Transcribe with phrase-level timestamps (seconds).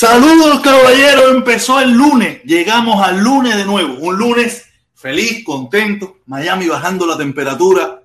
[0.00, 4.64] Saludos caballeros, empezó el lunes, llegamos al lunes de nuevo, un lunes
[4.94, 8.02] feliz, contento, Miami bajando la temperatura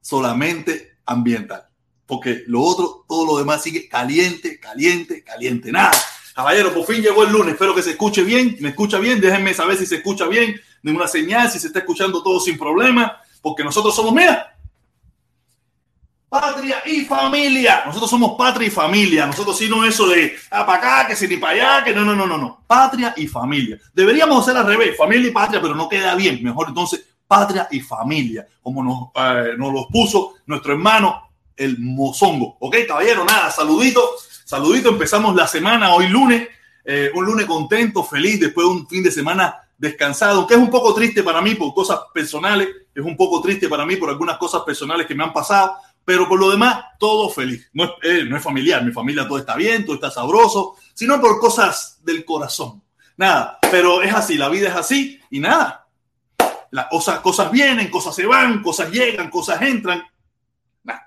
[0.00, 1.68] solamente ambiental,
[2.06, 5.92] porque lo otro, todo lo demás sigue caliente, caliente, caliente, nada.
[6.34, 9.54] Caballero, por fin llegó el lunes, espero que se escuche bien, me escucha bien, déjenme
[9.54, 13.62] saber si se escucha bien, ninguna señal, si se está escuchando todo sin problema, porque
[13.62, 14.57] nosotros somos, mira,
[16.28, 17.82] Patria y familia.
[17.86, 19.26] Nosotros somos patria y familia.
[19.26, 22.04] Nosotros sí no eso de ah, para acá, que si ni para allá, que no,
[22.04, 22.64] no, no, no, no.
[22.66, 23.78] Patria y familia.
[23.94, 26.42] Deberíamos hacer al revés, familia y patria, pero no queda bien.
[26.42, 32.56] Mejor entonces patria y familia, como nos, eh, nos los puso nuestro hermano el mozongo.
[32.60, 34.02] Ok, caballero, nada, saludito,
[34.44, 34.90] saludito.
[34.90, 36.48] Empezamos la semana hoy lunes,
[36.84, 40.70] eh, un lunes contento, feliz, después de un fin de semana descansado, que es un
[40.70, 44.36] poco triste para mí por cosas personales, es un poco triste para mí por algunas
[44.36, 45.76] cosas personales que me han pasado,
[46.08, 47.68] pero por lo demás, todo feliz.
[47.74, 51.20] No es, eh, no es familiar, mi familia todo está bien, todo está sabroso, sino
[51.20, 52.82] por cosas del corazón.
[53.18, 55.86] Nada, pero es así, la vida es así y nada.
[56.70, 60.02] Las cosas, cosas vienen, cosas se van, cosas llegan, cosas entran.
[60.82, 61.06] Nada.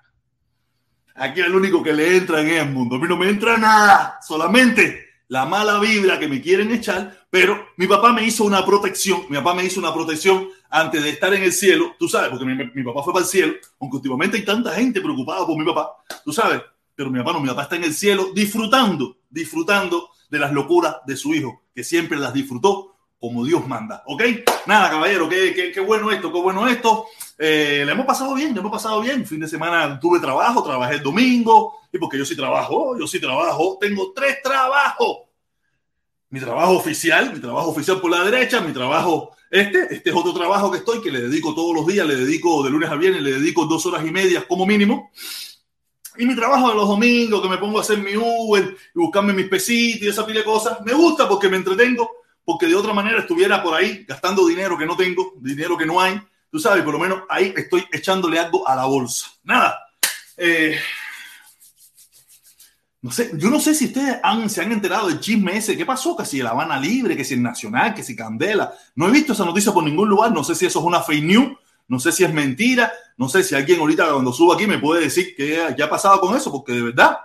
[1.15, 2.97] Aquí el único que le entra en el mundo.
[2.97, 7.69] A mí no me entra nada, solamente la mala vibra que me quieren echar, pero
[7.77, 11.33] mi papá me hizo una protección, mi papá me hizo una protección antes de estar
[11.33, 14.45] en el cielo, tú sabes, porque mi, papá fue para el cielo, aunque últimamente hay
[14.45, 15.95] tanta gente preocupada por mi papá,
[16.25, 16.61] tú sabes,
[16.93, 20.97] pero mi papá no, mi papá está en el cielo disfrutando, disfrutando de las locuras
[21.07, 24.23] de su hijo, que siempre las disfrutó como Dios manda, ¿ok?
[24.65, 27.05] Nada, caballero, qué, qué, qué bueno esto, qué bueno esto.
[27.37, 29.27] Eh, le hemos pasado bien, le hemos pasado bien.
[29.27, 33.21] Fin de semana tuve trabajo, trabajé el domingo, y porque yo sí trabajo, yo sí
[33.21, 35.30] trabajo, tengo tres trabajos.
[36.31, 40.33] Mi trabajo oficial, mi trabajo oficial por la derecha, mi trabajo este, este es otro
[40.33, 43.21] trabajo que estoy, que le dedico todos los días, le dedico de lunes a viernes,
[43.21, 45.11] le dedico dos horas y media como mínimo.
[46.17, 49.33] Y mi trabajo de los domingos, que me pongo a hacer mi Uber y buscarme
[49.33, 52.09] mis pesitos y esa pila de cosas, me gusta porque me entretengo
[52.45, 55.99] porque de otra manera estuviera por ahí gastando dinero que no tengo, dinero que no
[55.99, 56.19] hay,
[56.49, 59.27] tú sabes, por lo menos ahí estoy echándole algo a la bolsa.
[59.43, 59.79] Nada.
[60.37, 60.79] Eh,
[63.03, 65.75] no sé, yo no sé si ustedes han, se han enterado del chisme ese.
[65.75, 66.15] ¿Qué pasó?
[66.15, 68.73] Que si el Habana Libre, que si el Nacional, que si Candela.
[68.95, 70.31] No he visto esa noticia por ningún lugar.
[70.31, 71.57] No sé si eso es una fake news.
[71.87, 72.91] No sé si es mentira.
[73.17, 76.37] No sé si alguien ahorita cuando suba aquí me puede decir qué, ha pasado con
[76.37, 77.17] eso, porque de verdad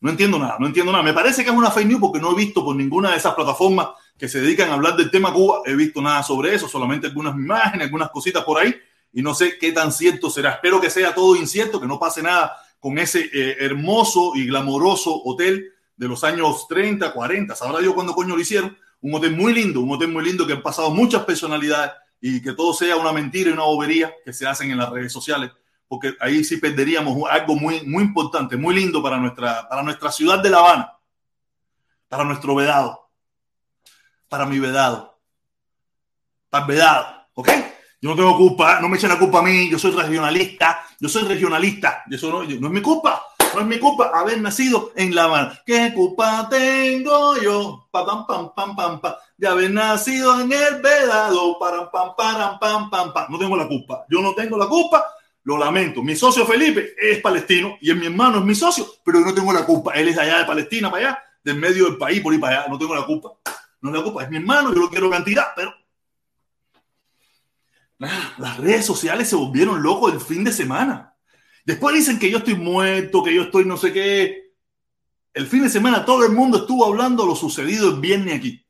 [0.00, 0.56] no entiendo nada.
[0.58, 1.04] No entiendo nada.
[1.04, 3.34] Me parece que es una fake news porque no he visto por ninguna de esas
[3.34, 7.06] plataformas que se dedican a hablar del tema Cuba, he visto nada sobre eso, solamente
[7.06, 8.74] algunas imágenes, algunas cositas por ahí,
[9.12, 10.54] y no sé qué tan cierto será.
[10.54, 15.22] Espero que sea todo incierto, que no pase nada con ese eh, hermoso y glamoroso
[15.24, 18.76] hotel de los años 30, 40, sabrá Dios cuándo coño lo hicieron.
[19.00, 22.52] Un hotel muy lindo, un hotel muy lindo que han pasado muchas personalidades y que
[22.52, 25.52] todo sea una mentira y una bobería que se hacen en las redes sociales,
[25.86, 30.42] porque ahí sí perderíamos algo muy, muy importante, muy lindo para nuestra, para nuestra ciudad
[30.42, 30.92] de La Habana,
[32.08, 33.08] para nuestro vedado
[34.28, 35.18] para mi vedado.
[36.50, 37.48] Para el vedado, ¿ok?
[38.00, 41.08] Yo no tengo culpa, no me echen la culpa a mí, yo soy regionalista, yo
[41.08, 43.20] soy regionalista, eso no, no es mi culpa,
[43.54, 45.60] no es mi culpa haber nacido en La Habana.
[45.66, 47.88] ¿Qué culpa tengo yo?
[47.90, 52.88] Pam, pam, pam, pam, pam, de haber nacido en el vedado, para, pam, pam, pam,
[52.88, 53.26] pam, pam.
[53.30, 55.04] No tengo la culpa, yo no tengo la culpa,
[55.42, 56.00] lo lamento.
[56.00, 59.34] Mi socio Felipe es palestino y es mi hermano, es mi socio, pero yo no
[59.34, 59.94] tengo la culpa.
[59.94, 62.68] Él es allá de Palestina, para allá, del medio del país, por ahí para allá,
[62.68, 63.32] no tengo la culpa
[63.80, 65.72] no le ocupa, es mi hermano, yo lo quiero cantidad, pero
[67.98, 71.14] las redes sociales se volvieron locos el fin de semana.
[71.64, 74.52] Después dicen que yo estoy muerto, que yo estoy no sé qué.
[75.34, 78.64] El fin de semana todo el mundo estuvo hablando lo sucedido el viernes aquí,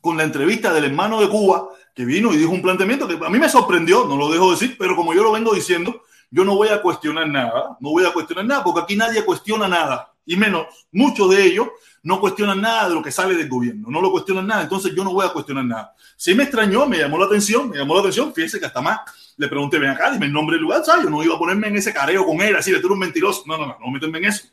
[0.00, 3.30] con la entrevista del hermano de Cuba, que vino y dijo un planteamiento que a
[3.30, 6.56] mí me sorprendió, no lo dejo decir, pero como yo lo vengo diciendo, yo no
[6.56, 10.36] voy a cuestionar nada, no voy a cuestionar nada, porque aquí nadie cuestiona nada, y
[10.36, 11.68] menos muchos de ellos
[12.02, 15.04] no cuestionan nada de lo que sale del gobierno, no lo cuestionan nada, entonces yo
[15.04, 15.94] no voy a cuestionar nada.
[16.16, 19.00] Sí me extrañó, me llamó la atención, me llamó la atención, fíjese que hasta más
[19.36, 21.04] le pregunté, ven acá, dime el nombre del lugar, ¿sabes?
[21.04, 23.42] Yo no iba a ponerme en ese careo con él, así, de tú un mentiroso,
[23.46, 24.48] no, no, no, no meterme en eso.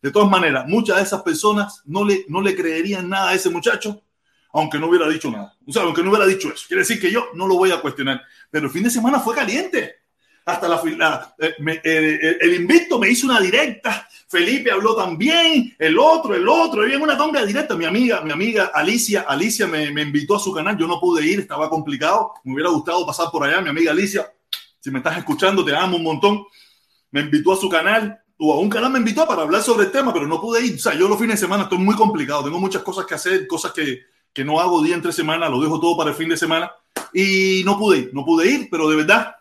[0.00, 3.50] De todas maneras, muchas de esas personas no le, no le creerían nada a ese
[3.50, 4.02] muchacho,
[4.52, 5.54] aunque no hubiera dicho nada.
[5.66, 6.64] O sea, aunque no hubiera dicho eso.
[6.66, 8.22] Quiere decir que yo no lo voy a cuestionar.
[8.50, 10.01] Pero el fin de semana fue caliente
[10.44, 15.74] hasta la, la eh, eh, eh, el invicto me hizo una directa, Felipe habló también,
[15.78, 19.90] el otro, el otro, había una tonga directa, mi amiga, mi amiga Alicia, Alicia me,
[19.90, 23.26] me, invitó a su canal, yo no pude ir, estaba complicado, me hubiera gustado pasar
[23.30, 24.32] por allá, mi amiga Alicia,
[24.80, 26.44] si me estás escuchando, te amo un montón,
[27.10, 29.92] me invitó a su canal, o a un canal me invitó para hablar sobre el
[29.92, 32.44] tema, pero no pude ir, o sea, yo los fines de semana estoy muy complicado,
[32.44, 34.00] tengo muchas cosas que hacer, cosas que,
[34.32, 36.72] que no hago día entre semana, lo dejo todo para el fin de semana,
[37.12, 39.36] y no pude ir, no pude ir, pero de verdad,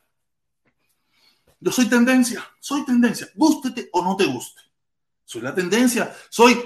[1.61, 4.61] yo soy tendencia, soy tendencia, gústete o no te guste.
[5.23, 6.59] Soy la tendencia, soy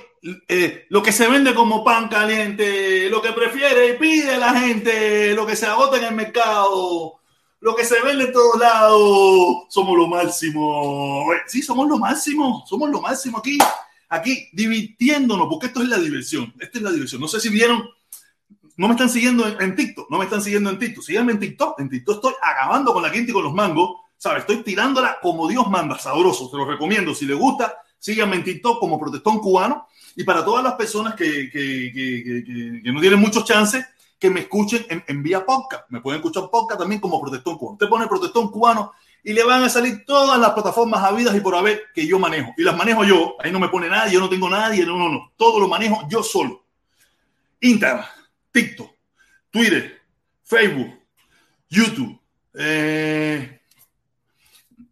[0.48, 5.36] eh, lo que se vende como pan caliente, lo que prefiere y pide la gente,
[5.36, 7.20] lo que se agota en el mercado,
[7.60, 11.26] lo que se vende en todos lados, somos lo máximo.
[11.46, 13.58] Sí, somos lo máximo, somos lo máximo aquí,
[14.08, 17.20] aquí divirtiéndonos, porque esto es la diversión, esta es la diversión.
[17.20, 17.84] No sé si vieron,
[18.78, 21.80] no me están siguiendo en, TikTok, no me están siguiendo en TikTok, síganme en TikTok,
[21.82, 24.42] en TikTok estoy acabando con la gente y con los mangos, ¿sabes?
[24.42, 28.80] Estoy tirándola como Dios manda, sabroso, te lo recomiendo, si le gusta, síganme en TikTok
[28.80, 33.44] como protestón cubano y para todas las personas que, que, que, que no tienen muchos
[33.46, 33.86] chances,
[34.18, 35.90] que me escuchen en, en, vía podcast.
[35.90, 37.74] Me pueden escuchar podcast también como Protestón Cubano.
[37.74, 38.94] Usted pone Protestón Cubano
[39.24, 42.54] y le van a salir todas las plataformas habidas y por haber que yo manejo.
[42.58, 43.36] Y las manejo yo.
[43.40, 44.86] Ahí no me pone nadie, yo no tengo nadie.
[44.86, 45.34] No, no, no.
[45.36, 46.64] Todo lo manejo yo solo.
[47.60, 48.06] Instagram,
[48.52, 48.90] TikTok,
[49.50, 50.02] Twitter,
[50.44, 50.94] Facebook,
[51.70, 52.20] YouTube,
[52.54, 53.55] eh,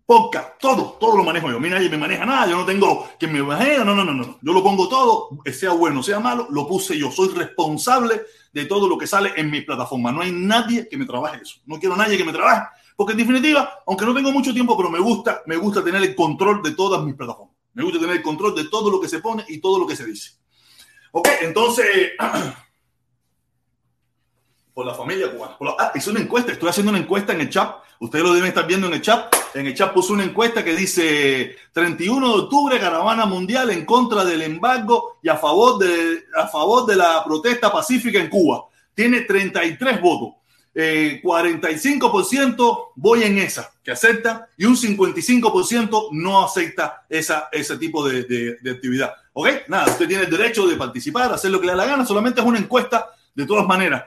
[0.06, 1.58] podcast, todo, todo lo manejo yo.
[1.58, 4.14] A mí nadie me maneja nada, yo no tengo que me maneje, no, no, no,
[4.14, 4.40] no.
[4.42, 7.12] Yo lo pongo todo, sea bueno, sea malo, lo puse yo.
[7.12, 10.12] Soy responsable de todo lo que sale en mi plataforma.
[10.12, 11.60] No hay nadie que me trabaje eso.
[11.66, 14.90] No quiero nadie que me trabaje, porque en definitiva, aunque no tengo mucho tiempo, pero
[14.90, 17.56] me gusta, me gusta tener el control de todas mis plataformas.
[17.74, 19.96] Me gusta tener el control de todo lo que se pone y todo lo que
[19.96, 20.32] se dice.
[21.12, 22.12] Ok, entonces
[24.74, 25.56] por la familia cubana.
[25.80, 27.76] ah, hice una encuesta, estoy haciendo una encuesta en el chat.
[28.04, 29.34] Ustedes lo deben estar viendo en el chat.
[29.54, 34.26] En el chat puse una encuesta que dice 31 de octubre, caravana mundial en contra
[34.26, 38.66] del embargo y a favor de, a favor de la protesta pacífica en Cuba.
[38.94, 40.34] Tiene 33 votos.
[40.76, 48.06] 45% eh, voy en esa, que acepta, y un 55% no acepta esa, ese tipo
[48.06, 49.14] de, de actividad.
[49.32, 49.48] ¿Ok?
[49.70, 52.42] Nada, usted tiene el derecho de participar, hacer lo que le da la gana, solamente
[52.42, 54.04] es una encuesta de todas maneras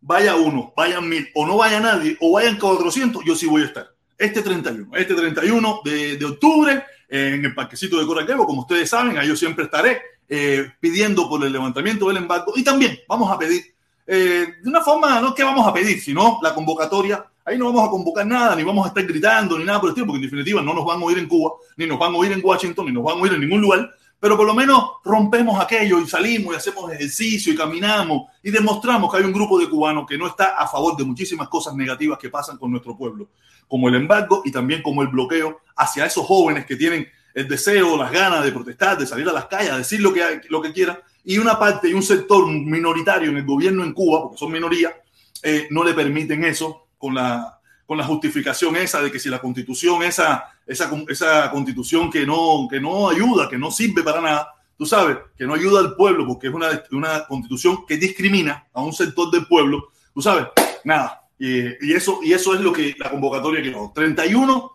[0.00, 3.66] vaya uno, vayan mil, o no vaya nadie, o vayan 400, yo sí voy a
[3.66, 3.90] estar.
[4.18, 9.16] Este 31, este 31 de, de octubre, en el parquecito de Coraquevo, como ustedes saben,
[9.18, 13.38] ahí yo siempre estaré eh, pidiendo por el levantamiento del embargo y también vamos a
[13.38, 13.62] pedir,
[14.06, 17.24] eh, de una forma, no que vamos a pedir, sino la convocatoria.
[17.44, 19.92] Ahí no vamos a convocar nada, ni vamos a estar gritando, ni nada por el
[19.92, 22.16] estilo, porque en definitiva no nos van a oír en Cuba, ni nos van a
[22.16, 24.82] oír en Washington, ni nos van a oír en ningún lugar, pero por lo menos
[25.04, 29.58] rompemos aquello y salimos y hacemos ejercicio y caminamos y demostramos que hay un grupo
[29.58, 32.96] de cubanos que no está a favor de muchísimas cosas negativas que pasan con nuestro
[32.96, 33.28] pueblo,
[33.68, 37.98] como el embargo y también como el bloqueo hacia esos jóvenes que tienen el deseo,
[37.98, 40.72] las ganas de protestar, de salir a las calles, a decir lo que, lo que
[40.72, 44.50] quieran, y una parte y un sector minoritario en el gobierno en Cuba, porque son
[44.50, 44.94] minoría,
[45.42, 49.38] eh, no le permiten eso con la, con la justificación esa de que si la
[49.38, 54.52] constitución, esa, esa, esa constitución que no, que no ayuda, que no sirve para nada,
[54.76, 58.82] tú sabes, que no ayuda al pueblo porque es una, una constitución que discrimina a
[58.82, 60.46] un sector del pueblo, tú sabes,
[60.84, 61.22] nada.
[61.38, 63.92] Y, eso, y eso es lo que la convocatoria que no.
[63.94, 64.72] 31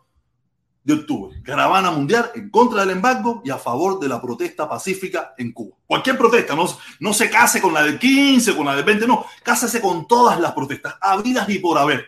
[0.83, 5.33] de octubre, caravana mundial en contra del embargo y a favor de la protesta pacífica
[5.38, 5.77] en Cuba.
[5.86, 6.65] Cualquier protesta, no,
[7.00, 10.39] no se case con la del 15, con la del 20, no, cásese con todas
[10.39, 12.05] las protestas, habidas y por haber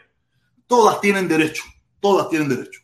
[0.66, 1.64] todas tienen derecho,
[2.00, 2.83] todas tienen derecho.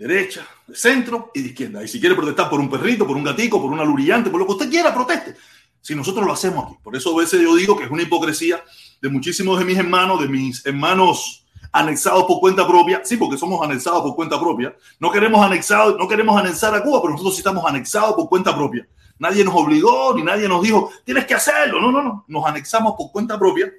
[0.00, 1.84] Derecha, de centro y de izquierda.
[1.84, 4.46] Y si quiere protestar por un perrito, por un gatico, por una lurillante, por lo
[4.46, 5.36] que usted quiera, proteste.
[5.82, 6.78] Si nosotros lo hacemos aquí.
[6.82, 8.64] Por eso a veces yo digo que es una hipocresía
[9.02, 13.02] de muchísimos de mis hermanos, de mis hermanos anexados por cuenta propia.
[13.04, 14.74] Sí, porque somos anexados por cuenta propia.
[14.98, 18.56] No queremos anexar, no queremos anexar a Cuba, pero nosotros sí estamos anexados por cuenta
[18.56, 18.88] propia.
[19.18, 21.78] Nadie nos obligó, ni nadie nos dijo, tienes que hacerlo.
[21.78, 22.24] No, no, no.
[22.26, 23.70] Nos anexamos por cuenta propia.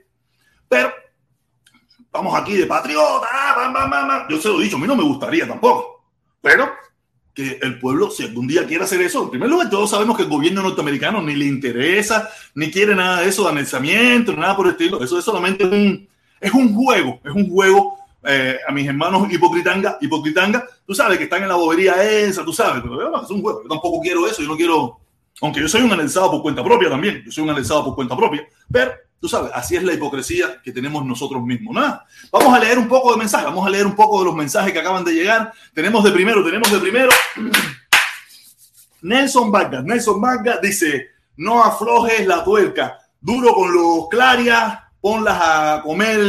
[0.70, 0.92] Pero
[2.12, 5.48] vamos aquí de patriota, ah, yo se lo he dicho, a mí no me gustaría
[5.48, 6.01] tampoco,
[6.42, 6.72] pero
[7.34, 10.24] que el pueblo, si algún día quiere hacer eso, en primer lugar, todos sabemos que
[10.24, 14.68] el gobierno norteamericano ni le interesa, ni quiere nada de eso, de anexamiento, nada por
[14.68, 16.08] el estilo, eso es solamente un,
[16.40, 21.24] es un juego, es un juego eh, a mis hermanos hipocritanga, hipocritanga, tú sabes que
[21.24, 24.42] están en la bobería esa, tú sabes, pero es un juego, yo tampoco quiero eso,
[24.42, 25.00] yo no quiero,
[25.40, 28.16] aunque yo soy un anexado por cuenta propia también, yo soy un anexado por cuenta
[28.16, 31.76] propia, pero Tú sabes, así es la hipocresía que tenemos nosotros mismos.
[31.76, 32.08] Nada.
[32.32, 34.74] Vamos a leer un poco de mensajes, vamos a leer un poco de los mensajes
[34.74, 35.54] que acaban de llegar.
[35.76, 37.10] Tenemos de primero, tenemos de primero.
[39.04, 45.82] Nelson Vargas, Nelson Vargas dice, no aflojes la tuerca, duro con los clarias, ponlas a
[45.84, 46.20] comer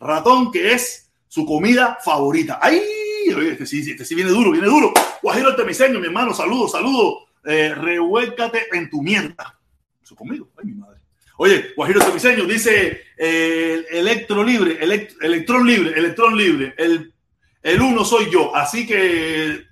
[0.00, 2.58] ratón, que es su comida favorita.
[2.62, 2.80] ¡Ay!
[3.26, 4.90] Este sí, este sí viene duro, viene duro.
[5.22, 7.26] Guajiro temiseño, mi hermano, saludo, saludo.
[7.44, 9.58] Eh, revuélcate en tu mierda.
[10.02, 11.00] Eso conmigo, ay, mi madre.
[11.38, 16.74] Oye, Guajiro Semiseño dice eh, electro libre, electrón libre, electrón libre.
[16.76, 17.12] El,
[17.62, 19.64] el uno soy yo, así que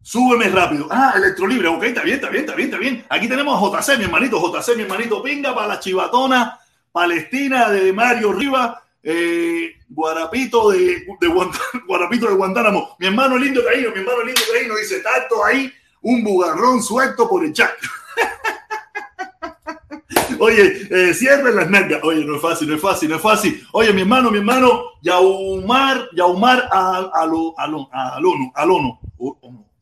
[0.00, 0.88] súbeme rápido.
[0.90, 3.04] Ah, electro libre, ok, está bien, está bien, está bien, está bien.
[3.10, 6.58] Aquí tenemos a JC, mi hermanito, JC, mi hermanito, pinga para la chivatona
[6.92, 11.26] palestina de Mario Riva, eh, Guarapito de, de
[11.86, 12.96] Guarapito de Guantánamo.
[12.98, 15.70] Mi hermano lindo caíno, mi hermano lindo caíno dice, tanto ahí
[16.06, 17.70] un bugarrón suelto por el chat.
[20.38, 21.12] Oye, eh,
[21.52, 22.00] las nalgas.
[22.04, 23.66] Oye, no es fácil, no es fácil, no es fácil.
[23.72, 29.00] Oye, mi hermano, mi hermano, Yaumar, Yaumar Alono, Alono, Alono,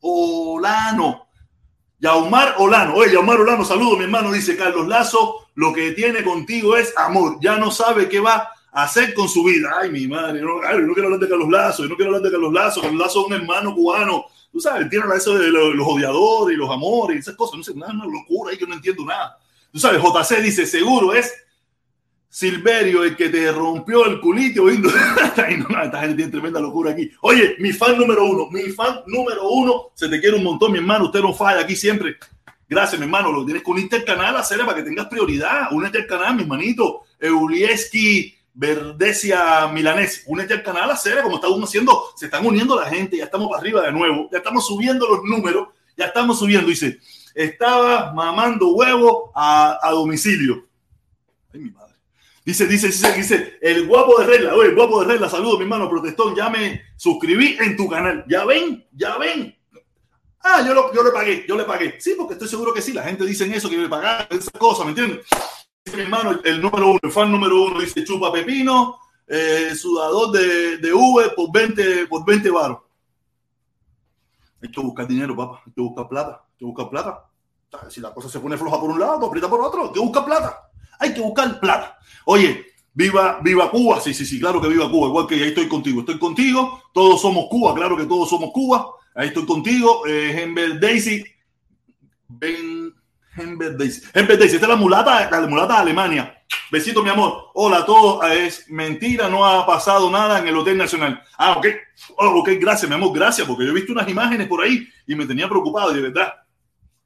[0.01, 1.27] Olano.
[1.99, 2.95] Yaumar Olano.
[2.95, 5.49] Oye, Yaumar Olano, saludo, mi hermano, dice Carlos Lazo.
[5.53, 7.37] Lo que tiene contigo es amor.
[7.39, 9.75] Ya no sabe qué va a hacer con su vida.
[9.79, 12.51] Ay, mi madre, no, no quiero hablar de Carlos Lazo, no quiero hablar de Carlos
[12.51, 12.81] Lazo.
[12.81, 14.25] Carlos Lazo es un hermano cubano
[14.55, 17.73] tú sabes, tienen eso de los, odiadores y los amores y esas cosas, no sé,
[17.73, 19.37] una, una locura ahí que no entiendo nada.
[19.69, 21.29] Tú sabes, JC dice, seguro es
[22.29, 24.69] Silverio el que te rompió el culito.
[24.69, 27.11] esta gente tiene tremenda locura aquí.
[27.19, 30.77] Oye, mi fan número uno, mi fan número uno, se te quiere un montón, mi
[30.77, 32.15] hermano, usted no falla aquí siempre.
[32.69, 35.67] Gracias, mi hermano, lo tienes con un canal hacer para que tengas prioridad.
[35.71, 37.01] Únete al canal, mi hermanito.
[37.19, 42.89] Eulieski Verdesia Milanés, únete al canal a serie como estamos haciendo, se están uniendo la
[42.89, 46.69] gente, ya estamos para arriba de nuevo, ya estamos subiendo los números, ya estamos subiendo.
[46.69, 46.99] Dice,
[47.33, 50.65] estaba mamando huevo a, domicilio.
[51.53, 51.95] Ay, mi madre.
[52.45, 55.63] Dice, dice, dice, dice, el guapo de regla, oye, el guapo de regla, saludo, mi
[55.63, 58.23] hermano protestón, ya me suscribí en tu canal.
[58.29, 59.53] Ya ven, ya ven.
[60.39, 61.99] Ah, yo, lo, yo le pagué, yo le pagué.
[61.99, 64.83] Sí, porque estoy seguro que sí, la gente dice eso, que me pagar esa cosa,
[64.85, 65.25] ¿me entiendes?
[65.93, 70.77] Mi hermano, el, número uno, el fan número uno, dice chupa pepino, eh, sudador de,
[70.77, 72.79] de V por 20, por 20 baros.
[74.61, 75.61] Hay que buscar dinero, papá.
[75.65, 76.43] Hay que buscar plata.
[76.49, 77.29] Hay que buscar plata.
[77.89, 79.85] Si la cosa se pone floja por un lado, aprieta por otro.
[79.85, 80.71] Hay que buscar plata.
[80.99, 81.97] Hay que buscar plata.
[82.25, 83.99] Oye, viva, viva Cuba.
[83.99, 85.07] Sí, sí, sí, claro que viva Cuba.
[85.07, 85.99] Igual que ahí estoy contigo.
[85.99, 86.81] Estoy contigo.
[86.93, 87.75] Todos somos Cuba.
[87.75, 88.87] Claro que todos somos Cuba.
[89.13, 90.07] Ahí estoy contigo.
[90.07, 91.23] Eh, Daisy.
[92.27, 92.74] Ben.
[93.35, 94.01] Hembert Daisy.
[94.13, 96.43] Hembert Daisy, esta es la mulata, la mulata de Alemania.
[96.71, 97.51] Besito, mi amor.
[97.53, 98.19] Hola a todos.
[98.23, 101.21] Ah, es mentira, no ha pasado nada en el Hotel Nacional.
[101.37, 101.67] Ah, ok.
[102.17, 105.15] Oh, ok, gracias, mi amor, gracias, porque yo he visto unas imágenes por ahí y
[105.15, 106.33] me tenía preocupado y de verdad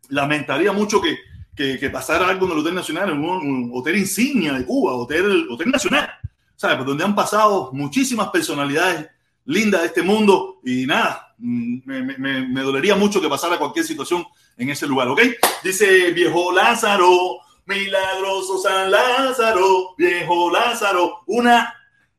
[0.10, 1.18] lamentaría mucho que,
[1.56, 5.70] que, pasara algo en el Hotel Nacional, en un, hotel insignia de Cuba, hotel, hotel
[5.70, 6.10] nacional,
[6.56, 6.78] ¿sabes?
[6.78, 9.08] Por donde han pasado muchísimas personalidades
[9.46, 13.86] lindas de este mundo y nada, mm, me, me, me dolería mucho que pasara cualquier
[13.86, 14.26] situación
[14.60, 15.22] en ese lugar, ¿ok?
[15.64, 21.74] Dice viejo Lázaro, milagroso San Lázaro, viejo Lázaro, una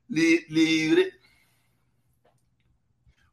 [0.08, 1.12] libre,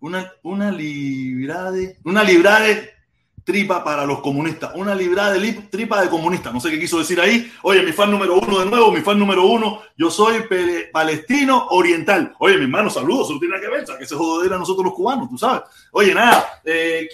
[0.02, 2.98] una, una libra de, una libra de
[3.46, 7.22] tripa para los comunistas, una libra de tripa de comunistas, no sé qué quiso decir
[7.22, 7.50] ahí.
[7.62, 10.44] Oye, mi fan número uno de nuevo, mi fan número uno, yo soy
[10.92, 12.36] palestino oriental.
[12.40, 15.30] Oye, mi hermano, saludos, eso tiene que ver, que se joder a nosotros los cubanos,
[15.30, 15.62] tú sabes.
[15.94, 17.08] Oye, nada, eh,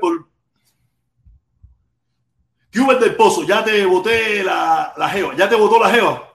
[0.00, 0.31] por,
[2.72, 3.44] ¿Qué del pozo?
[3.44, 5.36] Ya te voté la, la jeva.
[5.36, 6.32] Ya te votó la jeva.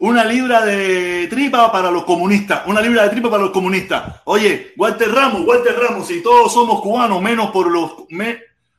[0.00, 2.62] Una libra de tripa para los comunistas.
[2.66, 4.22] Una libra de tripa para los comunistas.
[4.24, 8.06] Oye, Walter Ramos, Walter Ramos, si todos somos cubanos, menos por los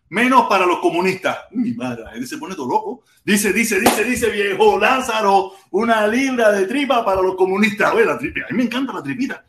[0.09, 1.37] menos para los comunistas.
[1.51, 3.03] Mi madre, él se pone todo loco.
[3.23, 7.93] Dice, dice, dice, dice viejo Lázaro, una libra de tripa para los comunistas.
[7.93, 9.43] Oye, la tripa, a mí me encanta la tripita.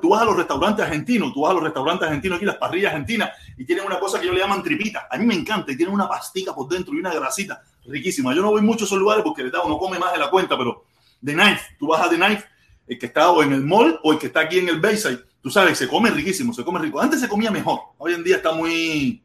[0.00, 2.92] Tú, vas a los restaurantes argentinos, tú vas a los restaurantes argentinos aquí, las parrillas
[2.92, 5.06] argentinas, y tienen una cosa que ellos le llaman tripita.
[5.10, 8.34] A mí me encanta, y tienen una pastica por dentro y una grasita riquísima.
[8.34, 10.84] Yo no voy mucho a esos lugares porque uno come más de la cuenta, pero
[11.24, 12.44] The Knife, tú vas a The Knife,
[12.86, 15.18] el que está o en el mall o el que está aquí en el Bayside,
[15.42, 17.00] tú sabes, se come riquísimo, se come rico.
[17.00, 19.22] Antes se comía mejor, hoy en día está muy,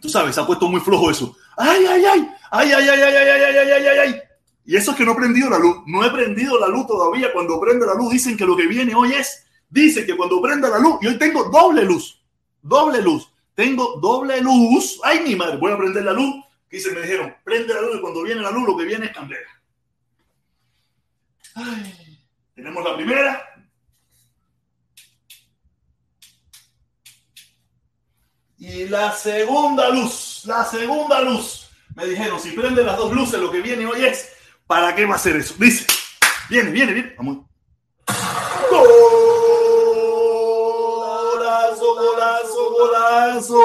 [0.00, 1.36] tú sabes, se ha puesto muy flojo eso.
[1.56, 2.30] ¡Ay, ay, ay!
[2.50, 3.98] ¡Ay, ay, ay, ay, ay, ay, ay, ay, ay!
[3.98, 4.29] ay!
[4.64, 5.78] Y eso es que no he prendido la luz.
[5.86, 7.32] No he prendido la luz todavía.
[7.32, 10.68] Cuando prende la luz dicen que lo que viene hoy es, dicen que cuando prenda
[10.68, 12.20] la luz, y hoy tengo doble luz,
[12.60, 15.00] doble luz, tengo doble luz.
[15.02, 16.44] Ay, mi madre, voy a prender la luz.
[16.70, 19.60] Se me dijeron, prende la luz cuando viene la luz lo que viene es candela.
[22.54, 23.46] Tenemos la primera.
[28.58, 31.70] Y la segunda luz, la segunda luz.
[31.96, 34.32] Me dijeron, si prende las dos luces, lo que viene hoy es
[34.70, 35.56] ¿Para qué va a hacer eso?
[35.58, 35.84] Dice,
[36.48, 37.12] viene, viene, viene.
[37.16, 37.38] Vamos.
[41.10, 43.58] Golazo, golazo, golazo.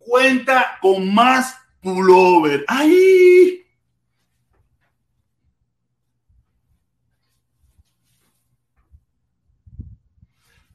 [0.00, 2.64] Cuenta con más pullover.
[2.66, 3.62] ¡Ay!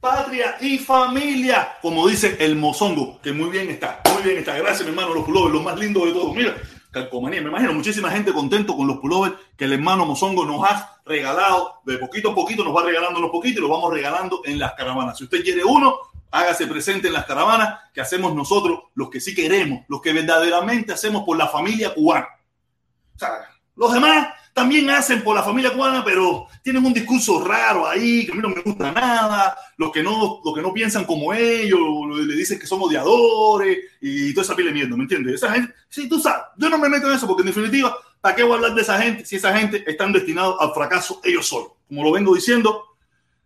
[0.00, 4.56] patria y familia, como dice el mozongo, que muy bien está, muy bien está.
[4.56, 6.32] Gracias, mi hermano, los pullovers, lo más lindo de todo.
[6.34, 6.56] Mira,
[6.92, 7.40] calcomanía.
[7.40, 11.80] Me imagino muchísima gente contento con los pullovers que el hermano Mozongo nos ha regalado.
[11.84, 14.74] De poquito a poquito nos va regalando los poquitos y los vamos regalando en las
[14.74, 15.18] caravanas.
[15.18, 15.96] Si usted quiere uno,
[16.30, 20.92] hágase presente en las caravanas que hacemos nosotros, los que sí queremos, los que verdaderamente
[20.92, 22.28] hacemos por la familia cubana.
[23.16, 23.30] O sea,
[23.74, 28.32] los demás también hacen por la familia cubana, pero tienen un discurso raro ahí, que
[28.32, 31.80] a mí no me gusta nada, los que no, los que no piensan como ellos,
[32.26, 35.36] le dicen que somos odiadores y toda esa pile mierda, ¿me entiendes?
[35.36, 38.36] Esa gente, sí, tú sabes, yo no me meto en eso porque en definitiva, ¿para
[38.36, 41.46] qué voy a hablar de esa gente si esa gente están destinados al fracaso ellos
[41.46, 41.72] solos?
[41.88, 42.84] Como lo vengo diciendo,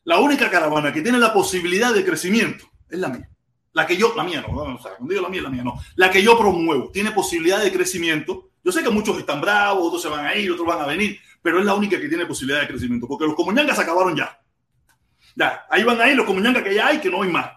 [0.05, 3.29] la única caravana que tiene la posibilidad de crecimiento es la mía.
[3.73, 5.79] La que yo, la mía no, o sea, cuando digo la mía, la mía no.
[5.97, 10.03] La que yo promuevo tiene posibilidad de crecimiento yo sé que muchos están bravos, otros
[10.03, 12.63] se van a ir, otros van a venir, pero es la única que tiene posibilidad
[12.63, 14.41] de crecimiento, porque los comunyangas se acabaron ya.
[15.37, 17.49] Ya, ahí van a ir los comunyangas que ya hay, que no hay más.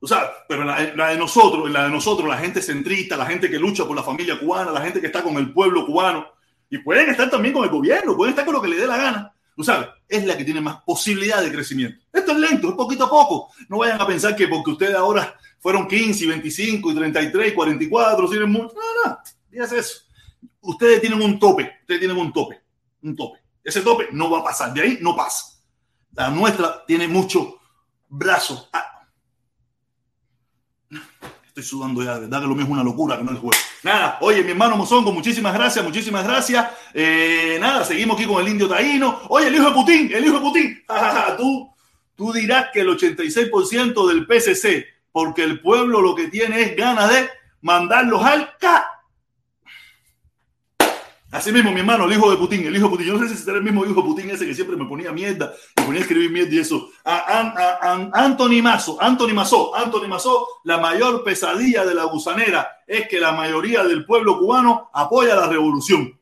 [0.00, 3.60] O sea, pero la, de nosotros, la de nosotros, la gente centrista, la gente que
[3.60, 6.26] lucha por la familia cubana, la gente que está con el pueblo cubano,
[6.68, 8.96] y pueden estar también con el gobierno, pueden estar con lo que le dé la
[8.96, 9.32] gana.
[9.54, 12.04] Tú sabes, es la que tiene más posibilidad de crecimiento.
[12.12, 13.52] Esto es lento, es poquito a poco.
[13.68, 18.50] No vayan a pensar que porque ustedes ahora fueron 15, 25, y 33, 44, tienen
[18.50, 18.74] mucho.
[18.74, 20.00] No, no es eso.
[20.60, 22.60] Ustedes tienen un tope, ustedes tienen un tope,
[23.02, 23.40] un tope.
[23.62, 25.60] Ese tope no va a pasar, de ahí no pasa.
[26.12, 27.58] La nuestra tiene mucho
[28.08, 28.68] brazo.
[28.72, 28.84] Ah.
[31.46, 33.56] Estoy sudando ya, de verdad que lo mismo es una locura que no es juego.
[33.82, 36.70] Nada, oye, mi hermano Mozongo, muchísimas gracias, muchísimas gracias.
[36.92, 39.22] Eh, nada, seguimos aquí con el indio taíno.
[39.30, 40.84] Oye, el hijo de Putin, el hijo de Putin.
[41.38, 41.74] tú,
[42.14, 47.10] tú dirás que el 86% del PCC, porque el pueblo lo que tiene es ganas
[47.10, 47.30] de
[47.62, 48.95] mandarlos al ca
[51.32, 53.06] Así mismo, mi hermano, el hijo de Putin, el hijo de Putin.
[53.06, 55.10] Yo no sé si será el mismo hijo de Putin ese que siempre me ponía
[55.10, 56.88] mierda, me ponía a escribir mierda y eso.
[57.04, 63.18] A, Anthony Mazo, Anthony Mazo, Anthony Mazo, la mayor pesadilla de la gusanera es que
[63.18, 66.18] la mayoría del pueblo cubano apoya la revolución.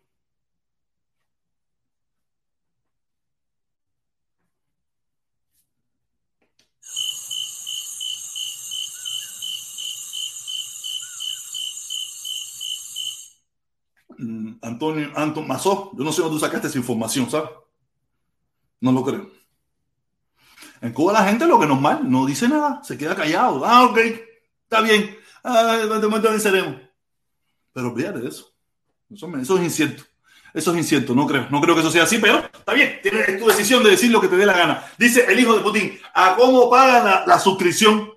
[14.65, 17.51] Antonio, Anton Mazó, yo no sé dónde sacaste esa información, ¿sabes?
[18.81, 19.31] No lo creo.
[20.81, 23.65] En Cuba la gente lo que normal, no dice nada, se queda callado.
[23.65, 23.99] Ah, ok,
[24.65, 25.17] está bien.
[25.43, 25.79] Ah,
[26.23, 26.77] venceremos.
[27.73, 28.55] Pero olvídate de eso.
[29.11, 29.59] eso.
[29.59, 30.05] Es incierto.
[30.55, 31.49] Eso es incierto, no creo.
[31.51, 33.01] No creo que eso sea así, pero está bien.
[33.03, 34.85] Tienes tu decisión de decir lo que te dé la gana.
[34.97, 38.14] Dice el hijo de Putin, ¿a cómo pagan la suscripción?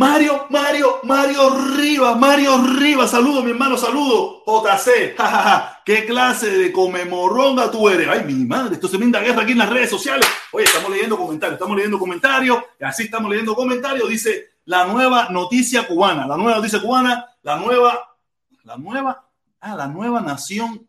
[0.00, 4.42] Mario, Mario, Mario Rivas, Mario Rivas, saludo mi hermano, saludo.
[4.46, 8.08] JC, jajaja, qué clase de comemoronga tú eres.
[8.08, 10.26] Ay, mi madre, esto se me guerra aquí en las redes sociales.
[10.52, 14.08] Oye, estamos leyendo comentarios, estamos leyendo comentarios, y así estamos leyendo comentarios.
[14.08, 18.16] Dice la nueva noticia cubana, la nueva noticia cubana, la nueva,
[18.64, 19.28] la nueva,
[19.60, 20.88] ah, la nueva nación,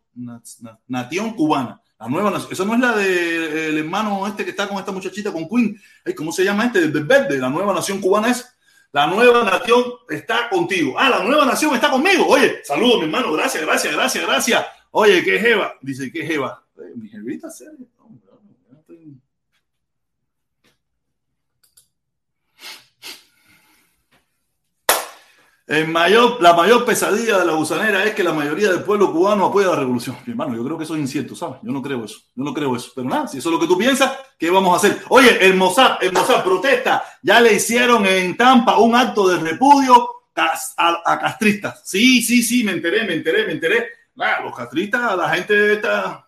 [0.87, 1.81] nación cubana.
[1.99, 2.53] La nueva nación.
[2.53, 5.77] Esa no es la del hermano este que está con esta muchachita, con Queen.
[6.05, 6.87] Ay, ¿Cómo se llama este?
[6.87, 7.37] De verde.
[7.37, 8.55] La nueva nación cubana es
[8.93, 10.95] la nueva nación está contigo.
[10.97, 12.27] Ah, la nueva nación está conmigo.
[12.27, 13.31] Oye, saludos, mi hermano.
[13.31, 14.65] Gracias, gracias, gracias, gracias.
[14.91, 15.77] Oye, ¿qué jeva?
[15.81, 16.63] Dice, ¿qué jeva?
[16.95, 17.87] Mi jevita, serio.
[25.71, 29.45] El mayor, la mayor pesadilla de la gusanera es que la mayoría del pueblo cubano
[29.45, 30.17] apoya la revolución.
[30.25, 31.59] Mi hermano, yo creo que eso es incierto, ¿sabes?
[31.63, 32.19] Yo no creo eso.
[32.35, 32.91] Yo no creo eso.
[32.93, 35.01] Pero nada, si eso es lo que tú piensas, ¿qué vamos a hacer?
[35.07, 37.01] Oye, el Mossad, el Mossad protesta.
[37.23, 41.83] Ya le hicieron en Tampa un acto de repudio a, castristas.
[41.85, 43.91] Sí, sí, sí, me enteré, me enteré, me enteré.
[44.43, 46.27] los castristas, la gente está.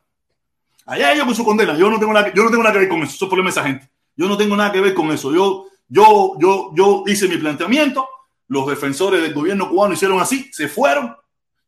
[0.85, 1.75] Allá ellos con su condena.
[1.75, 3.13] Yo no tengo nada, yo no tengo nada que ver con eso.
[3.13, 3.81] Eso es problema.
[4.15, 5.33] Yo no tengo nada que ver con eso.
[5.33, 8.07] Yo, yo, yo, yo hice mi planteamiento
[8.47, 11.15] los defensores del gobierno cubano hicieron así, se fueron,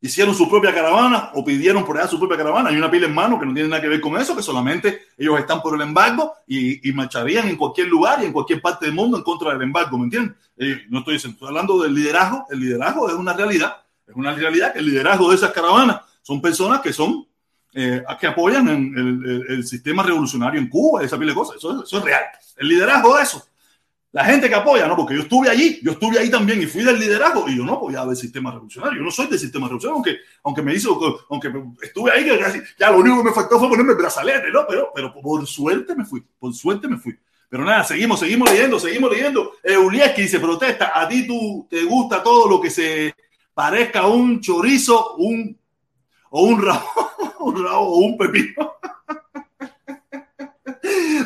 [0.00, 2.70] hicieron su propia caravana o pidieron por allá su propia caravana.
[2.70, 5.06] Hay una pila en mano que no tiene nada que ver con eso, que solamente
[5.16, 8.94] ellos están por el embargo y, marcharían en cualquier lugar y en cualquier parte del
[8.94, 10.36] mundo en contra del embargo, ¿me entiendes?
[10.56, 14.78] Eh, no estoy, hablando del liderazgo, el liderazgo es una realidad, es una realidad que
[14.78, 17.26] el liderazgo de esas caravanas son personas que son
[17.74, 22.04] eh, que apoyan el, sistema revolucionario en Cuba, esa pila de cosas, eso, eso es
[22.04, 22.22] real.
[22.56, 23.46] El liderazgo de eso
[24.16, 24.96] la gente que apoya, ¿no?
[24.96, 27.74] Porque yo estuve allí, yo estuve ahí también y fui del liderazgo y yo no
[27.74, 29.00] apoyaba el sistema revolucionario.
[29.00, 31.52] Yo no soy del sistema revolucionario, aunque, aunque me hizo, aunque
[31.82, 32.26] estuve ahí,
[32.78, 34.66] ya lo único que me faltó fue ponerme brazalete, ¿no?
[34.66, 37.14] Pero, pero por suerte me fui, por suerte me fui.
[37.50, 39.52] Pero nada, seguimos, seguimos leyendo, seguimos leyendo.
[39.62, 43.14] Eulieski dice, protesta, a ti tú te gusta todo lo que se
[43.52, 45.58] parezca a un chorizo, un,
[46.30, 46.88] o un rabo,
[47.40, 48.76] un rabo o un pepino.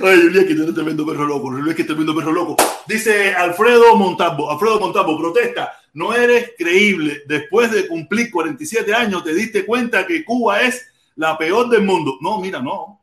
[0.02, 1.50] Ay, Julián, que te tremendo perro loco.
[1.50, 2.56] Julián, que tremendo perro loco.
[2.86, 4.50] Dice Alfredo Montalvo.
[4.50, 5.72] Alfredo Montalvo, protesta.
[5.92, 7.22] No eres creíble.
[7.26, 10.86] Después de cumplir 47 años, te diste cuenta que Cuba es
[11.16, 12.16] la peor del mundo.
[12.20, 13.02] No, mira, no.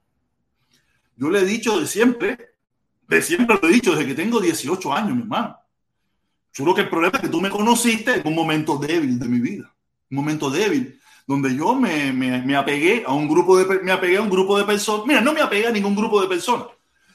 [1.16, 2.56] Yo le he dicho de siempre,
[3.08, 5.58] de siempre lo he dicho, desde que tengo 18 años, mi hermano.
[6.52, 9.40] Solo que el problema es que tú me conociste en un momento débil de mi
[9.40, 9.72] vida,
[10.10, 14.18] un momento débil, donde yo me, me, me apegué a un grupo de me apegué
[14.18, 15.06] a un grupo de personas.
[15.06, 16.68] Mira, no me apegué a ningún grupo de personas.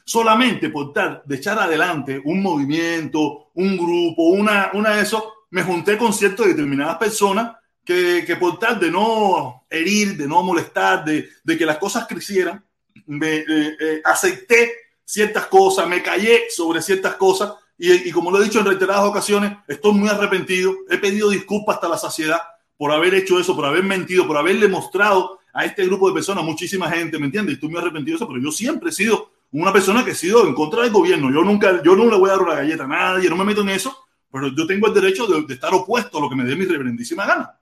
[0.04, 5.62] Solamente por tal de echar adelante un movimiento, un grupo, una, una de esos, me
[5.62, 11.04] junté con ciertas determinadas personas que, que por tal de no herir, de no molestar,
[11.04, 12.64] de, de que las cosas crecieran,
[13.06, 14.72] me eh, eh, acepté
[15.04, 19.04] ciertas cosas, me callé sobre ciertas cosas y, y, como lo he dicho en reiteradas
[19.04, 22.40] ocasiones, estoy muy arrepentido, he pedido disculpas hasta la saciedad
[22.76, 26.44] por haber hecho eso, por haber mentido, por haberle mostrado a este grupo de personas,
[26.44, 27.54] muchísima gente, ¿me entiendes?
[27.54, 30.46] Estoy muy arrepentido de eso, pero yo siempre he sido una persona que he sido
[30.46, 31.30] en contra del gobierno.
[31.30, 33.60] Yo nunca, yo no le voy a dar una galleta a nadie, no me meto
[33.60, 36.56] en eso, pero yo tengo el derecho de, estar opuesto a lo que me dé
[36.56, 37.58] mi reverendísima gana.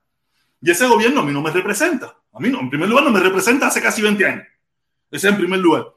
[0.61, 2.15] Y ese gobierno a mí no me representa.
[2.33, 4.47] A mí no, en primer lugar no me representa hace casi 20 años.
[5.09, 5.87] Ese en primer lugar.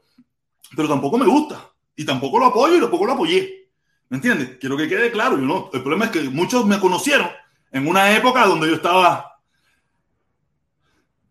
[0.75, 1.71] Pero tampoco me gusta.
[1.95, 3.69] Y tampoco lo apoyo y tampoco lo apoyé.
[4.09, 4.57] ¿Me entiendes?
[4.59, 5.37] Quiero que quede claro.
[5.37, 7.29] Yo no, el problema es que muchos me conocieron
[7.71, 9.34] en una época donde yo estaba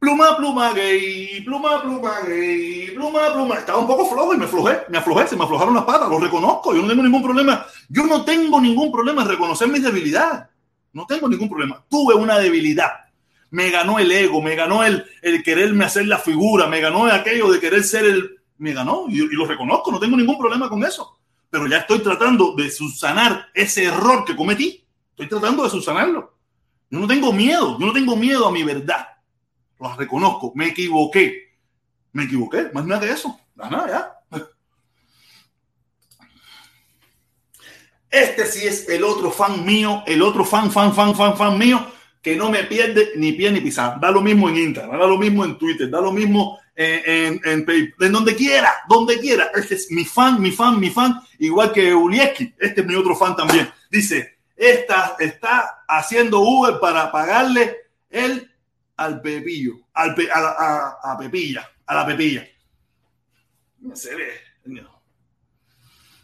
[0.05, 3.55] pluma, pluma gay, pluma, pluma gay, pluma, pluma.
[3.55, 6.19] Estaba un poco flojo y me aflojé, me aflojé, se me aflojaron las patas, lo
[6.19, 6.75] reconozco.
[6.75, 7.65] Yo no tengo ningún problema.
[7.89, 10.47] Yo no tengo ningún problema en reconocer mis debilidades.
[10.93, 11.83] No tengo ningún problema.
[11.89, 12.91] Tuve una debilidad.
[13.51, 17.51] Me ganó el ego, me ganó el, el quererme hacer la figura, me ganó aquello
[17.51, 18.31] de querer ser el.
[18.59, 21.19] Me ganó y, y lo reconozco, no tengo ningún problema con eso.
[21.49, 24.85] Pero ya estoy tratando de subsanar ese error que cometí.
[25.13, 26.35] Estoy tratando de subsanarlo.
[26.91, 29.14] Yo no tengo miedo, yo no tengo miedo a mi verdad.
[29.81, 31.53] Lo reconozco, me equivoqué.
[32.13, 33.39] Me equivoqué, más nada que eso.
[33.57, 34.11] Nada, ya.
[38.11, 41.85] Este sí es el otro fan mío, el otro fan, fan, fan, fan, fan mío,
[42.23, 43.99] que no me pierde ni pie ni pisar.
[43.99, 47.67] Da lo mismo en Instagram, da lo mismo en Twitter, da lo mismo en, en,
[47.69, 49.51] en, en donde quiera, donde quiera.
[49.53, 52.55] Este es mi fan, mi fan, mi fan, igual que Ulieski.
[52.57, 53.69] Este es mi otro fan también.
[53.91, 57.77] Dice, esta está haciendo Uber para pagarle
[58.11, 58.49] el
[58.97, 62.45] al Pepillo, al pe, a, a, a, Pepilla, a la Pepilla.
[63.95, 64.45] Se ve.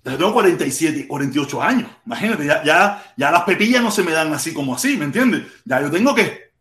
[0.02, 1.90] Tengo 47, 48 años.
[2.06, 5.42] Imagínate, ya, ya, ya las pepillas no se me dan así como así, ¿me entiendes?
[5.64, 6.52] Ya yo tengo que,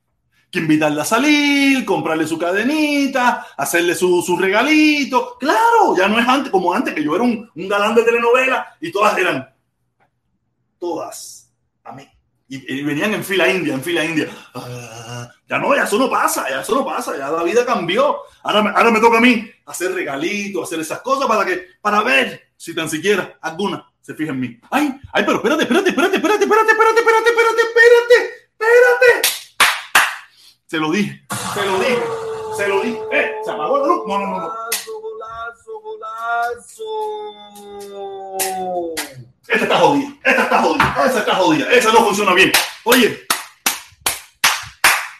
[0.51, 5.37] que invitarla a salir, comprarle su cadenita, hacerle su, su regalito.
[5.39, 8.75] Claro, ya no es antes, como antes, que yo era un, un galán de telenovela
[8.81, 9.49] y todas eran,
[10.77, 11.53] todas,
[11.85, 12.05] a mí.
[12.51, 14.27] Y, venían en fila india, en fila india.
[14.55, 18.17] Uh, ya no, ya eso no pasa, ya eso no pasa, ya la vida cambió.
[18.41, 22.49] Ahora ahora me toca a mí hacer regalitos, hacer esas cosas para que, para ver
[22.57, 24.59] si tan siquiera alguna se fija en mí.
[24.71, 28.15] Ay, ay, pero espérate, espérate, espérate, espérate, espérate, espérate, espérate, espérate, espérate,
[28.51, 29.29] espérate.
[30.65, 32.03] Se lo dije, se lo dije,
[32.57, 32.99] se lo dije.
[33.11, 34.01] Eh, se apagó la luz.
[34.07, 34.49] No, no, no, no.
[35.01, 36.89] Golazo, golazo.
[39.49, 42.51] Esta está jodida, esta está jodida, esa está jodida, esa no funciona bien.
[42.83, 43.25] Oye,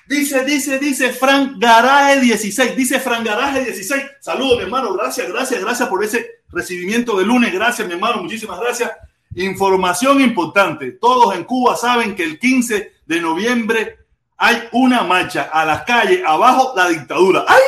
[0.06, 4.04] dice, dice, dice Frank Garaje 16, dice Frank Garaje 16.
[4.20, 7.52] Saludos, mi hermano, gracias, gracias, gracias por ese recibimiento de lunes.
[7.52, 8.92] Gracias, mi hermano, muchísimas gracias.
[9.34, 13.98] Información importante, todos en Cuba saben que el 15 de noviembre
[14.38, 17.46] hay una marcha a las calles abajo la dictadura.
[17.48, 17.60] ¡Ay!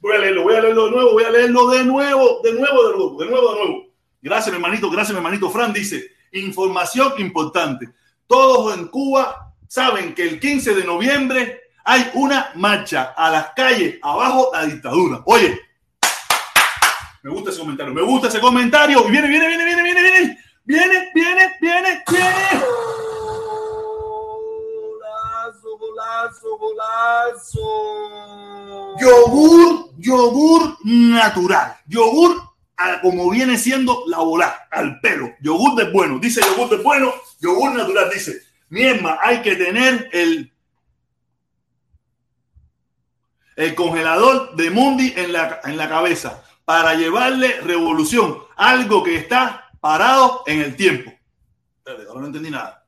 [0.00, 2.88] Voy a leerlo, voy a leerlo de nuevo, voy a leerlo de nuevo, de nuevo,
[2.88, 3.87] de nuevo, de nuevo, de nuevo.
[4.20, 5.50] Gracias, mi hermanito, gracias, mi hermanito.
[5.50, 7.88] Fran dice, información importante.
[8.26, 13.98] Todos en Cuba saben que el 15 de noviembre hay una marcha a las calles
[14.02, 15.22] abajo la dictadura.
[15.24, 15.58] Oye,
[17.22, 19.06] me gusta ese comentario, me gusta ese comentario.
[19.06, 22.64] Y viene, viene, viene, viene, viene, viene, viene, viene, viene, viene.
[24.98, 27.64] Golazo, golazo, golazo.
[29.00, 31.76] Yogur, yogur natural.
[31.86, 32.47] Yogur
[33.02, 35.34] como viene siendo la bola, al pelo.
[35.40, 38.40] Yogur de bueno, dice yogur de bueno, yogur natural, dice.
[38.70, 40.52] Mierma, hay que tener el,
[43.56, 49.70] el congelador de Mundi en la, en la cabeza para llevarle revolución, algo que está
[49.80, 51.12] parado en el tiempo.
[52.14, 52.86] No entendí nada.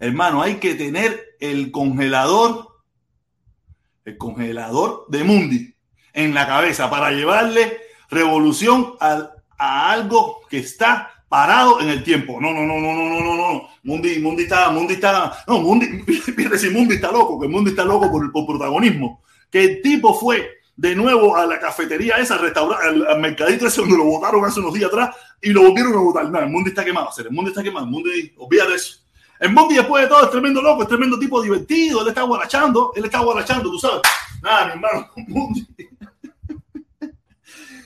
[0.00, 2.82] Hermano, hay que tener el congelador,
[4.04, 5.76] el congelador de Mundi
[6.12, 7.80] en la cabeza para llevarle
[8.12, 12.40] revolución a, a, algo que está parado en el tiempo.
[12.40, 13.68] No, no, no, no, no, no, no, no.
[13.82, 16.04] Mundi, Mundi está, Mundi está, no, Mundi,
[16.58, 19.22] si Mundi está loco, que Mundi está loco por, por protagonismo.
[19.50, 23.66] Que el tipo fue de nuevo a la cafetería esa, al, restaurante, al, al, mercadito
[23.66, 26.28] ese donde lo votaron hace unos días atrás y lo volvieron a votar.
[26.28, 28.98] No, el Mundi está quemado, el Mundi está quemado, el Mundi, olvídate eso.
[29.40, 32.92] El Mundi después de todo es tremendo loco, es tremendo tipo divertido, él está guarachando,
[32.94, 34.02] él está guarachando, tú sabes.
[34.42, 35.66] Nada, mi hermano, Mundi.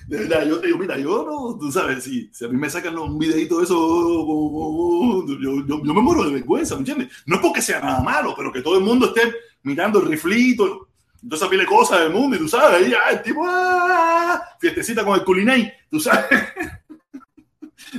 [0.07, 2.97] De yo te digo, mira, yo no, tú sabes, si, si a mí me sacan
[2.97, 7.09] un videito de eso, yo, yo, yo me muero de vergüenza, ¿me entiendes?
[7.27, 10.89] No es porque sea nada malo, pero que todo el mundo esté mirando el riflito,
[11.21, 15.19] entonces pile cosas del mundo y tú sabes, ahí, ah, el tipo, ah, fiestecita con
[15.19, 16.27] el culinay, tú sabes.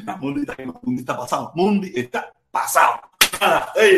[0.05, 3.01] La Mundi está, Mundi está pasado, Mundi está pasado.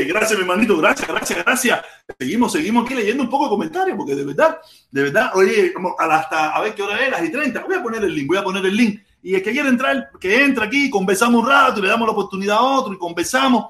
[0.07, 1.81] Gracias, mi hermanito, gracias, gracias, gracias.
[2.17, 4.57] Seguimos, seguimos aquí leyendo un poco de comentarios, porque de verdad,
[4.91, 7.63] de verdad, oye, hasta a ver qué hora es, las y 30.
[7.63, 9.01] Voy a poner el link, voy a poner el link.
[9.21, 12.13] Y el que quiera entrar, que entre aquí, conversamos un rato y le damos la
[12.13, 13.65] oportunidad a otro y conversamos.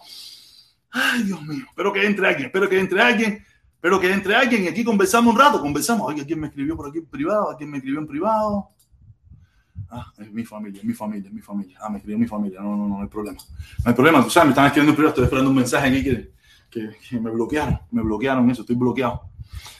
[0.91, 3.45] Ay, Dios mío, espero que entre alguien, espero que entre alguien,
[3.75, 6.07] espero que entre alguien y aquí conversamos un rato, conversamos.
[6.07, 7.51] Oye, ¿quién me escribió por aquí en privado?
[7.51, 8.69] ¿A quién me escribió en privado?
[9.91, 11.79] Ah, es mi familia, mi familia, mi familia.
[11.81, 12.61] Ah, me escribió mi familia.
[12.61, 13.39] No, no, no, no hay problema.
[13.39, 16.03] No hay problema, tú sabes, me están escribiendo en privado, estoy esperando un mensaje aquí
[16.03, 16.31] que,
[16.69, 19.29] que, me bloquearon, me bloquearon eso, estoy bloqueado.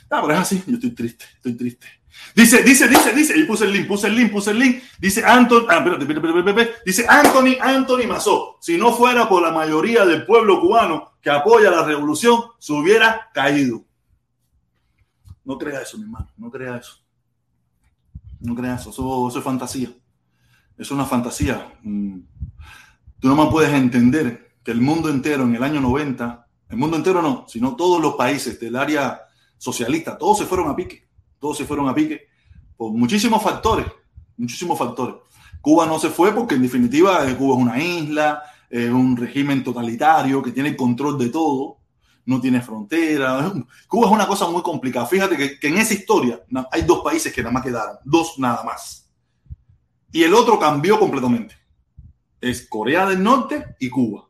[0.09, 1.87] Ah, pero es así, yo estoy triste, estoy triste.
[2.35, 4.81] Dice, dice, dice, dice, y puse el link, puse el link, puse el link.
[4.99, 8.57] Dice Anthony, ah, espérate, espérate, espérate, dice Anthony, Anthony Mazó.
[8.59, 13.29] Si no fuera por la mayoría del pueblo cubano que apoya la revolución, se hubiera
[13.33, 13.85] caído.
[15.45, 16.97] No crea eso, mi hermano, no crea eso.
[18.39, 19.89] No crea eso, eso es fantasía.
[20.79, 21.73] Es una fantasía.
[21.83, 22.19] Mm.
[23.19, 26.95] Tú no más puedes entender que el mundo entero en el año 90, el mundo
[26.95, 29.19] entero no, sino todos los países del área
[29.57, 32.29] socialista, todos se fueron a pique, todos se fueron a pique
[32.77, 33.87] por muchísimos factores,
[34.37, 35.15] muchísimos factores.
[35.59, 39.65] Cuba no se fue porque en definitiva eh, Cuba es una isla, es un régimen
[39.65, 41.79] totalitario que tiene control de todo,
[42.25, 43.51] no tiene frontera.
[43.89, 45.05] Cuba es una cosa muy complicada.
[45.05, 48.63] Fíjate que, que en esa historia hay dos países que nada más quedaron, dos nada
[48.63, 49.08] más.
[50.11, 51.55] Y el otro cambió completamente.
[52.41, 54.27] Es Corea del Norte y Cuba.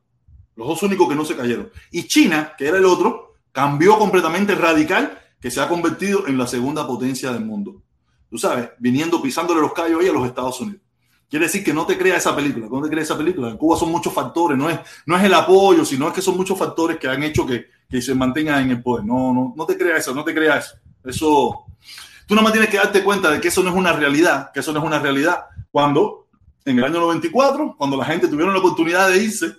[0.55, 1.71] Los dos únicos que no se cayeron.
[1.91, 6.47] Y China, que era el otro, cambió completamente radical, que se ha convertido en la
[6.47, 7.81] segunda potencia del mundo.
[8.29, 10.81] Tú sabes, viniendo, pisándole los callos ahí a los Estados Unidos.
[11.29, 12.67] Quiere decir que no te crea esa película.
[12.69, 13.49] No te crea esa película.
[13.49, 14.57] En Cuba son muchos factores.
[14.57, 17.45] No es, no es el apoyo, sino es que son muchos factores que han hecho
[17.45, 19.05] que, que se mantengan en el poder.
[19.05, 20.75] No, no, no te creas eso, no te creas eso.
[21.05, 21.65] Eso.
[22.27, 24.59] Tú nada más tienes que darte cuenta de que eso no es una realidad, que
[24.59, 25.45] eso no es una realidad.
[25.71, 26.27] Cuando
[26.65, 29.53] en el año 94, cuando la gente tuvieron la oportunidad de irse,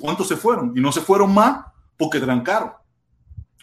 [0.00, 0.72] ¿cuántos se fueron?
[0.76, 1.64] Y no se fueron más
[1.96, 2.72] porque trancaron.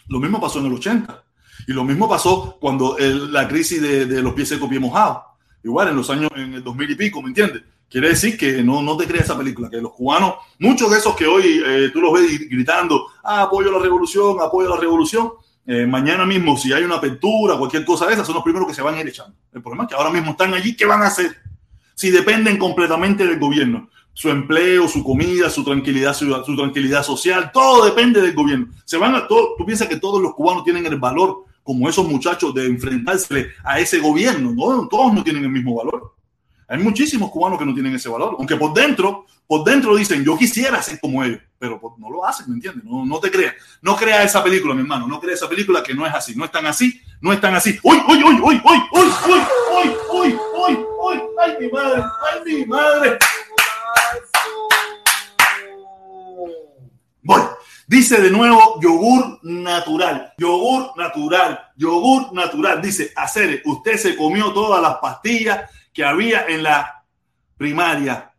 [0.08, 1.22] Lo mismo pasó en el 80.
[1.66, 5.18] Y lo mismo pasó cuando el- la crisis de, los pies secos, pies mojados.
[5.64, 7.62] Igual en los años, en el 2000 y pico, ¿me entiendes?
[7.88, 11.14] Quiere decir que no, no te creas esa película, que los cubanos, muchos de esos
[11.16, 15.32] que hoy eh, tú los ves gritando, ah, apoyo la revolución, apoyo la revolución,
[15.66, 18.74] eh, mañana mismo, si hay una apertura, cualquier cosa de esas, son los primeros que
[18.74, 19.36] se van a ir echando.
[19.52, 21.36] El problema es que ahora mismo están allí, ¿qué van a hacer?
[21.96, 23.88] Si dependen completamente del gobierno.
[24.12, 28.68] Su empleo, su comida, su tranquilidad, su, tranquilidad social, todo depende del gobierno.
[28.84, 32.06] Se van a todo, tú piensas que todos los cubanos tienen el valor, como esos
[32.06, 34.52] muchachos, de enfrentarse a ese gobierno.
[34.52, 36.14] No, todos no tienen el mismo valor.
[36.68, 40.36] Hay muchísimos cubanos que no tienen ese valor, aunque por dentro, por dentro dicen, yo
[40.36, 42.84] quisiera ser como ellos, pero no lo hacen, ¿me entiendes?
[42.84, 45.94] No, no te creas, no creas esa película, mi hermano, no creas esa película que
[45.94, 47.78] no es así, no es tan así, no es tan así.
[47.82, 49.40] ¡Uy, uy, uy, uy, uy, uy, uy,
[49.72, 50.36] uy, uy,
[50.68, 51.22] uy, uy!
[51.40, 52.02] ¡Ay, mi madre!
[52.02, 53.18] ¡Ay, mi madre!
[57.22, 57.40] Voy.
[57.88, 62.82] Dice de nuevo yogur natural, yogur natural, yogur natural.
[62.82, 67.04] Dice, hacer, usted se comió todas las pastillas que había en la
[67.56, 68.32] primaria.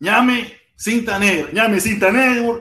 [0.00, 2.60] Ñame cinta negra, ñame cinta negra,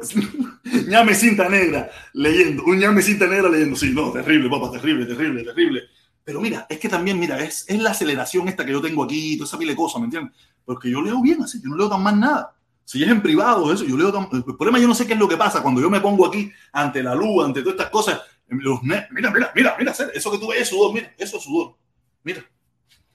[0.87, 3.75] ñame cinta negra leyendo, un ñame cinta negra leyendo.
[3.75, 5.83] Sí, no, terrible, papá, terrible, terrible, terrible.
[6.29, 9.35] Pero mira, es que también, mira, es, es la aceleración esta que yo tengo aquí,
[9.35, 10.31] toda esa pila de cosas, ¿me entiendes?
[10.63, 12.55] Porque yo leo bien así, yo no leo tan mal nada.
[12.85, 14.29] Si es en privado, eso, yo leo tan...
[14.31, 16.51] El problema yo no sé qué es lo que pasa cuando yo me pongo aquí
[16.71, 18.21] ante la luz, ante todas estas cosas.
[18.47, 21.75] Los mira, mira, mira, mira, eso que tú ves es sudor, mira, eso es sudor.
[22.23, 22.45] Mira.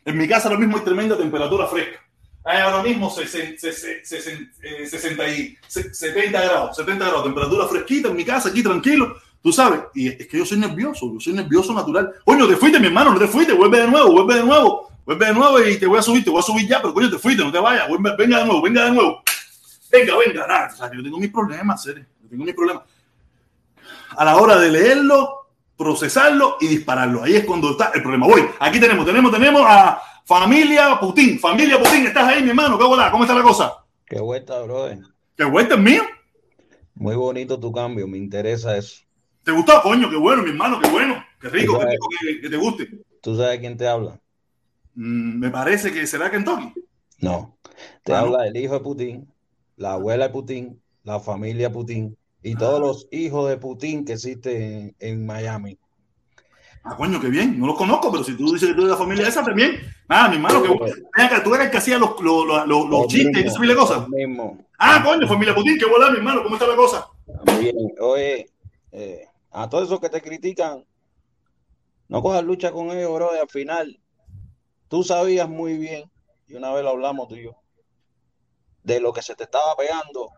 [0.05, 2.01] En mi casa ahora mismo hay tremenda temperatura fresca.
[2.45, 7.05] Hay ahora mismo se- se- se- se- se- eh, 60 y se- 70 grados, 70
[7.05, 9.15] grados, temperatura fresquita en mi casa, aquí tranquilo,
[9.45, 9.81] tú sabes.
[9.95, 12.11] Y es que yo soy nervioso, yo soy nervioso natural.
[12.25, 15.27] Coño, te fuiste, mi hermano, no te fuiste, vuelve de nuevo, vuelve de nuevo, vuelve
[15.27, 17.19] de nuevo y te voy a subir, te voy a subir ya, pero coño, te
[17.19, 19.23] fuiste, no te vayas, vuelve- venga de nuevo, venga de nuevo.
[19.93, 22.83] Venga, venga, nada, o sea, yo tengo mis problemas, serio, yo tengo mis problemas.
[24.17, 27.23] A la hora de leerlo, procesarlo y dispararlo.
[27.23, 28.27] Ahí es cuando está el problema.
[28.27, 31.39] Voy, aquí tenemos, tenemos, tenemos a Familia Putin.
[31.39, 32.79] Familia Putin, ¿estás ahí, mi hermano?
[32.79, 33.11] ¿Qué hola?
[33.11, 33.85] ¿Cómo está la cosa?
[34.07, 35.01] Qué vuelta, brother.
[35.37, 36.03] ¿Qué vuelta es mío?
[36.95, 39.03] Muy bonito tu cambio, me interesa eso.
[39.45, 39.81] ¿Te gustó?
[39.83, 41.23] Coño, qué bueno, mi hermano, qué bueno.
[41.41, 42.89] Qué rico, qué rico que, que te guste.
[43.21, 44.19] ¿Tú sabes quién te habla?
[44.95, 46.73] Mm, me parece que será Kentucky.
[47.21, 47.57] No.
[48.03, 48.27] Te Ah, ¿no?
[48.27, 49.29] habla el hijo de Putin,
[49.77, 52.87] la abuela de Putin, la familia Putin y todos Ah.
[52.87, 55.79] los hijos de Putin que existen en, en Miami.
[56.83, 57.59] Ah, coño, qué bien.
[57.59, 59.81] No los conozco, pero si tú dices que tú eres de la familia esa también.
[60.09, 60.95] Ah, mi hermano, que bueno.
[61.43, 64.09] Tú eres el que hacía los, los, los, los, los chistes y esa de cosas.
[64.09, 64.59] Mismo.
[64.79, 67.07] Ah, coño, familia Putin, qué bola, mi hermano, ¿cómo está la cosa?
[67.59, 68.47] Bien, oye,
[68.93, 69.25] eh,
[69.55, 70.85] a todos esos que te critican,
[72.09, 73.31] no cojas lucha con ellos, bro.
[73.31, 74.01] Al final,
[74.89, 76.11] tú sabías muy bien,
[76.47, 77.53] y una vez lo hablamos tú y yo,
[78.83, 80.29] de lo que se te estaba pegando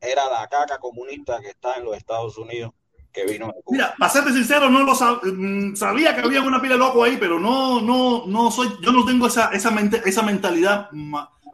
[0.00, 2.72] era la caca comunista que está en los Estados Unidos
[3.12, 3.64] que vino de Cuba.
[3.76, 7.04] Mira, para serte sincero, no lo sab- mm, sabía que había una pila de loco
[7.04, 10.90] ahí, pero no, no, no soy, yo no tengo esa, esa, mente- esa mentalidad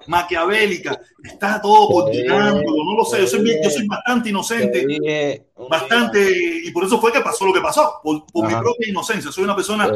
[0.06, 1.00] maquiavélica.
[1.22, 3.20] Está todo coordinando, no lo sé.
[3.20, 6.26] Yo soy, yo soy bastante Te inocente, un bastante,
[6.64, 9.30] y por eso fue que pasó lo que pasó, por, por mi propia inocencia.
[9.30, 9.90] Soy una persona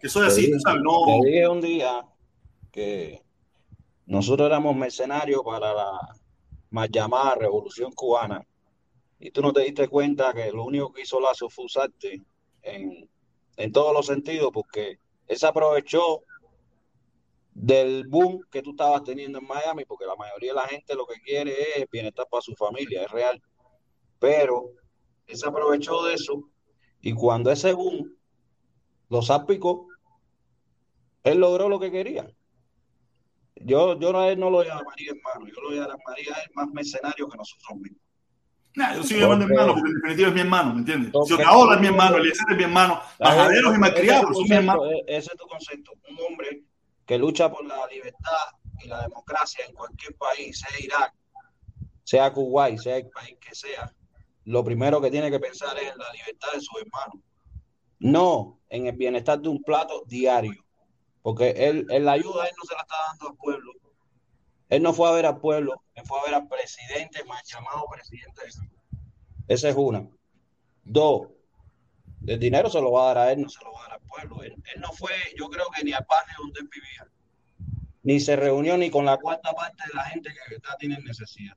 [0.00, 0.82] que soy así, ¿sabes?
[0.82, 2.06] No, te dije un día
[2.70, 3.22] que
[4.06, 5.90] nosotros éramos mercenarios para la
[6.70, 8.46] más llamada Revolución Cubana
[9.18, 12.22] y tú no te diste cuenta que lo único que hizo Lazo fue usarte
[12.62, 13.08] en,
[13.56, 16.22] en todos los sentidos porque él se aprovechó
[17.60, 21.06] del boom que tú estabas teniendo en Miami porque la mayoría de la gente lo
[21.06, 23.42] que quiere es bienestar para su familia, es real.
[24.20, 24.70] Pero
[25.26, 26.48] él se aprovechó de eso
[27.00, 28.14] y cuando ese boom
[29.08, 29.88] lo salpicó,
[31.24, 32.30] él logró lo que quería.
[33.56, 37.28] Yo, yo a él no lo llamaría hermano, yo lo llamaría a él más mercenario
[37.28, 38.00] que nosotros mismos.
[38.76, 41.12] Nah, yo sigo llamando hermano, porque en definitiva es mi hermano, ¿me entiendes?
[41.26, 44.84] Si Otaola es mi hermano, Eliezer es mi hermano, Majaderos y Malcriados, son mi hermano.
[44.86, 45.92] e- ese es tu concepto.
[46.08, 46.62] Un hombre
[47.08, 48.52] que lucha por la libertad
[48.84, 51.14] y la democracia en cualquier país, sea Irak,
[52.04, 53.90] sea Kuwait, sea el país que sea,
[54.44, 57.24] lo primero que tiene que pensar es en la libertad de sus hermanos,
[57.98, 60.62] no en el bienestar de un plato diario,
[61.22, 63.72] porque él, él la ayuda él no se la está dando al pueblo.
[64.68, 67.86] Él no fue a ver al pueblo, él fue a ver al presidente, más llamado
[67.90, 68.42] presidente.
[69.48, 70.06] Esa es una.
[70.84, 71.28] Dos,
[72.26, 73.92] el dinero se lo va a dar a él, no se lo va a dar
[73.94, 74.42] al pueblo.
[74.42, 77.06] Él, él no fue, yo creo que ni al barrio donde él vivía,
[78.02, 81.54] ni se reunió ni con la cuarta parte de la gente que verdad tiene necesidad.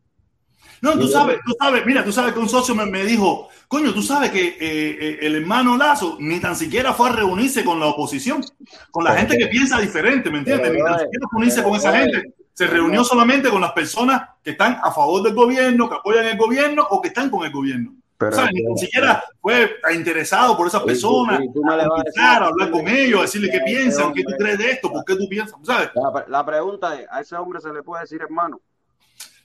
[0.80, 3.94] No, tú sabes, tú sabes, mira, tú sabes que un socio me, me dijo, coño,
[3.94, 7.80] tú sabes que eh, eh, el hermano Lazo ni tan siquiera fue a reunirse con
[7.80, 8.44] la oposición,
[8.92, 10.70] con la gente que- piensa diferente, ¿me entiendes?
[10.70, 12.34] pero, Ni tan brother, siquiera reunirse con pero, esa gente.
[12.54, 16.26] Se pero, reunió solamente con las personas que están a favor del gobierno, que apoyan
[16.26, 17.96] el gobierno o que están con el gobierno.
[18.22, 18.52] Pero, ¿Sabes?
[18.54, 21.84] Ni tan siquiera fue interesado por esas tú- personas, tú vas
[22.18, 24.72] a a hablar con ellos, a decirle qué Ese piensan, qué tú hombre- crees de
[24.72, 25.90] esto, por qué tú piensas, ¿sabes?
[25.96, 28.60] La, la pregunta es, ¿a ese hombre se le puede decir hermano?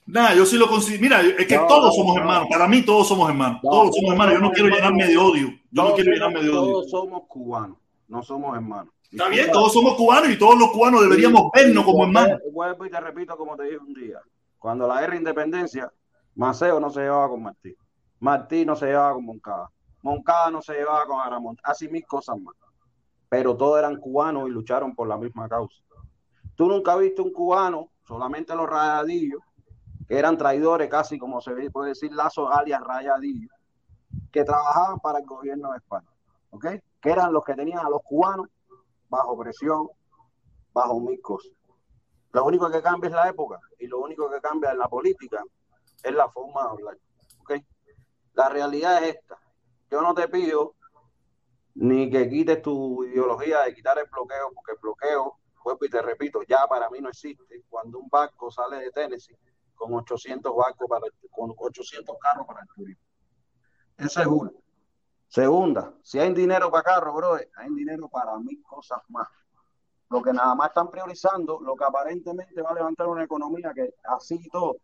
[0.05, 1.01] Nada, yo sí lo considero.
[1.01, 2.21] Mira, es que No, todos somos no.
[2.21, 2.47] hermanos.
[2.49, 3.59] Para mí, todos somos hermanos.
[3.63, 4.35] No, todos somos hermanos.
[4.35, 5.47] Yo no quiero llenarme de odio.
[5.69, 6.61] Yo no quiero llenarme de odio.
[6.61, 8.93] Todos somos cubanos, no somos hermanos.
[9.11, 12.39] Está bien, todos somos cubanos y todos los cubanos deberíamos vernos como hermanos.
[12.53, 14.19] Vuelvo y te repito como te dije un día.
[14.59, 15.91] Cuando la guerra de independencia,
[16.35, 17.75] Maceo no se llevaba con Martí.
[18.19, 19.69] Martí no se llevaba con Moncada.
[20.01, 21.59] Moncada no se llevaba con Aramont.
[21.63, 22.55] Así mil cosas más.
[23.29, 25.81] Pero todos eran cubanos y lucharon por la misma causa.
[26.55, 29.41] Tú nunca viste un cubano, solamente los rayadillos,
[30.07, 33.51] que eran traidores, casi como se puede decir, lazos alias rayadillos,
[34.31, 36.09] que trabajaban para el gobierno de España.
[36.49, 36.65] ¿Ok?
[37.01, 38.47] Que eran los que tenían a los cubanos
[39.09, 39.87] bajo presión,
[40.73, 41.51] bajo mil cosas.
[42.31, 45.43] Lo único que cambia es la época y lo único que cambia en la política
[46.03, 46.97] es la forma de hablar.
[48.37, 49.39] La realidad es esta.
[49.89, 50.75] Yo no te pido
[51.73, 56.03] ni que quites tu ideología de quitar el bloqueo, porque el bloqueo, vuelvo y te
[56.03, 57.63] repito, ya para mí no existe.
[57.67, 59.35] Cuando un barco sale de Tennessee
[59.73, 63.01] con 800 barcos para con 800 carros para el turismo.
[63.97, 64.51] Esa es una.
[65.27, 69.27] Segunda, si hay dinero para carros, bro, hay dinero para mil cosas más.
[70.11, 73.95] Lo que nada más están priorizando, lo que aparentemente va a levantar una economía que
[74.03, 74.77] así y todo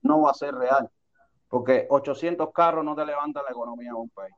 [0.00, 0.90] no va a ser real.
[1.52, 4.34] Porque 800 carros no te levantan la economía de un país.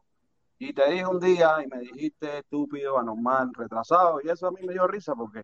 [0.58, 4.58] Y te dije un día y me dijiste estúpido, anormal, retrasado, y eso a mí
[4.66, 5.42] me dio risa porque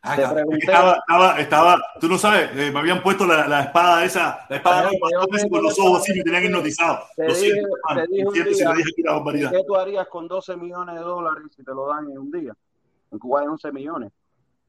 [0.00, 0.64] Ah, Te pregunté.
[0.64, 4.56] estaba, estaba, estaba, tú no sabes, eh, me habían puesto la, la espada esa, la
[4.56, 4.98] espada ese
[5.42, 7.00] tengo por los ojos así, me tenían hipnotizado.
[7.16, 8.62] te Lo dije- siento, te dije un día- dije
[9.04, 9.50] una.
[9.50, 12.54] ¿Qué tú harías con 12 millones de dólares si te lo dan en un día?
[13.10, 14.10] En Cuba hay 11 millones.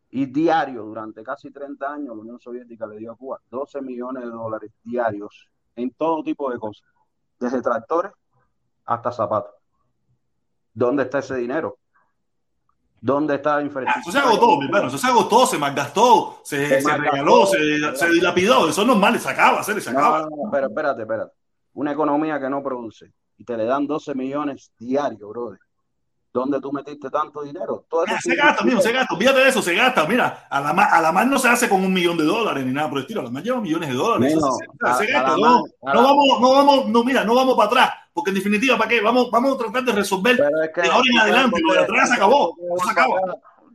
[0.09, 4.23] Y diario, durante casi 30 años, la Unión Soviética le dio a Cuba 12 millones
[4.23, 6.87] de dólares diarios en todo tipo de cosas,
[7.39, 8.11] desde tractores
[8.85, 9.53] hasta zapatos.
[10.73, 11.77] ¿Dónde está ese dinero?
[12.99, 14.01] ¿Dónde está la Ah, infraestructura?
[14.01, 17.95] Eso se agotó, mi hermano, eso se agotó, se malgastó, se, Se se regaló, se,
[17.97, 20.21] se dilapidó, eso es normal, se acaba, se, No, acaba.
[20.21, 21.33] no, no, pero espérate, espérate.
[21.73, 25.59] Una economía que no produce y te le dan 12 millones diarios, brother.
[26.33, 27.85] ¿Dónde tú metiste tanto dinero?
[27.87, 30.05] Todo eso Ah, se gasta, mijo, se gasta, olvídate de eso, se gasta.
[30.07, 32.71] Mira, a la, a la mar no se hace con un millón de dólares ni
[32.73, 34.33] nada por el estilo, a la mar lleva millones de dólares.
[34.33, 37.89] Se, a- gasta, no, no vamos, no vamos, no, mira, no vamos para atrás.
[38.13, 38.99] porque en definitiva, ¿para qué?
[39.01, 41.61] Vamos, vamos a tratar de resolver Pero es que- de ahora en adelante.
[41.61, 42.57] Lo de atrás se acabó.
[42.83, 43.15] Se acaba.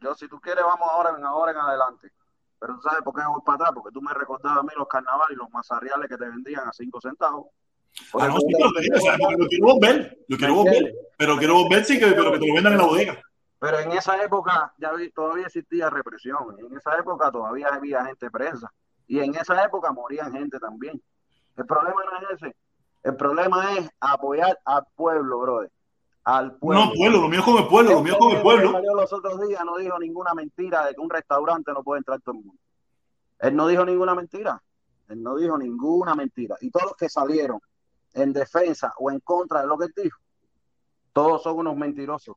[0.02, 2.10] Yo, si tú quieres, vamos ahora en ahora en adelante.
[2.58, 4.88] Pero tú sabes por qué voy para atrás, porque tú me recordabas a mí los
[4.88, 7.46] carnavales y los mazarriales que te vendían a 5 centavos.
[8.12, 10.18] Por Ah, eso no, sí, te- pero o sea, lo quiero volver.
[10.28, 10.74] Lo quiero ¿Me volver.
[10.76, 11.06] entiendes?
[11.16, 13.22] Pero quiero volver, sí, que, pero que te lo vendan en la bodega.
[13.60, 16.38] Pero en esa época ya vi- todavía existía represión.
[16.58, 18.72] En esa época todavía había gente presa.
[19.08, 21.02] Y en esa época morían gente también.
[21.56, 22.56] El problema no es ese.
[23.02, 25.70] El problema es apoyar al pueblo, brother.
[26.24, 26.84] Al pueblo.
[26.86, 28.72] No, pueblo, lo mío es con el pueblo, lo mío es con el Este pueblo.
[28.72, 32.20] salió los otros días no dijo ninguna mentira de que un restaurante no puede entrar
[32.20, 32.60] todo el mundo.
[33.40, 34.62] Él no dijo ninguna mentira.
[35.08, 36.56] Él no dijo ninguna mentira.
[36.60, 37.60] Y todos los que salieron
[38.14, 40.18] en defensa o en contra de lo que él dijo,
[41.12, 42.36] todos son unos mentirosos.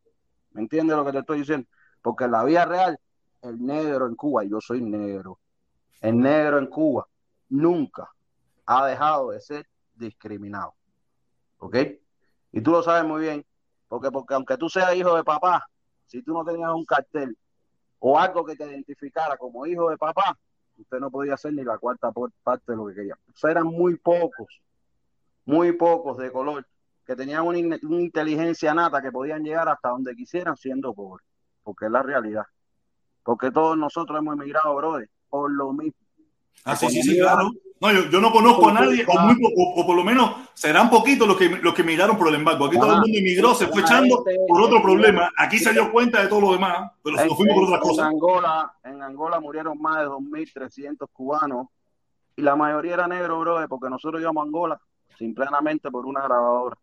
[0.52, 1.68] ¿Me entiendes lo que te estoy diciendo?
[2.02, 3.00] Porque en la vida real,
[3.42, 5.40] el negro en Cuba, y yo soy negro,
[6.02, 7.08] el negro en Cuba
[7.50, 8.10] nunca
[8.66, 10.74] ha dejado de ser discriminado.
[11.60, 11.76] ¿Ok?
[12.52, 13.46] Y tú lo sabes muy bien,
[13.88, 15.68] porque, porque aunque tú seas hijo de papá,
[16.06, 17.38] si tú no tenías un cartel
[18.00, 20.38] o algo que te identificara como hijo de papá,
[20.78, 22.12] usted no podía hacer ni la cuarta
[22.44, 23.16] parte de lo que quería.
[23.16, 24.62] O sea, eran muy pocos,
[25.46, 26.66] muy pocos de color,
[27.06, 31.26] que tenían una, in- una inteligencia nata que podían llegar hasta donde quisieran siendo pobres,
[31.64, 32.46] porque es la realidad.
[33.24, 35.94] Porque todos nosotros hemos emigrado, brother, por lo mismo.
[36.66, 37.50] Ah, sí, sí, sí, claro.
[37.80, 40.90] No, yo, yo no conozco a nadie, o, muy o- o por lo menos serán
[40.92, 42.66] poquitos los que, los que emigraron por el embargo.
[42.66, 45.32] Aquí todo el mundo emigró, se fue echando por otro problema.
[45.36, 47.90] Aquí se dio cuenta de todo lo demás, pero En, nos fuimos por otras en
[47.90, 48.06] cosas.
[48.06, 51.68] Angola, en Angola murieron más de 2.300 cubanos
[52.36, 54.82] y la mayoría era negro, brother, porque nosotros íbamos a Angola
[55.22, 56.76] simplemente por una grabadora.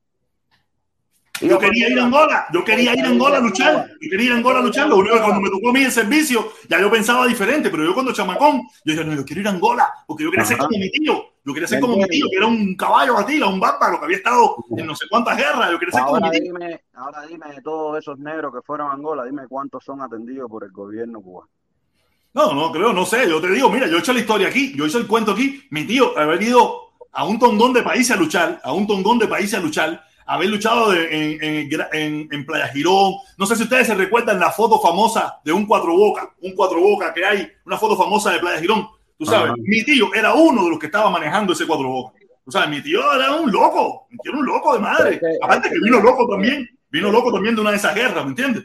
[1.41, 4.33] Yo quería ir a Angola, yo quería ir a Angola a luchar, yo quería ir
[4.33, 6.81] a Angola a luchar, lo único que cuando me tocó a mí el servicio, ya
[6.81, 9.89] yo pensaba diferente, pero yo cuando chamacón, yo dije, no, yo quiero ir a Angola,
[10.05, 12.47] porque yo quería ser como mi tío, yo quería ser como mi tío, que era
[12.47, 15.95] un caballo batila, un bárbaro, que había estado en no sé cuántas guerras, yo quería
[15.95, 16.43] ser como mi tío.
[16.43, 20.51] dime, ahora dime de todos esos negros que fueron a Angola, dime cuántos son atendidos
[20.51, 21.51] por el gobierno cubano.
[22.35, 24.75] No, no creo, no sé, yo te digo, mira, yo he hecho la historia aquí,
[24.77, 28.11] yo he hecho el cuento aquí, mi tío haber ido a un tongón de países
[28.13, 31.07] a luchar, a un tongón de países a luchar, haber luchado de-
[31.37, 35.39] en, en, en- en Playa Girón, no sé si ustedes se recuerdan la foto famosa
[35.45, 38.87] de un cuatro boca, un cuatro boca que hay, una foto famosa de Playa Girón,
[39.19, 39.55] tú sabes, Ajá.
[39.59, 42.83] mi tío era uno de los que estaba manejando ese cuatro boca, tú sabes, mi
[42.83, 46.29] tío era un loco, mi tío era un loco de madre, aparte que vino loco
[46.29, 48.65] también, vino loco también de una de esas guerras, ¿me entiendes?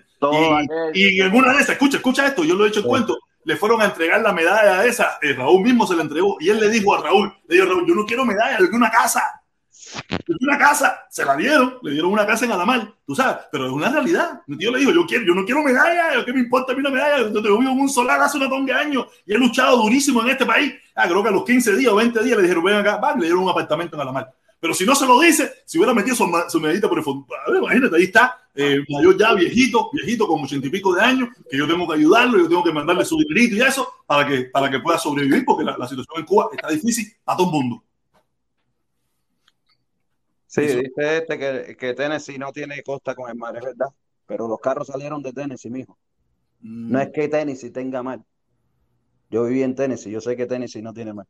[0.93, 2.89] Y, y en una de esas, escucha, escucha esto, yo lo he hecho el Sí.
[2.89, 6.49] cuento, le fueron a entregar la medalla esa, eh, Raúl mismo se la entregó y
[6.49, 8.91] él le dijo a Raúl, le dijo, Raúl, yo no quiero medalla, yo quiero una
[8.91, 9.21] casa.
[9.93, 13.45] Yo quiero una casa, se la dieron, le dieron una casa en Alamar, tú sabes,
[13.51, 14.41] pero es una realidad.
[14.47, 16.89] Mi le dijo, yo quiero, yo no quiero medalla, ¿qué me importa a mí una
[16.89, 17.29] medalla?
[17.29, 20.21] Yo te vivo en un solar hace una tonga de años y he luchado durísimo
[20.23, 20.73] en este país.
[20.95, 23.13] Ah, creo que a los 15 días o 20 días le dijeron, ven acá, va,
[23.15, 24.33] le dieron un apartamento en Alamar.
[24.63, 27.57] Pero si no se lo dice, si hubiera metido su, su medallita por el ver,
[27.61, 31.57] imagínate, ahí está, eh, mayor ya, viejito, viejito, con ochenta y pico de años, que
[31.57, 34.71] yo tengo que ayudarlo, yo tengo que mandarle su dinerito y eso, para que, para
[34.71, 37.83] que pueda sobrevivir, porque la, la situación en Cuba está difícil a todo el mundo.
[40.47, 40.77] Sí, Eso.
[40.79, 43.89] dice este que, que Tennessee no tiene costa con el mar, es verdad.
[44.25, 45.97] Pero los carros salieron de Tennessee, mijo.
[46.61, 48.21] No es que Tennessee tenga mar.
[49.29, 51.27] Yo viví en Tennessee, yo sé que Tennessee no tiene mar.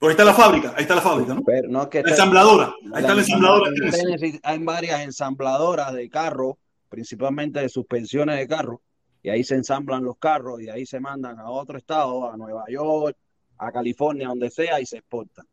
[0.00, 1.42] Pues ahí está la fábrica, ahí está la fábrica, ¿no?
[1.44, 3.68] Pero no es que La ensambladora, ahí está la la- ensambladora.
[3.70, 6.54] en Tennessee hay varias ensambladoras de carros,
[6.88, 8.80] principalmente de suspensiones de carros,
[9.22, 12.64] y ahí se ensamblan los carros y ahí se mandan a otro estado, a Nueva
[12.70, 13.14] York,
[13.58, 15.46] a California, donde sea, y se exportan.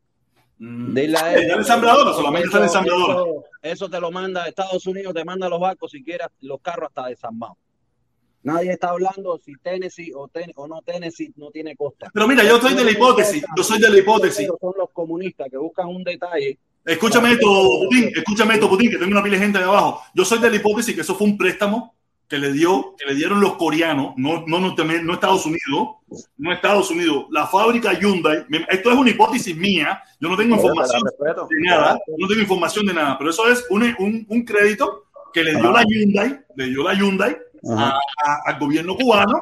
[0.60, 0.94] Mm.
[0.94, 3.14] Dile a él, está la solamente está la eso- ensambladora.
[3.14, 6.88] Eso, eso te lo manda Estados Unidos, te manda los barcos si quieres los carros
[6.88, 7.58] hasta desarmados.
[8.42, 12.10] Nadie está hablando si Tennessee o, ten- o no Tennessee no tiene costa.
[12.12, 14.46] Pero mira, yo soy de la hipótesis, yo soy de la hipótesis.
[14.60, 16.58] Son los comunistas que buscan un detalle.
[16.84, 17.46] Escúchame esto,
[17.84, 20.02] Putin, escúchame esto, Putin, que tengo una pila de gente de abajo.
[20.14, 21.94] Yo soy de la hipótesis que eso fue un préstamo
[22.28, 25.96] que le dio, que le dieron los coreanos, no, no, no, no Estados Unidos,
[26.36, 28.44] no Estados Unidos, la fábrica Hyundai.
[28.68, 32.94] Esto es una hipótesis mía, yo no tengo información de nada, no tengo información de
[32.94, 36.82] nada, pero eso es un, un, un crédito que le dio la Hyundai, le dio
[36.82, 37.36] la Hyundai
[37.76, 38.00] A-
[38.46, 39.32] al gobierno cubano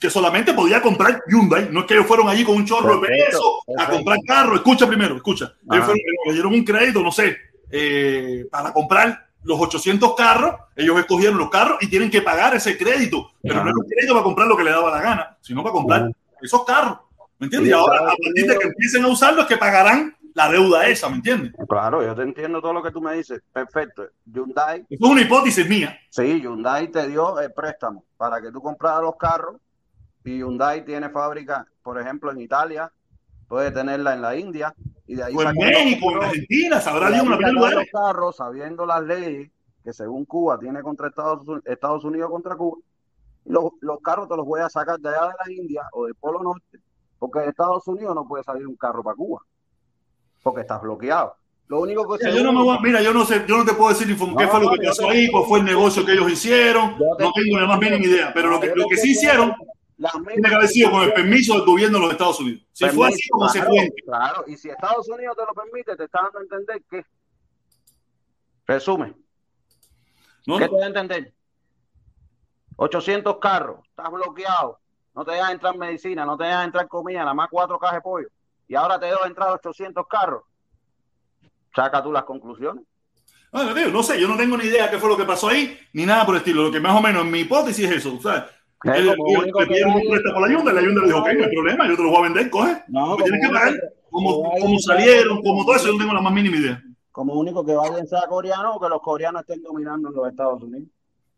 [0.00, 1.68] que solamente podía comprar Hyundai.
[1.70, 3.92] No es que ellos fueron allí con un chorro de pesos a perfecto.
[3.96, 4.56] comprar carros.
[4.56, 5.52] Escucha primero, escucha.
[5.70, 7.36] Ellos fueron, le dieron un crédito, no sé,
[7.70, 10.54] eh, para comprar los 800 carros.
[10.76, 13.32] Ellos escogieron los carros y tienen que pagar ese crédito.
[13.42, 13.64] Pero Ajá.
[13.64, 16.02] no es un crédito para comprar lo que le daba la gana, sino para comprar
[16.02, 16.10] Ajá.
[16.40, 16.98] esos carros.
[17.38, 17.70] ¿Me entiendes?
[17.70, 21.08] Y ahora, a partir de que empiecen a usarlo, es que pagarán la deuda esa,
[21.08, 21.52] ¿me entiendes?
[21.68, 23.42] Claro, yo te entiendo todo lo que tú me dices.
[23.52, 24.04] Perfecto.
[24.26, 25.98] Hyundai, Eso es una hipótesis mía.
[26.10, 29.56] sí, Hyundai te dio el préstamo para que tú compraras los carros
[30.24, 32.90] y Hyundai tiene fábrica, por ejemplo, en Italia,
[33.48, 34.74] puede tenerla en la India
[35.06, 37.72] Y de ahí O en México, en Argentina, sabrá Dios lugar.
[37.74, 39.50] los carros sabiendo las leyes
[39.84, 42.78] que según Cuba tiene contra Estados, Estados Unidos contra Cuba.
[43.44, 46.14] Los, los carros te los voy a sacar de allá de la India o del
[46.14, 46.78] Polo Norte,
[47.18, 49.40] porque de Estados Unidos no puede salir un carro para Cuba,
[50.42, 51.36] porque estás bloqueado.
[51.68, 53.72] Lo único que Mira, yo no me voy mira, yo no sé, yo no te
[53.72, 56.30] puedo decir No, qué fue lo que pasó ahí, cuál fue el negocio que ellos
[56.30, 59.54] hicieron, te- no tengo la más mínima idea, pero lo que, lo sí hicieron
[60.26, 62.62] tiene que haber sido con el permiso del gobierno de los Estados Unidos.
[62.72, 66.04] Si fue así como se fue, Claro, y si Estados Unidos te lo permite, te
[66.04, 67.04] está dando a entender que.
[68.66, 69.16] Resumen,
[70.46, 71.32] no, ¿qué te da a entender?
[72.76, 74.78] 800 carros, estás bloqueado,
[75.14, 78.00] no te dejan entrar medicina, no te dejan entrar comida, nada más cuatro cajas de
[78.02, 78.28] pollo,
[78.72, 80.44] y ahora te dejo entrar 800 carros.
[81.76, 82.84] Saca tú las conclusiones.
[83.52, 85.78] No, tío, no sé, yo no tengo ni idea qué fue lo que pasó ahí,
[85.92, 86.62] ni nada por el estilo.
[86.62, 88.18] Lo que más o menos en mi hipótesis es eso.
[88.22, 88.44] ¿sabes?
[88.84, 91.18] Es ellos único le que pidieron un préstamo a la Yunda la Yunda le dijo,
[91.18, 92.82] ok, no hay problema, yo te lo voy a vender, coge.
[92.88, 93.74] No, tienes que pagar.
[94.10, 96.82] Como, hay- como salieron, como todo eso, yo no tengo la más mínima idea.
[97.10, 100.62] como único que vayan sea coreano o que los coreanos estén dominando en los Estados
[100.62, 100.88] Unidos.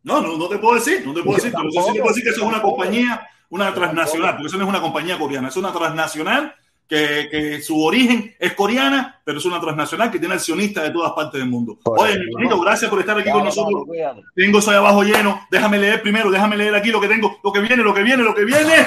[0.04, 2.22] No, no, no te puedo decir, no te puedo decir, pero sí te puedo decir
[2.22, 2.76] que eso es una Tampoco.
[2.76, 6.54] compañía, una transnacional, porque eso no es una compañía coreana, es una transnacional
[6.88, 11.12] que, que su origen es coreana, pero es una transnacional que tiene accionistas de todas
[11.12, 11.78] partes del mundo.
[11.82, 13.84] Por Oye, mi gracias por estar aquí con nosotros.
[14.34, 15.46] Tengo eso ahí abajo lleno.
[15.50, 18.22] Déjame leer primero, déjame leer aquí lo que tengo, lo que viene, lo que viene,
[18.22, 18.86] lo que viene.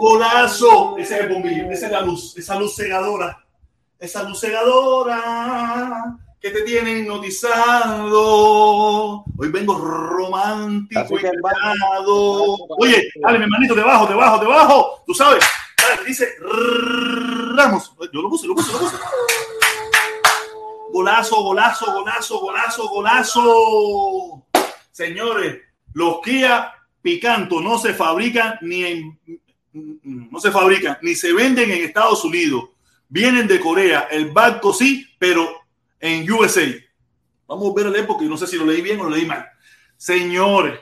[0.00, 0.96] Golazo.
[0.96, 3.44] Ese es el bombillo, esa es la luz, esa luz cegadora.
[3.98, 8.14] Esa luz cegadora que te tiene hipnotizado.
[9.36, 11.52] Hoy vengo romántico y va-
[12.78, 15.02] Oye, dale, mi hermanito, debajo, debajo, debajo.
[15.06, 15.44] Tú sabes.
[15.76, 17.92] Dale, dice Ramos.
[18.12, 18.96] Yo lo puse, lo puse, lo puse.
[20.92, 24.42] Golazo, golazo, golazo, golazo, golazo.
[24.90, 25.58] Señores,
[25.94, 26.72] los Kia
[27.02, 29.20] Picanto no se fabrican ni en,
[30.02, 32.64] no se fabrican ni se venden en Estados Unidos.
[33.08, 34.08] Vienen de Corea.
[34.10, 35.59] El barco sí, pero
[36.00, 36.66] en USA.
[37.46, 39.26] Vamos a ver el leer porque no sé si lo leí bien o lo leí
[39.26, 39.46] mal.
[39.96, 40.80] Señores,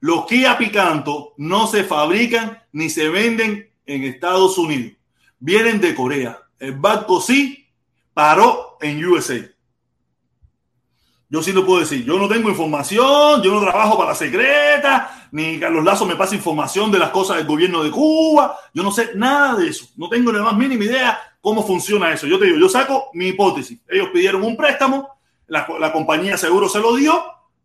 [0.00, 4.92] los Kia Picanto no se fabrican ni se venden en Estados Unidos.
[5.38, 6.40] Vienen de Corea.
[6.58, 7.66] El barco sí
[8.12, 9.50] paró en USA.
[11.28, 12.04] Yo sí lo puedo decir.
[12.04, 16.36] Yo no tengo información, yo no trabajo para la secreta, ni Carlos Lazo me pasa
[16.36, 18.56] información de las cosas del gobierno de Cuba.
[18.72, 19.88] Yo no sé nada de eso.
[19.96, 22.26] No tengo la más mínima idea cómo funciona eso.
[22.26, 23.78] Yo te digo, yo saco mi hipótesis.
[23.86, 27.22] Ellos pidieron un préstamo, la, la compañía seguro se lo dio,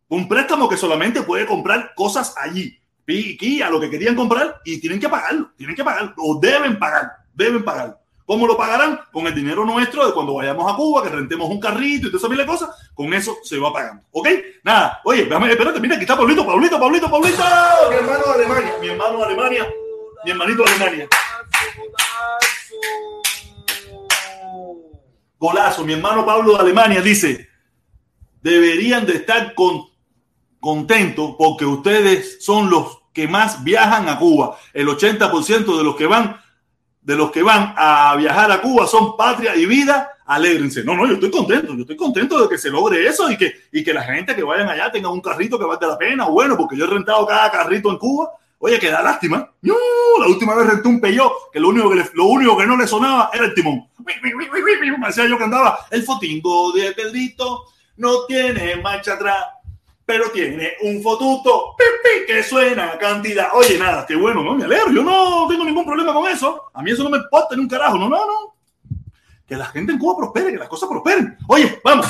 [0.09, 2.77] un préstamo que solamente puede comprar cosas allí.
[3.03, 6.77] Aquí a lo que querían comprar y tienen que pagarlo, tienen que pagarlo, o deben
[6.77, 7.97] pagar, deben pagarlo.
[8.25, 8.99] ¿Cómo lo pagarán?
[9.11, 12.21] Con el dinero nuestro de cuando vayamos a Cuba, que rentemos un carrito y todas
[12.21, 14.03] esas mil cosas, con eso se va pagando.
[14.11, 14.27] ¿Ok?
[14.63, 17.43] Nada, oye, déjame, espérate, mira, aquí está Pablito, Pablito, Pablito, Pablito,
[17.89, 19.67] mi hermano de Alemania, mi hermano de Alemania,
[20.25, 21.07] mi hermanito de Alemania.
[25.39, 27.47] Golazo, mi hermano Pablo de Alemania dice,
[28.41, 29.85] deberían de estar con,
[30.59, 34.57] contentos porque ustedes son los que más viajan a Cuba.
[34.73, 36.37] El 80% de los que van
[37.01, 40.83] de los que van a viajar a Cuba son patria y vida, alégrense.
[40.83, 43.53] No, no, yo estoy contento, yo estoy contento de que se logre eso y que,
[43.71, 46.25] y que la gente que vayan allá tenga un carrito que valga la pena.
[46.25, 48.29] Bueno, porque yo he rentado cada carrito en Cuba.
[48.59, 49.49] Oye, que da lástima.
[49.61, 49.75] No,
[50.19, 52.87] la última vez renté un Peugeot que lo único que, lo único que no le
[52.87, 53.87] sonaba era el timón.
[53.99, 57.65] Me decía yo que andaba el fotingo de Pedrito,
[57.97, 59.45] no tiene marcha atrás,
[60.05, 61.75] pero tiene un fotuto
[62.27, 63.49] que suena cantidad.
[63.53, 64.55] Oye, nada, qué bueno, ¿no?
[64.55, 66.69] Me alegro, yo no tengo ningún problema con eso.
[66.73, 68.55] A mí eso no me importa ni un carajo, no, no, no.
[69.47, 71.37] Que la gente en Cuba prospere, que las cosas prosperen.
[71.47, 72.07] Oye, vamos.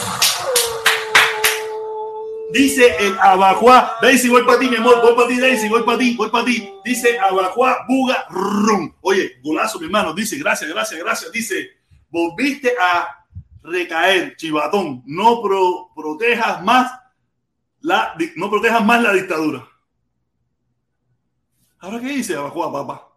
[2.52, 5.98] Dice el Abacuá, Daisy, voy para ti, mi amor, voy para ti, Daisy, voy para
[6.00, 6.74] ti, voy para ti.
[6.84, 8.92] Dice Abacuá, Buga, Rum.
[9.02, 11.32] Oye, golazo, mi hermano, dice, gracias, gracias, gracias.
[11.32, 11.70] Dice,
[12.10, 13.26] volviste a
[13.62, 16.92] recaer, chivatón, no pro- protejas más
[17.82, 19.68] la, no protejas más la dictadura.
[21.80, 23.09] ¿Ahora qué dice Abacuá, papá?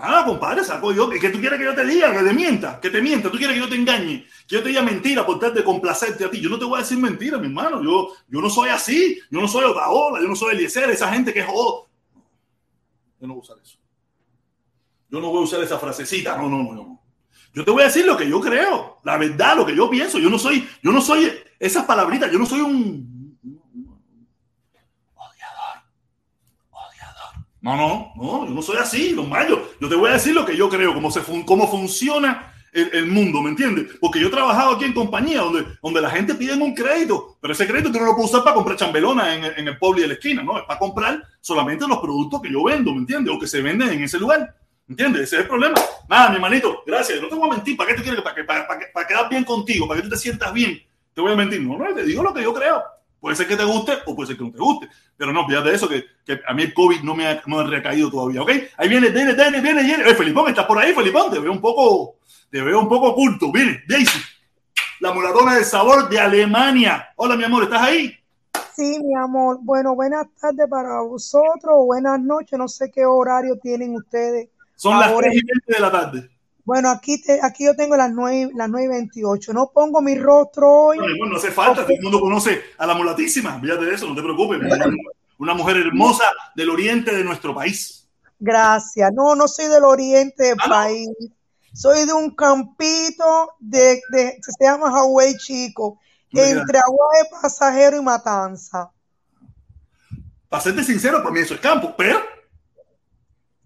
[0.00, 1.10] Nada, compadre, saco yo.
[1.10, 2.10] ¿Qué tú quieres que yo te diga?
[2.10, 3.30] Que te mienta, que te mienta.
[3.30, 6.24] Tú quieres que yo te engañe, que yo te diga mentira por tal de complacerte
[6.24, 6.40] a ti.
[6.40, 7.82] Yo no te voy a decir mentira, mi hermano.
[7.82, 9.20] Yo, yo no soy así.
[9.30, 11.88] Yo no soy Otaola, yo no soy Eliezer, esa gente que es jodo.
[13.20, 13.78] Yo no voy a usar eso.
[15.10, 16.36] Yo no voy a usar esa frasecita.
[16.36, 17.02] No, no, no, no.
[17.52, 20.18] Yo te voy a decir lo que yo creo, la verdad, lo que yo pienso.
[20.18, 23.19] Yo no soy, yo no soy esas palabritas, yo no soy un
[27.62, 29.58] No, no, no, yo no soy así, los mayos.
[29.80, 32.88] Yo te voy a decir lo que yo creo, cómo, se fun- cómo funciona el,
[32.94, 33.86] el, mundo, ¿me entiendes?
[34.00, 37.52] Porque yo he trabajado aquí en compañía donde, donde la gente pide un crédito, pero
[37.52, 40.08] ese crédito tú no lo puedes usar para comprar chambelona en, en el pueblo de
[40.08, 40.56] la esquina, ¿no?
[40.58, 43.34] Es para comprar solamente los productos que yo vendo, ¿me entiendes?
[43.34, 44.54] O que se venden en ese lugar.
[44.88, 45.22] ¿Entiendes?
[45.22, 45.74] Ese es el problema.
[46.08, 47.20] Nada, mi hermanito, gracias.
[47.20, 47.76] No te voy a mentir.
[47.76, 48.22] ¿Para qué tú quieres?
[48.22, 50.82] Para, que, para, para, para quedar bien contigo, para que tú te sientas bien.
[51.14, 51.60] Te voy a mentir.
[51.60, 52.82] No, no, te digo lo que yo creo.
[53.20, 54.88] Puede ser que te guste o puede ser que no te guste.
[55.16, 57.64] Pero no, fíjate eso, que, que a mí el COVID no me ha, no ha
[57.64, 58.50] recaído todavía, ¿ok?
[58.78, 60.14] Ahí viene, viene, viene, viene, viene.
[60.14, 61.30] Felipón, ¿estás por ahí, Felipón?
[61.30, 62.16] Te veo un poco,
[62.50, 63.52] te veo un poco oculto.
[63.52, 64.18] Viene, Daisy,
[65.00, 67.10] la moladora del sabor de Alemania.
[67.16, 68.14] Hola, mi amor, ¿estás ahí?
[68.74, 69.58] Sí, mi amor.
[69.60, 72.58] Bueno, buenas tardes para vosotros, buenas noches.
[72.58, 74.48] No sé qué horario tienen ustedes.
[74.76, 76.29] Son las 3 y 20 de la tarde.
[76.64, 79.52] Bueno, aquí, te, aquí yo tengo las 9, las 9 y 28.
[79.52, 80.98] No pongo mi rostro hoy.
[80.98, 81.82] No, no hace falta.
[81.82, 83.60] Todo el mundo conoce a la mulatísima.
[83.60, 84.60] Fíjate de eso, no te preocupes.
[85.38, 88.08] Una mujer hermosa del oriente de nuestro país.
[88.38, 89.10] Gracias.
[89.14, 91.08] No, no soy del oriente del ¿Ah, país.
[91.18, 91.28] No?
[91.72, 96.00] Soy de un campito de, de se llama Hawái Chico,
[96.32, 98.90] no, entre Aguaje, Pasajero y Matanza.
[100.48, 102.18] Para serte sincero, para mí eso es campo, pero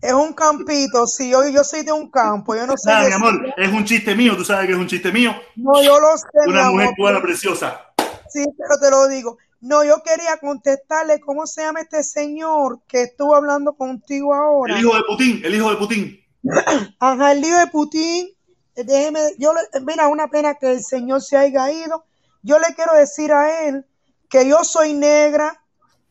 [0.04, 2.90] es un campito, sí, yo, yo soy de un campo, yo no sé.
[2.90, 5.34] Nada, mi amor, es un chiste mío, tú sabes que es un chiste mío.
[5.56, 6.26] No, yo lo sé.
[6.46, 7.80] Una mujer buena, preciosa.
[8.28, 9.38] Sí, pero te lo digo.
[9.62, 14.74] No, yo quería contestarle cómo se llama este señor que estuvo hablando contigo ahora.
[14.74, 16.20] El hijo de Putin, el hijo de Putin.
[17.00, 18.28] Ajá, el hijo de Putin.
[18.76, 22.04] Déjeme, yo le, mira, una pena que el señor se haya ido.
[22.42, 23.86] Yo le quiero decir a él
[24.28, 25.62] que yo soy negra,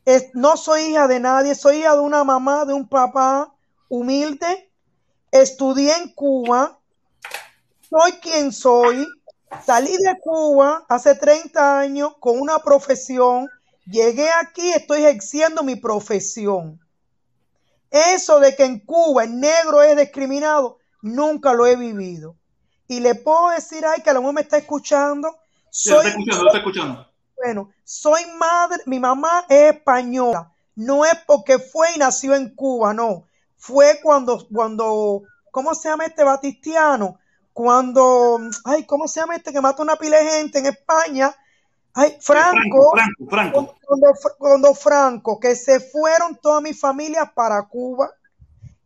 [0.05, 3.52] es, no soy hija de nadie, soy hija de una mamá, de un papá
[3.93, 4.71] humilde,
[5.31, 6.79] estudié en Cuba,
[7.87, 9.07] soy quien soy,
[9.63, 13.47] salí de Cuba hace 30 años con una profesión,
[13.85, 16.79] llegué aquí, estoy ejerciendo mi profesión.
[17.91, 22.35] Eso de que en Cuba el negro es discriminado, nunca lo he vivido.
[22.87, 25.37] Y le puedo decir, ay, que a lo mejor me está escuchando.
[25.69, 27.07] Soy, sí, está escuchando, está escuchando.
[27.37, 30.51] Bueno, soy madre, mi mamá es española.
[30.75, 33.27] No es porque fue y nació en Cuba, no
[33.63, 37.17] fue cuando, cuando, ¿cómo se llama este Batistiano?
[37.53, 41.33] Cuando, ay, ¿cómo se llama este que mata una pila de gente en España?
[41.93, 48.11] Ay, Franco, Franco, Franco, Cuando, cuando, Franco, que se fueron todas mis familias para Cuba,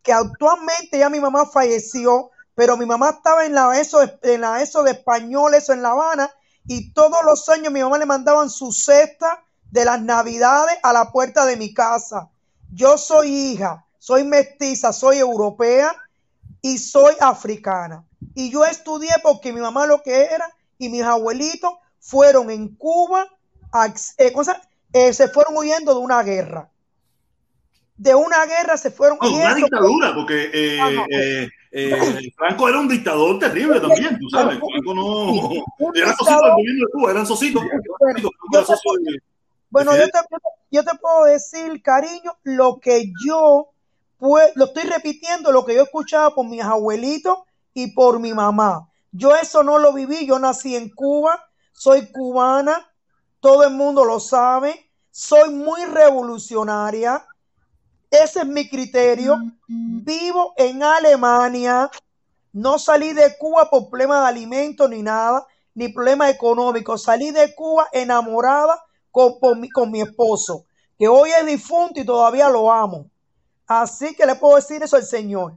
[0.00, 4.62] que actualmente ya mi mamá falleció, pero mi mamá estaba en la ESO, en la
[4.62, 6.30] ESO de español, eso en La Habana,
[6.68, 11.10] y todos los años mi mamá le mandaban su cesta de las navidades a la
[11.10, 12.30] puerta de mi casa.
[12.70, 15.94] Yo soy hija soy mestiza, soy europea
[16.62, 18.06] y soy africana.
[18.34, 23.26] Y yo estudié porque mi mamá lo que era y mis abuelitos fueron en Cuba,
[23.70, 24.62] a, eh, cosa,
[24.94, 26.70] eh, se fueron huyendo de una guerra.
[27.98, 29.44] De una guerra se fueron oh, huyendo.
[29.44, 34.58] Una dictadura, porque eh, eh, Franco era un dictador terrible también, tú sabes.
[34.58, 35.50] Franco no.
[35.94, 37.62] Era socito del gobierno de Cuba, eran socitos.
[39.68, 40.18] Bueno yo, te,
[40.70, 43.68] yo te puedo decir, cariño, lo que yo
[44.18, 47.38] pues lo estoy repitiendo lo que yo escuchaba por mis abuelitos
[47.72, 48.88] y por mi mamá.
[49.12, 51.42] Yo eso no lo viví, yo nací en Cuba,
[51.72, 52.90] soy cubana,
[53.40, 57.24] todo el mundo lo sabe, soy muy revolucionaria,
[58.10, 59.38] ese es mi criterio,
[59.68, 61.90] vivo en Alemania,
[62.52, 67.54] no salí de Cuba por problemas de alimentos ni nada, ni problemas económicos, salí de
[67.54, 69.34] Cuba enamorada con,
[69.72, 70.64] con mi esposo,
[70.98, 73.08] que hoy es difunto y todavía lo amo.
[73.68, 75.54] Así que le puedo decir eso al Señor.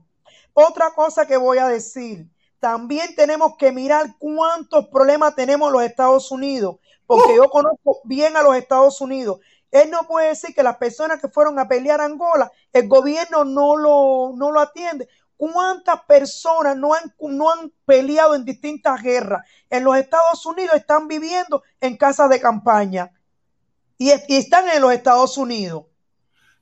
[0.54, 2.28] Otra cosa que voy a decir,
[2.60, 6.76] también tenemos que mirar cuántos problemas tenemos en los Estados Unidos,
[7.08, 9.40] porque yo conozco bien a los Estados Unidos.
[9.72, 13.46] Él no puede decir que las personas que fueron a pelear a Angola, el gobierno
[13.46, 15.08] no lo, no lo atiende.
[15.38, 19.48] ¿Cuántas personas no han, no han peleado en distintas guerras?
[19.70, 23.10] En los Estados Unidos están viviendo en casas de campaña
[23.98, 25.86] y, y están en los Estados Unidos.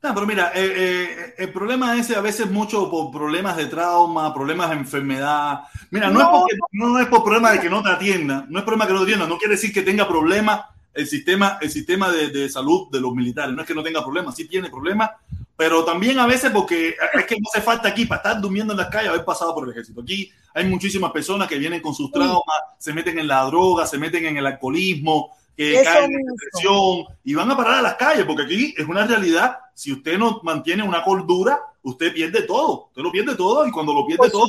[0.01, 4.33] No, pero mira, eh, eh, el problema es a veces mucho por problemas de trauma,
[4.33, 5.63] problemas de enfermedad.
[5.91, 8.59] Mira, no, no, es, porque, no es por problema de que no te atienda, no
[8.59, 10.61] es problema que no te atienda, no quiere decir que tenga problemas
[10.93, 14.01] el sistema, el sistema de, de, salud de los militares, no es que no tenga
[14.01, 15.11] problemas, sí tiene problemas,
[15.55, 18.77] pero también a veces porque es que no hace falta aquí para estar durmiendo en
[18.77, 20.01] las calles haber pasado por el ejército.
[20.01, 22.43] Aquí hay muchísimas personas que vienen con sus traumas,
[22.77, 27.33] se meten en la droga, se meten en el alcoholismo, que caen en depresión y
[27.33, 29.57] van a parar a las calles, porque aquí es una realidad.
[29.73, 32.85] Si usted no mantiene una cordura, usted pierde todo.
[32.87, 34.47] Usted lo pierde todo y cuando lo pierde todo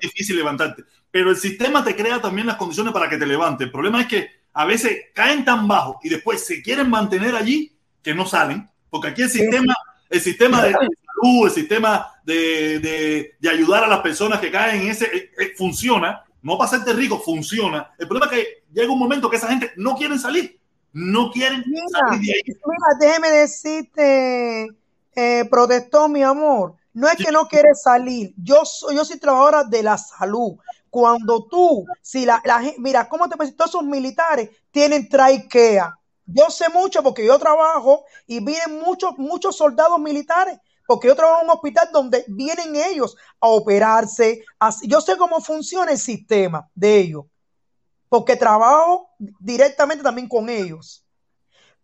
[0.00, 0.84] es difícil levantarte.
[1.10, 3.64] Pero el sistema te crea también las condiciones para que te levante.
[3.64, 7.76] El problema es que a veces caen tan bajo y después se quieren mantener allí
[8.00, 9.74] que no salen, porque aquí el sistema,
[10.08, 14.82] el sistema de salud, el sistema de, de, de ayudar a las personas que caen
[14.82, 17.92] en ese eh, eh, funciona no para hacerte rico, funciona.
[17.98, 20.60] El problema es que llega un momento que esa gente no quieren salir,
[20.92, 22.42] no quieren Mira, salir de ahí.
[22.46, 24.68] mira, déjeme decirte,
[25.16, 26.74] eh, protestó mi amor.
[26.92, 27.24] No es Sí.
[27.24, 28.32] que no quiere salir.
[28.36, 30.56] Yo soy, yo soy trabajadora de la salud.
[30.90, 33.36] Cuando tú, si la, la mira, ¿cómo te?
[33.52, 35.98] Todos esos militares tienen traquea.
[36.26, 40.58] Yo sé mucho porque yo trabajo y vienen muchos, muchos soldados militares.
[40.86, 44.44] Porque yo trabajo en un hospital donde vienen ellos a operarse.
[44.82, 47.24] Yo sé cómo funciona el sistema de ellos.
[48.08, 51.04] Porque trabajo directamente también con ellos.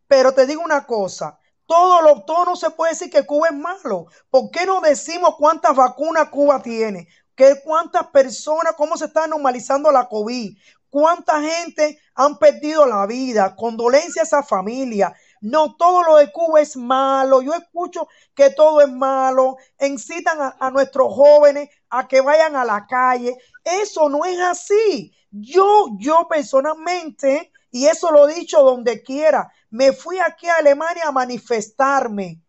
[0.07, 3.55] Pero te digo una cosa, todo, lo, todo no se puede decir que Cuba es
[3.55, 4.07] malo.
[4.29, 7.07] ¿Por qué no decimos cuántas vacunas Cuba tiene?
[7.37, 10.59] ¿Qué, ¿Cuántas personas, cómo se está normalizando la COVID?
[10.91, 13.55] ¿Cuánta gente han perdido la vida?
[13.55, 15.15] Condolencias a esa familia.
[15.41, 17.41] No, todo lo de Cuba es malo.
[17.43, 19.57] Yo escucho que todo es malo.
[19.81, 23.37] Incitan a, nuestros jóvenes a que vayan a la calle.
[23.65, 25.13] Eso no es así.
[25.31, 31.05] Yo, yo personalmente, y eso lo he dicho donde quiera, me fui aquí a Alemania
[31.07, 32.43] a manifestarme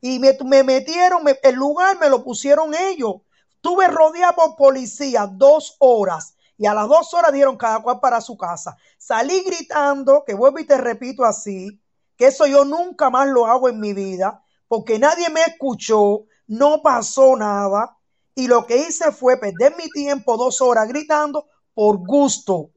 [0.00, 3.16] y me, me metieron, me- el lugar me lo pusieron ellos.
[3.60, 8.20] Tuve rodeado por policía dos horas y a las dos horas dieron cada cual para
[8.20, 8.76] su casa.
[8.98, 11.80] Salí gritando, que vuelvo y te repito así,
[12.16, 16.82] que eso yo nunca más lo hago en mi vida, porque nadie me escuchó, no
[16.82, 17.96] pasó nada
[18.34, 22.70] y lo que hice fue perder mi tiempo dos horas gritando por gusto.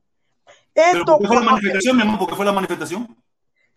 [0.74, 2.20] Pero Esto ¿por qué fue la manifestación, mi amor?
[2.20, 3.18] ¿Por qué fue la manifestación?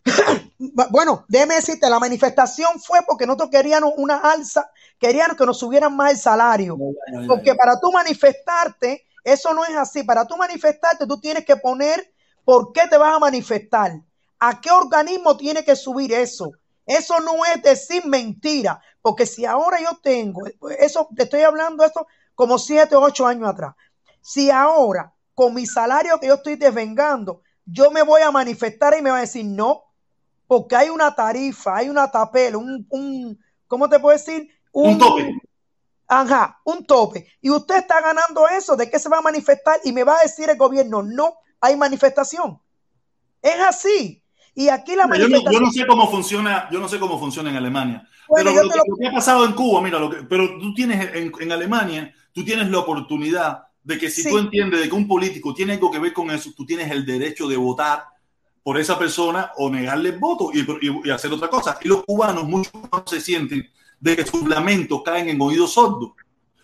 [0.90, 5.96] Bueno, déjeme decirte, la manifestación fue porque nosotros queríamos una alza, queríamos que nos subieran
[5.96, 6.78] más el salario.
[7.26, 10.04] Porque para tú manifestarte, eso no es así.
[10.04, 14.00] Para tú manifestarte, tú tienes que poner por qué te vas a manifestar.
[14.45, 16.51] ¿A qué organismo tiene que subir eso?
[16.84, 18.82] Eso no es decir mentira.
[19.01, 20.43] Porque si ahora yo tengo,
[20.80, 23.76] eso te estoy hablando esto como siete o ocho años atrás.
[24.20, 29.03] Si ahora, con mi salario que yo estoy desvengando, yo me voy a manifestar y
[29.03, 29.84] me va a decir no,
[30.49, 33.38] porque hay una tarifa, hay una tapela, un, un
[33.68, 34.49] ¿cómo te puedo decir?
[34.72, 35.36] Un tope.
[36.09, 37.28] Ajá, un tope.
[37.40, 39.78] Y usted está ganando eso, ¿de qué se va a manifestar?
[39.84, 42.61] Y me va a decir el gobierno, no hay manifestación.
[43.40, 44.18] Es así.
[44.55, 47.48] Y aquí la yo, no, yo no sé cómo funciona, yo no sé cómo funciona
[47.50, 48.07] en Alemania.
[48.28, 50.74] Bueno, pero lo lo- lo que ha pasado en Cuba, mira, lo que, pero tú
[50.74, 54.28] tienes en, en Alemania, tú tienes la oportunidad de que si Sí.
[54.30, 57.05] tú entiendes de que un político tiene algo que ver con eso, tú tienes el
[57.07, 58.05] derecho de votar
[58.62, 61.78] por esa persona o negarle el voto y, y- y hacer otra cosa.
[61.82, 66.12] Y los cubanos muchos no se sienten de que sus lamentos caen en oídos sordos,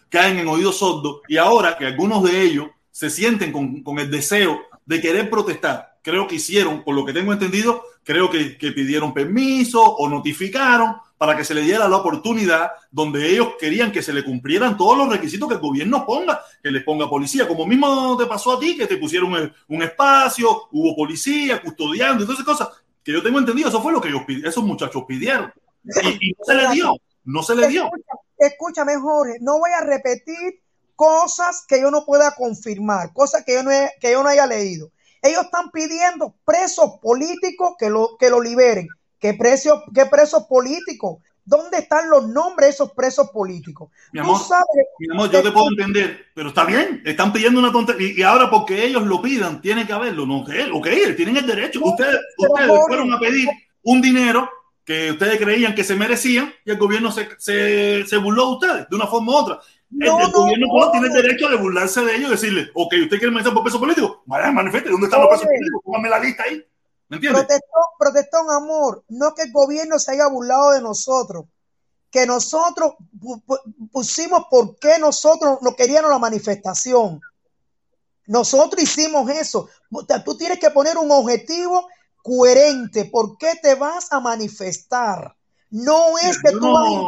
[0.09, 4.11] caen en oídos sordos y ahora que algunos de ellos se sienten con, con el
[4.11, 9.13] deseo de querer protestar, creo que hicieron, por lo que tengo entendido, creo que, pidieron
[9.13, 14.15] permiso o notificaron para que se le diera la oportunidad donde ellos querían que se
[14.15, 18.17] le cumplieran todos los requisitos que el gobierno ponga, que les ponga policía, como mismo
[18.17, 22.47] te pasó a ti, que te pusieron un, espacio, hubo policía custodiando y todas esas
[22.47, 22.69] cosas,
[23.05, 25.53] que yo tengo entendido, eso fue lo que ellos, esos muchachos pidieron.
[25.85, 27.91] Y, y no se le dio, no se le dio.
[28.39, 30.63] Escúchame, Jorge, no voy a repetir
[30.99, 34.47] cosas que yo no pueda confirmar, cosas que yo no, he- que yo no haya
[34.49, 34.91] leído.
[35.23, 38.89] Ellos están pidiendo presos políticos que lo, que lo liberen.
[39.21, 41.19] ¿Qué, precio, ¿Qué presos políticos?
[41.45, 43.91] ¿Dónde están los nombres de esos presos políticos?
[44.13, 44.65] Mi amor, sabes,
[44.99, 48.15] Mi amor, yo te puedo entender, pero está bien, están pidiendo una tontería.
[48.17, 51.79] Y, ahora porque ellos lo pidan, tiene que haberlo, no que ok, tienen el derecho.
[51.79, 53.49] No, Ustedes, ustedes fueron a pedir
[53.83, 54.51] un dinero
[54.85, 58.89] que ustedes creían que se merecían y el gobierno se, se, se burló de ustedes
[58.89, 59.61] de una forma u otra.
[59.91, 60.91] El, No, el no, gobierno no.
[60.93, 64.23] tiene derecho de burlarse de ellos y decirle, ok, ¿usted quiere manifestar por peso político?
[64.27, 65.81] Vaya, manifieste, ¿dónde están los pesos políticos?
[65.85, 66.65] Póngame la lista ahí.
[67.09, 67.43] ¿Me entiendes?
[67.45, 71.47] protestón, protestón, amor, no que el gobierno se haya burlado de nosotros,
[72.11, 77.21] que nosotros pu- pu- pusimos por qué nosotros no queríamos la manifestación.
[78.27, 79.69] Nosotros hicimos eso.
[80.25, 81.89] Tú tienes que poner un objetivo
[82.23, 83.07] coherente.
[83.07, 85.35] ¿Por qué te vas a manifestar?
[85.71, 87.07] No es que tú vas a.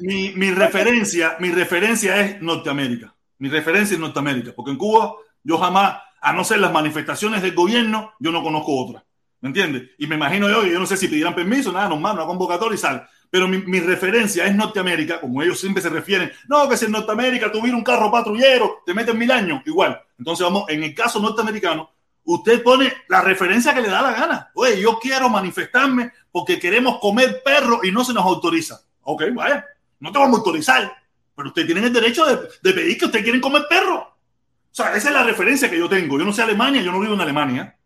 [0.00, 3.14] mi, mi referencia, mi referencia es Norteamérica.
[3.38, 7.54] Mi referencia es Norteamérica, porque en Cuba yo jamás, a no ser las manifestaciones del
[7.54, 9.04] gobierno, yo no conozco otra.
[9.40, 9.90] ¿Me entiendes?
[9.98, 12.78] Y me imagino yo, yo no sé si pidieran permiso, nada, normal, una convocatoria y
[12.78, 13.02] sale.
[13.28, 16.32] Pero mi, mi referencia es Norteamérica, como ellos siempre se refieren.
[16.48, 20.00] No, que si en Norteamérica tuviera un carro patrullero, te meten mil años, igual.
[20.18, 21.90] Entonces, vamos, en el caso norteamericano,
[22.24, 24.50] usted pone la referencia que le da la gana.
[24.54, 28.80] Oye, yo quiero manifestarme porque queremos comer perro y no se nos autoriza.
[29.02, 29.66] Ok, vaya,
[30.00, 30.92] no te vamos a autorizar,
[31.36, 33.96] pero ustedes tienen el derecho de, de pedir que ustedes quieren comer perro.
[33.98, 36.18] O sea, esa es la referencia que yo tengo.
[36.18, 37.76] Yo no sé Alemania, yo no vivo en Alemania.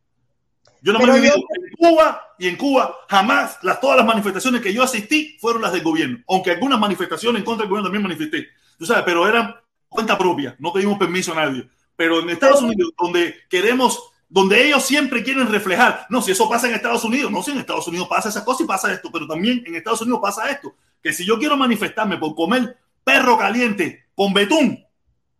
[0.80, 4.06] Yo no me he vivido yo- en Cuba y en Cuba jamás las, todas las
[4.06, 6.18] manifestaciones que yo asistí fueron las del gobierno.
[6.28, 8.48] Aunque algunas manifestaciones en contra del gobierno también manifesté.
[8.78, 9.54] Tú sabes, pero eran
[9.88, 11.68] cuenta propia, no pedimos permiso a nadie.
[11.96, 16.68] Pero en Estados Unidos, donde queremos, donde ellos siempre quieren reflejar, no, si eso pasa
[16.68, 19.26] en Estados Unidos, no, si en Estados Unidos pasa esa cosa y pasa esto, pero
[19.26, 24.06] también en Estados Unidos pasa esto, que si yo quiero manifestarme por comer perro caliente
[24.14, 24.84] con betún,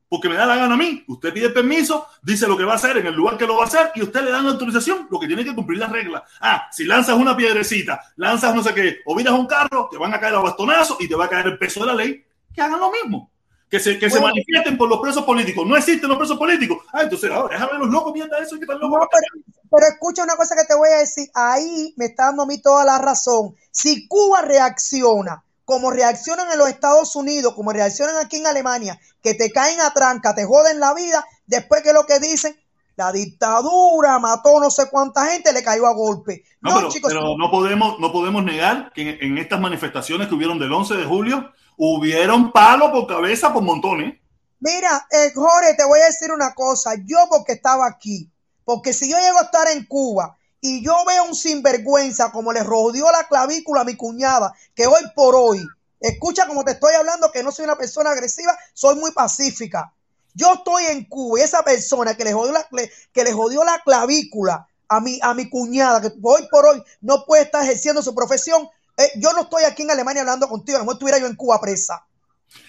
[0.09, 2.77] porque me da la gana a mí, usted pide permiso, dice lo que va a
[2.77, 5.07] hacer en el lugar que lo va a hacer y usted le da la autorización,
[5.11, 6.23] lo que tiene que cumplir las reglas.
[6.41, 10.15] Ah, si lanzas una piedrecita, lanzas no sé qué, o miras un carro, te van
[10.15, 12.63] a caer a bastonazos y te va a caer el peso de la ley, que
[12.63, 13.31] hagan lo mismo
[13.71, 15.67] que se, que se manifiesten por los presos políticos.
[15.67, 16.79] No existen los presos políticos.
[16.93, 19.01] Ah, entonces, ahora déjame los locos, mierda eso, que están locos.
[19.01, 21.29] No, pero, pero, escucha una cosa que te voy a decir.
[21.35, 23.55] Ahí me está dando a mí toda la razón.
[23.71, 29.35] Si Cuba reacciona como reaccionan en los Estados Unidos, como reaccionan aquí en Alemania, que
[29.35, 32.57] te caen a tranca, te joden la vida, después que lo que dicen,
[32.97, 36.43] la dictadura mató no sé cuánta gente, le cayó a golpe.
[36.63, 40.29] No, no pero, chicos, pero no podemos, no podemos negar que en, en estas manifestaciones
[40.29, 44.19] que hubieron del 11 de julio, hubieron palo por cabeza por montones.
[44.61, 46.95] Mira, eh, Jorge, te voy a decir una cosa.
[47.05, 48.33] Yo porque estaba aquí,
[48.65, 52.63] porque si yo llego a estar en Cuba y yo veo un sinvergüenza como le
[52.63, 55.65] rodeó la clavícula a mi cuñada, que hoy por hoy,
[56.01, 59.93] escucha como te estoy hablando, que no soy una persona agresiva, soy muy pacífica.
[60.35, 62.69] Yo estoy en Cuba y esa persona que le jodió la,
[63.13, 67.25] que le jodió la clavícula a mi, a mi cuñada, que hoy por hoy no
[67.27, 70.81] puede estar ejerciendo su profesión, eh, yo no estoy aquí en Alemania hablando contigo, a
[70.81, 72.05] lo mejor estuviera yo en Cuba presa.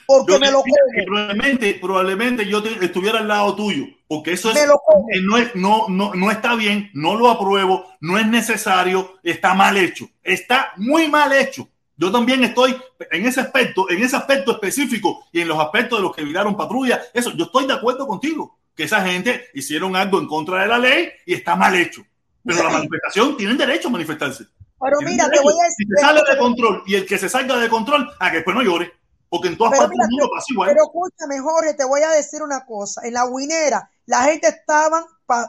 [0.06, 0.64] Porque yo me lo
[1.06, 4.58] probablemente, probablemente yo te, estuviera al lado tuyo, porque eso es,
[5.22, 9.78] no, es no, no, no está bien, no lo apruebo, no es necesario, está mal
[9.78, 11.70] hecho, está muy mal hecho.
[11.96, 12.76] Yo también estoy
[13.12, 16.58] en ese aspecto, en ese aspecto específico y en los aspectos de los que viraron
[16.58, 20.68] patrulla, eso, yo estoy de acuerdo contigo, que esa gente hicieron algo en contra de
[20.70, 22.02] la ley y está mal hecho.
[22.44, 24.46] Pero la manifestación tienen derecho a manifestarse.
[24.82, 25.86] Pero mira, te voy a decir.
[25.86, 28.56] Si te sale de control y el que se salga de control, a que después
[28.56, 28.92] no llore.
[29.30, 30.70] Porque en todas pero partes mira, del mundo pasa igual.
[30.70, 33.02] Pero escúchame, Jorge, te voy a decir una cosa.
[33.04, 35.04] En la guinera, la gente estaban,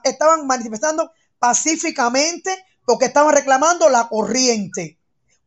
[0.05, 5.00] estaban manifestando pacíficamente porque estaban reclamando la corriente.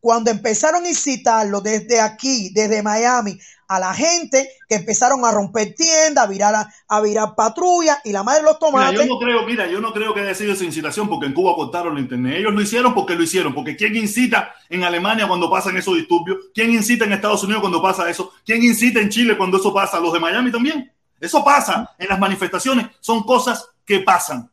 [0.04, 3.40] Cuando empezaron a incitarlo desde aquí, desde Miami,
[3.70, 8.12] a la gente que empezaron a romper tiendas, a virar, a, a virar patrulla y
[8.12, 8.92] la madre de los tomates.
[8.92, 11.34] Mira, yo no creo, mira, yo no creo que haya sido esa incitación porque en
[11.34, 12.36] Cuba cortaron el internet.
[12.36, 13.54] Ellos lo hicieron porque lo hicieron.
[13.54, 16.38] Porque ¿quién incita en Alemania cuando pasan esos disturbios?
[16.54, 18.34] ¿Quién incita en Estados Unidos cuando pasa eso?
[18.46, 20.02] ¿Quién incita en Chile cuando eso pasa?
[20.02, 20.92] ¿Los de Miami también?
[21.18, 22.88] Eso pasa en las manifestaciones.
[23.00, 24.52] Son cosas que pasan.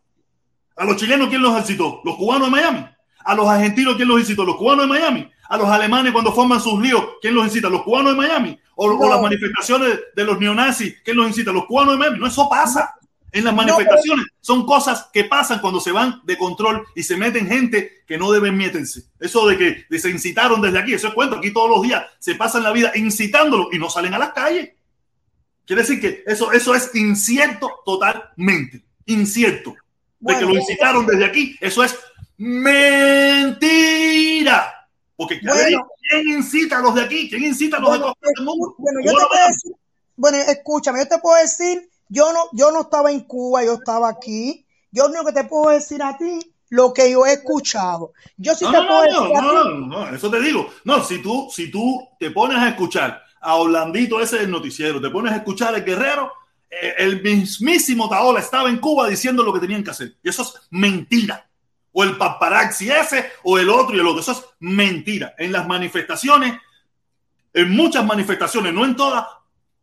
[0.77, 2.03] A los chilenos, ¿quién los incitó?
[2.05, 2.87] ¿Los cubanos de Miami?
[3.25, 4.45] A los argentinos, ¿quién los incitó?
[4.45, 5.31] ¿Los cubanos de Miami?
[5.49, 7.68] A los alemanes cuando forman sus líos, ¿quién los incita?
[7.68, 8.59] ¿Los cubanos de Miami?
[8.77, 8.99] O, no.
[8.99, 11.53] o las manifestaciones de los neonazis, ¿quién los incita?
[11.53, 12.18] ¿Los cubanos de Miami?
[12.18, 12.95] No, eso pasa.
[13.33, 17.16] En las manifestaciones no, son cosas que pasan cuando se van de control y se
[17.16, 19.05] meten gente que no deben meterse.
[19.21, 21.37] Eso de que de se incitaron desde aquí, eso es cuento.
[21.37, 24.71] Aquí todos los días se pasan la vida incitándolo y no salen a las calles.
[25.64, 28.83] Quiere decir que eso, eso es incierto totalmente.
[29.07, 29.77] Incierto.
[30.18, 31.97] De que lo incitaron desde aquí, eso es
[32.41, 33.68] mentira.
[35.14, 37.28] Porque bueno, ¿quién incita a los de aquí?
[37.28, 38.74] ¿Quién incita a los bueno, de todo el mundo?
[38.78, 39.72] Bueno, yo te puedo decir,
[40.16, 44.09] bueno, escúchame, yo te puedo decir, yo no, yo no estaba en Cuba, yo estaba
[44.09, 44.64] aquí.
[44.91, 48.14] Yo lo único que te puedo decir a ti, lo que yo he escuchado.
[48.38, 50.41] Yo sí no, te no, puedo no, decir no, a ti, no, no, eso te
[50.41, 50.66] digo.
[50.84, 55.11] No, si tú, si tú te pones a escuchar a Orlandito ese del noticiero, te
[55.11, 56.32] pones a escuchar al guerrero,
[56.70, 60.16] eh, el mismísimo Taola estaba en Cuba diciendo lo que tenían que hacer.
[60.22, 61.50] Y eso es mentira
[61.93, 64.20] o el paparazzi ese, o el otro y el otro.
[64.20, 65.34] Eso es mentira.
[65.38, 66.55] En las manifestaciones,
[67.53, 69.26] en muchas manifestaciones, no en todas,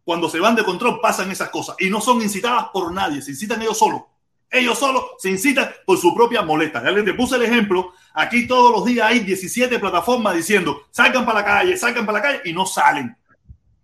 [0.03, 3.31] cuando se van de control pasan esas cosas y no son incitadas por nadie, se
[3.31, 4.03] incitan ellos solos.
[4.49, 6.81] Ellos solos se incitan por su propia molesta.
[6.81, 7.91] Ya les puse el ejemplo.
[8.13, 12.23] Aquí todos los días hay 17 plataformas diciendo salgan para la calle, salgan para la
[12.23, 13.17] calle y no salen.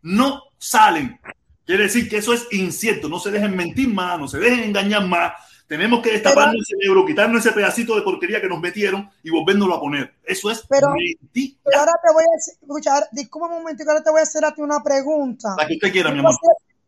[0.02, 1.20] No salen.
[1.66, 3.10] Quiere decir que eso es incierto.
[3.10, 5.34] No se dejen mentir más, no se dejen engañar más.
[5.74, 9.74] Tenemos que destaparnos el cerebro, quitarnos ese pedacito de porquería que nos metieron y volvernoslo
[9.74, 10.14] a poner.
[10.24, 11.58] Eso es pero, mentira.
[11.64, 14.46] Pero ahora te voy a decir, escucha, disculpa un momento, ahora te voy a hacer
[14.46, 15.56] a ti una pregunta.
[15.58, 16.36] La que usted quiera, mi amor.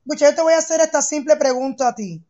[0.06, 2.22] Escucha, yo te voy a hacer esta simple pregunta a ti.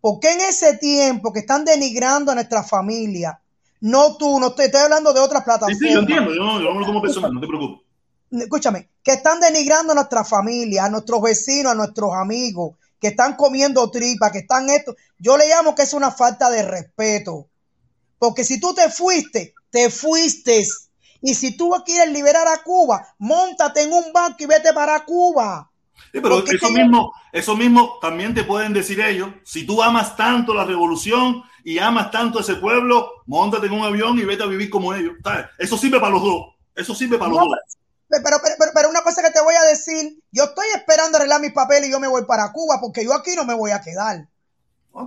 [0.00, 3.38] ¿Por qué en ese tiempo que están denigrando a nuestra familia,
[3.82, 5.76] no tú, no estoy, estoy hablando de otras plataformas?
[5.78, 7.86] Sí, sí, yo entiendo, yo no, yo no lo tomo personal, no te preocupes.
[8.30, 13.36] Escúchame, que están denigrando a nuestra familia, a nuestros vecinos, a nuestros amigos, que están
[13.36, 14.96] comiendo tripa, que están esto.
[15.18, 17.48] Yo le llamo que es una falta de respeto.
[18.18, 20.66] Porque si tú te fuiste, te fuiste.
[21.20, 25.70] Y si tú quieres liberar a Cuba, montate en un banco y vete para Cuba.
[26.12, 29.30] Sí, pero Porque eso mismo, eso mismo también te pueden decir ellos.
[29.44, 33.84] Si tú amas tanto la revolución y amas tanto a ese pueblo, montate en un
[33.84, 35.14] avión y vete a vivir como ellos.
[35.22, 35.46] ¿sabes?
[35.58, 36.54] Eso sirve para los dos.
[36.74, 37.48] Eso sirve para los dos.
[38.08, 41.40] Pero, pero, pero, pero, una cosa que te voy a decir, yo estoy esperando arreglar
[41.40, 43.80] mis papeles y yo me voy para Cuba porque yo aquí no me voy a
[43.80, 44.26] quedar.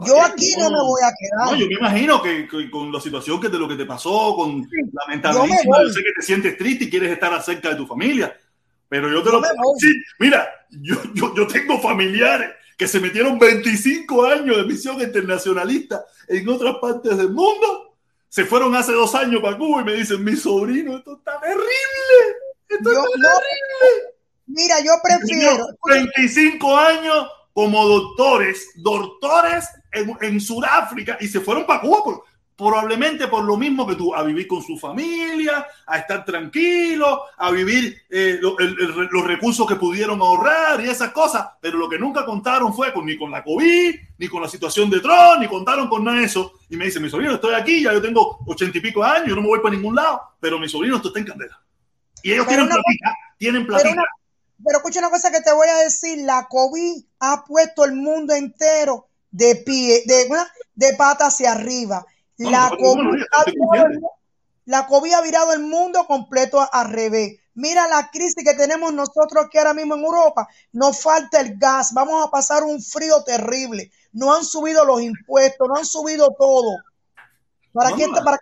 [0.06, 1.52] Yo aquí no, me voy a quedar.
[1.52, 4.36] No, yo me imagino que, que, con la situación que de lo que te pasó,
[4.36, 7.86] con lamentablemente, yo, yo, sé que te sientes triste y quieres estar cerca de tu
[7.86, 8.34] familia,
[8.88, 9.96] pero yo te lo puedo decir.
[10.20, 16.48] Mira, yo, yo, yo tengo familiares que se metieron 25 años de misión internacionalista en
[16.48, 17.96] otras partes del mundo,
[18.30, 21.68] se fueron hace dos años para Cuba y me dicen, mi sobrino, esto está terrible,
[22.74, 23.04] esto yo.
[24.48, 25.68] Mira, yo prefiero.
[25.86, 32.24] 25 años como doctores, doctores en, en Sudáfrica y se fueron para Cuba por,
[32.62, 37.50] probablemente por lo mismo que tú, a vivir con su familia, a estar tranquilo, a
[37.50, 41.90] vivir eh, lo, el, el, los recursos que pudieron ahorrar y esas cosas, pero lo
[41.90, 45.40] que nunca contaron fue con, ni con la COVID, ni con la situación de Trump,
[45.40, 46.54] ni contaron con nada de eso.
[46.70, 49.36] Y me dice, mi sobrino, estoy aquí, ya yo tengo ochenta y pico años, yo
[49.36, 51.61] no me voy para ningún lado, pero mi sobrino esto está en candela.
[52.24, 54.04] Y ellos pero tienen una, platita, tienen platita.
[54.64, 58.34] Pero, escucha una cosa que te voy a decir, la COVID ha puesto el mundo
[58.34, 60.28] entero de pie, de,
[60.76, 62.06] de pata hacia arriba.
[62.38, 64.12] La, no, COVID ha virado,
[64.66, 67.40] la COVID ha virado el mundo completo al revés.
[67.54, 70.48] Mira la crisis que tenemos nosotros aquí ahora mismo en Europa.
[70.72, 71.94] Nos falta el gas.
[71.94, 73.92] Vamos a pasar un frío terrible.
[74.14, 76.78] No han subido los impuestos, no han subido todo.
[77.74, 78.08] ¿Para qué?
[78.08, 78.40] Para,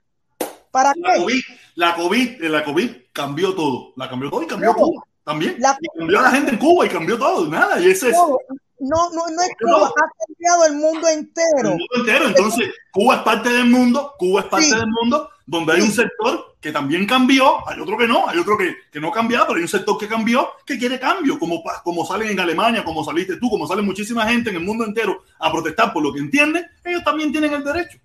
[0.72, 1.20] para la qué?
[1.20, 1.42] COVID,
[1.76, 3.94] la COVID, la COVID cambió todo.
[3.98, 4.74] La cambió todo y cambió.
[4.74, 5.58] Cuba también.
[5.60, 7.48] La, y cambió a la gente en Cuba y cambió todo.
[7.48, 7.80] Nada.
[7.80, 8.16] Y ese es.
[8.16, 11.72] No, no, no es Cuba, ha cambiado el mundo entero.
[11.74, 14.76] El mundo entero, entonces Cuba es parte del mundo, Cuba es parte sí.
[14.76, 18.58] del mundo, donde hay un sector que también cambió, hay otro que no, hay otro
[18.58, 22.06] que, que no cambia, pero hay un sector que cambió, que quiere cambio, como, como
[22.06, 25.52] salen en Alemania, como saliste tú, como sale muchísima gente en el mundo entero a
[25.52, 28.00] protestar por lo que entienden, ellos también tienen el derecho.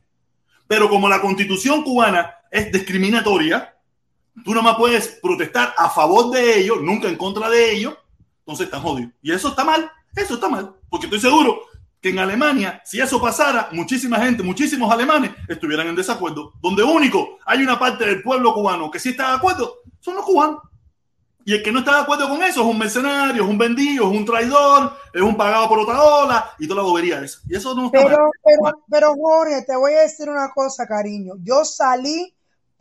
[0.67, 3.74] Pero como la constitución cubana es discriminatoria,
[4.43, 7.95] tú nada más puedes protestar a favor de ellos, nunca en contra de ellos,
[8.41, 9.13] entonces están jodidos.
[9.23, 9.91] Y eso está mal.
[10.17, 11.63] Eso está mal, porque estoy seguro
[12.01, 16.53] que en Alemania, si eso pasara, muchísima gente, muchísimos alemanes estuvieran en desacuerdo.
[16.61, 20.25] Donde único hay una parte del pueblo cubano que sí está de acuerdo, son los
[20.25, 20.61] cubanos.
[21.47, 24.11] Y el que no está de acuerdo con eso es un mercenario, es un vendido,
[24.11, 27.41] es un traidor, es un pagado por otra ola y toda la bobería esa.
[27.49, 28.31] Y eso no está pero, mal.
[28.45, 31.35] pero, pero Jorge, te voy a decir una cosa, cariño.
[31.43, 32.34] Yo salí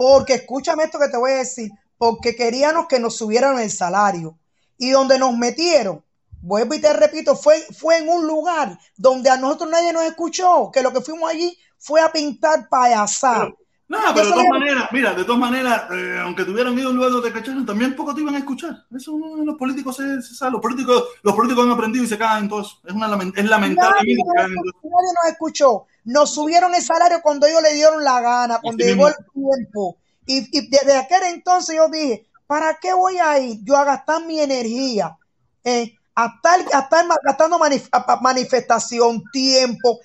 [0.04, 4.38] porque, escúchame esto que te voy a decir, porque queríamos que nos subieran el salario.
[4.78, 6.04] Y donde nos metieron,
[6.42, 10.70] vuelvo y te repito, fue, fue en un lugar donde a nosotros nadie nos escuchó,
[10.74, 13.56] que lo que fuimos allí fue a pintar payasar.
[13.88, 16.98] No, pero de todas maneras, mira, de todas maneras, eh, aunque tuvieran ido a un
[16.98, 18.84] lugar donde te cacharon, también poco te iban a escuchar.
[18.94, 22.18] Eso no, los políticos se, se sabe, los políticos, los políticos han aprendido y se
[22.18, 22.78] caen en todo eso.
[22.86, 24.00] Es, una, es lamentable.
[24.00, 25.86] Nadie, nadie nos escuchó.
[26.06, 29.98] Nos subieron el salario cuando ellos le dieron la gana, cuando llegó el tiempo.
[30.26, 34.26] Y, y desde aquel entonces yo dije, ¿para qué voy a ir yo a gastar
[34.26, 35.18] mi energía?
[35.64, 37.90] Eh, a estar, a estar gastando manif
[38.22, 40.00] manifestación, tiempo,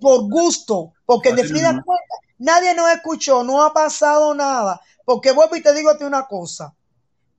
[0.00, 1.82] por gusto, porque en definitiva
[2.38, 4.80] nadie nos escuchó, no ha pasado nada.
[5.04, 6.72] Porque vuelvo y te digo a ti una cosa.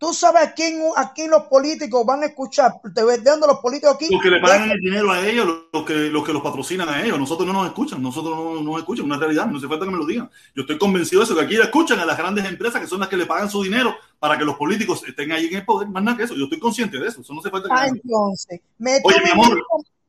[0.02, 3.93] Tú sabes a quién, a quién los políticos van a escuchar, te dando los políticos
[3.93, 4.08] aquí.
[4.10, 7.04] Los que le pagan el dinero a ellos, los que, los que los patrocinan a
[7.04, 7.20] ellos.
[7.20, 9.99] Nosotros no nos escuchan, nosotros no nos escuchan, una realidad, no hace falta que me
[9.99, 10.28] lo digan.
[10.56, 13.10] Yo estoy convencido de eso, que aquí escuchan a las grandes empresas que son las
[13.10, 16.02] que le pagan su dinero para que los políticos estén ahí en el poder, más
[16.02, 16.34] nada que eso.
[16.34, 19.30] Yo estoy consciente de eso, eso no hace falta que ah, entonces, me Oye, mi
[19.30, 19.64] amor,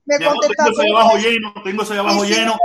[0.06, 2.56] me, mi amor tengo ese abajo lleno, tengo ese abajo lleno.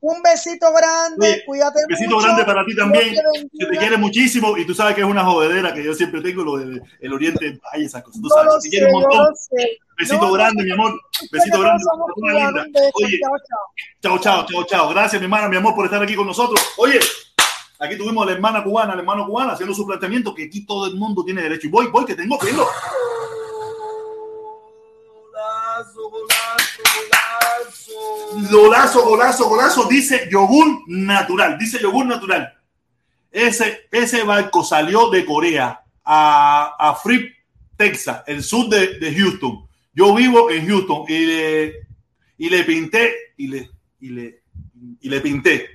[0.00, 2.26] Un besito grande, Oye, cuídate Un besito mucho.
[2.26, 3.16] grande para ti también.
[3.52, 6.44] Se te quiere muchísimo y tú sabes que es una jodedera que yo siempre tengo,
[6.44, 8.22] lo del el Oriente, ay, esas cosas.
[8.22, 9.26] Tú sabes, te quiere un montón.
[9.98, 11.00] Besito No, grande, no, mi amor.
[11.32, 11.82] Besito grande.
[12.16, 12.64] Una linda.
[12.94, 13.18] Oye,
[14.00, 14.46] Chao, chao.
[14.46, 14.88] chao, chao.
[14.90, 16.60] Gracias, mi hermana, mi amor, por estar aquí con nosotros.
[16.76, 17.00] Oye,
[17.80, 20.86] aquí tuvimos a la hermana cubana, al hermano cubano haciendo su planteamiento que aquí todo
[20.86, 21.66] el mundo tiene derecho.
[21.66, 22.68] Y voy, voy, que tengo que irlo.
[28.50, 29.48] Golazo, golazo.
[29.48, 32.54] Golazo, dice yogur natural, dice yogur natural.
[33.30, 37.32] Ese, ese barco salió de Corea a, a Free,
[37.76, 39.68] Texas, el sur de, de Houston.
[39.92, 41.74] Yo vivo en Houston y le,
[42.38, 43.70] y le pinté, y le,
[44.00, 44.42] y le,
[45.00, 45.68] y le pinté.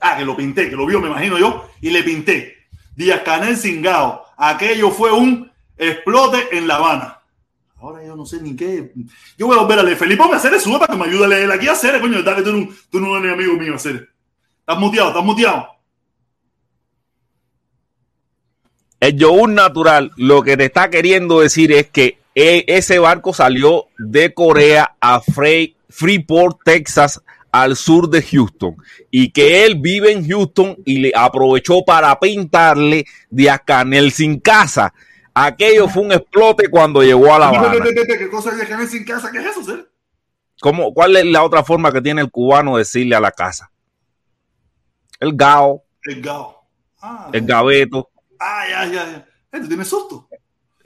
[0.00, 2.56] Ah, que lo pinté, que lo vio, me imagino yo, y le pinté.
[2.94, 4.24] Díaz Canel Cingao.
[4.36, 7.17] Aquello fue un explote en La Habana.
[8.08, 8.90] Yo no sé ni qué.
[9.36, 9.98] Yo voy a volver a leer.
[9.98, 12.22] Felipe, me hacer eso para que me ayude a leer aquí a hacer, coño.
[12.22, 14.08] Dale, tú, no- tú no eres amigo mío, hacer.
[14.60, 15.68] Estás muteado, estás muteado.
[19.00, 23.88] El yogur natural lo que te está queriendo decir es que e- ese barco salió
[23.98, 27.20] de Corea a Freeport, Texas,
[27.52, 28.76] al sur de Houston,
[29.10, 34.40] y que él vive en Houston y le aprovechó para pintarle de a Canel sin
[34.40, 34.92] casa.
[35.44, 37.84] Aquello fue un explote cuando llegó a La Habana.
[37.84, 39.30] ¿Qué cosa es de Canel sin casa?
[39.30, 39.88] ¿Qué es eso, ser?
[40.60, 43.70] ¿Cómo, ¿Cuál es la otra forma que tiene el cubano de decirle a la casa?
[45.20, 46.64] El gao, El gao.
[47.00, 48.10] Ah, el gaveto.
[48.40, 49.28] ah, ya, ya, ya.
[49.52, 50.27] Este tiene susto.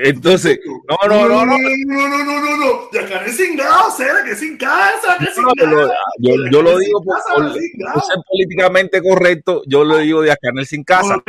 [0.04, 1.56] Entonces, no, no, no, no.
[1.56, 2.90] No, no, no, no, no, no.
[2.92, 5.54] Yacané sin gao, será que sin casa, que sin No,
[6.18, 11.22] yo, yo, lo digo por, ser políticamente correcto, yo lo digo de Ascanel sin casa.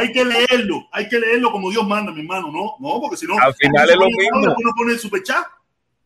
[0.00, 3.26] Hay que leerlo, hay que leerlo como Dios manda, mi hermano, no, no, porque si
[3.26, 4.54] no, Al final es lo mismo.
[4.58, 5.46] Uno pone el superchat.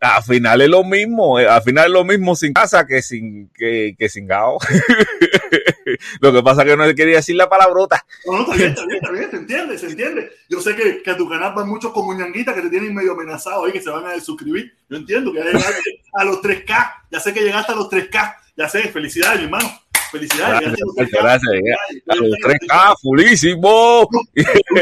[0.00, 3.50] Al final es lo mismo, eh, al final es lo mismo sin casa que sin,
[3.50, 4.58] que, que sin gao.
[6.20, 8.04] lo que pasa es que no le quería decir la palabrota.
[8.24, 10.30] No, no, está bien, está bien, está bien, se entiende, se entiende.
[10.48, 13.12] Yo sé que, que a tu canal van muchos como ñanguitas que te tienen medio
[13.12, 14.72] amenazado ahí, que se van a desuscribir.
[14.88, 18.88] Yo entiendo que a los 3K, ya sé que llegaste a los 3K, ya sé,
[18.88, 19.70] felicidades, mi hermano.
[20.10, 21.22] Felicidades, Gracias, llegaste a los 3K.
[21.22, 22.60] gracias, Felicidades, A los felicidades.
[22.68, 24.08] 3K, fulísimo.
[24.10, 24.22] Duro,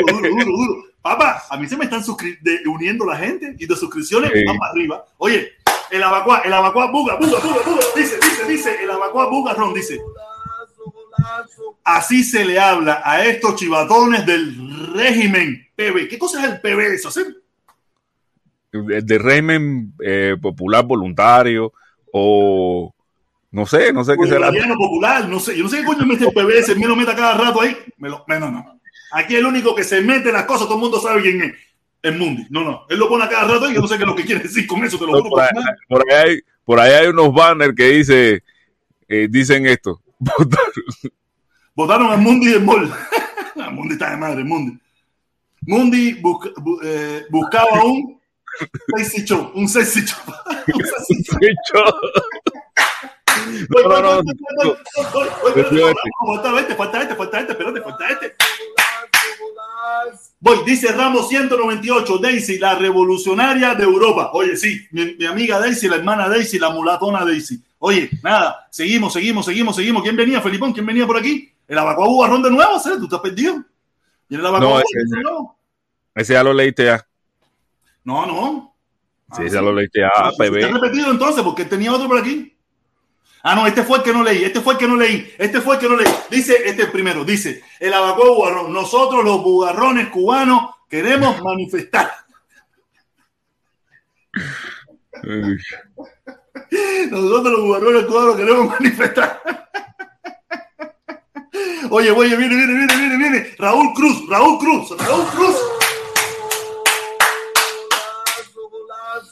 [0.06, 0.87] duro, duro, duro.
[1.02, 2.02] Papá, a mí se me están
[2.42, 4.44] de- uniendo la gente y de suscripciones Sí.
[4.44, 5.04] van para arriba.
[5.18, 5.52] Oye,
[5.90, 9.72] el abacuá, el abacuá buga, buga, buga, buga, dice, dice, dice, el abacuá buga, Ron,
[9.72, 9.98] dice,
[11.84, 16.08] así se le habla a estos chivatones del régimen PB.
[16.08, 17.10] ¿Qué cosa es el PB eso?
[17.10, 17.22] ¿Sí?
[18.72, 21.72] De régimen eh, popular voluntario
[22.12, 22.94] o
[23.50, 24.52] no sé, no sé qué será.
[24.76, 27.16] Popular, no sé, yo no sé qué coño mete el PB, ese me lo meta
[27.16, 27.76] cada rato ahí.
[27.96, 28.77] Me lo, no, no.
[29.12, 31.54] Aquí el único que se mete en las cosas, todo el mundo sabe quién es.
[32.02, 32.46] El Mundi.
[32.50, 32.86] No, no.
[32.88, 34.42] Él lo pone a cada rato y yo no sé qué es lo que quiere
[34.42, 35.30] decir con eso, te lo juro.
[35.30, 35.50] por, ahí,
[35.88, 38.44] por ahí hay, por ahí hay unos banners que dice,
[39.08, 40.00] eh, dicen esto.
[41.74, 42.64] Votaron a Mundi del.
[43.60, 44.78] Ah, Mundi está de madre, Mundi.
[45.62, 48.20] Mundi busca- bu- eh, buscaba un
[48.96, 50.18] sexy show, un sexy show.
[50.74, 51.84] Un sexy show.
[53.70, 54.22] No, no,
[56.26, 58.36] Falta este, falta este, falta este, espérate, falta este.
[60.40, 64.30] Voy, dice Ramos 198, Daisy, la revolucionaria de Europa.
[64.32, 67.62] Oye, sí, mi, mi amiga Daisy, la hermana Daisy, la mulatona Daisy.
[67.80, 70.02] Oye, nada, seguimos, seguimos, seguimos, seguimos.
[70.02, 70.72] ¿Quién venía, Felipón?
[70.72, 71.52] ¿Quién venía por aquí?
[71.66, 72.80] El abacuá Barrón de nuevo.
[72.82, 73.64] ¿Tú estás perdido?
[74.28, 75.58] ¿Y el abacuá No, ese- de nuevo?
[76.14, 77.06] Ese ya lo leíste ya.
[78.04, 78.74] No, no.
[79.36, 80.56] Sí, Ah, ya lo leíste ya, Ah, PB.
[80.60, 81.42] ¿Está repetido entonces?
[81.42, 82.56] Porque tenía otro por aquí.
[83.42, 85.60] Ah, no, este fue el que no leí, este fue el que no leí, este
[85.60, 86.12] fue el que no leí.
[86.30, 92.10] Dice, este primero, dice, el abacuá bugarrón, nosotros los bugarrones cubanos queremos manifestar.
[97.10, 99.42] Nosotros los bugarrones cubanos queremos manifestar.
[101.90, 103.54] Oye, oye, viene, viene, viene, viene, viene.
[103.58, 105.56] Raúl Cruz, Raúl Cruz, Raúl Cruz.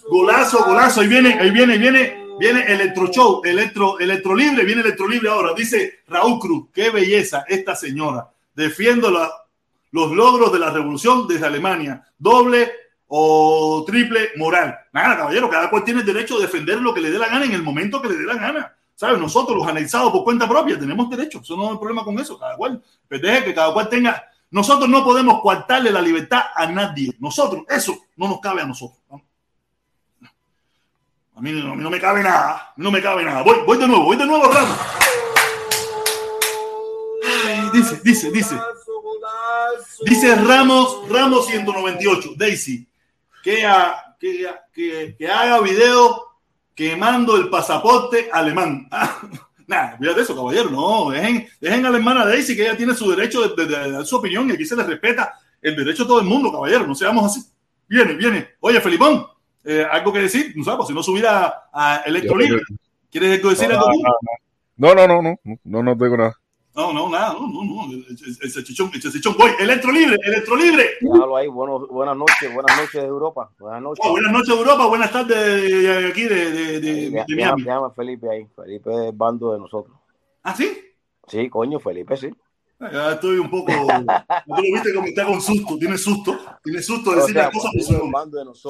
[0.08, 1.00] Golazo, golazo.
[1.00, 5.28] Ahí viene, ahí viene, ahí viene, viene Electro Show, Electro, Electro Libre, viene Electro Libre
[5.28, 5.52] ahora.
[5.54, 8.28] Dice Raúl Cruz, qué belleza esta señora.
[8.54, 9.30] Defiendo la-
[9.92, 12.06] los logros de la revolución desde Alemania.
[12.18, 12.70] Doble
[13.08, 14.76] o triple moral.
[14.92, 17.44] Nada, caballero, cada cual tiene el derecho a defender lo que le dé la gana
[17.44, 18.72] en el momento que le dé la gana.
[18.94, 19.18] ¿Sabes?
[19.20, 21.40] Nosotros, los analizados por cuenta propia, tenemos derecho.
[21.42, 22.38] Eso no hay problema con eso.
[22.38, 24.24] Cada cual, pues deje que cada cual tenga.
[24.50, 27.12] Nosotros no podemos coartarle la libertad a nadie.
[27.18, 28.98] Nosotros, eso no nos cabe a nosotros.
[31.36, 32.72] A mí, no- a no me cabe nada.
[32.76, 33.42] No me cabe nada.
[33.42, 34.78] Voy, voy de nuevo, voy de nuevo, Ramos.
[37.72, 38.56] Dice, dice, dice.
[40.04, 42.86] Dice Ramos, Ramos 198, Daisy,
[43.42, 43.66] que,
[44.18, 46.22] que, que, que haga video
[46.74, 48.88] quemando el pasaporte alemán.
[49.68, 50.70] Ah, nada, de eso, caballero.
[50.70, 53.90] No, dejen, dejen a la hermana Daisy que ella tiene su derecho de, de- de
[53.90, 56.86] dar su opinión y aquí se le respeta el derecho de todo el mundo, caballero.
[56.86, 57.44] No seamos así.
[57.88, 58.50] Viene, viene.
[58.60, 59.26] Oye, Felipón,
[59.66, 62.62] eh, algo que decir, no sabes, si no subir a, a Electrolibre.
[63.10, 64.02] ¿Quieres algo decir algo tú?
[64.76, 66.34] No, no, no, no, no, no tengo nada.
[66.74, 67.84] No, no, nada, no, no, no.
[67.90, 69.34] El, el, el salchichón, el salchichón.
[69.38, 70.84] Voy, Electrolibre, Electrolibre.
[71.00, 71.46] Déjalo ahí.
[71.48, 73.50] Bueno, buenas noches, buenas noches de Europa.
[73.58, 74.04] Buenas noches.
[74.06, 74.86] Oh, buenas noches, Europa.
[74.86, 77.62] Buenas tardes de aquí de, de, de, de vea- Miami.
[77.62, 78.46] Veamos a Felipe ahí.
[78.54, 79.96] Felipe es bando de nosotros.
[80.42, 80.78] ¿Ah, sí?
[81.26, 82.28] Sí, coño, Felipe, sí.
[82.78, 83.72] Estoy un poco.
[83.72, 85.78] Tú lo viste como está con susto.
[85.78, 86.38] Tiene susto.
[86.62, 88.20] Tiene susto de decir las cosas por su nombre.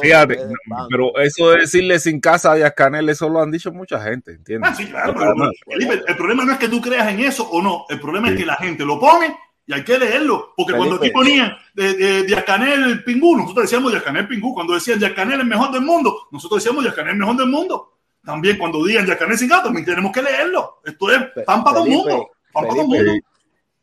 [0.00, 0.88] Fíjate, es del bando.
[0.90, 4.32] pero eso de decirle sin casa a Díaz Canel, eso lo han dicho mucha gente,
[4.32, 4.70] ¿entiendes?
[4.70, 5.14] Ah, sí, claro.
[5.18, 5.34] Pero,
[5.66, 7.84] Felipe, el problema no es que tú creas en eso o no.
[7.88, 10.52] El problema es que la gente lo pone y hay que leerlo.
[10.56, 14.54] Porque cuando aquí ponían de, de, Díaz Canel Pingú, nosotros decíamos Díaz Canel Pingú.
[14.54, 17.48] Cuando decían Díaz Canel el mejor del mundo, nosotros decíamos Díaz Canel el mejor del
[17.48, 17.94] mundo.
[18.24, 20.80] También cuando digan Díaz Canel sin gato, también tenemos que leerlo.
[20.84, 22.30] Esto es Fe- pan para todo el Felipe, mundo.
[22.52, 23.26] Pan para todo el Felipe, mundo.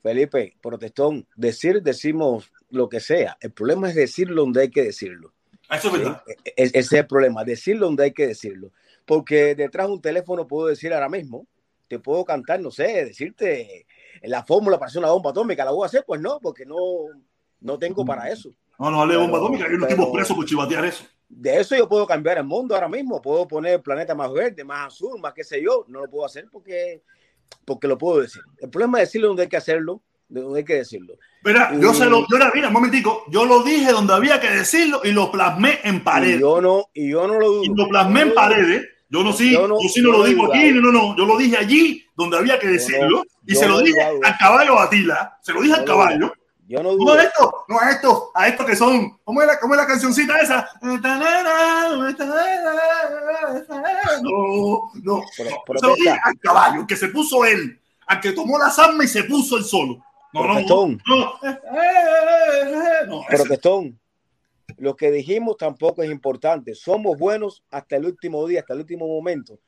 [0.03, 3.37] Felipe, protestón, decir, decimos lo que sea.
[3.41, 5.33] El problema es decirlo donde hay que decirlo.
[5.71, 6.21] Eso es verdad.
[6.27, 8.71] E- e- Ese es el problema, decirlo donde hay que decirlo.
[9.05, 11.47] Porque detrás de un teléfono puedo decir ahora mismo,
[11.87, 13.85] te puedo cantar, no sé, decirte
[14.23, 16.03] la fórmula para hacer una bomba atómica, ¿la voy a hacer?
[16.05, 16.77] Pues no, porque no,
[17.61, 18.53] no tengo para eso.
[18.79, 19.65] No, no hable de bomba atómica.
[19.65, 21.05] Hay unos tipos presos por chivatear eso.
[21.29, 23.21] De eso yo puedo cambiar el mundo ahora mismo.
[23.21, 25.85] Puedo poner el planeta más verde, más azul, más qué sé yo.
[25.87, 27.01] No lo puedo hacer porque,
[27.65, 28.41] porque lo puedo decir.
[28.59, 31.15] El problema es decirlo donde hay que hacerlo, de donde hay que decirlo.
[31.43, 35.01] Mira, yo se lo, yo mira, un momentico, yo lo dije donde había que decirlo
[35.03, 36.39] y lo plasmé en Y paredes.
[36.39, 37.63] yo no, y yo no lo dudo.
[37.65, 38.87] Y lo plasmé en paredes.
[39.09, 41.15] Yo no sí, Yo no- sí yo no no lo digo aquí, no, no, no,
[41.17, 44.79] yo lo dije allí donde había que decirlo no- y se lo dije al caballo
[44.79, 46.33] Atila, se lo dije al caballo.
[46.73, 47.13] Yo no No dudo.
[47.13, 49.85] a esto, no a esto, a esto que son, ¿cómo es la, cómo es la
[49.85, 50.67] cancioncita esa?
[54.21, 55.79] No, no, Pero- pero
[56.23, 59.63] al caballo, que se puso él, al que tomó las armas y se puso él
[59.63, 60.03] solo.
[60.33, 61.33] No, no, no, no,
[63.07, 63.99] no, Protestón.
[64.77, 66.73] Lo que dijimos tampoco es importante.
[66.73, 69.59] Somos buenos hasta el último día, hasta el último momento.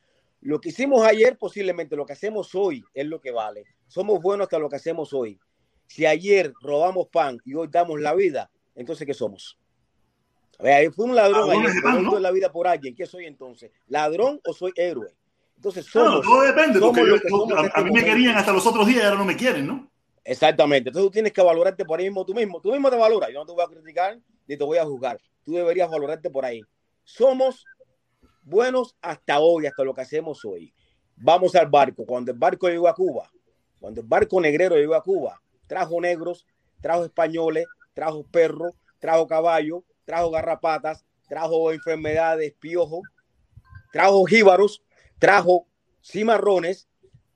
[0.41, 3.64] Lo que hicimos ayer, posiblemente lo que hacemos hoy es lo que vale.
[3.88, 5.40] Somos buenos hasta lo que hacemos hoy.
[5.88, 9.57] Si ayer robamos pan y hoy damos la vida, entonces ¿qué somos?
[10.60, 12.20] A ver, fui un ladrón ayer, pero ¿no?
[12.20, 12.95] la vida por alguien.
[12.95, 13.72] ¿Qué soy entonces?
[13.88, 15.16] ¿Ladrón o soy héroe?
[15.56, 16.22] Entonces somos.
[16.22, 18.88] todo depende, somos yo- que somos a, este a mí me querían hasta los otros
[18.88, 19.90] días y ahora no me quieren, ¿no?
[20.24, 20.90] Exactamente.
[20.90, 22.60] Entonces tú tienes que valorarte por ahí mismo tú mismo.
[22.62, 23.30] Tú mismo te valoras.
[23.32, 25.20] Yo no te voy a criticar ni te voy a juzgar.
[25.44, 26.62] Tú deberías valorarte por ahí.
[27.03, 27.64] Somos
[28.41, 30.74] buenos hasta hoy, hasta lo que hacemos hoy.
[31.16, 32.06] Vamos al barco.
[32.06, 33.30] Cuando el barco llegó a Cuba,
[33.80, 36.46] cuando el barco negrero llegó a Cuba, trajo negros,
[36.82, 43.02] trajo españoles, trajo perros, trajo caballos, trajo garrapatas, trajo enfermedades, piojos,
[43.92, 44.84] trajo jíbaros,
[45.20, 45.68] trajo
[46.04, 46.88] cimarrones,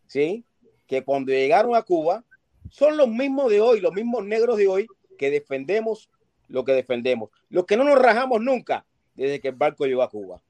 [0.08, 0.46] ¿sí?
[0.88, 2.24] Que cuando llegaron a Cuba
[2.70, 4.88] son los mismos de hoy, los mismos negros de hoy
[5.18, 6.10] que defendemos
[6.50, 7.30] lo que defendemos.
[7.50, 8.86] Los que no nos rajamos nunca
[9.16, 10.42] desde que el barco llegó a Cuba.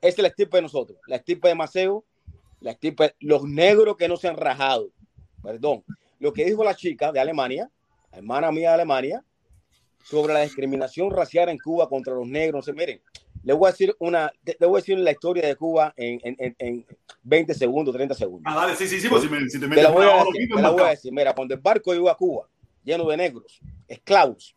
[0.00, 2.04] Esa es la estirpe de nosotros, la estirpe de Maceo,
[2.60, 4.90] la estirpe, los negros que no se han rajado.
[5.42, 5.82] Perdón.
[6.24, 7.70] Lo que dijo la chica de Alemania,
[8.10, 9.22] la hermana mía de Alemania,
[10.02, 12.66] sobre la discriminación racial en Cuba contra los negros.
[12.74, 13.02] Miren,
[13.42, 16.34] le voy a decir una, le voy a decir la historia de Cuba en, en,
[16.38, 16.86] en, en
[17.24, 18.50] 20 segundos, 30 segundos.
[18.50, 20.16] Ah, dale, sí, sí, sí, pues si, me, si te Te metes la voy a
[20.16, 21.12] decir, aquí, te la voy a decir.
[21.12, 22.48] Mira, cuando el barco llegó a Cuba,
[22.82, 24.56] lleno de negros, esclavos,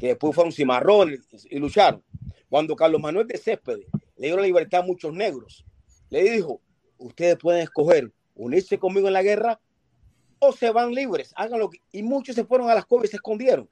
[0.00, 2.02] que después fueron cimarrones y lucharon.
[2.48, 5.64] Cuando Carlos Manuel de Céspedes le dio la libertad a muchos negros,
[6.10, 6.60] le dijo,
[6.96, 9.60] ustedes pueden escoger unirse conmigo en la guerra
[10.38, 11.70] o se van libres, háganlo.
[11.92, 13.68] Y muchos se fueron a las cuevas y se escondieron.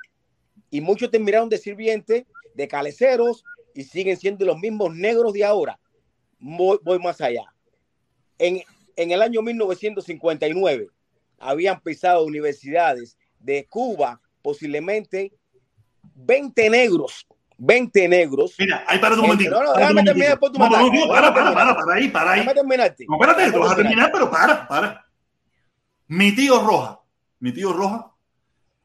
[0.71, 2.25] Y muchos terminaron de sirvientes,
[2.55, 3.45] de caleceros,
[3.75, 5.79] y siguen siendo los mismos negros de ahora.
[6.39, 7.45] Voy, voy más allá.
[8.39, 8.63] En,
[8.97, 10.89] en el año 1959
[11.39, 15.33] habían pisado universidades de Cuba, posiblemente
[16.15, 17.27] 20 negros,
[17.59, 18.55] 20 negros.
[18.59, 19.51] Mira, ahí para un momentito.
[19.51, 22.41] no, no, déjame terminar después tú No, no, para, para, para, para ahí, para ahí.
[22.41, 23.07] Déjame terminarte.
[23.09, 25.06] No, espérate, vas a terminar, pero para, para.
[26.09, 27.01] Mi tío Roja,
[27.41, 28.13] mi tío Roja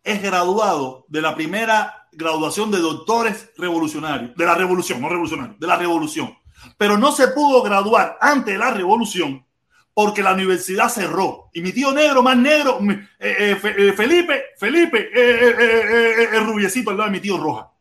[0.03, 5.68] es graduado de la primera graduación de doctores revolucionarios, de la revolución, no revolucionario, de
[5.68, 6.35] la revolución.
[6.77, 9.45] Pero no se pudo graduar antes de la revolución
[9.93, 11.49] porque la universidad cerró.
[11.53, 17.10] Y mi tío negro, más negro, eh, eh, eh, Felipe, Felipe, el rubiecito al lado
[17.10, 17.72] de mi tío Roja.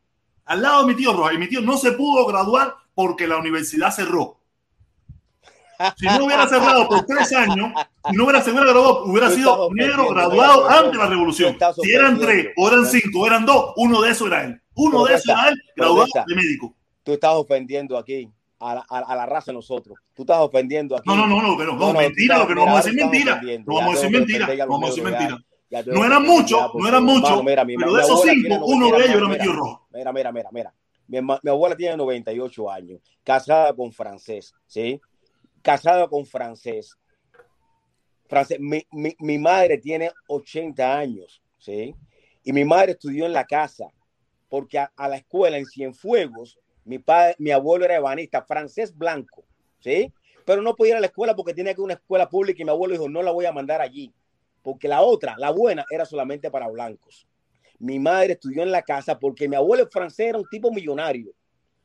[0.45, 1.33] Al lado de mi tío Roja.
[1.33, 4.40] Y mi tío no se pudo graduar porque la universidad cerró.
[5.97, 7.71] Si no hubiera cerrado por tres años,
[8.09, 11.57] si no hubiera, hubiera graduado, hubiera Tú sido negro graduado antes de la revolución.
[11.81, 14.61] Si eran tres, o eran cinco, o eran dos, uno de esos era él.
[14.75, 16.75] Uno de esos era él, graduado de médico.
[17.03, 18.29] Tú estás ofendiendo aquí
[18.59, 19.97] a la, a, la raza de nosotros.
[20.13, 21.09] Tú estás ofendiendo aquí.
[21.09, 23.41] No, no, no, no, pero no, mentira, lo que no vamos a decir mentira.
[23.65, 24.47] No vamos a decir mentira.
[24.47, 25.37] No vamos a decir mentira.
[25.71, 28.91] Ya No eran muchos, ya, no eran muchos, pero mi de esos cinco, uno de
[28.91, 29.87] 90 ellos era tío Rojo.
[29.93, 30.73] Mira, mira, mira, mira.
[31.07, 34.99] Mi, mi abuela tiene 98 años, casada con francés, ¿sí?
[35.61, 36.97] Casada con francés.
[38.27, 38.59] francés.
[38.59, 41.95] Mi, mi, mi madre tiene 80 años, ¿sí?
[42.43, 43.87] Y mi madre estudió en la casa,
[44.49, 49.45] porque a, a la escuela en Cienfuegos, mi, padre, mi abuelo era ebanista, francés blanco,
[49.79, 50.11] ¿sí?
[50.45, 52.61] Pero no podía ir a la escuela porque tenía que ir a una escuela pública
[52.61, 54.11] y mi abuelo dijo, no la voy a mandar allí,
[54.63, 57.27] porque la otra, la buena, era solamente para blancos.
[57.79, 61.33] Mi madre estudió en la casa porque mi abuelo francés era un tipo millonario.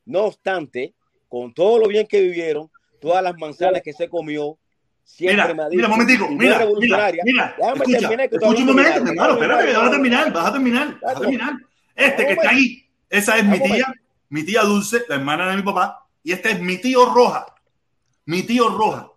[0.05, 0.95] No obstante,
[1.29, 2.71] con todo lo bien que vivieron,
[3.07, 4.59] todas las manzanas que se comió,
[5.05, 7.23] siempre Mira, me ha dicho, mira, momentico, mira, mira, revolucionaria.
[7.25, 10.47] mira, escucha, terminar, que escucha un momento, terminar, mi hermano, espérate, vas a terminar, vas
[10.47, 11.55] a terminar, vas a terminar.
[11.95, 13.95] Este que está ahí, esa es mi Dale, tía,
[14.29, 17.47] mi tía Dulce, la hermana de mi papá, y este es mi tío Roja,
[18.25, 19.09] mi tío Roja.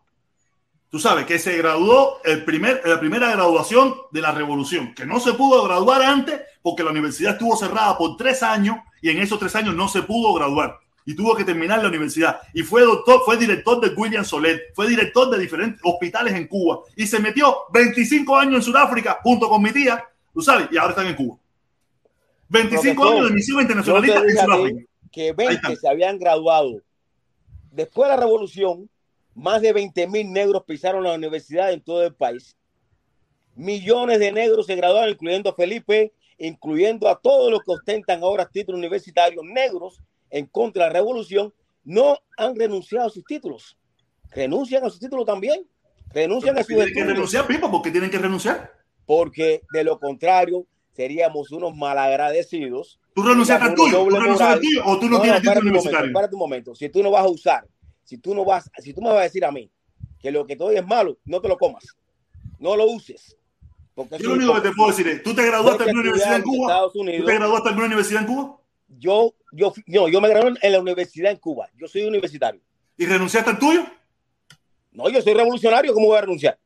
[0.92, 5.20] Tú sabes que se graduó el primer, la primera graduación de la revolución, que no
[5.20, 9.40] se pudo graduar antes porque la universidad estuvo cerrada por tres años y en esos
[9.40, 12.40] tres años no se pudo graduar y tuvo que terminar la universidad.
[12.54, 16.80] Y fue doctor, fue director de William Soler, fue director de diferentes hospitales en Cuba
[16.96, 20.04] y se metió 25 años en Sudáfrica junto con mi tía,
[20.34, 21.38] tú sabes, y ahora están en Cuba.
[22.50, 24.86] 25 Profesor, años de misión internacionalista te en Sudáfrica.
[25.12, 25.76] que Ahí 20 está.
[25.76, 26.82] se habían graduado.
[27.72, 28.90] Después de la revolución,
[29.36, 32.56] más de 20 mil negros pisaron la universidad en todo el país.
[33.56, 38.48] Millones de negros se graduaron, incluyendo a Felipe, incluyendo a todos los que ostentan ahora
[38.48, 41.54] títulos universitarios negros en contra de la revolución,
[41.84, 43.78] no han renunciado a sus títulos.
[44.32, 45.66] Renuncian a sus títulos también.
[46.14, 48.74] Renuncian a sus Tienen que renunciar, Pipo, porque tienen que renunciar.
[49.06, 54.60] Porque de lo contrario, seríamos unos malagradecidos Tú renunciaste al tuyo, tú moral.
[54.60, 56.08] tuyo o tú no, No, tienes espérate título universitario.
[56.08, 56.76] espérate un momento.
[56.76, 57.68] Si tú no vas a usar,
[58.04, 59.70] si tú no vas, si tú me vas a decir a mí
[60.20, 61.86] que lo que te doy es malo, no te lo comas.
[62.60, 63.36] No lo uses.
[63.96, 66.02] Porque Yo lo único que te puedo decir es, ¿tú te graduaste en a una
[66.02, 66.68] universidad en Cuba?
[66.72, 67.26] Estados ¿Tú Unidos.
[67.26, 68.59] te graduaste en alguna universidad en Cuba?
[68.98, 71.70] Yo, yo, no, yo me gradué en la universidad en Cuba.
[71.78, 72.62] Yo soy universitario.
[72.98, 73.86] ¿Y renunciaste al tuyo?
[74.92, 75.94] No, yo soy revolucionario.
[75.94, 76.58] ¿Cómo voy a renunciar?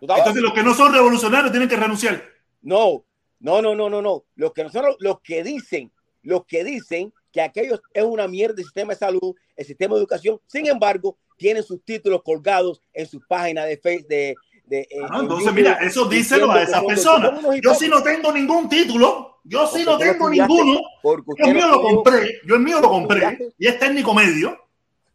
[0.00, 2.22] Entonces los que no son revolucionarios tienen que renunciar.
[2.62, 3.04] No,
[3.40, 4.24] no, no, no, no, no.
[4.36, 5.90] Los que no son los que dicen,
[6.22, 10.00] los que dicen que aquello es una mierda el sistema de salud, el sistema de
[10.00, 14.34] educación, sin embargo, tienen sus títulos colgados en sus páginas de Facebook, de,
[14.66, 17.40] de eh, Ah, en entonces, YouTube, mira, eso díselo a esas son- personas.
[17.62, 19.31] Yo sí no tengo ningún título.
[19.44, 20.80] Yo sí no tengo ninguno.
[21.02, 22.40] Porque Yo el mío lo compré.
[22.46, 23.38] Yo el mío lo compré.
[23.58, 24.58] Y es técnico medio.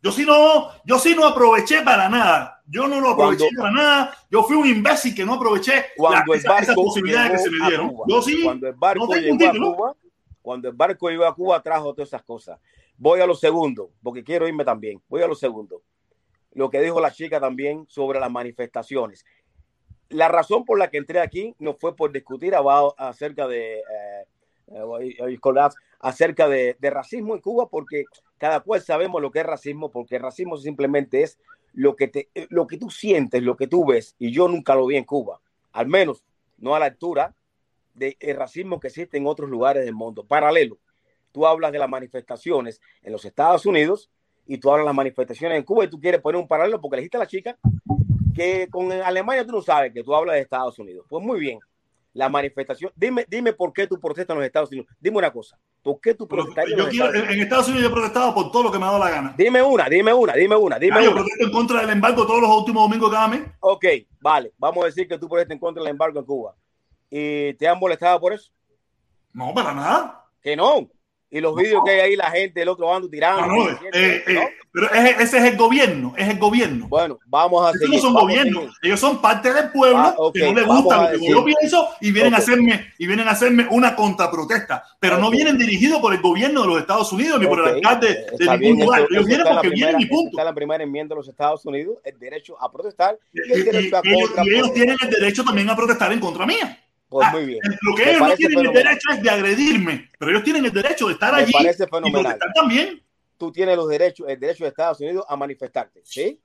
[0.04, 2.62] Yo sí no, yo sí no aproveché para nada.
[2.68, 4.18] Yo no lo aproveché Cuando- para nada.
[4.30, 7.38] Yo fui un imbécil que no aproveché la- Cuando el esa- esas barco posibilidades que
[7.40, 7.90] se me a dieron.
[7.90, 8.44] Cuba, Yo sí.
[8.44, 9.54] cuando el barco no llegó a.
[9.76, 9.96] Cuba,
[10.42, 12.60] cuando el barco llegó a Cuba trajo todas esas cosas.
[12.98, 15.02] Voy a lo segundo, porque quiero irme también.
[15.08, 15.82] Voy a lo segundo.
[16.54, 19.26] Lo que dijo la chica también sobre las manifestaciones.
[20.10, 22.54] La razón por la que entré aquí no fue por discutir
[22.98, 24.26] acerca de eh,
[24.70, 25.70] eh,
[26.00, 28.06] acerca de, racismo en Cuba, porque
[28.38, 31.40] cada cual sabemos lo que es racismo, porque racismo simplemente es
[31.74, 34.86] lo que, te, lo que tú sientes, lo que tú ves, y yo nunca lo
[34.86, 35.40] vi en Cuba,
[35.72, 36.24] al menos
[36.58, 37.36] no a la altura
[37.94, 40.26] del racismo que existe en otros lugares del mundo.
[40.26, 40.78] Paralelo,
[41.32, 44.10] tú hablas de las manifestaciones en los Estados Unidos
[44.46, 46.98] y tú hablas de las manifestaciones en Cuba y tú quieres poner un paralelo porque
[46.98, 47.58] le dijiste a la chica
[48.38, 51.06] que con Alemania tú no sabes que tú hablas de Estados Unidos.
[51.10, 51.60] Pues muy bien,
[52.14, 54.88] la manifestación, dime, dime por qué tú protestas en los Estados Unidos.
[55.00, 57.36] Dime una cosa, ¿por qué tú protestas en yo los quiero, Estados en, Unidos?
[57.36, 59.36] en Estados Unidos yo he protestado por todo lo que me ha dado la gana.
[59.38, 61.22] Dime una, dime una, dime una, dime Ah, yo una.
[61.22, 63.42] protesto en contra del embargo todos los últimos domingos cada mes.
[63.60, 63.86] Ok,
[64.22, 66.56] vale, vamos a decir que tú protestas en contra del embargo en Cuba.
[67.10, 68.52] ¿Y te han molestado por eso?
[69.34, 70.26] No, para nada.
[70.42, 70.88] Que no.
[71.30, 73.42] Y los vídeos que hay ahí, la gente del otro bando tirando.
[73.42, 74.42] No, no, diciendo, eh, eh, ¿no?
[74.72, 76.88] pero es- ese es el gobierno, es el gobierno.
[76.88, 77.96] Bueno, vamos a seguir.
[77.96, 78.70] no son a seguir.
[78.82, 81.30] ellos son parte del pueblo Ah, ok, que no les gusta a lo que decir.
[81.32, 82.44] yo pienso y vienen a Ok.
[82.44, 85.34] hacerme y vienen a hacerme una contraprotesta, pero no Ok.
[85.34, 88.60] vienen dirigidos por el gobierno de los Estados Unidos ni por el alcalde de ningún
[88.60, 89.00] bien, lugar.
[89.02, 90.30] eso- ellos eso vienen porque primera- vienen y punto.
[90.30, 93.70] Está la primera enmienda de los Estados Unidos, el derecho a protestar Y, el y-
[93.70, 96.80] a y ellos, y ellos tienen el derecho también a protestar en contra mía.
[97.10, 97.60] Pues Ah, muy bien.
[97.82, 100.72] Lo que Me ellos no tienen el derecho es de agredirme, pero ellos tienen el
[100.74, 102.38] derecho de estar Me allí parece fenomenal.
[102.54, 103.02] también.
[103.38, 106.42] Tú tienes los derechos, el derecho de Estados Unidos a manifestarte, ¿sí?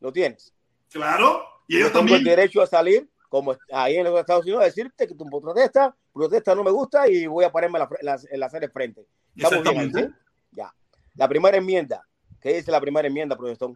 [0.00, 0.52] Lo tienes.
[0.90, 2.36] Claro, y Yo ellos tengo el también.
[2.36, 6.54] derecho a salir, como ahí en los Estados Unidos, a decirte que tu protesta, protesta
[6.54, 9.06] no me gusta y voy a pararme la, la, la hacer el frente.
[9.36, 9.92] Estamos bien.
[9.94, 10.06] ¿sí?
[10.50, 10.74] Ya.
[11.14, 12.02] La primera enmienda.
[12.40, 13.70] ¿Qué dice la primera enmienda, profesor?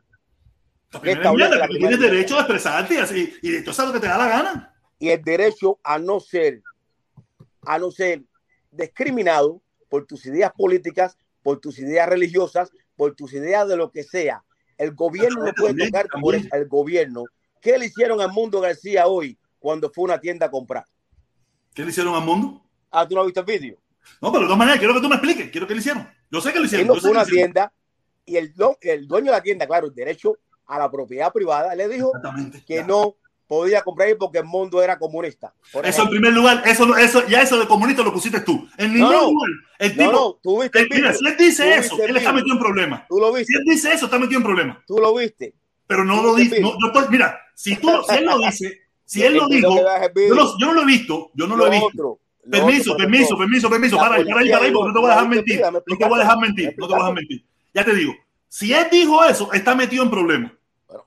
[0.93, 3.95] La ¿Qué primera enmienda, que tú tienes derecho a expresarte y así, y tú sabes
[3.95, 4.76] lo que te da la gana.
[4.99, 6.63] Y el derecho a no ser,
[7.63, 8.23] a no ser
[8.71, 14.03] discriminado por tus ideas políticas, por tus ideas religiosas, por tus ideas de lo que
[14.05, 14.43] sea.
[14.79, 17.25] El gobierno no puede tocar por el gobierno.
[17.61, 20.85] ¿Qué le hicieron a Mundo García hoy cuando fue a una tienda a comprar?
[21.75, 22.63] ¿Qué le hicieron al mundo?
[22.91, 23.79] Ah, ¿tú no has visto el vídeo?
[24.21, 25.51] No, pero de todas maneras, quiero que tú me expliques.
[25.51, 26.09] Quiero que le hicieron.
[26.31, 26.87] Yo sé que le Él hicieron.
[26.89, 27.73] no fue a una tienda
[28.25, 31.89] y el, el dueño de la tienda, claro, el derecho a la propiedad privada, le
[31.89, 32.11] dijo
[32.67, 32.87] que Ya.
[32.87, 33.17] no
[33.47, 35.55] podía comprar ahí porque el mundo era comunista.
[35.83, 38.69] Eso en primer lugar, eso, eso, ya eso de comunista lo pusiste tú.
[38.77, 39.51] En ningún No, lugar.
[39.79, 42.55] El No, tipo, no, tú viste el mira, si él dice eso, él está metido
[42.55, 43.07] en problemas.
[43.09, 44.79] Tú lo Si viste, él dice eso, está metido en problemas.
[44.87, 45.55] tú lo viste.
[45.87, 46.57] Pero no lo dice.
[46.57, 46.81] el No, vídeo.
[46.81, 50.59] yo estoy- mira, si, tú, si él lo dice, si él lo dijo, yo, no-
[50.59, 51.31] yo no lo he visto.
[51.35, 51.87] Yo no lo he visto.
[51.87, 52.19] otro,
[52.51, 53.97] Permiso, otro, permiso, permiso, permiso.
[53.97, 55.61] Para ahí, para ahí, para ahí, dijo, porque no te voy a dejar "Dame mentir.
[55.61, 56.75] No te voy a dejar mentir.
[56.79, 57.45] No te voy a dejar mentir.
[57.75, 58.15] Ya te digo,
[58.49, 60.53] si él dijo eso, está metido en problemas.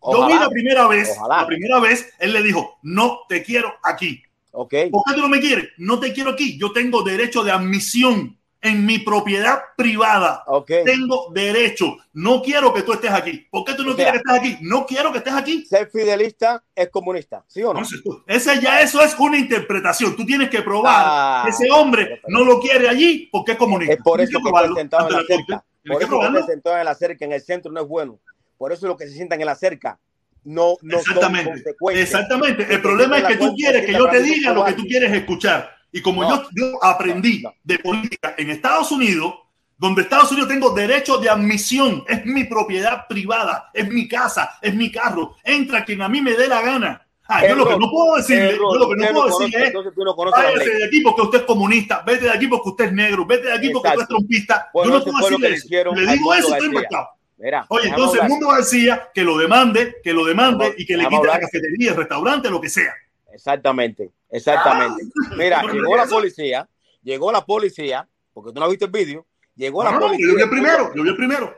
[0.01, 1.41] Bueno, Yo vi ojalá, la primera vez, Ojalá.
[1.41, 4.21] la primera vez, él le dijo, no te quiero aquí.
[4.51, 4.73] ok.
[4.91, 5.69] ¿Por qué tú no me quieres?
[5.77, 6.57] No te quiero aquí.
[6.59, 10.43] Yo tengo derecho de admisión en mi propiedad privada.
[10.47, 10.69] Ok.
[10.83, 11.95] Tengo derecho.
[12.11, 13.47] No quiero que tú estés aquí.
[13.49, 14.65] ¿Por qué tú no O sea, quieres que estés aquí?
[14.67, 15.65] No quiero que estés aquí.
[15.65, 17.79] Ser fidelista es comunista, ¿sí o no?
[17.79, 20.13] Entonces, tú- ese ya eso es una interpretación.
[20.17, 23.93] Tú tienes que probar Ah, que ese hombre no lo quiere allí porque es comunista.
[23.93, 25.65] Es por eso que probarlo está sentado en la cerca.
[25.87, 28.19] Por que eso que sentado en la cerca, en el centro no es bueno.
[28.59, 29.97] Por eso es lo que se sientan en la cerca.
[30.43, 31.75] No, no Exactamente.
[31.93, 32.67] Exactamente.
[32.69, 35.71] El problema es que tú quieres que yo te diga lo que tú quieres escuchar.
[35.93, 37.55] Y como no, yo, aprendí no, no.
[37.63, 39.33] de política en Estados Unidos,
[39.77, 44.75] donde Estados Unidos tengo derecho de admisión, es mi propiedad privada, es mi casa, es
[44.75, 47.07] mi carro, entra quien a mí me dé la gana.
[47.27, 50.31] Ah, yo lo que no puedo decirle, yo lo que no puedo conoce, decirle es,
[50.31, 53.47] váyase de aquí porque usted es comunista, vete de aquí porque usted es negro, vete
[53.47, 54.69] de aquí porque usted es trompista.
[54.73, 55.95] Bueno, yo no puedo decirle eso.
[55.95, 57.18] Le digo eso, estoy marcado.
[57.39, 61.07] Mira, Oye, entonces el mundo García que lo demande, que lo demande y que le
[61.07, 62.93] quite la cafetería, restaurante, lo que sea.
[63.31, 65.03] Exactamente, exactamente.
[65.31, 66.69] Ah, Mira, llegó la policía,
[67.01, 69.25] llegó la policía, porque tú no viste el vídeo,
[69.55, 70.25] llegó no, la policía.
[70.25, 71.55] No, yo vi el primero, yo vi el primero.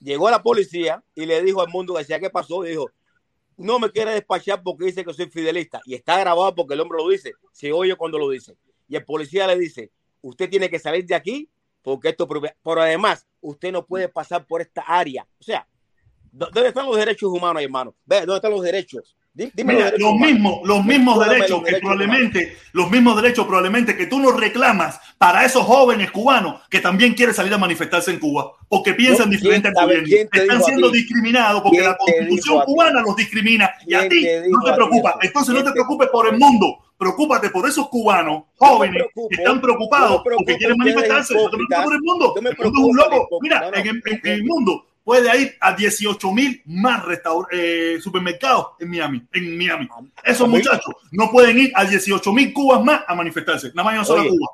[0.00, 2.90] Llegó la policía y le dijo al mundo García qué pasó, y dijo,
[3.56, 5.80] no me quiere despachar porque dice que soy fidelista.
[5.84, 8.56] Y está grabado porque el hombre lo dice, se oye cuando lo dice.
[8.88, 9.92] Y el policía le dice,
[10.22, 11.48] usted tiene que salir de aquí
[11.82, 12.26] porque esto...
[12.26, 15.26] Pero además, usted no puede pasar por esta área.
[15.38, 15.68] O sea,
[16.32, 17.94] ¿dónde están los derechos humanos, hermano?
[18.04, 19.16] ¿dónde están los derechos?
[19.36, 25.00] Los, mismos, los mismos derechos que probablemente, los mismos derechos probablemente que tú nos reclamas
[25.18, 29.30] para esos jóvenes cubanos que también quieren salir a manifestarse en Cuba o que piensan
[29.30, 30.28] diferente al gobierno.
[30.32, 33.72] Están siendo discriminados porque la constitución cubana los discrimina.
[33.84, 35.18] Y a ti no te preocupa.
[35.20, 40.22] Entonces no te preocupes por el mundo, preocúpate por esos cubanos jóvenes que están preocupados
[40.22, 41.34] porque quieren manifestarse.
[41.34, 42.34] No te preocupes por el mundo.
[43.40, 47.04] Mira, en el mundo puede ir a 18 mil más
[47.52, 49.88] eh, supermercados en Miami, en Miami.
[50.24, 54.24] Esos muchachos no pueden ir a 18 mil cubas más a manifestarse, nada más sola
[54.28, 54.48] Cuba.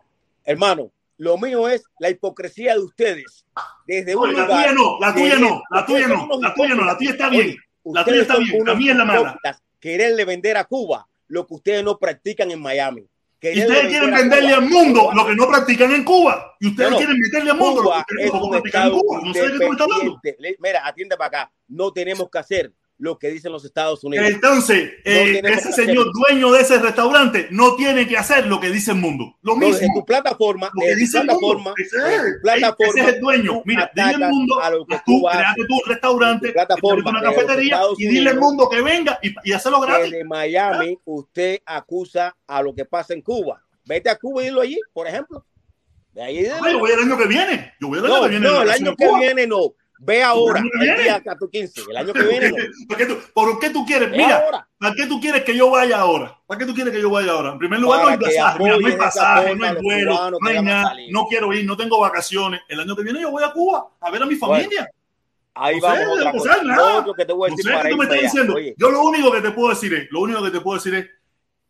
[0.45, 3.47] Hermano, lo mío es la hipocresía de ustedes.
[3.87, 6.75] Desde un Oye, la lugar, tuya no, la tuya no, la tuya no, la tuya
[6.75, 7.47] no, la tuya está bien.
[7.83, 9.41] Oye, la tuya está bien, la mía es la mala.
[9.79, 13.07] Quererle vender a Cuba lo que ustedes no practican en Miami
[13.43, 16.57] y ustedes quieren venderle al mundo lo que no practican en Cuba.
[16.61, 19.21] Y ustedes quieren meterle al mundo lo que no practican en Cuba.
[19.25, 20.21] No sé de qué tú estás hablando.
[20.59, 21.53] Mira, atiende para acá.
[21.69, 24.29] No tenemos que hacer lo que dicen los Estados Unidos.
[24.29, 28.69] Entonces, no eh, ese señor dueño de ese restaurante no tiene que hacer lo que
[28.69, 29.37] dice el mundo.
[29.41, 29.67] Lo mismo.
[29.67, 32.09] Entonces, en tu plataforma, lo que en dice tu plataforma, el mundo.
[32.19, 33.63] Ese, tu plataforma, ese es el dueño.
[33.65, 37.23] Mira, dile al mundo, a lo que tú, tú creaste tu restaurante, tu plataforma, una
[37.23, 40.13] cafetería y dile al mundo que venga y, y hacerlo gratis.
[40.13, 41.03] En Miami, ¿Ah?
[41.07, 43.65] usted acusa a lo que pasa en Cuba.
[43.87, 45.45] Vete a Cuba y dilo allí, por ejemplo.
[46.13, 46.51] De ahí de...
[46.53, 47.73] Ay, yo voy el año que viene.
[47.81, 48.47] Yo voy el año no, que viene.
[48.47, 49.19] No, el año que Cuba.
[49.21, 49.75] viene no.
[50.03, 52.51] Ve ahora, el día el año que viene.
[53.35, 54.11] ¿Por qué tú, quieres?
[54.11, 54.69] Mira, ahora.
[54.79, 56.39] ¿para qué tú quieres que yo vaya ahora?
[56.47, 57.53] ¿Para qué tú quieres que yo vaya ahora?
[57.53, 61.27] En primer lugar, no hay pasaje, no hay pasaje, no hay vuelo, no nada, no
[61.27, 62.63] quiero ir, no tengo vacaciones.
[62.69, 64.81] El año que viene yo voy a Cuba a ver a mi familia.
[64.81, 64.95] Bueno.
[65.53, 66.49] Ahí no vamos sé.
[66.65, 67.05] Nada.
[67.15, 68.55] Que no tú me estás diciendo.
[68.79, 71.11] Yo lo único que te puedo decir es, lo único que te puedo decir es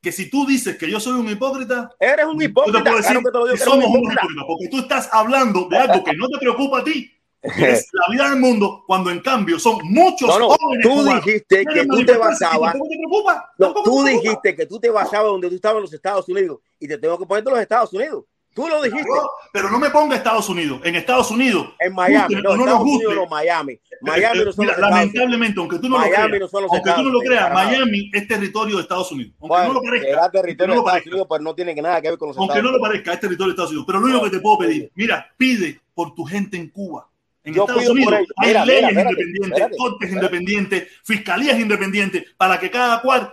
[0.01, 2.79] que si tú dices que yo soy un hipócrita, eres un hipócrita.
[2.79, 4.23] Yo te puedo decir que, somos un hipócrita.
[4.25, 7.11] un hipócrita, porque tú estás hablando de algo que no te preocupa a ti
[7.43, 12.05] es la vida del mundo, cuando en cambio son muchos no, Tú dijiste que tú
[12.05, 12.77] te basabas.
[13.85, 16.99] Tú dijiste que tú te basabas donde tú estabas en los Estados Unidos y te
[16.99, 18.25] tengo que poner en los Estados Unidos.
[18.53, 19.09] Tú lo dijiste.
[19.53, 20.81] Pero no me ponga Estados Unidos.
[20.85, 21.69] En Estados Unidos.
[21.79, 22.35] En Miami.
[22.43, 23.15] No, no nos guste.
[23.15, 23.75] No, Miami.
[23.75, 24.41] Eh, eh, Miami
[24.79, 28.77] lamentablemente, aunque tú no lo creas, no aunque tú no lo creas, Miami es territorio
[28.77, 29.35] de Estados Unidos.
[29.41, 30.67] Aunque no lo parezca.
[30.67, 30.85] No lo
[32.81, 33.87] parezca, es territorio de Estados Unidos.
[33.87, 37.10] Pero lo único que te puedo pedir, mira, pide por tu gente en Cuba.
[37.43, 42.71] En yo Estados Unidos hay mira, leyes mira, independientes, cortes independientes, fiscalías independientes, para que
[42.71, 43.33] cada cual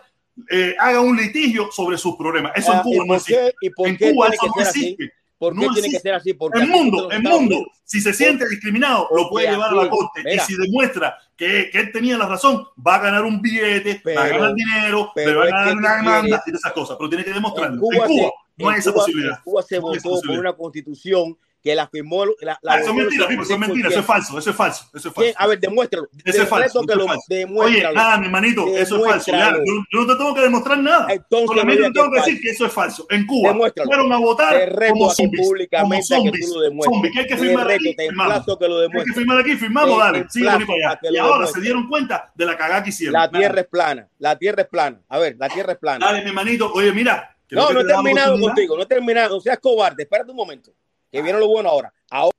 [0.49, 2.53] eh, haga un litigio sobre sus problemas.
[2.55, 3.55] Eso ah, en Cuba no existe.
[3.61, 5.13] En Cuba eso no existe.
[5.37, 6.33] ¿Por qué no tiene que ser así?
[6.33, 9.89] Porque el mundo, el mundo, Unidos, si se siente discriminado, lo puede llevar a la
[9.89, 10.23] corte.
[10.23, 10.43] Mira.
[10.43, 14.19] Y si demuestra que, que, él tenía la razón, va a ganar un billete, pero,
[14.19, 16.97] va a ganar dinero, pero va a ganar una demanda y esas cosas.
[16.97, 17.75] Pero tiene que demostrarlo.
[17.75, 19.37] En Cuba, en Cuba se, no hay esa Cuba, posibilidad.
[19.37, 22.25] En Cuba se no votó por una constitución que la firmó.
[22.25, 24.85] La, la ah, eso es mentira, eso es mentira, eso es falso, eso es falso,
[24.93, 25.33] eso es falso.
[25.35, 26.07] A ver, demuéstralo.
[26.23, 26.81] Eso es falso.
[26.81, 27.23] Eso falso.
[27.55, 29.31] Oye, nada, mi hermanito, eso es falso.
[29.31, 31.07] Ya, yo, yo, no te tengo que demostrar nada.
[31.09, 33.05] Entonces, Solamente te tengo que decir que eso es falso.
[33.09, 33.89] En Cuba demuéstralo.
[33.89, 35.47] fueron a votar como zombies.
[35.47, 36.49] Públicamente como zombies.
[36.49, 37.13] Zombies.
[37.13, 37.95] que hay que firmar aquí?
[37.97, 38.57] Firmamos.
[38.57, 40.25] Que lo hay que firmar aquí, firmamos, dale.
[40.29, 40.99] Sí, para allá.
[41.11, 43.13] Y ahora se dieron cuenta de la cagada que hicieron.
[43.13, 45.01] La tierra es plana, la tierra es plana.
[45.09, 46.05] A ver, la tierra es plana.
[46.05, 47.33] Dale, mi hermanito, oye, mira.
[47.49, 49.35] No, no he terminado contigo, no he terminado.
[49.35, 50.71] No seas cobarde, espérate un momento.
[51.11, 51.93] Que viene lo bueno ahora.
[52.09, 52.35] ahora...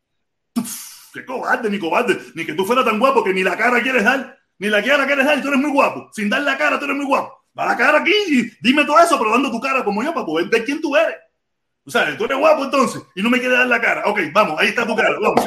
[1.13, 2.19] Qué cobarde, ni cobarde.
[2.35, 4.39] Ni que tú fueras tan guapo que ni la cara quieres dar.
[4.59, 5.41] Ni la cara quieres dar.
[5.41, 6.11] Tú eres muy guapo.
[6.13, 7.39] Sin dar la cara, tú eres muy guapo.
[7.55, 10.25] Da la cara aquí y dime todo eso, pero dando tu cara como yo para
[10.25, 11.17] poder ver quién tú eres.
[11.85, 14.03] O sea, tú eres guapo entonces y no me quieres dar la cara.
[14.07, 15.17] Ok, vamos, ahí está tu cara.
[15.21, 15.45] Vamos,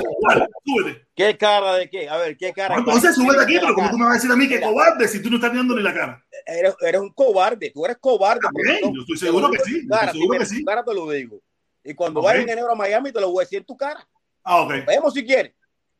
[0.66, 1.08] súbete.
[1.16, 2.10] ¿Qué cara de qué?
[2.10, 2.76] A ver, ¿qué cara?
[2.76, 5.08] Bueno, entonces súbete aquí, pero como tú me vas a decir a mí que cobarde
[5.08, 6.26] si tú no estás mirando ni la cara?
[6.46, 8.42] Eres, eres un cobarde, tú eres cobarde.
[8.82, 9.88] Yo estoy seguro que sí.
[9.88, 10.66] Cara, seguro que sí.
[10.66, 11.42] Te lo digo.
[11.84, 12.42] Y cuando okay.
[12.42, 14.08] en enero a Miami, te lo voy a decir en tu cara.
[14.44, 14.74] Ah, ok.
[14.86, 15.54] Vemos si quieres.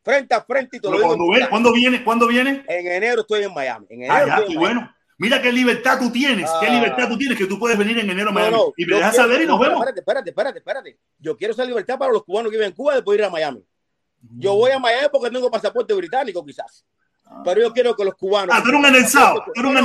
[0.04, 1.50] Frente a frente y te Pero lo cuando digo.
[1.50, 2.04] ¿Cuándo viene?
[2.04, 2.64] ¿Cuándo viene?
[2.68, 3.86] En enero estoy en Miami.
[3.90, 4.96] En ah, enero ah, ya, estoy bueno.
[5.18, 6.74] Mira qué libertad tú tienes, qué ah.
[6.74, 8.58] libertad tú tienes que tú puedes venir en enero a Miami.
[8.76, 9.78] Y me dejas saber y nos vemos.
[9.78, 11.00] Espérate, espérate, espérate, espérate.
[11.20, 13.30] Yo quiero esa libertad para los cubanos que viven en Cuba de poder ir a
[13.30, 13.64] Miami.
[14.38, 14.58] Yo mm.
[14.58, 16.84] voy a Miami porque tengo pasaporte británico, quizás.
[17.44, 18.56] Pero yo quiero que los cubanos.
[18.56, 19.78] Ah, tú eres un anexado, tú eres un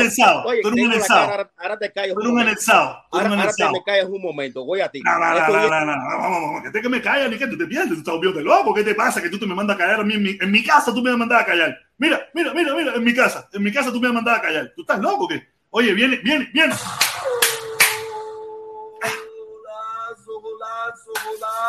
[0.47, 2.75] Oye, tú eres un ahora, te callas Tú un eres un
[3.11, 4.65] tú eres Ahora, te callas un momento.
[4.65, 5.01] Voy a ti.
[5.01, 7.89] No, no, no, no, no, que te que me callas ni que tú te pierdes,
[7.91, 9.23] tú estás volviendo loco, ¿qué te pasa?
[9.23, 11.03] Que tú te me mandas a callar a mí en mi, en mi casa, tú
[11.03, 11.77] me mandas a callar.
[11.99, 14.73] Mira, mira, mira, mira, en mi casa, en mi casa tú me mandas a callar.
[14.75, 15.43] ¿Tú estás loco qué?
[15.71, 16.75] Oye, viene, viene, viene.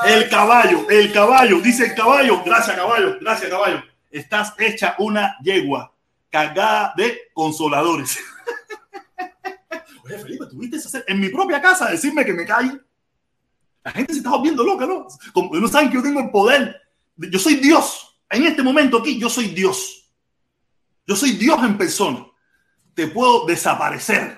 [0.06, 2.42] El caballo, el caballo, dice el caballo.
[2.44, 3.84] Gracias, caballo, gracias, caballo.
[4.10, 5.94] Estás hecha una yegua
[6.30, 8.18] cargada de consoladores.
[10.04, 12.80] Oye, Felipe, tuviste hacer en mi propia casa decirme que me calle.
[13.84, 15.08] La gente se está volviendo loca, ¿no?
[15.34, 16.82] Como no saben que yo tengo el poder.
[17.16, 18.20] Yo soy Dios.
[18.30, 20.12] En este momento aquí, yo soy Dios.
[21.06, 22.26] Yo soy Dios en persona.
[22.94, 24.38] Te puedo desaparecer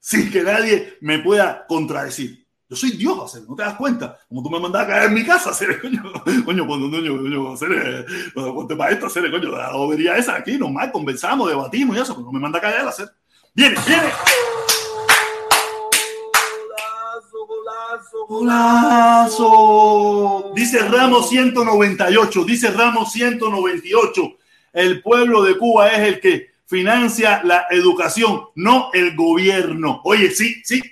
[0.00, 2.43] sin que nadie me pueda contradecir.
[2.68, 4.18] Yo soy Dios, hacer, ¿no te das cuenta?
[4.26, 6.02] Como tú me mandas a caer en mi casa, hacer, coño,
[6.44, 10.56] coño, cuando, coño, coño, hacer, eh, ponte para esto, hacer, coño, la bobería esa aquí,
[10.56, 13.10] normal, conversamos, debatimos y eso, pero no me manda a caer, hacer.
[13.52, 14.08] Viene, viene.
[16.66, 20.52] Golazo, golazo, Golazo.
[20.54, 24.22] Dice Ramos 198, dice Ramos 198.
[24.72, 30.00] El pueblo de Cuba es el que financia la educación, no el gobierno.
[30.04, 30.82] Oye, sí, sí.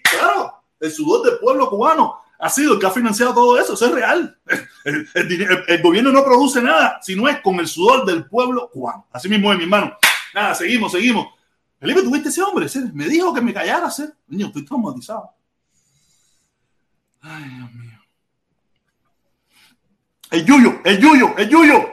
[0.83, 3.75] El sudor del pueblo cubano ha sido el que ha financiado todo eso.
[3.75, 4.37] Eso es real.
[4.85, 9.07] El, gobierno no produce nada si no es con el sudor del pueblo cubano.
[9.13, 9.97] Así mismo es, mi hermano.
[10.35, 11.29] Nada, seguimos, seguimos.
[11.79, 12.67] Felipe, ¿tuviste ese hombre?
[12.95, 14.05] Me dijo que me callara, ¿sí?
[14.27, 15.31] Niño, estoy traumatizado.
[17.21, 17.99] Ay, Dios mío.
[20.33, 21.91] El Yuyo, el Yuyo, el Yuyo.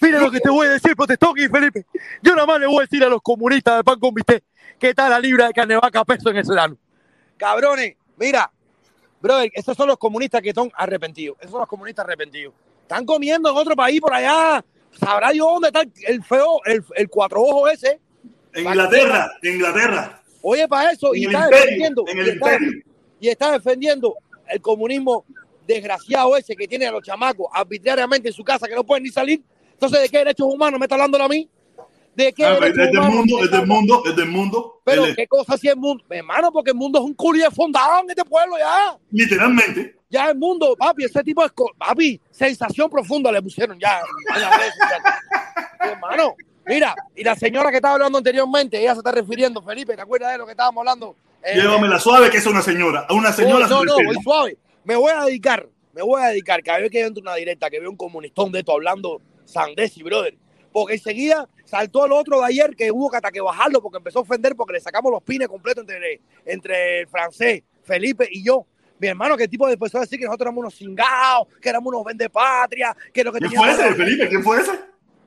[0.00, 1.84] Mira lo que te voy a decir, protestón y Felipe.
[2.22, 4.42] Yo nada más le voy a decir a los comunistas de pan con bistec
[4.78, 6.78] que está la libra de carne vaca peso en el serrano.
[7.38, 8.50] Cabrones, mira,
[9.20, 11.36] brother, esos son los comunistas que están arrepentidos.
[11.40, 12.52] Esos son los comunistas arrepentidos.
[12.82, 14.64] Están comiendo en otro país por allá.
[14.98, 18.00] Sabrá Dios dónde está el- feo, el, el cuatro ojos ese.
[18.54, 20.22] En Inglaterra, en Inglaterra.
[20.42, 22.58] Oye, para eso, En y está imperio, defendiendo, en y está,
[23.20, 24.14] y está defendiendo
[24.48, 25.24] el comunismo
[25.66, 29.10] desgraciado ese que tiene a los chamacos arbitrariamente en su casa que no pueden ni
[29.10, 29.42] salir.
[29.72, 31.48] Entonces, ¿de qué derechos humanos me está hablando a mí?
[32.18, 34.80] ¿De qué Ah, Es del mundo, es del mundo, es del mundo.
[34.84, 37.48] Pero es- qué cosa si el mundo, hermano, porque el mundo es un culo de
[37.52, 38.98] fundado en este pueblo ya.
[39.12, 39.94] literalmente.
[40.10, 44.00] Ya el mundo, papi, ese tipo co- papi, sensación profunda le pusieron ya
[44.34, 45.12] en las redes sociales.
[45.80, 46.34] Mi hermano,
[46.66, 50.32] mira, y la señora que estaba hablando anteriormente, ella se está refiriendo, Felipe, ¿te acuerdas
[50.32, 51.14] de lo que estábamos hablando?
[51.44, 53.06] Eh, Llévamela suave, que es una señora.
[53.08, 54.06] A una señora no, se no, respeta.
[54.06, 54.56] voy suave.
[54.82, 56.64] Me voy a dedicar, me voy a dedicar.
[56.64, 60.02] Cada vez que entro en una directa, que veo un comunistón de esto hablando Sandesi,
[60.02, 60.34] brother.
[60.72, 64.20] Porque enseguida saltó el otro de ayer que hubo que hasta que bajarlo porque empezó
[64.20, 68.66] a ofender porque le sacamos los pines completos entre, entre el francés, Felipe y yo.
[68.98, 71.92] Mi hermano, que el tipo empezó a decir que nosotros éramos unos cingados, que éramos
[71.92, 74.28] unos vendepatria, que lo que ¿Quién fue ese, Felipe?
[74.28, 74.72] ¿Quién fue ese?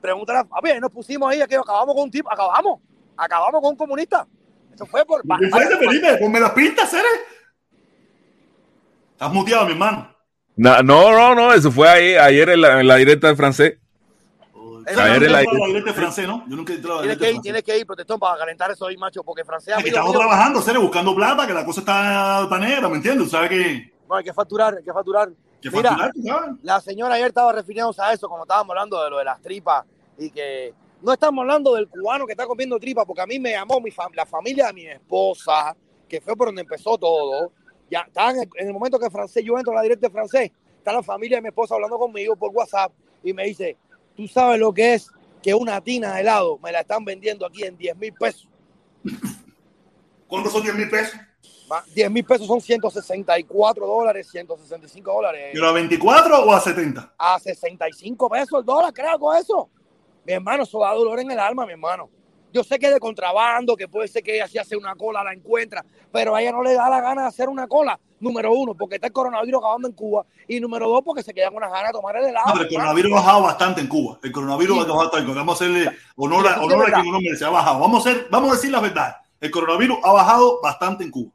[0.01, 2.81] Pregúntale a ahí nos pusimos ahí, que acabamos con un tipo, acabamos,
[3.15, 4.27] acabamos con un comunista.
[4.73, 5.21] Eso fue por...
[5.21, 6.17] ¿Quién fue ese, Felipe?
[6.17, 7.07] Ponme las pistas, Cere.
[9.13, 10.15] Estás muteado, mi hermano.
[10.57, 13.77] No, no, no, no, eso fue ahí, ayer en la, en la directa del francés.
[16.99, 19.83] Tienes que ir, tienes que ir, protestón, para calentar eso ahí, macho, porque francés Es
[19.83, 23.29] que amigo estamos trabajando, Cere, buscando plata, que la cosa está, negra, ¿me entiendes?
[23.31, 25.29] ¿Sabes que, No, hay que facturar, hay que facturar.
[25.61, 26.11] que Mira, facturar,
[26.43, 26.55] sabes?
[26.63, 29.85] la señora ayer estaba refiriéndose a eso, como estábamos hablando de lo de las tripas,
[30.17, 33.51] y que no estamos hablando del cubano que está comiendo tripas, porque a mí me
[33.51, 35.75] llamó mi fam- la familia de mi esposa,
[36.07, 37.51] que fue por donde empezó todo.
[37.89, 40.13] Ya estaban en el, en el momento que francés, yo entro a la directa de
[40.13, 42.91] francés, está la familia de mi esposa hablando conmigo por WhatsApp
[43.23, 43.77] y me dice,
[44.21, 45.09] tú sabes lo que es
[45.41, 48.47] que una tina de helado me la están vendiendo aquí en 10 mil pesos.
[50.27, 51.19] ¿Cuántos son 10 mil pesos?
[51.67, 55.49] Ma- 10 mil pesos son 164 dólares, 165 dólares.
[55.53, 57.15] ¿Pero a 24 o a 70?
[57.17, 59.69] a 65 pesos el dólar, creo con eso.
[60.25, 62.09] Mi hermano, eso da dolor en el alma, mi hermano.
[62.53, 65.23] Yo sé que es de contrabando, que puede ser que ella si hace una cola
[65.23, 67.99] la encuentra, pero a ella no le da la gana de hacer una cola.
[68.21, 70.25] Número uno, porque está el coronavirus acabando en Cuba.
[70.47, 72.45] Y número dos, porque se queda con las ganas de tomar el helado.
[72.47, 74.19] No, pero el coronavirus ha bajado bastante en Cuba.
[74.23, 75.33] El coronavirus ha bajado bastante.
[75.33, 77.45] Vamos a hacerle honor a, sí honor a quien no merece.
[77.45, 77.79] Ha bajado.
[77.79, 79.15] Vamos a, hacer, vamos a decir la verdad.
[79.41, 81.31] El coronavirus ha bajado bastante en Cuba.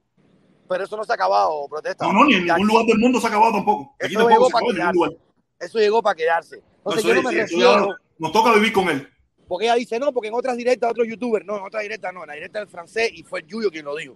[0.68, 2.06] Pero eso no se ha acabado, protesta.
[2.06, 3.94] No, no, ni en ningún lugar del mundo se ha acabado tampoco.
[4.00, 5.10] Aquí Eso tampoco llegó se para acabó en ningún lugar.
[5.10, 5.66] quedarse.
[5.66, 6.62] Eso llegó para quedarse.
[6.78, 9.08] Entonces yo no me sí, eso refiero, nos toca vivir con él.
[9.48, 12.22] porque ella dice, no, porque en otras directas otros youtubers, no, en otras directas no,
[12.22, 14.14] en la directa del francés y fue el Yuyo quien lo dijo.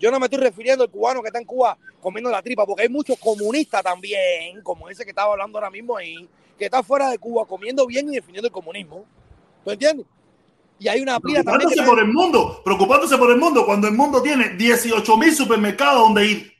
[0.00, 2.84] Yo no me estoy refiriendo al cubano que está en Cuba comiendo la tripa, porque
[2.84, 6.26] hay muchos comunistas también, como ese que estaba hablando ahora mismo ahí,
[6.58, 9.04] que está fuera de Cuba comiendo bien y defendiendo el comunismo.
[9.62, 10.06] ¿Tú entiendes?
[10.78, 14.22] Y hay una pila Preocupándose por el mundo, preocupándose por el mundo, cuando el mundo
[14.22, 16.52] tiene 18 mil supermercados donde ir.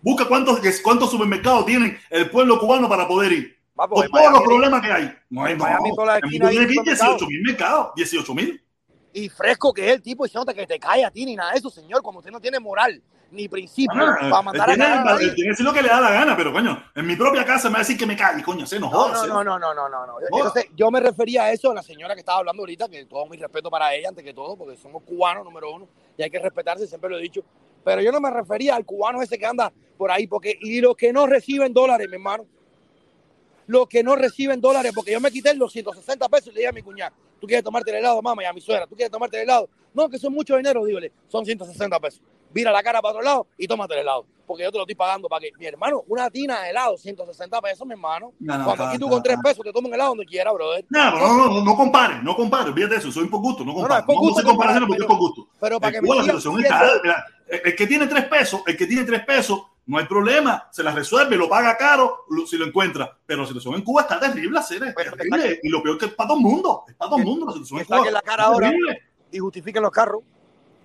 [0.00, 3.58] Busca cuántos, cuántos supermercados tienen el pueblo cubano para poder ir.
[3.76, 5.14] Papo, Con en todos los problemas que hay.
[5.28, 5.64] No hay, en no.
[5.64, 7.18] Miami, toda la En esquina hay tiene supermercados.
[7.18, 7.88] 18 mil mercados.
[7.96, 8.64] 18 mil.
[9.12, 11.58] Y fresco que es el tipo diciéndote que te cae a ti ni nada de
[11.58, 15.48] eso, señor, como usted no tiene moral ni principio Ah, para mandar a cagar que
[15.48, 17.78] decir lo que le da la gana, pero coño, en mi propia casa me va
[17.78, 19.26] a decir que me calle, coño, se nos No, joda.
[19.26, 20.14] no, no, no, no, no, no.
[20.20, 23.26] Entonces, yo me refería a eso, a la señora que estaba hablando ahorita, que todo
[23.26, 26.40] mi respeto para ella, antes que todo, porque somos cubanos, número uno, y hay que
[26.40, 27.42] respetarse, siempre lo he dicho.
[27.84, 30.96] Pero yo no me refería al cubano ese que anda por ahí, porque, y los
[30.96, 32.46] que no reciben dólares, mi hermano,
[33.68, 36.68] los que no reciben dólares, porque yo me quité los 160 pesos y le dije
[36.68, 38.42] a mi cuñada, ¿tú quieres tomarte el helado, mamá?
[38.42, 39.68] Y a mi suegra, ¿tú quieres tomarte el helado?
[39.94, 42.20] No, que son mucho dinero, dígale, son 160 pesos.
[42.52, 44.96] Vira la cara para otro lado y tómate el helado, porque yo te lo estoy
[44.96, 48.32] pagando para que, mi hermano, una tina de helado, 160 pesos, mi hermano.
[48.40, 50.50] No, no, Cuando aquí tú con ca- tres pesos te tomas un helado donde quiera,
[50.52, 50.84] brother.
[50.90, 53.78] No, no, no, no, no compare, no compare, olvídate eso, soy por gusto, no no,
[53.78, 54.00] compare.
[54.00, 55.48] es por No, gusto comparaciones porque es por gusto.
[55.60, 57.00] Pero para En que me la situación es diciendo- cara.
[57.02, 60.68] Mira, el el que tiene tres pesos, el que tiene tres pesos, no hay problema,
[60.70, 63.16] se las resuelve, lo paga caro lo- si lo encuentra.
[63.26, 65.60] Pero la situación en Cuba está terrible, hacer, es que.
[65.62, 67.52] Y lo peor que es para todo el mundo, es para todo el mundo la
[67.52, 67.98] situación que en Cuba.
[67.98, 68.68] saquen la cara ahora.
[68.70, 69.02] terrible.
[69.32, 70.22] y justifiquen los carros,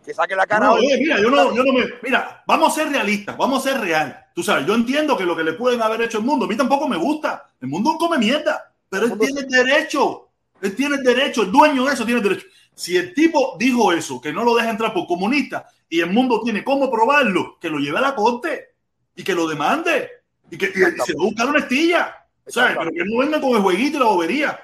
[0.05, 0.81] que saquen la cara No, ahora.
[0.85, 1.85] oye, mira, yo no, yo no me.
[2.03, 4.25] Mira, vamos a ser realistas, vamos a ser real.
[4.35, 6.55] Tú sabes, yo entiendo que lo que le pueden haber hecho al mundo, a mí
[6.57, 7.49] tampoco me gusta.
[7.61, 10.29] El mundo come mierda, pero él tiene derecho.
[10.61, 12.45] Él tiene derecho, el dueño de eso tiene derecho.
[12.73, 16.41] Si el tipo dijo eso, que no lo deja entrar por comunista, y el mundo
[16.43, 18.74] tiene cómo probarlo, que lo lleve a la corte
[19.15, 20.09] y que lo demande
[20.49, 22.15] y que y, se va a buscar una estilla.
[22.47, 22.75] ¿Sabes?
[22.77, 24.59] Pero que no vengan con el jueguito y la bobería.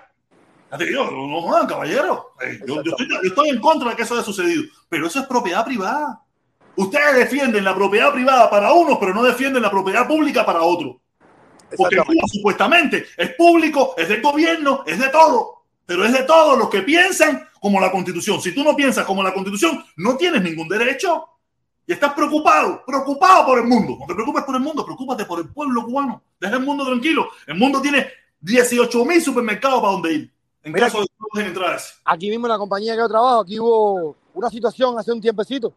[0.77, 2.33] Digo, no, no jodan, caballero.
[2.41, 5.19] Eh, yo, yo estoy, yo estoy en contra de que eso haya sucedido, pero eso
[5.19, 6.21] es propiedad privada.
[6.75, 10.95] Ustedes defienden la propiedad privada para unos, pero no defienden la propiedad pública para otros.
[11.75, 11.97] Porque.
[11.97, 15.63] Cuba supuestamente es público, es del gobierno, es de todo.
[15.85, 18.41] Pero es de todos los que piensan como la constitución.
[18.41, 21.25] Si tú no piensas como la constitución, no tienes ningún derecho.
[21.91, 23.97] Y estás preocupado, preocupado por el mundo.
[23.99, 26.23] No te preocupes por el mundo, preocúpate por el pueblo cubano.
[26.39, 27.27] Deja el mundo tranquilo.
[27.45, 28.07] El mundo tiene
[28.39, 30.33] 18 mil supermercados para donde ir.
[30.63, 31.93] En Mira caso de que no dejen entrar a ese.
[32.05, 35.73] Aquí mismo en la compañía que yo trabajo, aquí hubo una situación hace un tiempecito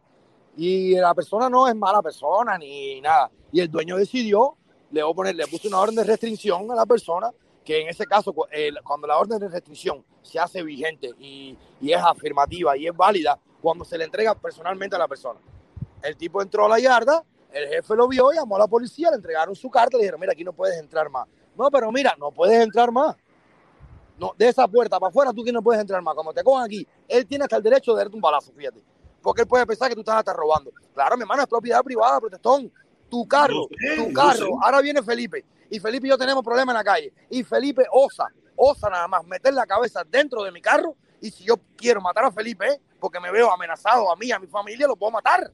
[0.56, 3.28] y la persona no es mala persona ni nada.
[3.50, 4.54] Y el dueño decidió,
[4.92, 7.28] le, voy a poner, le puso una orden de restricción a la persona,
[7.64, 11.90] que en ese caso, el- cuando la orden de restricción se hace vigente y, y
[11.92, 15.40] es afirmativa y es válida, cuando se le entrega personalmente a la persona.
[16.04, 19.16] El tipo entró a la yarda, el jefe lo vio, llamó a la policía, le
[19.16, 21.26] entregaron su carta, le dijeron, mira, aquí no puedes entrar más.
[21.56, 23.16] No, pero mira, no puedes entrar más.
[24.18, 26.14] No, de esa puerta para afuera tú que no puedes entrar más.
[26.14, 28.82] Como te cojan aquí, él tiene hasta el derecho de darte un balazo, fíjate.
[29.22, 30.70] Porque él puede pensar que tú estás hasta robando.
[30.92, 32.70] Claro, mi hermano, es propiedad privada, protestón.
[33.08, 34.62] Tu carro, sé, tu carro.
[34.62, 35.44] Ahora viene Felipe.
[35.70, 37.12] Y Felipe y yo tenemos problemas en la calle.
[37.30, 38.26] Y Felipe osa,
[38.56, 40.96] osa nada más meter la cabeza dentro de mi carro.
[41.20, 42.80] Y si yo quiero matar a Felipe, ¿eh?
[43.00, 45.50] porque me veo amenazado a mí, a mi familia, lo puedo matar.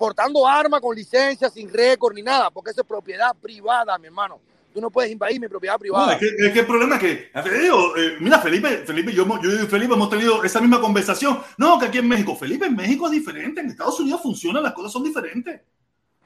[0.00, 4.40] Portando armas con licencia, sin récord ni nada, porque eso es propiedad privada, mi hermano.
[4.72, 6.14] Tú no puedes invadir mi propiedad No, privada.
[6.14, 9.50] es, que, es que el problema es que, digo, eh, mira, Felipe, Felipe, yo, yo
[9.62, 11.42] y Felipe hemos tenido esa misma conversación.
[11.58, 14.72] No, que aquí en México, Felipe, en México es diferente, en Estados Unidos funcionan, las
[14.72, 15.60] cosas son diferentes.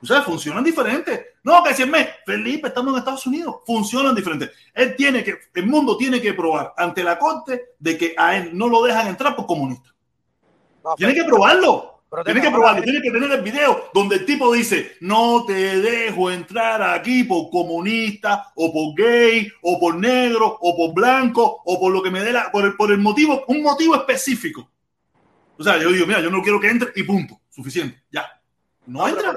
[0.01, 1.21] O sea, funcionan diferentes.
[1.43, 4.53] No, que si en México, Felipe, estamos en Estados Unidos, funcionan diferentes.
[4.73, 8.57] Él tiene que, el mundo tiene que probar ante la corte de que a él
[8.57, 9.93] no lo dejan entrar por comunista.
[10.85, 11.94] No, Tiene que probarlo.
[12.15, 15.81] Pero Tiene que probarlo, tiene que tener el video donde el tipo dice, no te
[15.81, 21.81] dejo entrar aquí por comunista, o por gay, o por negro, o por blanco, o
[21.81, 24.71] por lo que me dé la, por el, por el motivo, un motivo específico.
[25.59, 28.25] O sea, yo digo, mira, yo no quiero que entre y punto, suficiente, ya.
[28.87, 29.35] No, entra.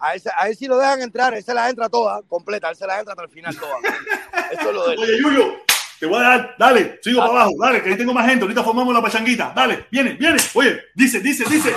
[0.00, 2.76] A él, a él sí lo dejan entrar, él se la entra toda, completa, él
[2.76, 3.78] se la entra hasta el final toda.
[4.52, 5.00] Eso es lo de él.
[5.00, 5.54] Oye, Yuyo,
[5.98, 8.62] te voy a dar, dale, sigo para abajo, dale, que ahí tengo más gente, ahorita
[8.62, 11.74] formamos la pachanguita, dale, viene, viene, oye, dice, dice, dice.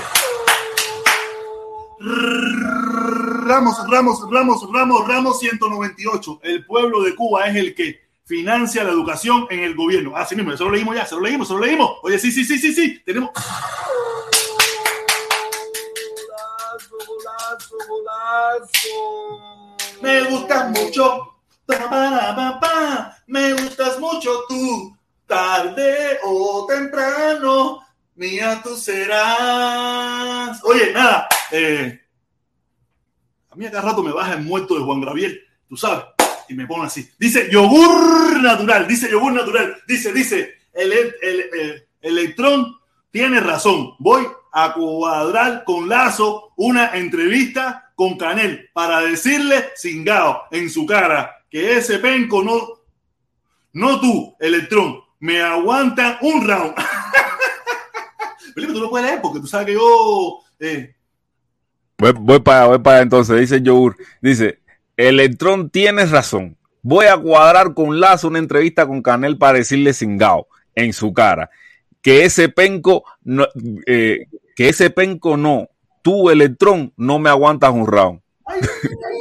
[2.03, 6.39] Ramos, Ramos, Ramos, Ramos, Ramos 198.
[6.43, 10.15] El pueblo de Cuba es el que financia la educación en el gobierno.
[10.15, 11.97] Así mismo, eso lo leímos ya, se lo leímos, se lo leímos.
[12.01, 13.29] Oye, sí, sí, sí, sí, sí, tenemos.
[16.15, 19.75] Golazo, golazo, golazo.
[20.01, 21.35] Me gustas mucho.
[21.67, 23.17] Pa, pa, pa, pa.
[23.27, 24.97] Me gustas mucho tú.
[25.27, 27.80] Tarde o temprano.
[28.21, 30.63] Mía tú serás.
[30.63, 31.27] Oye, nada.
[31.49, 31.99] eh,
[33.49, 35.41] a mí cada rato me baja el muerto de Juan Gabriel.
[35.67, 36.05] Tú sabes.
[36.47, 37.09] Y me pone así.
[37.17, 38.87] Dice yogur natural.
[38.87, 39.75] Dice yogur natural.
[39.87, 40.53] Dice, dice.
[40.71, 42.77] El, el, el, el electrón
[43.09, 43.95] tiene razón.
[43.97, 51.43] Voy a cuadrar con Lazo una entrevista con Canel para decirle cingao en su cara
[51.49, 52.81] que ese penco no,
[53.73, 56.75] no tú, Electrón, me aguanta un round.
[58.53, 60.39] Felipe, tú puedes leer porque tú sabes que yo.
[60.59, 60.95] eh,
[61.97, 63.95] Voy, voy para, voy para entonces, dice Yogur.
[64.21, 64.59] Dice,
[64.97, 66.57] Electrón tienes razón.
[66.81, 71.49] Voy a cuadrar con Lazo una entrevista con Canel para decirle cingao en su cara.
[72.01, 73.45] Que ese penco, no,
[73.85, 74.25] eh,
[74.55, 75.69] que ese penco no,
[76.01, 78.21] tú Electrón no me aguantas un round.
[78.45, 79.17] Ay, ay,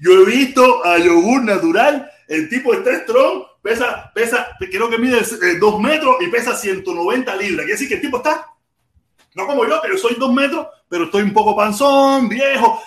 [0.00, 5.20] Yo he visto a Yogur Natural, el tipo está strong, pesa, pesa, creo que mide
[5.58, 7.66] 2 metros y pesa 190 libras.
[7.66, 8.46] Quiere decir que el tipo está,
[9.34, 12.80] no como yo, que yo soy 2 metros, pero estoy un poco panzón, viejo.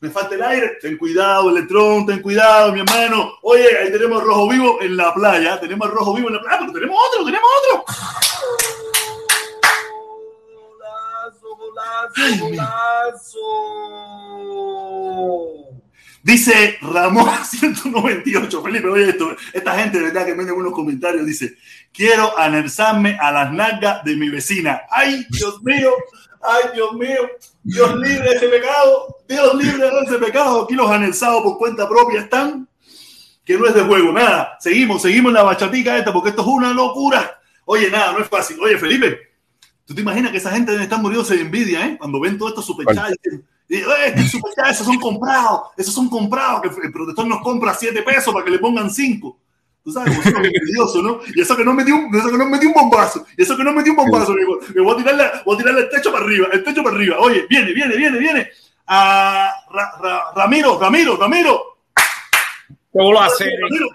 [0.00, 0.78] Me falta el aire.
[0.80, 3.32] Ten cuidado, Electrón, ten cuidado, mi hermano.
[3.42, 5.60] Oye, ahí tenemos rojo vivo en la playa.
[5.60, 7.84] Tenemos rojo vivo en la playa, pero tenemos otro, tenemos otro.
[10.54, 13.40] Golazo, golazo, golazo.
[16.22, 21.56] Dice Ramón 198, Felipe, oye esto, esta gente de verdad que me unos comentarios, dice,
[21.92, 24.82] quiero anexarme a las nalgas de mi vecina.
[24.90, 25.90] Ay, Dios mío,
[26.42, 27.30] ay, Dios mío,
[27.62, 30.64] Dios libre de ese pecado, Dios libre de ese pecado.
[30.64, 32.68] Aquí los anexados por cuenta propia están,
[33.44, 34.58] que no es de juego, nada.
[34.60, 37.40] Seguimos, seguimos la bachatica esta, porque esto es una locura.
[37.64, 38.58] Oye, nada, no es fácil.
[38.60, 39.18] Oye, Felipe,
[39.86, 41.96] ¿tú te imaginas que esa gente debe estar muriéndose de envidia, eh?
[41.98, 43.16] Cuando ven todo esto superchats.
[43.22, 48.44] Superchat, esos son comprados, esos son comprados, que el protector nos compra 7 pesos para
[48.44, 49.38] que le pongan 5.
[49.82, 51.20] Tú sabes, como son envidiosos, ¿no?
[51.34, 53.64] Y eso que no metió un, eso que no metió un bombazo, y eso que
[53.64, 54.44] no metió un bombazo, me,
[54.74, 57.16] me voy, a tirarle, voy a tirarle el techo para arriba, el techo para arriba.
[57.20, 58.48] Oye, viene, viene, viene, viene.
[58.86, 61.78] A Ra, Ra, Ramiro, Ramiro, Ramiro.
[61.94, 63.48] ¿Qué voy a hacer?
[63.60, 63.88] Ramiro.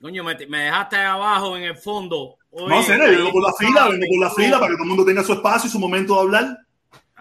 [0.00, 2.36] Coño, me, me dejaste abajo en el fondo.
[2.50, 4.82] Oye, No, serio, yo vengo por la fila, vengo por la fila para que todo
[4.84, 6.58] el mundo tenga su espacio y su momento de hablar.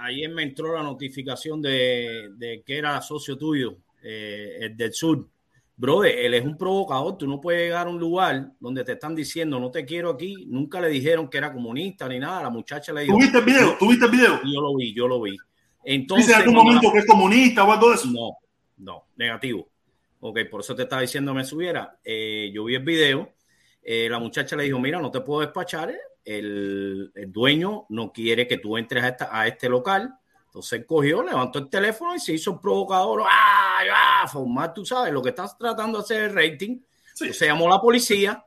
[0.06, 5.28] Ayer me entró la notificación de, de que era socio tuyo, eh, el del sur.
[5.76, 7.18] Brother, él es un provocador.
[7.18, 10.46] Tú no puedes llegar a un lugar donde te están diciendo no te quiero aquí.
[10.48, 12.44] Nunca le dijeron que era comunista ni nada.
[12.44, 13.14] La muchacha le dijo.
[13.18, 13.78] ¿Tuviste el video?
[13.80, 14.40] ¿Tuviste el video?
[14.44, 15.36] Yo lo vi, yo lo vi.
[15.86, 18.08] Entonces, Dice en algún la- momento que es comunista o algo eso.
[18.08, 18.38] No,
[18.78, 19.68] no, negativo.
[20.20, 21.98] Ok, por eso te estaba diciendo me subiera.
[22.04, 23.34] Eh, yo vi el video.
[23.82, 25.94] eh, la muchacha le dijo: Mira, no te puedo despachar.
[26.26, 30.14] El, el dueño no quiere que tú entres a, esta- a este local.
[30.46, 33.24] Entonces él cogió, levantó el teléfono y se hizo el provocador.
[33.30, 33.80] ¡Ah!
[33.92, 34.28] ¡Ah!
[34.28, 36.80] Formar, tú sabes, lo que estás tratando de hacer el rating.
[37.14, 37.34] Sí.
[37.34, 38.44] Se llamó la policía.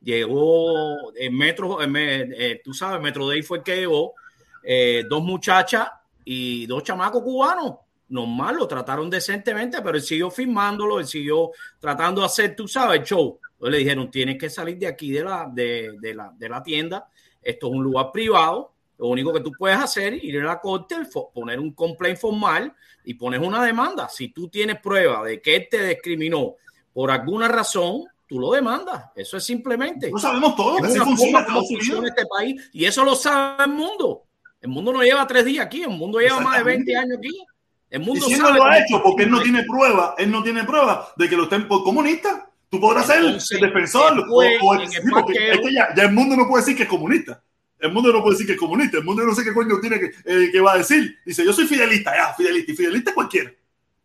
[0.00, 4.14] Llegó el metro, el eh, tú sabes, Metro Day fue el que llegó.
[4.62, 5.88] eh, dos muchachas
[6.24, 7.74] y dos chamacos cubanos.
[8.10, 13.00] Normal, lo trataron decentemente, pero él siguió filmándolo, él siguió tratando de hacer, tú sabes,
[13.00, 13.38] el show.
[13.58, 16.62] Entonces le dijeron, tienes que salir de aquí, de la, de, de la, de la
[16.62, 17.08] tienda.
[17.42, 18.72] Esto es un lugar privado.
[18.98, 20.94] Lo único que tú puedes hacer es ir a la corte,
[21.34, 22.72] poner un complaint formal
[23.04, 24.08] y pones una demanda.
[24.08, 26.54] Si tú tienes prueba de que él te discriminó
[26.92, 29.06] por alguna razón, tú lo demandas.
[29.16, 30.12] Eso es simplemente.
[30.12, 34.22] No sabemos todo, Es una funciona este país y eso lo sabe el mundo.
[34.60, 37.44] El mundo no lleva tres días aquí, el mundo lleva más de 20 años aquí.
[37.90, 40.14] El Y mundo si él no lo ha cómo hecho porque él no tiene prueba,
[40.18, 42.47] él no tiene prueba de que lo estén por comunista.
[42.70, 44.16] Tú podrás ser el defensor.
[44.16, 46.36] después, o- o el- en el sí, porque parqueo- es que ya, ya el mundo
[46.36, 47.42] no puede decir que es comunista.
[47.78, 48.98] El mundo no puede decir que es comunista.
[48.98, 51.16] El mundo no sé qué coño tiene que, eh, que va a decir.
[51.24, 52.72] Dice, yo soy fidelista, ya, fidelista.
[52.72, 53.52] Y fidelista cualquiera.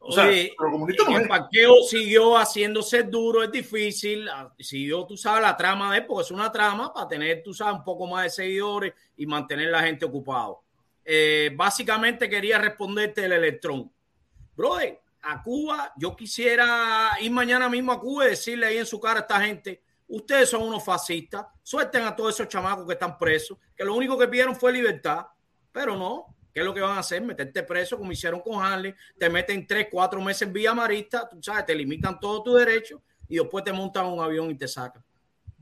[0.06, 1.28] O sea, Oye, pero comunista no el es.
[1.30, 4.28] parqueo siguió haciéndose duro, es difícil.
[4.30, 7.54] ah, Siguió, tú sabes, la trama de él, porque es una trama para tener, tú
[7.54, 10.62] sabes, un poco más de seguidores y mantener la gente ocupado.
[11.06, 13.90] Eh, básicamente quería responderte el electrón.
[14.56, 19.00] Brother, a Cuba, yo quisiera ir mañana mismo a Cuba y decirle ahí en su
[19.00, 23.18] cara a esta gente: Ustedes son unos fascistas, suelten a todos esos chamacos que están
[23.18, 25.26] presos, que lo único que pidieron fue libertad,
[25.72, 26.36] pero no.
[26.54, 27.20] ¿Qué es lo que van a hacer?
[27.24, 31.42] Meterte preso como hicieron con Harley, te meten tres, cuatro meses en vía marista, tú
[31.42, 35.04] sabes, te limitan todos tus derechos y después te montan un avión y te sacan.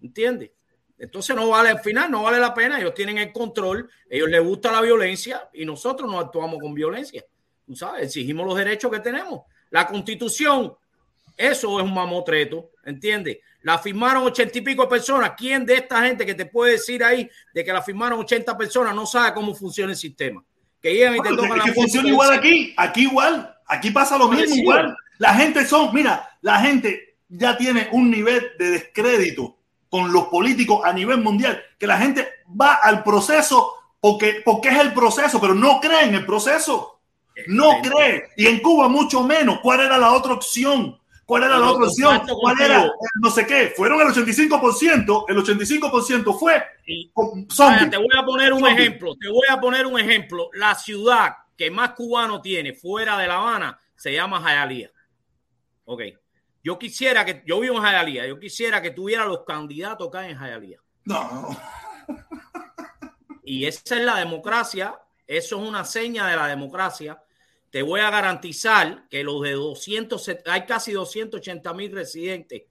[0.02, 0.52] ¿Entiendes?
[0.98, 4.44] Entonces no vale, al final no vale la pena, ellos tienen el control, ellos les
[4.44, 7.26] gusta la violencia y nosotros no actuamos con violencia.
[7.72, 9.44] Tú sabes, exigimos los derechos que tenemos.
[9.70, 10.74] La constitución,
[11.38, 13.38] eso es un mamotreto, ¿entiendes?
[13.62, 15.32] La firmaron ochenta y pico de personas.
[15.38, 18.94] ¿Quién de esta gente que te puede decir ahí de que la firmaron 80 personas
[18.94, 20.44] no sabe cómo funciona el sistema?
[20.82, 24.28] Que llegan y te tocan la que funciona igual aquí, aquí igual, aquí pasa lo
[24.28, 24.94] mismo igual.
[25.20, 29.56] La gente son, mira, la gente ya tiene un nivel de descrédito
[29.90, 34.80] con los políticos a nivel mundial, que la gente va al proceso porque, porque es
[34.80, 36.91] el proceso, pero no cree en el proceso.
[37.48, 38.30] No cree.
[38.38, 39.60] Y en Cuba mucho menos.
[39.62, 40.98] ¿Cuál era la otra opción?
[41.26, 42.22] ¿Cuál era la otra opción?
[42.28, 42.92] ¿Cuál era?
[43.22, 43.74] No sé qué.
[43.76, 45.26] Fueron el 85%.
[45.30, 46.62] El 85% fue
[47.90, 48.74] te voy a poner un Zombie.
[48.74, 49.16] ejemplo.
[49.16, 50.50] Te voy a poner un ejemplo.
[50.54, 54.92] La ciudad que más cubano tiene fuera de La Habana se llama Jayalía.
[55.86, 56.02] Ok.
[56.64, 60.38] Yo quisiera que, yo vivo en Jayalía, yo quisiera que tuviera los candidatos acá en
[60.38, 60.80] Jayalía.
[61.06, 61.58] No.
[63.44, 67.22] Y esa es la democracia, eso es una seña de la democracia.
[67.72, 72.64] Te voy a garantizar que los de 200, hay casi 280 mil residentes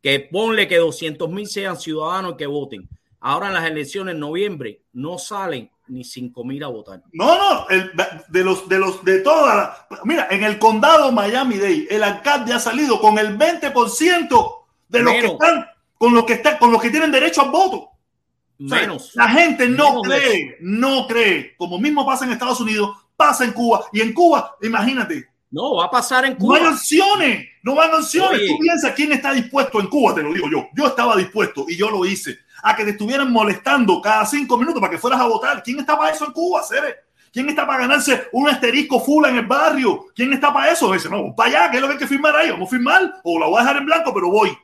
[0.00, 2.88] que ponle que 200 mil sean ciudadanos que voten.
[3.20, 7.02] Ahora en las elecciones en noviembre no salen ni 5 mil a votar.
[7.12, 7.90] No, no, el-
[8.28, 9.76] de los, de los, de todas.
[10.04, 14.54] Mira, en el condado Miami-Dade, el alcalde ha salido con el 20%
[14.88, 15.66] de los que están,
[15.98, 17.76] con los que están, con los que tienen derecho al voto.
[17.76, 19.10] O sea, Menos.
[19.14, 21.56] La gente no Menos cree, no cree.
[21.56, 23.84] Como mismo pasa en Estados Unidos, pasa en Cuba.
[23.92, 26.56] Y en Cuba, imagínate, No, va a pasar en no Cuba.
[26.58, 28.40] hay opciones, no van opciones.
[28.40, 28.48] Oye.
[28.48, 30.66] Tú piensas quién está dispuesto en Cuba, te lo digo yo.
[30.74, 34.80] Yo estaba dispuesto y yo lo hice a que te estuvieran molestando cada cinco minutos
[34.80, 35.62] para que fueras a votar.
[35.62, 36.96] ¿Quién está para eso en Cuba, Cere?
[37.32, 40.06] ¿Quién está para ganarse un asterisco full en el barrio?
[40.14, 40.92] ¿Quién está para eso?
[40.92, 42.50] Dice, no, para allá, ¿qué es lo que hay que firmar ahí?
[42.50, 44.56] Vamos a firmar o la voy a dejar en blanco, pero voy.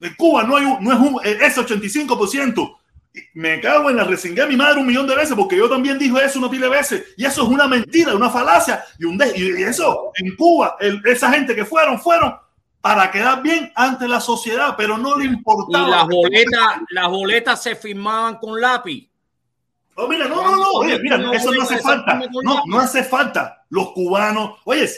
[0.00, 2.77] En Cuba no, hay un- no es un, eh, ese 85%.
[3.14, 5.68] Y Me cago en la resingué a mi madre un millón de veces porque yo
[5.68, 7.04] también dije eso una pila de veces.
[7.16, 8.84] Y eso es una mentira, una falacia.
[8.98, 12.34] Y, un de- y eso en Cuba, el- esa gente que fueron, fueron
[12.80, 15.88] para quedar bien ante la sociedad, pero no le Y importaba.
[15.88, 19.08] las boletas, las boletas se firmaban con lápiz.
[19.96, 22.20] Oh, mira, no, no, no, oye, mira, No, eso no hace falta.
[22.44, 23.64] No, no hace falta.
[23.70, 24.88] Los cubanos, oye,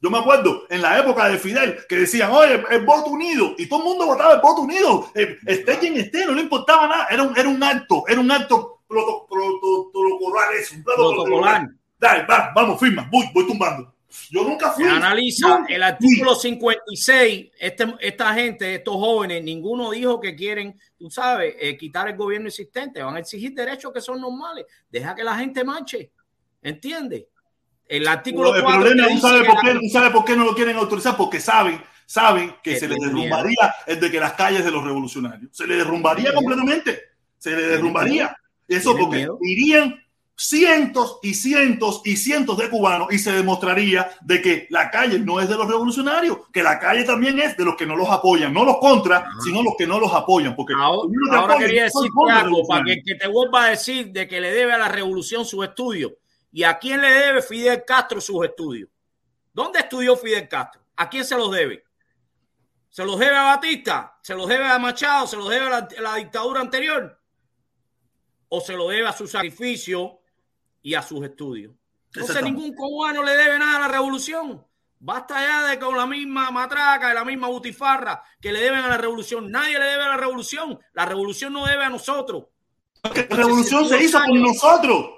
[0.00, 3.66] yo me acuerdo en la época de Fidel que decían, oye, el voto unido, y
[3.68, 7.06] todo el mundo votaba el voto unido, Eh, esté quien esté, no le importaba nada,
[7.10, 11.68] era un, era un acto, era un acto proto- proto- protocolar, eso, un Protocolar.
[12.00, 13.92] Dale, va, vamos, firma, voy, voy tumbando.
[14.30, 14.84] Yo nunca fui.
[14.84, 17.50] Analiza el artículo 56.
[17.58, 22.48] Este, esta gente, estos jóvenes, ninguno dijo que quieren, tú sabes, eh, quitar el gobierno
[22.48, 23.02] existente.
[23.02, 24.64] Van a exigir derechos que son normales.
[24.90, 26.10] Deja que la gente marche.
[26.62, 27.24] ¿Entiendes?
[27.88, 30.10] El artículo el 4 problema, te ¿tú dice sabes, que por la- qué, tú sabes
[30.10, 31.16] por qué no lo quieren autorizar?
[31.16, 34.84] Porque saben, saben que Que se les derrumbaría el de que las calles de los
[34.84, 35.50] revolucionarios.
[35.56, 37.00] Se les derrumbaría completamente.
[37.38, 38.36] Se les derrumbaría.
[38.68, 39.38] Eso porque miedo.
[39.40, 39.96] irían
[40.40, 45.40] cientos y cientos y cientos de cubanos y se demostraría de que la calle no
[45.40, 48.52] es de los revolucionarios, que la calle también es de los que no los apoyan,
[48.54, 50.54] no los contra, sino los que no los apoyan.
[50.54, 54.28] Porque Ahora, ahora apoya, quería contra algo para que, que te vuelva a decir de
[54.28, 56.12] que le debe a la revolución sus estudios.
[56.58, 58.88] ¿Y a quién le debe Fidel Castro sus estudios?
[59.52, 60.82] ¿Dónde estudió Fidel Castro?
[60.96, 61.84] ¿A quién se los debe?
[62.88, 64.18] ¿Se los debe a Batista?
[64.20, 65.28] ¿Se los debe a Machado?
[65.28, 67.16] ¿Se los debe a la, dictadura anterior?
[68.48, 70.18] ¿O se lo debe a su sacrificio
[70.82, 71.76] y a sus estudios?
[72.12, 74.66] Entonces ningún cubano le debe nada a la revolución.
[74.98, 78.88] Basta ya de con la misma matraca, de la misma butifarra que le deben a
[78.88, 79.48] la revolución.
[79.48, 80.76] Nadie le debe a la revolución.
[80.94, 82.46] La revolución no debe a nosotros.
[83.04, 85.17] La revolución se hizo con nosotros.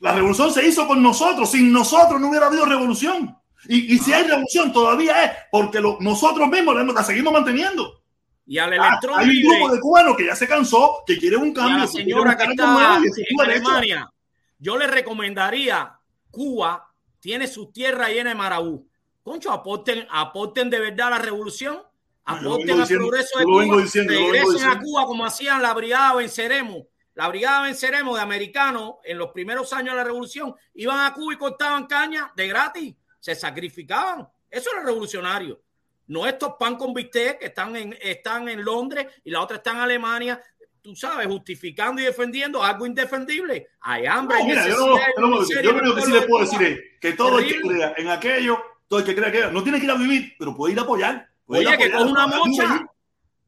[0.00, 1.50] La revolución se hizo con nosotros.
[1.50, 3.36] Sin nosotros no hubiera habido revolución.
[3.68, 8.02] Y, y si hay revolución, todavía es porque lo- nosotros mismos la, la seguimos manteniendo.
[8.46, 11.36] Y al Ah, electrón hay un grupo de cubanos que ya se cansó, que quiere
[11.36, 11.78] un cambio.
[11.78, 13.40] la señora que está en.
[13.40, 14.12] Alemania,
[14.58, 15.98] yo le recomendaría
[16.30, 18.86] Cuba tiene su tierra llena de marabú.
[19.24, 21.78] Concho, aporten, aporten de verdad a la revolución,
[22.24, 24.80] aporten al progreso de Cuba, diciendo, regresen a.
[24.80, 26.82] Cuba como hacían la brigada Venceremos.
[27.16, 31.32] La brigada Venceremos de americanos en los primeros años de la revolución iban a Cuba
[31.34, 34.28] y cortaban caña de gratis, se sacrificaban.
[34.50, 35.60] Eso era revolucionario.
[36.08, 39.72] No estos pan con bistec que están en, están en Londres y la otra está
[39.72, 40.40] en Alemania,
[40.82, 43.70] tú sabes, justificando y defendiendo algo indefendible.
[43.80, 46.80] Hay hambre, No, mira, yo, no- yo no- yo que sí le puedo decir es
[47.00, 49.86] que todo el que crea en aquello, todo el que crea que no tiene que
[49.86, 51.28] ir a vivir, pero puede ir a apoyar.
[51.46, 52.86] puede ir a Oye, que coge una mocha.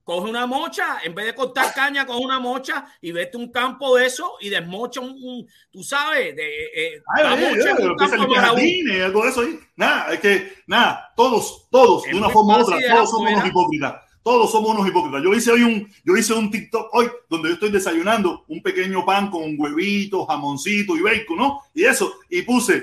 [0.09, 3.53] Coge una mocha, en vez de cortar caña, coge una mocha y vete a un
[3.53, 7.95] campo de eso y desmocha un, un- tú sabes, de, eh, Ay, la mocha un
[7.95, 9.61] campo jardines, algo de eso ahí.
[9.77, 13.47] Nada, es que, nada, todos, todos, Es de una forma u otra, todos somos unos
[13.49, 13.95] hipócritas.
[14.23, 15.23] Todos somos unos hipócritas.
[15.23, 19.05] Yo hice hoy un, yo hice un TikTok hoy donde yo estoy desayunando un pequeño
[19.05, 21.61] pan con huevitos, jamoncito y bacon, ¿no?
[21.75, 22.83] Y eso, y puse,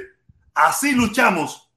[0.54, 1.72] así luchamos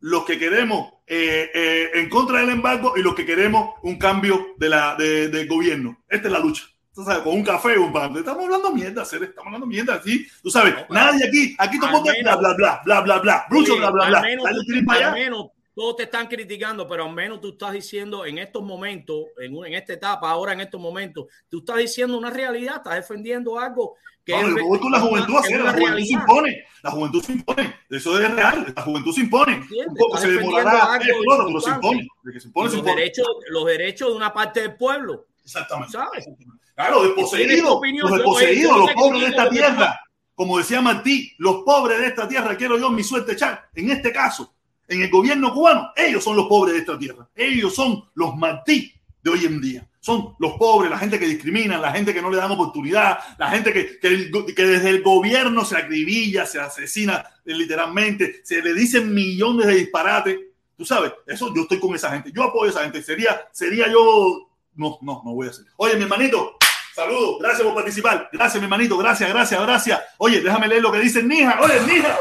[0.00, 4.54] los que queremos eh, eh, en contra del embargo y los que queremos un cambio
[4.56, 6.04] de la, de, del gobierno.
[6.08, 6.62] Esta es la lucha.
[6.94, 8.16] Tú sabes, con un café o un pan.
[8.16, 10.26] Estamos hablando mierda, Cere, estamos hablando mierda, así.
[10.42, 13.90] Tú sabes, No, nadie aquí, aquí todo bla, bla, bla, bla, bla, bla, brucho, bla,
[13.90, 14.20] bla, al bla.
[14.22, 18.38] menos tú- al menos todos te están criticando, pero al menos tú estás diciendo en
[18.38, 22.76] estos momentos, en, en esta etapa, ahora en estos momentos, tú estás diciendo una realidad,
[22.78, 23.96] estás defendiendo algo
[24.30, 27.32] que No, es, yo voy con la juventud, la juventud se impone, la juventud se
[27.32, 29.62] impone, eso es real, la juventud se impone.
[29.86, 32.08] Un poco se demorará, pero se impone.
[32.24, 32.94] Se se los impone.
[32.94, 35.92] derechos, los derechos de una parte del pueblo, Exactamente.
[35.92, 36.28] ¿sabes?
[36.74, 40.00] Claro, desposeídos, los desposeídos, los pobres de esta tierra.
[40.34, 43.68] Como decía Martí, los pobres de esta tierra, quiero yo mi suerte echar.
[43.74, 44.54] En este caso,
[44.88, 47.28] en el gobierno cubano, ellos son los pobres de esta tierra.
[47.34, 49.89] Ellos son los Martí de hoy en día.
[50.10, 53.48] Son los pobres, la gente que discrimina, la gente que no le dan oportunidad, la
[53.48, 59.14] gente que, que desde el gobierno se acribilla, se asesina eh, literalmente, se le dicen
[59.14, 60.36] millones de disparates.
[60.76, 62.32] Tú sabes, eso yo estoy con esa gente.
[62.34, 63.04] Yo apoyo a esa gente.
[63.04, 64.48] Sería, sería yo.
[64.74, 65.66] No, no, no voy a hacer.
[65.76, 66.56] Oye, mi hermanito,
[66.92, 67.36] saludos.
[67.38, 68.30] Gracias por participar.
[68.32, 68.98] Gracias, mi hermanito.
[68.98, 70.00] Gracias, gracias, gracias.
[70.18, 71.60] Oye, déjame leer lo que dice Nija.
[71.60, 72.18] Oye, Nija.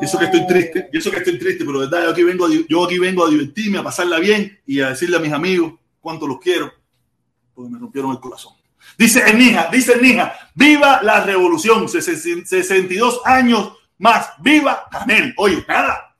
[0.00, 2.46] Y eso que estoy triste, y eso que estoy triste, pero verdad yo aquí vengo
[2.46, 5.74] a, yo aquí vengo a divertirme, a pasarla bien y a decirle a mis amigos
[6.00, 6.72] cuánto los quiero,
[7.54, 8.54] porque me rompieron el corazón.
[8.98, 15.34] Dice el Nija, dice el Nija, viva la revolución, Sesen- 62 años más, viva Canel.
[15.38, 16.14] Oye, nada.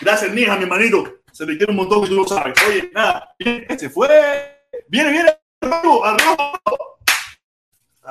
[0.00, 1.18] Gracias, Nija, mi hermanito.
[1.32, 2.54] Se le quiere un montón que tú lo sabes.
[2.68, 3.34] Oye, nada.
[3.78, 4.08] Se fue.
[4.88, 5.30] Viene, viene.
[5.60, 6.95] Al rojo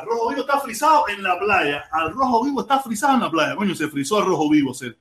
[0.03, 1.85] vivo está frisado en la playa.
[1.91, 3.55] Al rojo vivo está frisado en la playa.
[3.55, 4.93] Coño, se frizó al rojo vivo, se,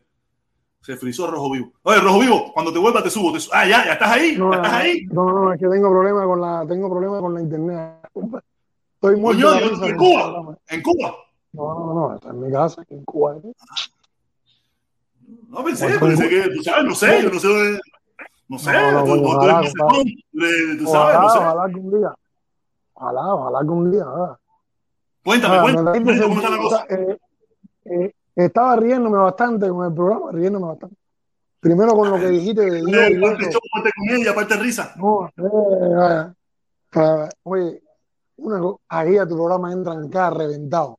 [0.80, 1.72] se frizó al rojo vivo.
[1.82, 3.32] Oye, rojo vivo, cuando te vuelva te subo.
[3.32, 4.36] te su- ah, ya, ya estás ahí.
[4.36, 5.06] No, ya estás ahí.
[5.10, 7.98] no, no, es que tengo problema con la, tengo problema con la internet.
[8.94, 10.58] Estoy muerto Coño, yo- en Cuba.
[10.68, 11.14] En Cuba.
[11.52, 13.36] No, no, no, está en mi casa, en Cuba.
[13.36, 13.52] ¿eh?
[15.48, 17.48] No pensé, pensé que, tú sabes, no sé, yo no sé.
[17.48, 17.80] dónde-
[18.48, 20.02] No sé, No, no, tú- coño, tú- ojalá, ojalá.
[20.78, 21.38] tú sabes, Ojalá, no sé.
[21.38, 22.14] ojalá que un día.
[22.94, 24.04] Ojalá, ojalá que un día.
[24.06, 24.38] ah.
[25.24, 26.86] Cuéntame, Ah, cuéntame, me da cuéntame cómo está la cosa.
[26.90, 27.18] eh,
[27.86, 30.96] eh, estaba riéndome bastante con el programa, riéndome bastante.
[31.60, 32.78] Primero con lo que dijiste de
[33.16, 34.92] Eh, Parte show, parte comedia, parte risa.
[34.96, 36.34] No, eh,
[36.94, 37.30] vaya.
[37.44, 37.82] Oye,
[38.36, 40.98] una, ahí a tu programa entran cada reventado.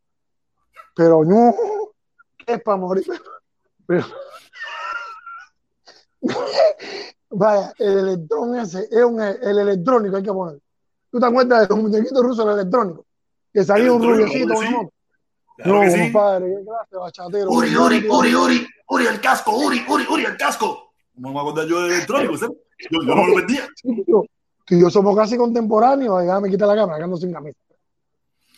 [0.95, 1.53] Pero no,
[2.37, 3.05] que es para morir.
[3.87, 4.05] Pero,
[7.29, 10.59] vaya, el electrón ese es un, el electrónico, hay que poner.
[11.11, 13.04] ¿Tú te acuerdas de los muñequitos rusos del electrónico?
[13.55, 14.59] Que salía un rubiecito, ¿no?
[14.59, 14.67] sí.
[15.57, 15.99] Claro No, sí.
[16.01, 17.49] compadre, de bachatero.
[17.49, 20.91] Uri, Uri, Uri, Uri, Uri, el casco, Uri, Uri, Uri, el casco.
[21.15, 22.37] ¿Cómo me voy a acordar yo del electrónico?
[22.37, 22.57] ¿sabes?
[22.91, 23.35] Yo, yo no lo.
[23.47, 24.25] Sí, tío.
[24.65, 27.57] Tú y yo somos casi contemporáneos, déjame quitar la cámara, que ando sin camisa.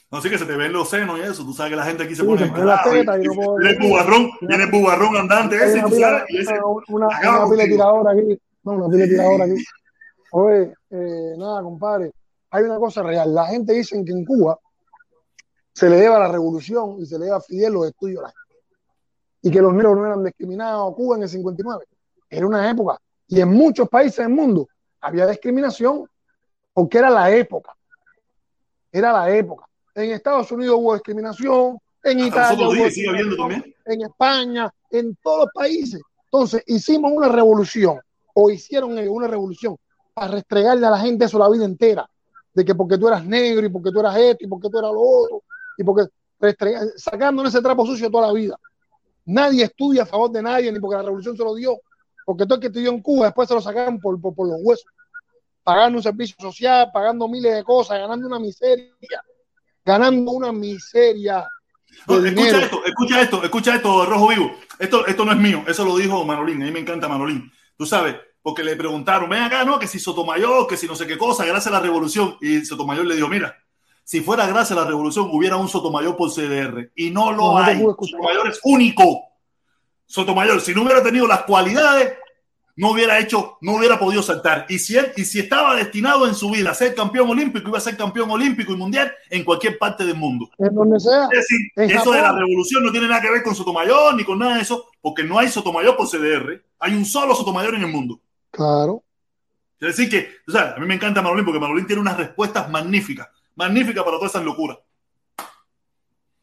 [0.10, 1.44] No sé que se te ven los senos y eso.
[1.44, 3.80] Tú sabes que la gente aquí se Sí, pone se y- no puedo- Viene el
[3.90, 6.54] bubarrón, viene el bubarrón andante ese, una tú pila, sabes, y ese
[6.88, 8.40] una, una, pila de tiradora aquí.
[8.64, 9.56] No, una pila de tiradora aquí.
[10.32, 12.12] Oye, eh, nada, compadre.
[12.52, 13.36] Hay una cosa real.
[13.36, 14.58] La gente dice que en Cuba
[15.78, 18.24] se le debe a la revolución y se le debe a Fidel los estudios.
[19.44, 20.96] Y que los negros no eran discriminados.
[20.96, 21.86] Cuba en el 59
[22.32, 23.00] era una época.
[23.28, 24.68] Y en muchos países del mundo
[25.00, 26.10] había discriminación
[26.74, 27.78] porque era la época.
[28.92, 29.68] Era la época.
[29.94, 36.02] En Estados Unidos hubo discriminación, en Italia hubo discriminación, en España, en todos los países.
[36.24, 38.00] Entonces, hicimos una revolución,
[38.34, 39.78] o hicieron una revolución,
[40.16, 42.10] para restregarle a la gente eso la vida entera,
[42.52, 44.92] de que porque tú eras negro, y porque tú eras esto, y porque tú eras
[44.92, 45.44] lo otro,
[45.78, 46.06] y porque
[46.96, 48.60] sacándonos ese trapo sucio toda la vida.
[49.26, 51.80] Nadie estudia a favor de nadie, ni porque la revolución se lo dio,
[52.26, 54.58] porque todo el que estudió en Cuba después se lo sacaron por, por, por los
[54.62, 54.86] huesos,
[55.64, 58.94] pagando un servicio social, pagando miles de cosas, ganando una miseria,
[59.84, 61.48] ganando una miseria
[62.08, 64.52] No, escucha esto, escucha esto, escucha esto, Rojo Vivo.
[64.80, 66.62] Esto, esto no es mío, eso lo dijo Manolín.
[66.62, 67.52] A mí me encanta Manolín.
[67.76, 69.78] Tú sabes, porque le preguntaron, ven acá, ¿no?
[69.78, 72.38] Que si Sotomayor, que si no sé qué cosa, gracias a la revolución.
[72.40, 73.58] Y Sotomayor le dijo, mira,
[74.08, 76.92] si fuera gracias a la revolución, hubiera un Sotomayor por CDR.
[76.96, 77.78] Y no lo No, hay.
[77.78, 79.24] Sotomayor es único.
[80.06, 82.14] Sotomayor, si no hubiera tenido las cualidades,
[82.78, 84.66] no hubiera hecho, no hubiera podido saltar.
[84.70, 87.80] Y si él, y si estaba destinado en su vida a ser campeón olímpico, iba
[87.80, 90.50] a ser campeón olímpico y mundial en cualquier parte del mundo.
[90.58, 91.26] En donde sea.
[91.34, 92.44] Es decir, En eso de la Japón.
[92.44, 95.38] revolución no tiene nada que ver con Sotomayor ni con nada de eso, porque no
[95.38, 96.64] hay Sotomayor por CDR.
[96.80, 98.22] Hay un solo Sotomayor en el mundo.
[98.52, 99.04] Claro.
[99.82, 102.70] Es decir, que, o sea, a mí me encanta Manolín porque Manolín tiene unas respuestas
[102.70, 103.28] magníficas,
[103.58, 104.78] magníficas para todas esas locuras.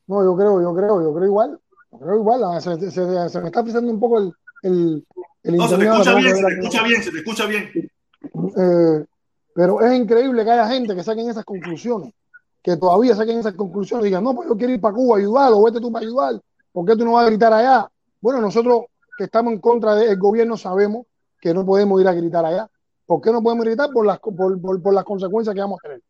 [0.06, 1.60] No, yo creo, yo creo, yo creo igual.
[1.92, 2.44] Yo creo igual.
[2.44, 4.32] ah, Se, se- se- se me está frizando un poco el,
[4.62, 5.06] el,
[5.44, 7.70] el No, se te escucha bien, se te escucha bien, se te escucha bien.
[8.56, 9.04] Eh,
[9.54, 12.12] pero es increíble que haya gente que saquen esas conclusiones,
[12.62, 15.18] que todavía saquen esas conclusiones y digan, no, pues yo quiero ir para Cuba a
[15.20, 16.40] ayudar, o vete tú para ayudar,
[16.72, 17.88] ¿por qué tú no vas a gritar allá?
[18.20, 18.82] Bueno, nosotros
[19.16, 21.06] que estamos en contra del gobierno sabemos
[21.40, 22.68] que no podemos ir a gritar allá.
[23.06, 23.90] ¿Por qué no podemos gritar?
[23.92, 26.02] Por las, por, por- por las consecuencias que vamos a tener.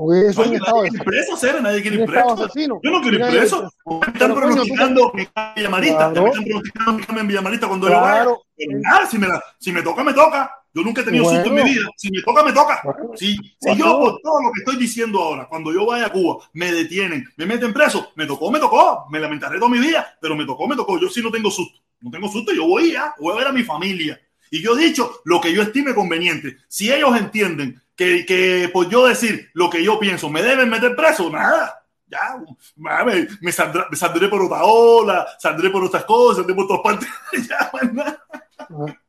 [0.00, 2.08] Porque eso es un Oye, estado de quiere ir preso, Cere, nadie quiere un ir
[2.08, 2.44] estado preso.
[2.50, 2.80] asesino.
[2.82, 3.62] Yo no quiero ir preso.
[3.62, 6.12] yo- Me están pronosticando mi Villamarita.
[6.14, 8.26] Ya me están pronosticando mi cambio en Villamarita cuando yo vaya.
[8.68, 10.50] Nada, si me, la- si me toca, me toca.
[10.72, 11.64] Yo nunca he tenido susto en Bueno.
[11.64, 11.88] mi vida.
[11.96, 12.80] Si me toca, me toca.
[12.82, 13.10] Bueno.
[13.16, 13.78] Si, si Bueno.
[13.84, 17.24] yo, por todo lo que estoy diciendo ahora, cuando yo vaya a Cuba, me detienen,
[17.36, 19.04] me meten preso, me tocó, me tocó.
[19.10, 20.98] Me lamentaré toda mi vida, pero me tocó, me tocó.
[20.98, 21.78] Yo sí no tengo susto.
[22.00, 24.18] No tengo susto, yo voy ya, voy a ver a mi familia.
[24.50, 26.56] Y yo he dicho lo que yo estime conveniente.
[26.68, 30.96] Si ellos entienden que, que por yo decir lo que yo pienso me deben meter
[30.96, 31.76] preso, nada.
[32.06, 32.42] Ya,
[32.76, 37.08] me, me, saldrá- me saldré por Otaola, saldré por otras cosas, saldré por todas partes.
[37.48, 38.22] ya, más nada.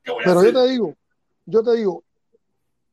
[0.03, 0.53] ¿Qué voy a Pero hacer?
[0.53, 0.95] yo te digo,
[1.45, 2.03] yo te digo,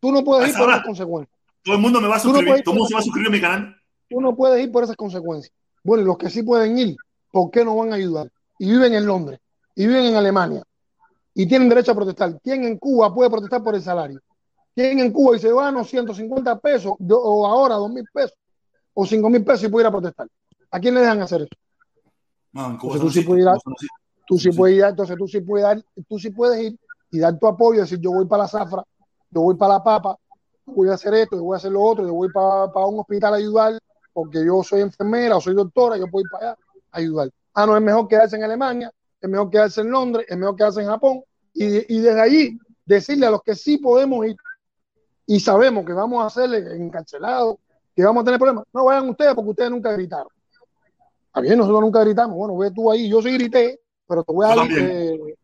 [0.01, 1.37] tú no puedes ir por esas consecuencias.
[1.65, 3.03] Todo el mundo me va a no suscribir, puedes- todo el mundo se va a
[3.03, 3.77] suscribir a mi canal.
[4.09, 5.53] Tú no puedes ir por esas consecuencias.
[5.83, 6.97] Bueno, y los que sí pueden ir,
[7.33, 8.31] ¿por qué no van a ayudar?
[8.59, 9.41] Y viven en Londres,
[9.75, 10.63] y viven en Alemania,
[11.35, 12.39] y tienen derecho a protestar.
[12.43, 14.21] ¿Quién en Cuba puede protestar por el salario?
[14.79, 18.39] ¿Quién en Cuba dice, bueno, 150 pesos, o ahora 2 mil pesos,
[18.95, 20.29] o 5 mil pesos y puede ir a protestar?
[20.71, 21.51] ¿A quién le dejan hacer eso?
[22.53, 23.59] No, en Cuba Entonces eso tú sí puedes ir a-.
[24.25, 26.79] Tú sí puedes ir, entonces tú sí puedes dar, tú sí puedes ir
[27.11, 28.85] y dar tu apoyo, decir yo voy para la zafra,
[29.31, 30.17] yo voy para la papa,
[30.65, 33.01] voy a hacer esto, yo voy a hacer lo otro, yo voy para, para un
[33.01, 33.77] hospital a ayudar,
[34.13, 36.59] porque yo soy enfermera o soy doctora, yo puedo ir para allá
[36.93, 37.31] a ayudar.
[37.53, 40.83] Ah, no, es mejor quedarse en Alemania, es mejor quedarse en Londres, es mejor quedarse
[40.83, 44.37] en Japón, y, y desde allí decirle a los que sí podemos ir
[45.29, 47.57] y sabemos que vamos a hacerle encarcelados,
[47.95, 50.29] que vamos a tener problemas, no vayan ustedes porque ustedes nunca gritaron.
[51.27, 52.35] Está bien, nosotros nunca gritamos.
[52.35, 53.79] Bueno, ve tú ahí, yo sí grité,
[54.09, 55.37] pero te voy a dar, eh,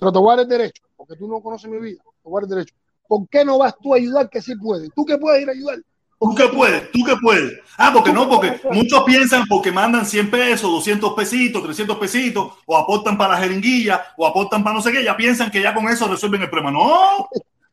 [0.00, 2.38] pero te voy a dar el derecho, porque tú no conoces mi vida, te voy
[2.38, 2.74] a dar el derecho.
[3.06, 4.88] ¿Por qué no vas tú a ayudar que sí puedes?
[4.94, 5.78] Tú que puedes ir a ayudar.
[6.18, 7.60] Tú que puedes, tú que puedes.
[7.76, 12.76] Ah, porque no, porque muchos piensan porque mandan 100 pesos, 200 pesitos, 300 pesitos, o
[12.76, 15.86] aportan para la jeringuilla, o aportan para no sé qué, ya piensan que ya con
[15.88, 16.70] eso resuelven el problema.
[16.70, 17.28] No,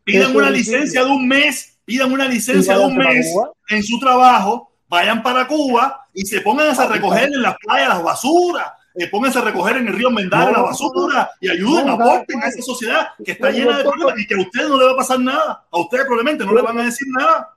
[0.08, 3.28] pidan una licencia de un mes, pidan una licencia de un mes
[3.68, 8.04] en su trabajo, vayan para Cuba y se pongan a recoger en las playas las
[8.04, 11.94] basuras, eh, pónganse a recoger en el río Mendare la No, basura y ayuden, no,
[11.94, 12.46] aporten no.
[12.46, 14.92] a esa sociedad que está llena de problemas y que a ustedes no le va
[14.94, 15.66] a pasar nada.
[15.70, 17.54] A ustedes probablemente no le van a decir nada.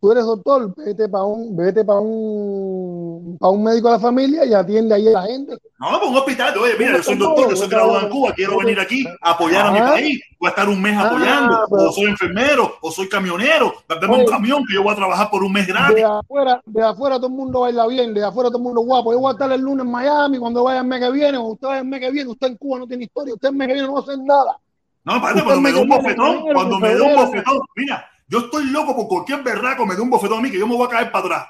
[0.00, 3.05] Tú eres doctor, vete para un, vete para un,
[3.38, 5.52] para un médico de la familia y atiende ahí a la gente.
[5.78, 6.56] No, para un hospital.
[6.58, 9.66] Oye, mira, yo soy doctor, yo soy graduado en Cuba, quiero venir aquí a apoyar
[9.66, 9.86] a mi Ah.
[9.92, 10.20] país.
[10.38, 11.58] Voy a estar un mes Ah, apoyando.
[11.70, 13.72] pero- O soy enfermero, o soy camionero.
[13.88, 15.96] Dame un camión que yo voy a trabajar por un mes gratis.
[15.96, 19.12] De afuera, de afuera todo el mundo baila bien, de afuera todo el mundo guapo.
[19.12, 21.42] Yo voy a estar el lunes en Miami, cuando vaya el mes que viene, o
[21.44, 23.68] usted vaya el mes que viene, usted en Cuba no tiene historia, usted el mes
[23.68, 24.58] que viene no va a hacer nada.
[25.04, 28.64] No, padre, cuando me dé un bofetón, cuando me dé un bofetón, mira, yo estoy
[28.70, 30.90] loco por cualquier berraco me dé un bofetón a mí que yo me voy a
[30.90, 31.46] caer para atrás.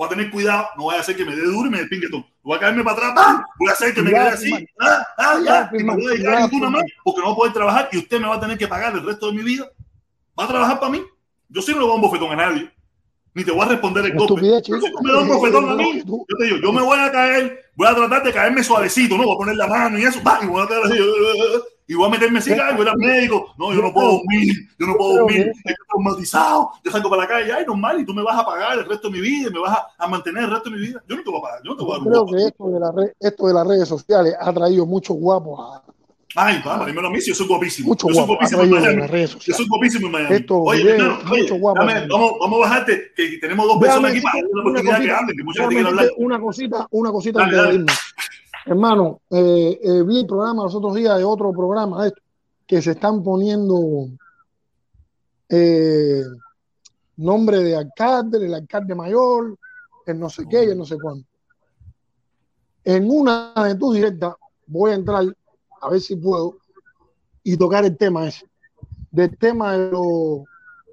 [0.00, 2.08] Voy a tener cuidado, no voy a hacer que me dé duro y me despingue
[2.08, 2.24] todo.
[2.42, 3.44] Voy a caerme para atrás, ¡pam!
[3.58, 5.94] voy a hacer que me quede así, ah, ah, Ya, y me firma.
[5.94, 8.26] voy a Ya, a ninguna más porque no voy a poder trabajar y usted me
[8.26, 9.70] va a tener que pagar el resto de mi vida.
[10.38, 11.02] ¿Va a trabajar para mí?
[11.50, 12.70] Yo sí no le voy a un bofetón a nadie.
[13.34, 14.26] Ni te voy a responder el golpe.
[14.36, 14.40] Tú
[15.02, 17.70] me das un bofetón a No, mí, yo te digo, yo me voy a caer,
[17.76, 19.24] voy a tratar de caerme suavecito, ¿no?
[19.24, 20.44] Voy a poner la mano y eso, ¡pam!
[20.44, 20.96] y voy a caer así,
[21.92, 23.52] y voy a meterme así, ay, voy a ir al médico.
[23.58, 26.70] No, yo no puedo dormir, yo no puedo Yo dormir, que- estoy traumatizado.
[26.84, 29.08] Yo salgo para la calle, ay, normal, y tú me vas a pagar el resto
[29.10, 31.02] de mi vida, y me vas a, a mantener el resto de mi vida.
[31.08, 32.22] Yo no te voy a pagar, yo no te voy a Yo dar un creo
[32.22, 32.36] guapo.
[32.36, 35.82] que esto de, la red- esto de las redes sociales ha traído muchos guapos a
[36.36, 37.88] Ay, vamos, dímelo a mí si yo soy guapísimo.
[37.88, 39.06] muchos Yo soy guapos ha guapísimo en Miami.
[39.08, 40.34] redes Yo soy guapísimo en Miami.
[40.36, 41.86] Estos Oye, hermano, oye, guapos.
[41.86, 45.18] dame- vamos, vamos a bajarte, que tenemos dos personas aquí para una oportunidad que cosita,
[45.18, 46.06] hablen, que mucha gente quiere hablar.
[46.18, 47.92] una cosita, una cosita Dale, antes de dale.
[48.70, 52.22] Hermano, eh, eh, vi el programa los otros días de otro programa de esto,
[52.68, 54.06] que se están poniendo
[55.48, 56.22] eh,
[57.16, 59.58] nombre de alcalde, el alcalde mayor,
[60.06, 61.26] el no sé qué el no sé cuánto.
[62.84, 64.34] En una de tus directas
[64.68, 65.24] voy a entrar
[65.80, 66.58] a ver si puedo
[67.42, 68.46] y tocar el tema ese,
[69.10, 70.44] del tema de los,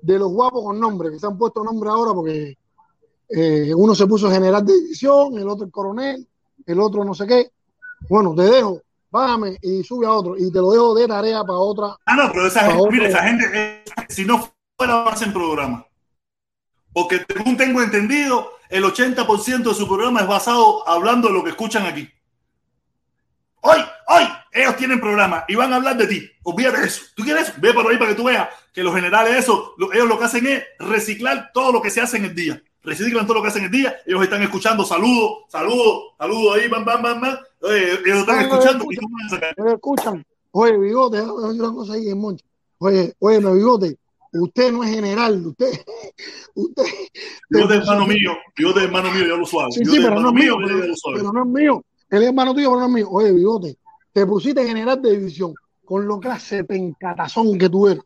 [0.02, 2.58] de los guapos con nombre, que se han puesto nombre ahora porque
[3.30, 6.28] eh, uno se puso general de división, el otro el coronel,
[6.66, 7.52] el otro no sé qué.
[8.10, 11.60] Bueno, te dejo, bájame y sube a otro y te lo dejo de tarea para
[11.60, 11.95] otra.
[12.06, 14.40] Ah, no, pero esa gente, mira, esa gente, eh, si no
[14.78, 15.86] fuera, no hacen programa.
[16.94, 21.52] Porque según tengo entendido, el 80% de su programa es basado hablando de lo que
[21.52, 22.10] escuchan aquí.
[23.61, 26.32] Hoy, hoy, ellos tienen programa y van a hablar de ti.
[26.44, 27.02] Olvídate de eso.
[27.15, 27.60] ¿Tú quieres?
[27.60, 30.26] Ve por ahí para que tú veas que los generales, eso, lo- ellos lo que
[30.26, 32.61] hacen es reciclar todo lo que se hace en el día.
[32.88, 33.97] Reciclan todo lo que hacen en el día.
[34.05, 37.38] Ellos están escuchando saludos, saludos, saludos ahí, bam, bam, bam, bam.
[37.61, 38.93] Oye, ellos están escuchando escucha.
[38.93, 39.49] y tú vas a sacar.
[39.57, 42.45] Ustedes escuchan, oye, bigote, una cosa ahí en Moncha.
[42.77, 43.97] Oye, oye, no, bigote,
[44.31, 45.81] usted no es general, usted,
[46.55, 46.84] usted.
[47.49, 49.73] Yo de hermano mío, yo de hermano mío, yo lo suave.
[49.73, 50.68] Sí, sí, de pero no hermano es mío, mío,
[51.14, 51.84] pero, no es mío.
[52.09, 53.09] Él es hermano tuyo, pero no es mío.
[53.11, 53.77] Oye, bigote,
[54.14, 55.53] te pusiste general de división
[55.84, 58.01] con lo clase de pencatazón que tú eres.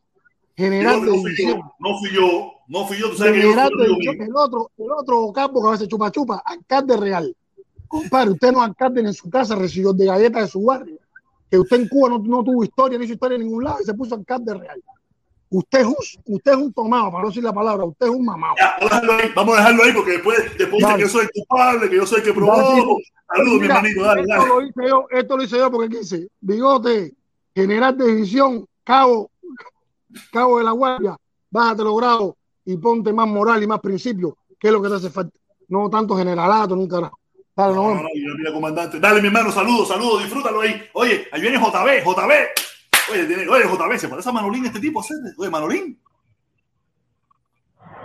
[0.58, 1.62] Yo General de división.
[1.78, 4.12] no fui yo, no fui yo, tú sabes que yo.
[4.12, 7.36] El otro, el otro campo que a veces chupa chupa, alcalde real.
[7.86, 10.98] Compadre, usted no alcalde en su casa, recibió de galletas de su barrio.
[11.50, 13.84] Que usted en Cuba no, no tuvo historia, ni hizo historia en ningún lado y
[13.84, 14.82] se puso alcalde real.
[15.50, 15.96] Usted es un,
[16.28, 18.56] usted es un tomado, para no decir la palabra, usted es un mamado.
[18.58, 21.10] Ya, vamos a dejarlo ahí, vamos a dejarlo ahí porque después, después dice que yo
[21.10, 22.98] soy el culpable, que yo soy el que provoco.
[23.28, 24.48] Saludos, mi hermanito, dale, esto dale.
[24.48, 26.30] lo hice yo, esto lo hice yo porque quise.
[26.40, 27.14] Bigote,
[27.54, 29.30] general de división, cabo,
[30.32, 31.18] cabo de la guardia,
[31.50, 32.36] bájate los grados
[32.66, 35.38] y ponte más moral y más principio, que es lo que te hace falta.
[35.68, 37.12] No tanto generalato, nunca.
[37.56, 39.00] Dale, nos No, no, comandante.
[39.00, 40.82] Dale, mi hermano, saludos, saludos, disfrútalo ahí.
[40.94, 42.32] Oye, ahí viene JB, JB.
[43.12, 45.02] Oye, tiene, oye, JB, ¿se parece a Manolín este tipo?
[45.02, 45.14] ¿sí?
[45.38, 46.00] Oye, Manolín.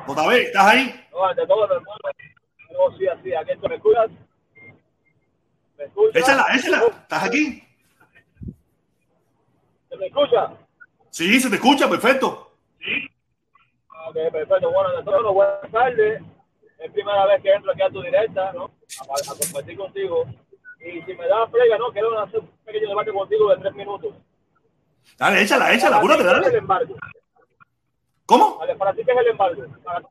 [0.06, 1.06] JB, ¿estás ahí?
[1.12, 1.86] No, ante todo, hermano.
[2.72, 4.10] No, sí, así, aquí esto me cuidas.
[5.78, 6.18] ¿Me escucha?
[6.18, 6.82] Échala, échala.
[6.86, 7.62] ¿Estás aquí?
[9.88, 10.52] ¿Se me escucha?
[11.10, 12.52] Sí, se te escucha, perfecto.
[14.08, 14.70] Ok, perfecto.
[14.70, 16.22] Bueno, de todo, buenas tardes.
[16.78, 18.64] Es primera vez que entro aquí a tu directa, ¿no?
[19.00, 20.24] A, a compartir contigo.
[20.80, 21.90] Y si me da frega, ¿no?
[21.92, 24.14] Quiero hacer un pequeño debate contigo de tres minutos.
[25.18, 26.58] Dale, échala, échala, apúrate, ¿Para ti qué es el dale.
[26.58, 26.94] embargo?
[28.26, 28.58] ¿Cómo?
[28.58, 29.62] Vale, ¿Para ti qué es el embargo?
[29.82, 30.02] Para,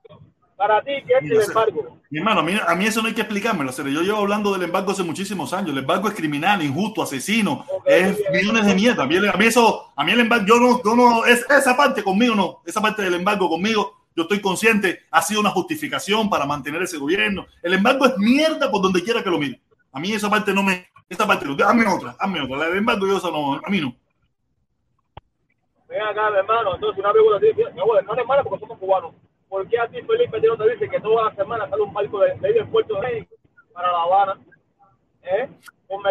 [0.55, 1.99] para ti, ¿qué es el embargo?
[2.09, 3.71] Mi hermano, a mí, a mí eso no hay que explicármelo.
[3.71, 3.91] serio.
[3.91, 5.71] Yo llevo hablando del embargo hace muchísimos años.
[5.71, 9.03] El embargo es criminal, injusto, asesino, es millones de mierda.
[9.03, 11.75] A mí, a mí eso, a mí el embargo, yo no, yo no, es, esa
[11.75, 16.29] parte conmigo no, esa parte del embargo conmigo, yo estoy consciente, ha sido una justificación
[16.29, 17.47] para mantener ese gobierno.
[17.61, 19.59] El embargo es mierda por donde quiera que lo mire.
[19.91, 22.57] A mí esa parte no me, esa parte, hazme otra, hazme otra.
[22.57, 23.93] La del embargo yo eso no, a mí no.
[25.89, 26.75] Ven acá, hermano.
[26.75, 27.39] Entonces, una pregunta
[27.75, 29.13] no eres malo porque somos cubanos.
[29.55, 32.19] ¿Por qué a ti, Felipe, no te dice que toda la semana sale un barco
[32.19, 33.35] de, de del puerto de México
[33.71, 34.41] para La Habana?
[35.23, 35.49] ¿Eh?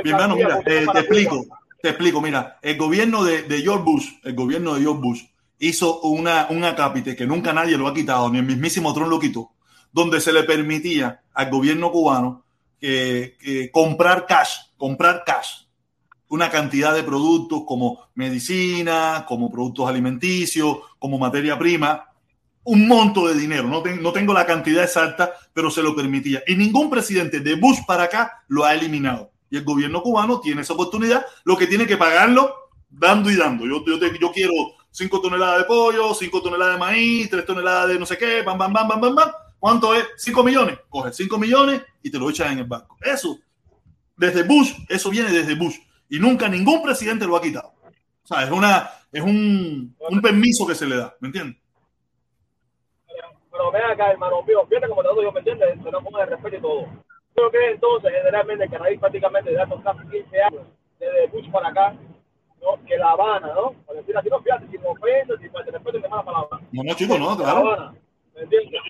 [0.02, 1.60] Mi hermano, mira, eh, te explico, Cuba.
[1.82, 5.24] te explico, mira, el gobierno de, de George Bush, el gobierno de George Bush
[5.58, 9.20] hizo una, un acápite que nunca nadie lo ha quitado, ni el mismísimo Trump lo
[9.20, 9.50] quitó,
[9.92, 12.44] donde se le permitía al gobierno cubano
[12.80, 15.66] que, que comprar cash, comprar cash,
[16.28, 22.08] una cantidad de productos como medicina, como productos alimenticios, como materia prima,
[22.64, 23.68] un monto de dinero.
[23.68, 26.42] No, ten- no tengo la cantidad exacta, pero se lo permitía.
[26.46, 29.30] Y ningún presidente de Bush para acá lo ha eliminado.
[29.50, 32.54] Y el gobierno cubano tiene esa oportunidad, lo que tiene que pagarlo
[32.90, 33.66] dando y dando.
[33.66, 34.52] Yo, yo, yo quiero
[34.90, 38.56] 5 toneladas de pollo, 5 toneladas de maíz, 3 toneladas de no sé qué, bam,
[38.58, 39.30] bam, bam, bam, bam, bam.
[39.58, 40.04] ¿Cuánto es?
[40.16, 40.78] 5 millones.
[40.88, 42.96] Coge 5 millones y te lo echas en el banco.
[43.02, 43.38] Eso,
[44.16, 45.76] desde Bush, eso viene desde Bush.
[46.08, 47.72] Y nunca ningún presidente lo ha quitado.
[48.22, 51.56] O sea, es, una, es un, un permiso que se le da, ¿me entiendes?
[53.64, 56.20] Pero ven acá, hermano mío, fíjate como te digo, yo me entiendes, se nos ponga
[56.20, 56.86] de respeto y todo.
[57.34, 60.62] Creo que entonces, generalmente, que a raíz prácticamente de estos casi 15 años,
[60.98, 61.96] desde Bush para acá,
[62.60, 62.84] ¿no?
[62.84, 63.72] que La Habana, ¿no?
[63.86, 66.60] Por decir así, no, fíjate, si me ofendes, si me respeto, me mala palabra.
[66.72, 67.58] No, no, chico, no, La claro.
[67.60, 67.94] Habana,
[68.34, 68.82] ¿me entiendes?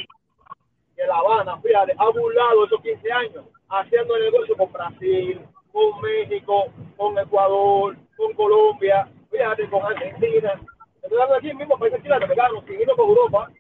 [0.97, 5.41] Que La Habana, fíjate, ha burlado esos 15 años, haciendo negocio con Brasil,
[5.73, 10.61] con México, con Ecuador, con Colombia, fíjate, con Argentina.
[11.05, 12.29] Hablando aquí mismo, países chilenos,
[12.67, 13.51] sin irnos por Europa,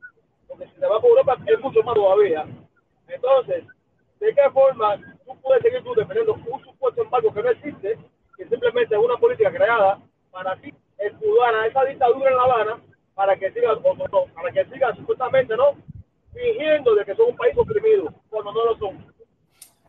[0.56, 2.46] porque si te vas por Europa es mucho más todavía.
[3.08, 3.64] Entonces,
[4.20, 7.98] ¿de qué forma tú puedes seguir tú defendiendo un supuesto embargo que no existe,
[8.36, 9.98] que simplemente es una política creada
[10.30, 12.80] para así escudar a esa dictadura en La Habana
[13.14, 15.76] para que siga, o no, para que siga supuestamente, ¿no?
[16.32, 19.14] Fingiendo de que son un país oprimido, cuando no lo son.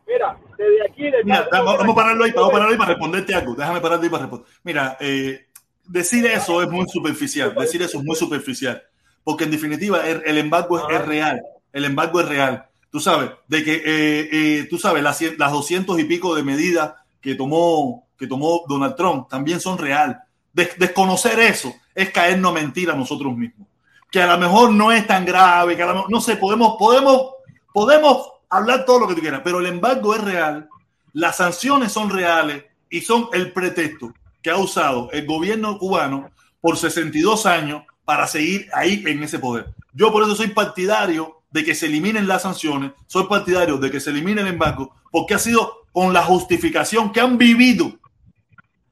[0.06, 2.90] Mira, desde aquí, desde Mira, vamos, vamos a pararlo ahí, vamos a pararlo ahí para
[2.90, 3.54] responderte algo.
[3.54, 4.48] Déjame pararte ahí para responder.
[4.62, 5.46] Mira, eh,
[5.84, 7.54] decir eso es muy superficial.
[7.54, 8.84] Decir eso es muy superficial.
[9.26, 11.42] Porque en definitiva el, el embargo es, es real.
[11.72, 12.64] El embargo es real.
[12.92, 16.94] Tú sabes, de que, eh, eh, tú sabes, las, las 200 y pico de medidas
[17.20, 20.20] que tomó, que tomó Donald Trump también son real.
[20.52, 23.66] Des- desconocer eso es caernos a mentir a nosotros mismos.
[24.12, 26.76] Que a lo mejor no es tan grave, que a lo mejor, no sé, podemos,
[26.78, 27.32] podemos,
[27.74, 30.68] podemos hablar todo lo que tú quieras, pero el embargo es real,
[31.12, 36.30] las sanciones son reales y son el pretexto que ha usado el gobierno cubano
[36.60, 39.66] por 62 años para seguir ahí en ese poder.
[39.92, 44.00] Yo por eso soy partidario de que se eliminen las sanciones, soy partidario de que
[44.00, 47.98] se elimine el embargo, porque ha sido con la justificación que han vivido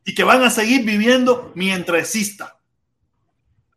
[0.05, 2.59] y que van a seguir viviendo mientras exista.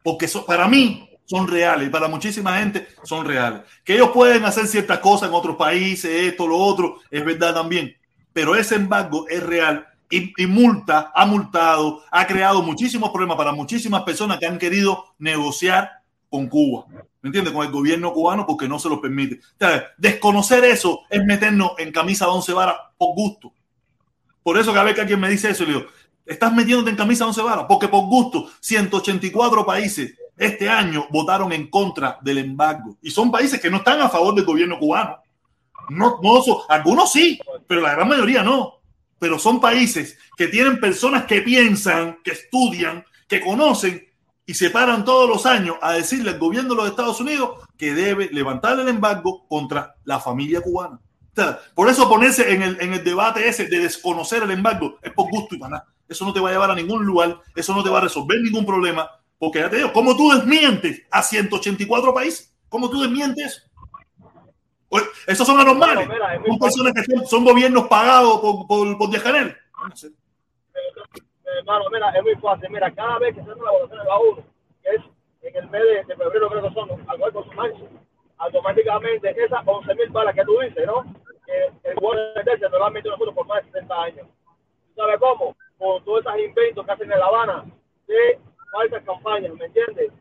[0.03, 3.61] Porque para mí son reales para muchísima gente son reales.
[3.83, 7.95] Que ellos pueden hacer ciertas cosas en otros países, esto, lo otro, es verdad también.
[8.33, 14.03] Pero ese embargo es real y, multa, ha multado, ha creado muchísimos problemas para muchísimas
[14.03, 16.85] personas que han querido negociar con Cuba.
[17.21, 17.53] ¿Me entiendes?
[17.53, 19.39] Con el gobierno cubano porque no se lo permite.
[19.39, 23.51] O sea, desconocer eso es meternos en camisa de once varas por gusto.
[24.43, 25.85] Por eso cada vez que alguien me dice eso, le digo,
[26.25, 31.51] estás metiéndote en camisa de once varas, porque por gusto, 184 países este año votaron
[31.51, 32.95] en contra del embargo.
[33.01, 35.17] Y son países que no están a favor del gobierno cubano.
[35.89, 38.76] No, no algunos sí, pero la gran mayoría no.
[39.19, 44.07] Pero son países que tienen personas que piensan, que estudian, que conocen
[44.45, 47.93] y se paran todos los años a decirle al gobierno de los Estados Unidos que
[47.93, 50.99] debe levantar el embargo contra la familia cubana.
[51.75, 55.29] Por eso ponerse en el, en el debate ese de desconocer el embargo es por
[55.29, 55.85] gusto y para nada.
[56.07, 58.39] Eso no te va a llevar a ningún lugar, eso no te va a resolver
[58.41, 62.55] ningún problema, porque ya te digo, ¿cómo tú desmientes a 184 países?
[62.69, 63.66] ¿Cómo tú desmientes eso?
[65.27, 66.07] Esos son anormales.
[66.07, 69.55] Mira, Son personas que son, son gobiernos pagados por, por, por Díaz Canel.
[71.57, 72.69] hermano, mira, es muy fácil.
[72.69, 74.17] Mira, cada vez que se hace la votación de la
[74.83, 75.01] que es
[75.41, 77.87] en el mes de, de febrero, creo que son, algo con su
[78.37, 81.03] automáticamente esas 11 mil balas que tú dices, ¿no?
[81.45, 84.27] que el cubano de no lo han metido nosotros por más de 60 años.
[84.95, 85.55] ¿Tú sabes cómo?
[85.77, 87.65] Con todos esos inventos que hacen en La Habana
[88.07, 88.39] de
[88.71, 90.11] falsas campañas, ¿me entiendes?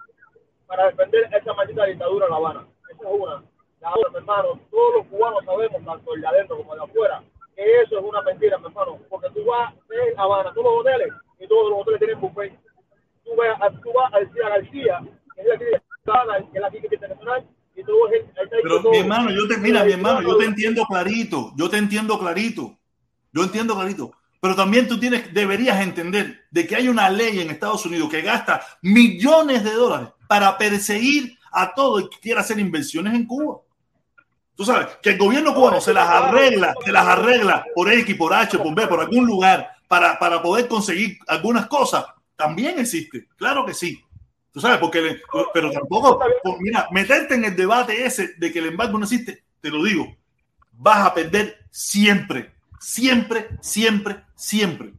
[0.67, 2.67] Para defender esa maldita dictadura en La Habana.
[2.91, 3.43] Esa es una.
[3.87, 6.85] La otra, mi hermano, todos los cubanos sabemos, tanto el de adentro como el de
[6.87, 7.23] afuera,
[7.55, 8.99] que eso es una mentira, mi hermano.
[9.09, 9.73] Porque tú vas
[10.17, 11.09] La Habana, todos los hoteles,
[11.39, 12.53] y todos los hoteles tienen buffet.
[13.25, 15.01] Tú vas, a- tú vas al García García,
[15.37, 15.83] que es la clínica
[16.51, 17.47] que es la clínica internacional,
[17.77, 17.87] y el,
[18.63, 18.91] Pero todo.
[18.91, 22.77] mi hermano, yo te, mira, mi hermano, yo te entiendo clarito, yo te entiendo clarito,
[23.33, 24.13] yo entiendo clarito.
[24.41, 28.23] Pero también tú tienes, deberías entender de que hay una ley en Estados Unidos que
[28.23, 33.61] gasta millones de dólares para perseguir a todo el que quiera hacer inversiones en Cuba.
[34.57, 38.33] Tú sabes que el gobierno cubano se las arregla, se las arregla por X, por
[38.33, 42.07] H, por B, por algún lugar para, para poder conseguir algunas cosas.
[42.37, 44.03] También existe, claro que sí.
[44.51, 45.21] Tú sabes, porque,
[45.53, 46.19] pero tampoco,
[46.61, 50.17] mira, meterte en el debate ese de que el embargo no existe, te lo digo,
[50.73, 54.95] vas a perder siempre, siempre, siempre, siempre.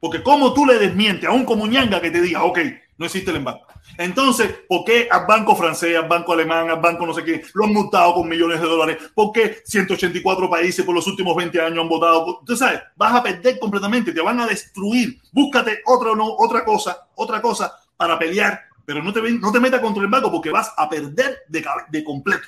[0.00, 2.58] Porque como tú le desmientes a un comuñanga que te diga, ok,
[2.96, 3.67] no existe el embargo.
[3.96, 7.64] Entonces, ¿por qué al banco francés, al banco alemán, al banco no sé qué, lo
[7.64, 8.98] han multado con millones de dólares?
[9.14, 12.42] ¿Por qué 184 países por los últimos 20 años han votado?
[12.44, 15.18] Tú sabes, vas a perder completamente, te van a destruir.
[15.32, 19.80] Búscate otra, no, otra cosa, otra cosa para pelear, pero no te, no te metas
[19.80, 22.46] contra el embargo porque vas a perder de, de completo.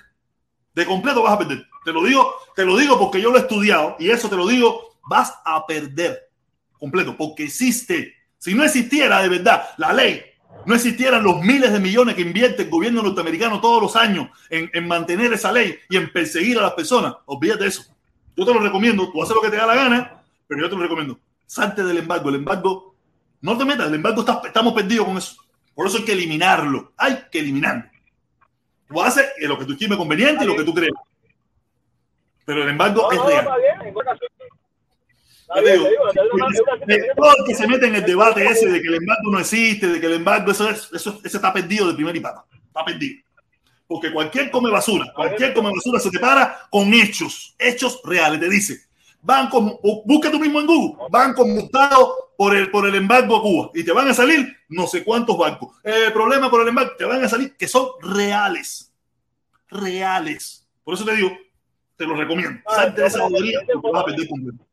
[0.74, 1.66] De completo vas a perder.
[1.84, 4.46] Te lo digo, te lo digo porque yo lo he estudiado y eso te lo
[4.46, 6.30] digo, vas a perder
[6.78, 8.14] completo porque existe.
[8.38, 10.22] Si no existiera de verdad la ley,
[10.66, 14.70] no existieran los miles de millones que invierte el gobierno norteamericano todos los años en,
[14.72, 17.84] en mantener esa ley y en perseguir a las personas, olvídate de eso.
[18.36, 20.76] Yo te lo recomiendo, tú haces lo que te da la gana, pero yo te
[20.76, 21.18] lo recomiendo.
[21.46, 22.28] Salte del embargo.
[22.28, 22.94] El embargo,
[23.40, 25.36] no te metas, el embargo está- estamos perdidos con eso.
[25.74, 26.92] Por eso hay que eliminarlo.
[26.96, 27.84] Hay que eliminarlo.
[28.88, 30.92] Tú haces eh, lo que tú estimes conveniente y lo que tú crees.
[32.44, 33.46] Pero el embargo No, es no, real.
[33.46, 33.66] ocasión.
[33.72, 33.94] Está bien,
[35.58, 35.88] digo,
[37.16, 39.86] todo el que se mete en el debate ese de que el embargo no existe,
[39.88, 42.44] de que el embargo, eso, es, eso está perdido de primer y pata.
[42.66, 43.22] Está perdido.
[43.86, 48.38] Porque cualquier come basura, cualquier come basura se te para con hechos, hechos reales.
[48.38, 48.82] Te dice,
[49.20, 53.70] bancos, busca tú mismo en Google, bancos multados por el, por el embargo a Cuba.
[53.74, 55.76] Y te van a salir no sé cuántos bancos.
[55.82, 58.92] Eh, problema por el embargo, te van a salir que son reales.
[59.68, 60.68] Reales.
[60.84, 61.36] Por eso te digo,
[61.96, 62.60] te lo recomiendo.
[62.66, 64.69] Salte de esa bobería vas a perder completo.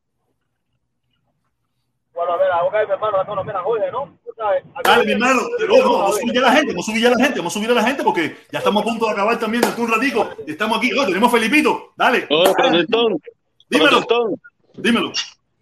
[2.17, 4.17] Bueno, a ver, a ver, mi hermano, no, mira, oye, ¿no?
[4.25, 5.39] Tú sabes, Dale, mi hermano,
[5.69, 7.59] no, vamos a subir ya la gente, vamos a subir ya la gente, vamos a
[7.59, 9.93] subir a la gente porque ya estamos a punto de acabar también dentro de un
[9.93, 10.27] ratico.
[10.47, 12.25] y Estamos aquí, oh, tenemos a Felipito, dale.
[12.31, 13.21] Oye, protestón.
[13.69, 13.89] Dímelo.
[13.91, 14.41] Protestón.
[14.73, 15.11] Dímelo.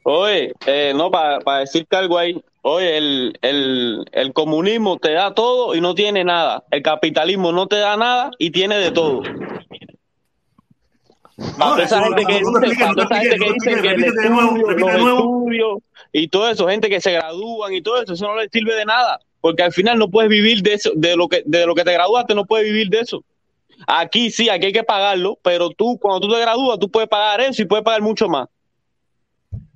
[0.04, 2.42] Oye, eh, no, para decirte algo ahí.
[2.62, 6.64] Oye, el, el, el comunismo te da todo y no tiene nada.
[6.72, 9.24] El capitalismo no te da nada y tiene de todo.
[9.24, 9.96] Para toda esa eso gente
[11.18, 15.78] que no esa gente que dice que el estudio, los estudios
[16.14, 18.86] y todo eso, gente que se gradúan y todo eso, eso no les sirve de
[18.86, 21.84] nada, porque al final no puedes vivir de eso, de lo que, de lo que
[21.84, 23.24] te graduaste, no puedes vivir de eso.
[23.86, 27.42] Aquí sí, aquí hay que pagarlo, pero tú, cuando tú te gradúas, tú puedes pagar
[27.42, 28.48] eso y puedes pagar mucho más.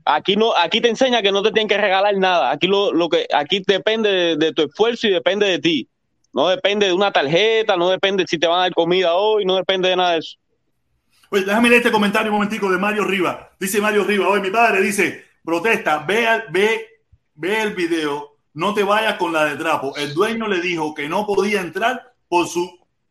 [0.05, 2.51] Aquí no, aquí te enseña que no te tienen que regalar nada.
[2.51, 5.87] Aquí lo, lo que, aquí depende de, de tu esfuerzo y depende de ti.
[6.33, 9.55] No depende de una tarjeta, no depende si te van a dar comida hoy, no
[9.55, 10.37] depende de nada de eso.
[11.31, 13.51] Oye, déjame leer este comentario un momentico de Mario Riva.
[13.59, 16.87] Dice Mario Riva, oye, mi padre dice, protesta, ve, ve,
[17.35, 19.95] ve el video, no te vayas con la de trapo.
[19.95, 22.67] El dueño le dijo que no podía entrar por sus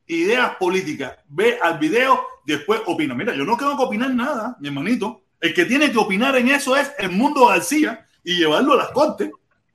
[0.07, 1.17] ideas políticas.
[1.29, 3.15] Ve al video, después opina.
[3.15, 5.23] Mira, yo no tengo que opinar nada, mi hermanito.
[5.41, 8.89] El que tiene que opinar en eso es el mundo García y llevarlo a las
[8.89, 9.31] cortes.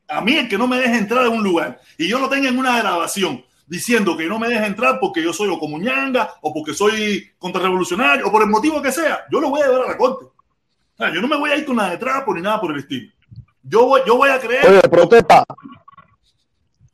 [0.10, 2.49] A mí el que no me deje entrar a un lugar y yo lo tenga
[2.49, 6.53] en una grabación diciendo que no me deje entrar porque yo soy o comuñanga o
[6.53, 9.91] porque soy contrarrevolucionario o por el motivo que sea, yo lo voy a llevar a
[9.91, 10.26] la corte.
[10.26, 12.72] O sea, yo no me voy a ir con la de trapo ni nada por
[12.72, 13.11] el estilo.
[13.64, 14.65] Yo voy, yo voy a creer.
[14.68, 15.44] Oye, protesta.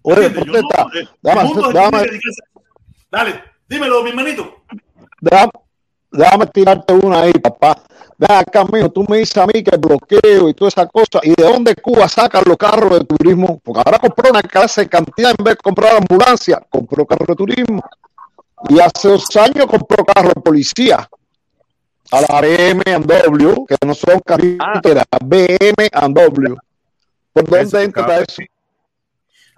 [0.03, 0.29] Oye.
[0.33, 0.89] Yo no- protesta.
[0.93, 1.07] eh,
[2.03, 2.43] que dedicarse-
[3.11, 4.63] Dale, dímelo, mi hermanito.
[5.19, 5.51] déjame,
[6.11, 7.81] déjame tirarte una ahí, papá.
[8.17, 11.19] Ven acá, mijo, tú me dices a mí que el bloqueo y toda esa cosa.
[11.23, 13.59] ¿Y de dónde Cuba saca los carros de turismo?
[13.63, 17.35] Porque ahora compró una clase de cantidad en vez de comprar ambulancia, compró carro de
[17.35, 17.81] turismo.
[18.67, 21.09] Y hace dos años compró carro de policía.
[22.11, 26.55] A la BMW, que no son carreteras, BMW.
[27.31, 28.41] ¿Por dónde entra eso?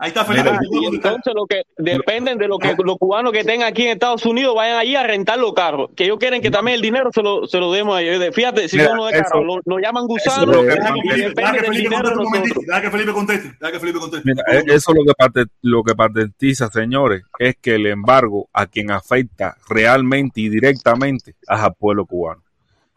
[0.04, 0.26] Ahí está
[0.72, 4.26] y entonces lo que dependen de lo que los cubanos que tengan aquí en Estados
[4.26, 7.22] Unidos vayan allí a rentar los carros, que ellos quieren que también el dinero se
[7.22, 8.34] lo, se lo demos a ellos.
[8.34, 10.94] Fíjate, si Mira, no, eso- caro, lo, lo llaman Eso es gusano lo que- deja
[10.94, 14.30] que y Felipe- de conteste deja que Felipe conteste, deja que Felipe conteste.
[14.32, 18.66] Mira, eh, eso lo que, parte- lo que patentiza, señores, es que el embargo a
[18.66, 22.42] quien afecta realmente y directamente es al pueblo cubano.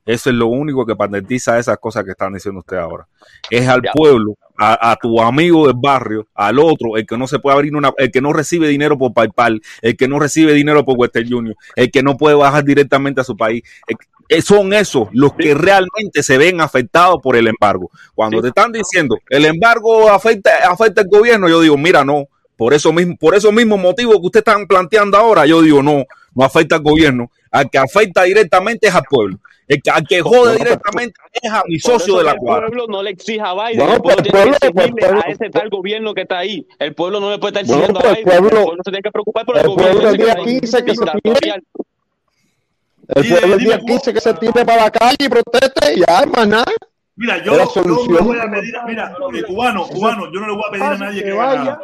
[0.06, 3.06] Eso es lo único que patentiza esas cosas que están diciendo ustedes ahora.
[3.50, 7.38] Es al pueblo, a, a tu amigo del barrio, al otro, el que no se
[7.38, 10.84] puede abrir una, el que no recibe dinero por PayPal, el que no recibe dinero
[10.84, 13.62] por Western Union, el que no puede bajar directamente a su país.
[13.86, 13.96] el-
[14.30, 17.90] eh, son esos los que realmente se ven afectados por el embargo.
[18.14, 22.24] Cuando te están diciendo el embargo afecta, afecta al gobierno, yo digo, mira, no,
[22.56, 26.04] por eso mismo, por esos mismos motivos que ustedes están planteando ahora, yo digo, no,
[26.34, 29.38] no afecta al gobierno, al que afecta directamente es al pueblo.
[29.66, 32.66] El que, al que jode directamente es a mi socio de la que el cuadra.
[32.66, 35.20] pueblo no le exija a Biden, Bueno, el pueblo tiene que pueblo, pues, exigirle pueblo,
[35.24, 36.66] a ese tal gobierno que está ahí.
[36.78, 38.82] El pueblo no le puede estar Bueno, exigiendo pues, a el Biden, pueblo- el pueblo
[38.84, 40.84] se tiene que preocupar por el, el gobierno pueblo el que día está ahí, 15
[40.84, 41.62] que se dictatorial.
[43.08, 46.26] El pueblo el día 15 que se tire para la calle y proteste y ya,
[46.26, 46.64] más nada.
[47.16, 50.46] Mira, yo, la yo no voy a pedir, a- mira, eh, cubano, cubano, yo no
[50.48, 51.80] le voy a pedir a nadie que nada.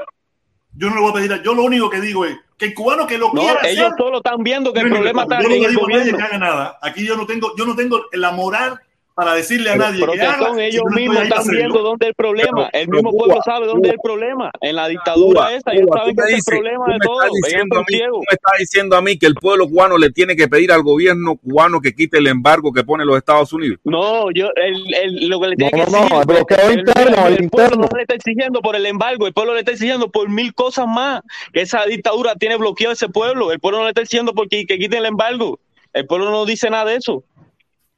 [0.76, 2.74] Yo no le voy a pedir, a- yo lo único que digo es que el
[2.74, 5.48] cubano que lo No, quiera ellos hacer, solo están viendo que el problema está yo
[5.48, 6.78] no en le el digo a nadie que haga nada.
[6.82, 8.78] Aquí yo no tengo, yo no tengo la moral
[9.14, 10.38] para decirle a nadie pero que haga.
[10.48, 11.58] son ellos mismos están hacerlo.
[11.58, 12.68] viendo dónde es el problema.
[12.72, 14.50] Pero- el mismo Cuba, pueblo sabe dónde es el problema.
[14.60, 17.20] En la dictadura Cuba, esa, ellos saben que es el problema de todo.
[17.42, 20.48] diciendo mí, tú me estás diciendo a mí que el pueblo cubano le tiene que
[20.48, 23.78] pedir al gobierno cubano que quite el embargo que pone los Estados Unidos.
[23.84, 26.70] No, yo, el, el, lo que le tiene No, que no, exigir, no, el bloqueo
[26.70, 29.72] el, interno, el pueblo no le está exigiendo por el embargo, el pueblo le está
[29.72, 31.20] exigiendo por mil cosas más.
[31.52, 33.52] Que esa dictadura tiene bloqueado ese pueblo.
[33.52, 35.58] El pueblo no le está exigiendo porque que quiten el embargo.
[35.92, 37.24] El pueblo no dice nada de eso.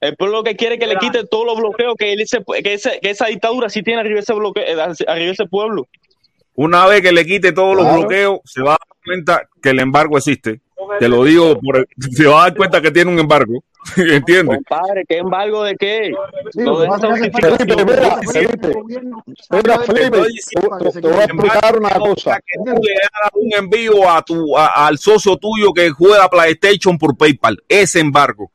[0.03, 2.43] El pueblo lo que quiere es que le quite todos los bloqueos que, él, ese-
[2.63, 4.77] que, ese- que esa dictadura sí tiene arriba ese, bloqueo, eh,
[5.07, 5.87] arriba ese pueblo.
[6.55, 9.79] Una vez que le quite todos los bloqueos, se va a dar cuenta que el
[9.81, 10.61] embargo existe.
[10.99, 13.63] Te lo digo, por, se va a dar cuenta que tiene un embargo.
[13.97, 14.59] ¿Entiendes?
[14.59, 16.13] Compadre, ¿qué embargo de qué?
[16.53, 17.87] Felipe, justificación.
[17.87, 18.69] mira, el Felipe,
[19.51, 20.21] mira, Felipe,
[21.01, 22.39] te voy a explicar una cosa.
[22.47, 26.99] que tú le hagas un envío a tu, a- al socio tuyo que juega PlayStation
[26.99, 27.63] por PayPal.
[27.69, 28.51] Ese embargo.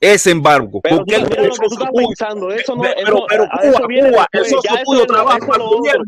[0.00, 0.80] Ese embargo.
[0.82, 3.48] Pero Porque el, mira el lo que tú estás pensando, eso no, pero, eso, pero
[3.48, 6.04] Cuba, eso viene Cuba, el socio tuyo trabaja para el gobierno.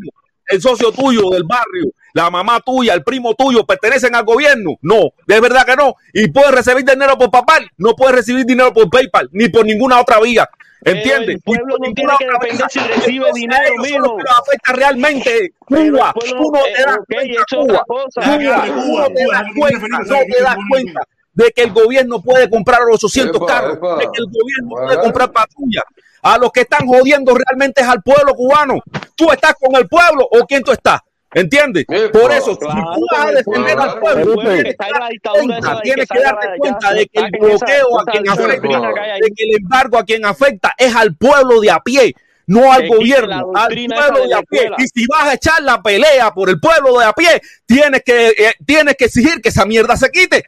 [0.47, 4.71] El socio tuyo del barrio, la mamá tuya, el primo tuyo, pertenecen al gobierno.
[4.81, 5.95] No, de verdad que no.
[6.13, 10.01] Y puede recibir dinero por PayPal, no puede recibir dinero por PayPal, ni por ninguna
[10.01, 10.49] otra vía.
[10.83, 11.35] ¿Entiendes?
[11.35, 12.69] el pueblo no ninguna tiene que otra depender vía.
[12.69, 15.53] si recibe Entonces, dinero, los afecta realmente.
[15.59, 17.83] Cuba, tú no- te das cuenta, Cuba.
[17.87, 21.01] tú no te das cuenta, no ¿sabes qué te das cuenta?
[21.41, 23.95] De que el gobierno puede comprar los 800 Epa, carros, epa.
[23.97, 25.83] de que el gobierno puede comprar patrullas.
[26.23, 28.79] A los que están jodiendo realmente es al pueblo cubano.
[29.15, 31.01] ¿Tú estás con el pueblo o quién tú estás?
[31.33, 31.85] ¿Entiendes?
[32.11, 35.13] Por eso, si tú vas a defender al pueblo, que tienes está que la darte
[35.13, 38.05] dictadura cuenta, de tienes que que salga darte ya, cuenta de que el bloqueo a
[38.05, 38.79] quien afecta,
[39.21, 42.13] de que el embargo a quien afecta es al pueblo de a pie,
[42.47, 44.59] no al gobierno, al pueblo de a pie.
[44.63, 44.75] escuela.
[44.79, 48.27] Y si vas a echar la pelea por el pueblo de a pie, tienes que,
[48.27, 50.43] eh, tienes que exigir que esa mierda se quite.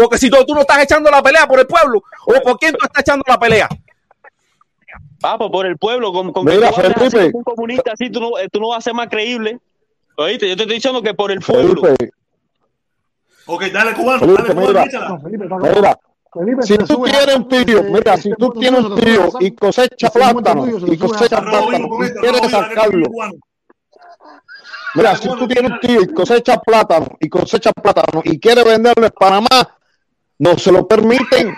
[0.00, 2.72] Porque si tú, tú no estás echando la pelea por el pueblo, o por quién
[2.72, 3.68] tú estás echando la pelea.
[5.20, 7.36] Pues por el pueblo, con, con que Mira, tú hables así Felipe.
[7.36, 9.58] un comunista así, tú no, eh, tú no vas a ser más creíble.
[10.16, 11.82] Oíste, yo te estoy diciendo que por el pueblo.
[11.82, 12.10] Felipe,
[13.46, 15.74] Ok, dale cubano, Felipe, dale cubano, mira.
[15.74, 15.98] mira.
[16.32, 19.50] Felipe, si tú tienes un tío, este- mira, este si tú tienes un tío y
[19.54, 23.32] cosecha punto plátano y cosecha plátano y quieres sacarlo, cubano.
[24.94, 29.04] mira, si tú tienes un tío y cosecha plátano y cosecha plátano y quiere venderlo
[29.06, 29.76] en Panamá,
[30.40, 31.54] no se lo permiten.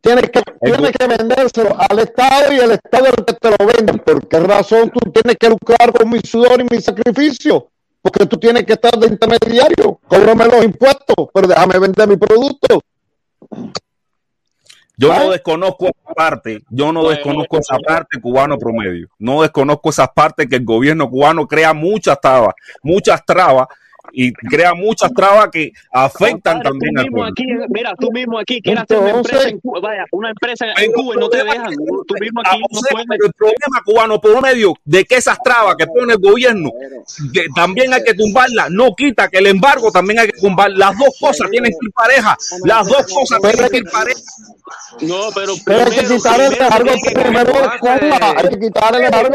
[0.00, 3.56] Tienes que, tienes que vendérselo al Estado y el Estado es el que te lo
[3.66, 3.92] vende.
[3.94, 7.68] ¿Por qué razón tú tienes que lucrar con mi sudor y mi sacrificio?
[8.02, 10.00] Porque tú tienes que estar de intermediario.
[10.06, 12.80] Cóbrame los impuestos, pero déjame vender mi producto.
[14.96, 15.24] Yo ¿Vale?
[15.24, 19.08] no desconozco esa parte, yo no desconozco esa parte cubano promedio.
[19.18, 23.66] No desconozco esas partes que el gobierno cubano crea muchas trabas, muchas trabas
[24.14, 27.32] y crea muchas trabas que afectan Compadre, también al mismo pueblo.
[27.32, 30.92] aquí, mira, tú mismo aquí quieres hacer una empresa en Cuba, vaya, una empresa en
[30.92, 31.70] Cuba y no te dejan.
[31.70, 31.76] que-
[32.06, 33.06] Tú mismo aquí no sea, puedes.
[33.08, 36.70] pero el problema cubano por medio de que esas trabas que pone el gobierno,
[37.32, 40.70] que también hay que tumbarlas, no quita que el embargo también hay que tumbar.
[40.70, 42.36] Las dos cosas tienen que ir parejas.
[42.64, 44.24] Las dos cosas tienen que ir parejas.
[45.02, 47.52] No, pero Pero hay que primero, quitar el primero embargo primero.
[47.80, 48.34] Cuba.
[48.38, 49.30] Hay que quitar el embargo.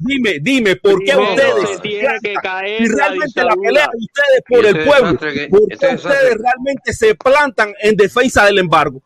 [0.00, 3.68] Dime, dime, ¿por qué Primero ustedes se tiene que caer la realmente la dictadura.
[3.68, 7.72] pelea de ustedes por Y el pueblo, que- ¿por qué desastre- ustedes realmente se plantan
[7.82, 9.02] en defensa del embargo?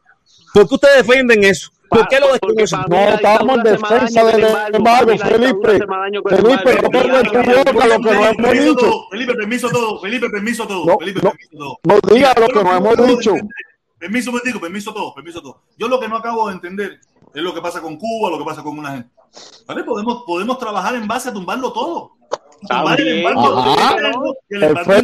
[0.53, 1.71] ¿Por qué ustedes defienden eso?
[1.89, 2.81] ¿Por qué lo desconocen?
[2.89, 5.11] No la estamos en defensa del el embargo.
[5.13, 5.71] la Felipe.
[5.73, 8.75] Felipe, no loca lo que no hemos Permiso dicho.
[8.77, 11.79] todo, Felipe, permiso todo, Felipe, permiso todo, No, Felipe, permiso todo.
[11.85, 13.35] no diga lo que no no hemos dicho.
[13.99, 15.63] Permiso, me digo, permiso todo, permiso todo.
[15.79, 16.99] Yo lo que no acabo de entender
[17.35, 19.09] es lo que pasa con Cuba, lo que pasa con una gente.
[19.67, 19.85] ¿Vale?
[19.85, 22.13] Podemos, podemos trabajar en base a tumbarlo todo.
[22.69, 23.75] tumbar el embargo
[24.51, 25.03] el embargo.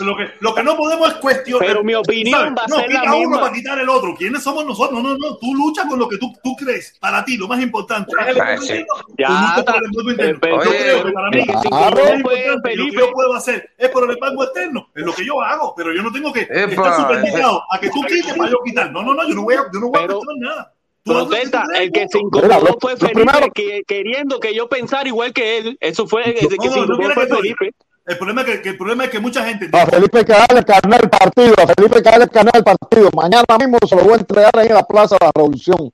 [0.00, 1.66] Lo que, lo que no podemos es cuestionar.
[1.68, 3.40] Pero mi opinión va a No, ser la uno misma.
[3.40, 4.14] para quitar el otro.
[4.16, 5.00] ¿Quiénes somos nosotros?
[5.02, 5.36] No, no, no.
[5.36, 6.96] Tú luchas con lo que tú, tú crees.
[7.00, 8.10] Para ti, lo más importante.
[8.18, 9.72] Ya luchas está.
[9.72, 10.38] por el embargo interno.
[10.40, 11.96] Pero- Yo Oye, creo que para mí, claro.
[12.16, 14.88] lo Pues, que yo puedo hacer es por el embargo externo.
[14.94, 15.74] Es lo que yo hago.
[15.76, 18.90] Pero yo no tengo que estar Epa, supermercado a que tú quites para yo quitar.
[18.90, 19.28] No, no, no.
[19.28, 20.73] Yo no voy a, yo no voy a Pero- cuestionar nada.
[21.04, 22.18] Protesta, el que se.
[22.18, 25.76] Mira, incomodó fue Felipe, primero- que, queriendo que yo pensara igual que él.
[25.80, 27.70] Eso fue el que se No, no, no incomodó quiere fue que tú- Felipe.
[28.06, 30.32] El problema es que, que el problema es que mucha gente A Felipe hay que
[30.32, 33.10] darle el carnet del partido, a Felipe hay que darle el carnet del partido.
[33.14, 35.90] Mañana mismo se lo voy a entregar ahí en la Plaza de la Revolución.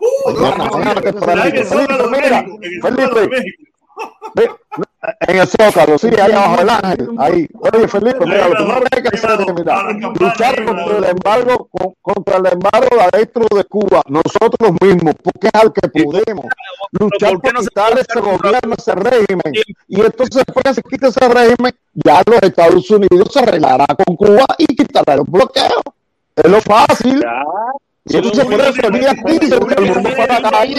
[0.00, 0.30] Uh,
[2.82, 3.44] Felipe,
[5.20, 7.48] en el Zócalo, sí, ahí abajo del ángel, ahí.
[7.58, 11.68] Oye, Felipe, mira, lo primero que hay que hacer es, mira, luchar contra el embargo,
[11.70, 16.44] con- contra el embargo adentro de Cuba, nosotros mismos, porque es al que podemos.
[16.92, 19.52] Luchar ¿por quitar ese gobierno, ese régimen.
[19.88, 24.16] Y entonces, después que se quite ese régimen, ya los Estados Unidos se arreglará con
[24.16, 25.82] Cuba y quitará los bloqueos.
[26.36, 27.24] Es lo fácil.
[28.06, 30.76] Y entonces por eso el día 15 el mundo fue a la calle.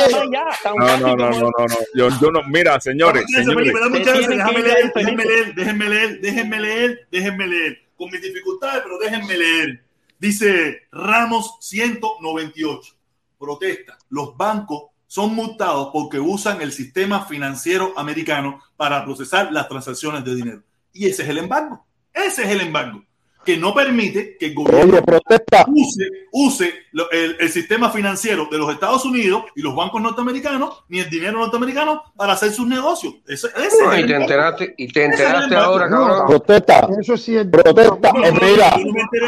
[0.76, 1.76] No, no, no, no, no, no.
[1.96, 7.78] Yo, yo no, mira, señores, leer, déjenme leer, déjenme leer, déjenme leer, déjenme leer.
[7.96, 9.84] Con mis dificultades, pero déjenme leer.
[10.18, 12.96] Dice Ramos 198.
[13.38, 13.98] Protesta.
[14.10, 20.36] Los bancos son multados porque usan el sistema financiero americano para procesar las transacciones de
[20.36, 20.64] dinero.
[20.94, 21.86] Y ese es el embargo.
[22.14, 23.04] Ese es el embargo.
[23.44, 25.66] Que no permite que el gobierno Oye, protesta.
[25.68, 26.74] use, use
[27.12, 31.40] el, el sistema financiero de los Estados Unidos y los bancos norteamericanos, ni el dinero
[31.40, 33.14] norteamericano para hacer sus negocios.
[33.28, 36.28] Ese, ese No, es y te enteraste, y te es enteraste ahora, cabrón.
[36.28, 36.88] Protesta.
[37.00, 37.52] Eso es cierto.
[37.64, 38.12] Protesta.
[38.14, 38.76] No, Eh, no, mira,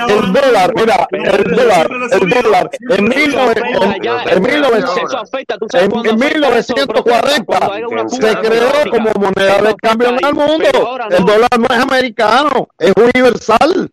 [0.10, 3.40] el dólar, mira, el dólar, el dólar, en lo he mil subido.
[3.46, 6.74] nove- en- allá, en mil novecientos- eso afecta, tú sabes en, cuándo en afecta eso,
[6.76, 10.98] 1940 cuando hay una se creó como moneda de cambio en el mundo.
[11.10, 13.92] El dólar no es americano, es universal.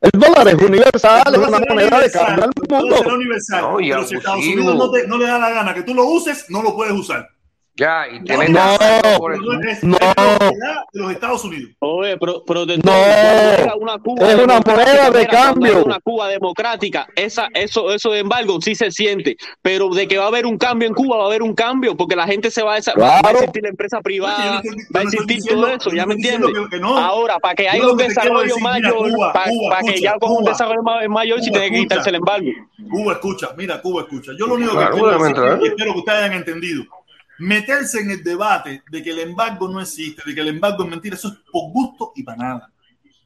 [0.00, 3.14] El dólar es universal, es una moneda de universal, cambio en el todo será mundo.
[3.16, 3.62] universal.
[3.62, 4.38] No, pero si Estados.
[4.46, 6.92] Unidos no, te- no le da la gana que tú lo uses, no lo puedes
[6.94, 7.28] usar.
[7.78, 11.70] Ya, y No, No, por de los Estados Unidos.
[11.78, 12.92] Oye, pero, pero de No,
[13.78, 15.84] una Cuba es una democrática, moneda de cambio.
[15.84, 20.24] una Cuba democrática, esa, eso, eso de embargo sí se siente, pero de que va
[20.24, 22.62] a haber un cambio en Cuba, va a haber un cambio, porque la gente se
[22.62, 25.66] va a, esa- va- va a existir la empresa privada, Oye, va a existir diciendo-
[25.66, 26.50] todo eso, ya me entiendes.
[26.52, 26.98] que- que no.
[26.98, 30.32] Ahora, para que haya un desarrollo decir, mayor, Cuba, para, Cuba, para que ya con
[30.32, 32.48] un desarrollo ma- mayor, Cuba, tiene que quitarse el embargo.
[32.90, 34.32] Cuba, escucha, mira, Cuba, escucha.
[34.36, 35.58] Yo lo único que ¿eh?
[35.68, 36.84] espero que ustedes hayan entendido,
[37.38, 40.90] meterse en el debate de que el embargo no existe, de que el embargo es
[40.90, 42.72] mentira, eso es por gusto y para nada.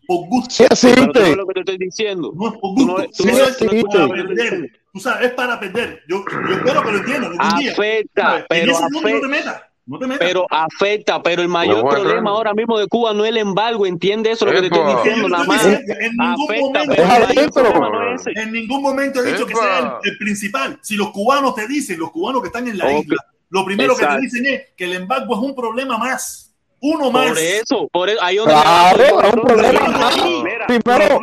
[0.07, 0.50] Por gusto.
[0.50, 2.32] Sí Pero no es lo que te estoy diciendo.
[2.34, 3.10] No es por Tú no- gusto.
[3.16, 4.81] tú no- Eso es tú escuchas para que perder.
[4.92, 6.02] Tú sabes, es para perder.
[6.08, 7.73] Yo, yo espero que lo entiendan día.
[7.73, 8.39] Afecta.
[8.39, 9.28] En pero mundo no te afecta.
[9.28, 9.62] metas.
[9.86, 10.26] No te metas.
[10.28, 12.36] Pero afecta, pero el mayor No, bueno, problema claro.
[12.36, 14.97] ahora mismo de Cuba no es el embargo, entiende eso lo que te estoy Que
[15.02, 15.65] diciendo, nada más.
[15.65, 15.70] en
[16.16, 19.62] ningún Afecta, momento, no es en ningún momento he dicho que Epa.
[19.62, 20.78] sea el, el principal.
[20.82, 23.05] Si los cubanos te dicen, los cubanos que están en la Ok.
[23.05, 23.16] isla,
[23.53, 26.55] lo primero que te dicen es que el embargo es un problema más.
[26.81, 27.29] Uno más.
[27.29, 30.17] Por eso, por eso, ahí donde Claro, es un problema mira, más.
[30.17, 31.21] mira, Primero,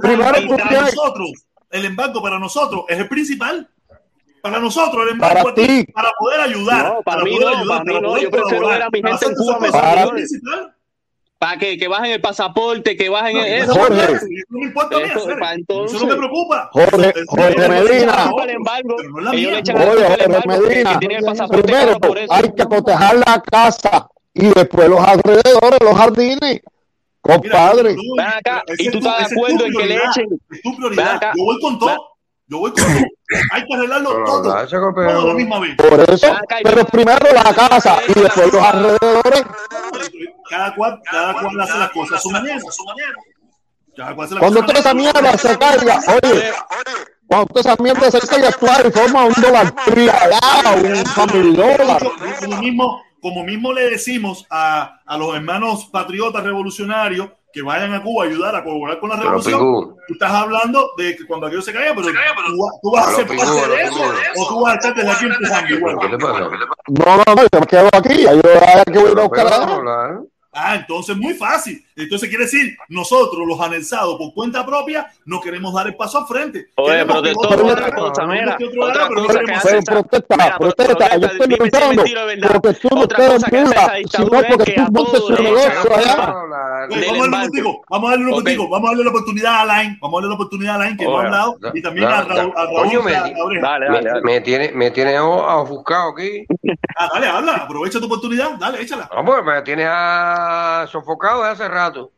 [0.00, 1.30] primero para nosotros,
[1.70, 3.68] el embargo para nosotros es el principal.
[4.40, 5.84] Para nosotros, el embargo Para ti.
[5.92, 6.94] para poder ayudar.
[6.94, 8.08] No, para mí poder no, ayudar, para mí no.
[8.08, 9.58] poder Yo prefiero colaborar, ver a mi para gente en hacer Cuba
[11.42, 13.74] Para- que, que bajen el pasaporte, que bajen No, eso.
[13.74, 14.02] Jorge.
[14.12, 15.38] eso no me importa a mí Eso, hacer.
[15.40, 15.96] para entonces.
[15.96, 16.70] Eso no me preocupa.
[16.72, 17.14] Jorge-
[17.68, 18.30] Medina.
[18.44, 21.86] el embargo, no ellos le echan Jorge embargo Medina, el que tiene el pasaporte primero
[21.86, 22.32] caro por eso.
[22.32, 26.60] hay que cotejar la casa y después los alrededores, los jardines.
[27.20, 30.26] Compadre, Mira, Ven acá, y tú tu- estás de acuerdo en que le echen.
[30.50, 31.14] Es tu prioridad.
[31.16, 31.32] acá.
[31.36, 32.08] Yo voy con todo.
[32.48, 33.04] Yo voy con todo.
[33.52, 34.42] Hay que arreglarlo todo.
[34.42, 35.36] Todo la campeón.
[35.36, 35.76] misma vez.
[35.76, 39.42] por eso, pero primero la casa y después los alrededores.
[40.52, 42.58] Cada cual, cada cual hace las cosas a su manera.
[43.96, 46.52] Cada cual hace las Cuando toda esa mierda se caiga, oye,
[47.26, 52.02] cuando toda esa mierda se caiga, tú y forma un dólar allá, un family dólar.
[52.40, 58.02] Como mismo, como mismo le decimos a, a los hermanos patriotas revolucionarios que vayan a
[58.02, 61.46] Cuba a ayudar a colaborar con la Pero, revolución, tú estás hablando de que cuando
[61.46, 64.12] aquello se caiga, pero tú, va- tú vas a Pero, ser parte de pero, eso
[64.36, 65.98] o tú vas a estar desde aquí empujando igual.
[66.00, 66.40] ¿qué te pasa?
[66.40, 69.90] No, no, no, yo me quedo aquí, yo hay que voy a Pero, buscar pero,
[69.90, 70.20] a.
[70.54, 71.82] Ah, entonces muy fácil.
[71.96, 76.26] Entonces quiere decir, nosotros los anexados por cuenta propia no queremos dar el paso al
[76.26, 76.66] frente.
[76.76, 78.92] Oye, Queremos pero de que todo, otro otra haga, cosa, queremos mira, que otro haga,
[78.92, 79.78] otra pero no cosa que queremos hace Pero hacer.
[79.82, 82.60] esa- protesta, Mira, protesta, yo protesta, estoy dime si es luchando, mentira o verdad.
[82.62, 84.72] porque tú no Otra te cosa que hace mula, esa sino dictadura es porque que
[84.72, 86.34] tú a montes todos tu le negocio echan allá.
[86.88, 86.94] Culpa.
[86.94, 88.36] Oye, vamos a vamos a darle un Ok.
[88.38, 90.96] puntico, vamos a darle la oportunidad a Alain, vamos a darle la oportunidad a Alain
[90.96, 93.68] que no ha hablado da- y también a da- Raúl, a coño, me, oreja.
[93.68, 94.20] Dale, me, dale, dale.
[94.22, 96.46] me tiene, me tiene ofuscado aquí.
[96.96, 99.08] Ah, dale, habla, aprovecha tu oportunidad, dale, échala.
[99.14, 102.10] Vamos, me tienes ah, sofocado desde hace rato.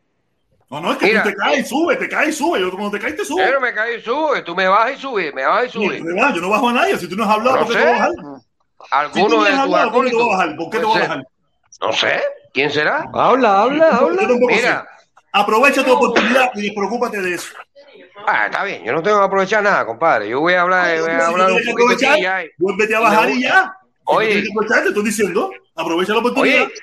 [0.69, 2.59] No, no, es que Mira, tú te caes y sube, te caes y sube.
[2.59, 3.43] Yo cuando te caes te sube.
[3.45, 6.03] Pero me caes y sube, tú me bajas y subes, me bajas y subes.
[6.03, 6.97] de yo no bajo a nadie.
[6.97, 8.11] Si tú no has hablado, No ¿por qué te voy a bajar?
[8.11, 10.55] Si tú Alguno no de has tus hablado, ¿por qué te a bajar?
[10.55, 11.23] ¿Por qué te voy a bajar?
[11.81, 12.21] No sé,
[12.55, 13.07] ¿quién será?
[13.13, 14.27] Habla, habla, habla.
[14.47, 14.87] Mira,
[15.31, 17.53] Aprovecha tu oportunidad y despreocúpate de eso.
[18.25, 20.29] ah, está bien, yo no tengo que aprovechar nada, compadre.
[20.29, 22.43] Yo voy a hablar, voy a Si hablar tú un poquito aquí ya.
[22.57, 23.75] vuélvete a bajar y ya.
[23.83, 24.41] Si Oye.
[24.43, 25.51] que aprovechar, te estoy diciendo.
[25.75, 26.63] Aprovecha la oportunidad.
[26.63, 26.73] Oye,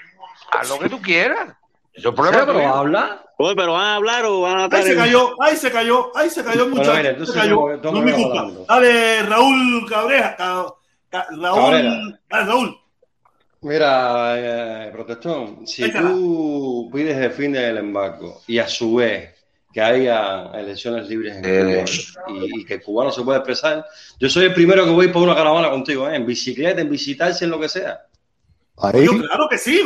[0.53, 1.49] haz lo que tú quieras.
[1.95, 3.23] Eso es problema pero habla.
[3.39, 5.73] Oye, pero van a hablar o van a Ahí estar se en- cayó, ahí se
[5.73, 7.27] cayó, ahí se cayó el muchacho.
[7.27, 7.57] se cayó.
[7.83, 8.39] no gusta.
[8.39, 8.65] hablando.
[8.69, 10.37] Dale, Raúl Cabreja.
[10.37, 10.67] Ca-
[11.11, 11.61] Ca- Raúl.
[11.61, 11.91] Cabrera.
[12.29, 12.79] Dale, Raúl.
[13.63, 16.11] Mira, eh, protestón, si Échala.
[16.11, 19.31] tú pides el fin del embargo y a su vez
[19.73, 21.85] que haya elecciones libres en Eh.
[21.85, 23.87] Cuba y, y que el cubano se pueda expresar,
[24.19, 26.17] yo soy el primero que voy por una caravana contigo, ¿eh?
[26.17, 28.01] en bicicleta, en visitarse, en lo que sea.
[28.79, 29.05] Ahí.
[29.05, 29.81] Yo, claro que sí,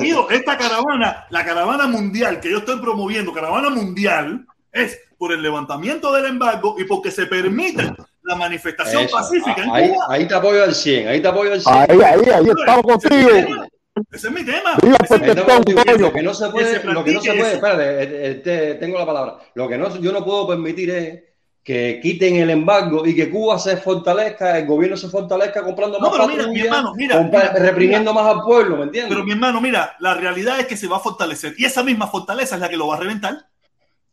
[0.00, 0.28] pido.
[0.30, 6.12] Esta caravana, la caravana mundial que yo estoy promoviendo, caravana mundial, es por el levantamiento
[6.12, 7.92] del embargo y porque se permite
[8.24, 9.16] la manifestación Eso.
[9.16, 10.06] pacífica en Ahí, Cuba.
[10.08, 11.74] ahí te apoyo al 100, ahí te apoyo al 100.
[11.76, 13.46] Ahí, ahí, ahí estamos Ese es mi contigo.
[13.46, 13.68] tema.
[14.10, 14.76] Ese es mi tema.
[14.82, 15.98] Viva Ese es mi Ahí te Protestón, apoyo, coño.
[16.08, 17.56] Lo que no se Que puede, se lo que no se practique puede, eso.
[17.56, 19.38] espérate, eh, eh, te- tengo la palabra.
[19.54, 21.22] Lo que no, yo no puedo permitir es
[21.62, 26.10] que quiten el embargo y que Cuba se fortalezca, el gobierno se fortalezca comprando No,
[26.10, 29.10] más pero mira, mi hermano, mira, compra- mira, reprimiendo más al pueblo, ¿me entiendes?
[29.12, 32.06] Pero mi hermano, mira, la realidad es que se va a fortalecer y esa misma
[32.08, 33.46] fortaleza es la que lo va a reventar.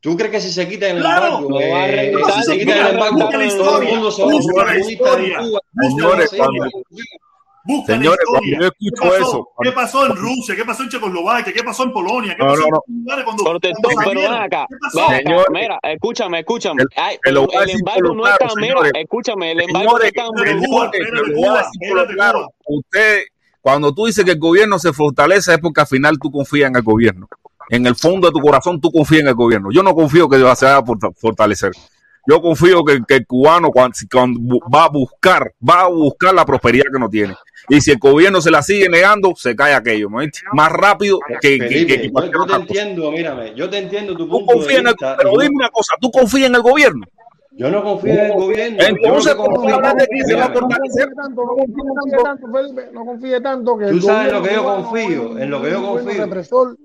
[0.02, 1.26] ¿Tú crees que si se quita el Claro.
[1.38, 3.48] embargo, Lo va a eh, si se quita mira, el embargo, busca la todo el
[3.48, 4.32] historia, mundo se va
[4.72, 5.60] a historia, Cuba?
[5.90, 6.66] Señores, Sí, cuando-
[7.64, 8.60] Busca Señores, la cuando historia.
[8.60, 9.16] yo ¿Qué escucho pasó?
[9.30, 10.56] eso, ¿Qué pasó en Rusia?
[10.56, 11.54] ¿Qué pasó en Checoslovaquia?
[11.54, 12.36] ¿Qué pasó en Polonia?
[12.36, 12.84] ¿Qué No, pasó no, no.
[12.88, 14.68] en lugares cuando, Protestón, pero ven acá,
[15.52, 16.82] mira, escúchame, escúchame.
[16.82, 16.90] El-
[17.28, 17.38] el
[17.70, 18.92] embargo no es claro, tan, señores.
[18.96, 21.34] escúchame, el embargo no Señores, es tan.
[21.36, 21.72] Cuba.
[22.66, 23.22] Usted,
[23.62, 26.76] cuando tú dices que el gobierno se fortalece es porque al final tú confías en
[26.78, 27.28] el gobierno.
[27.70, 29.70] En el fondo de tu corazón tú confías en el gobierno.
[29.72, 31.72] Yo no confío que se vaya a forta- fortalecer.
[32.28, 36.34] Yo confío que, que el cubano cuando, cuando bu- va a buscar, va a buscar
[36.36, 37.36] la prosperidad que no tiene.
[37.68, 40.50] Y si el gobierno se la sigue negando, se cae aquello, ¿me entiendes?
[40.54, 42.62] Más rápido que, Felipe, que yo, cualquier yo te cosa.
[42.62, 45.18] entiendo, mírame, yo te entiendo tu Tú punto de confías en el, vista.
[45.18, 47.06] pero dime una cosa, tú confías en el gobierno.
[47.62, 48.78] Yo no confío en el gobierno.
[48.82, 51.10] lo Entonces, ¿cómo confío- hablas de que se va a Mírame, fortalecer?
[51.16, 54.62] tanto, no confíe tanto, Felipe, no confíe tanto que Tú sabes lo gobierno que yo
[54.64, 56.26] cubano confío, en lo que yo confío.
[56.26, 56.78] represor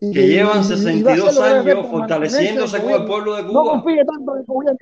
[0.00, 2.90] y que llevan y- y va a hacer 62 lo que debe años fortaleciéndose con
[2.92, 3.70] el pueblo de No Cuba.
[3.72, 4.78] confíe tanto en el gobierno.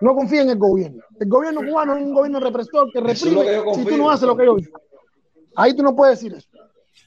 [0.00, 1.02] No confíe en el gobierno.
[1.20, 4.26] El gobierno cubano es un gobierno represor que lo reprime que si tú no haces
[4.26, 4.76] lo que yo digo.
[5.54, 6.48] Ahí tú no puedes decir eso.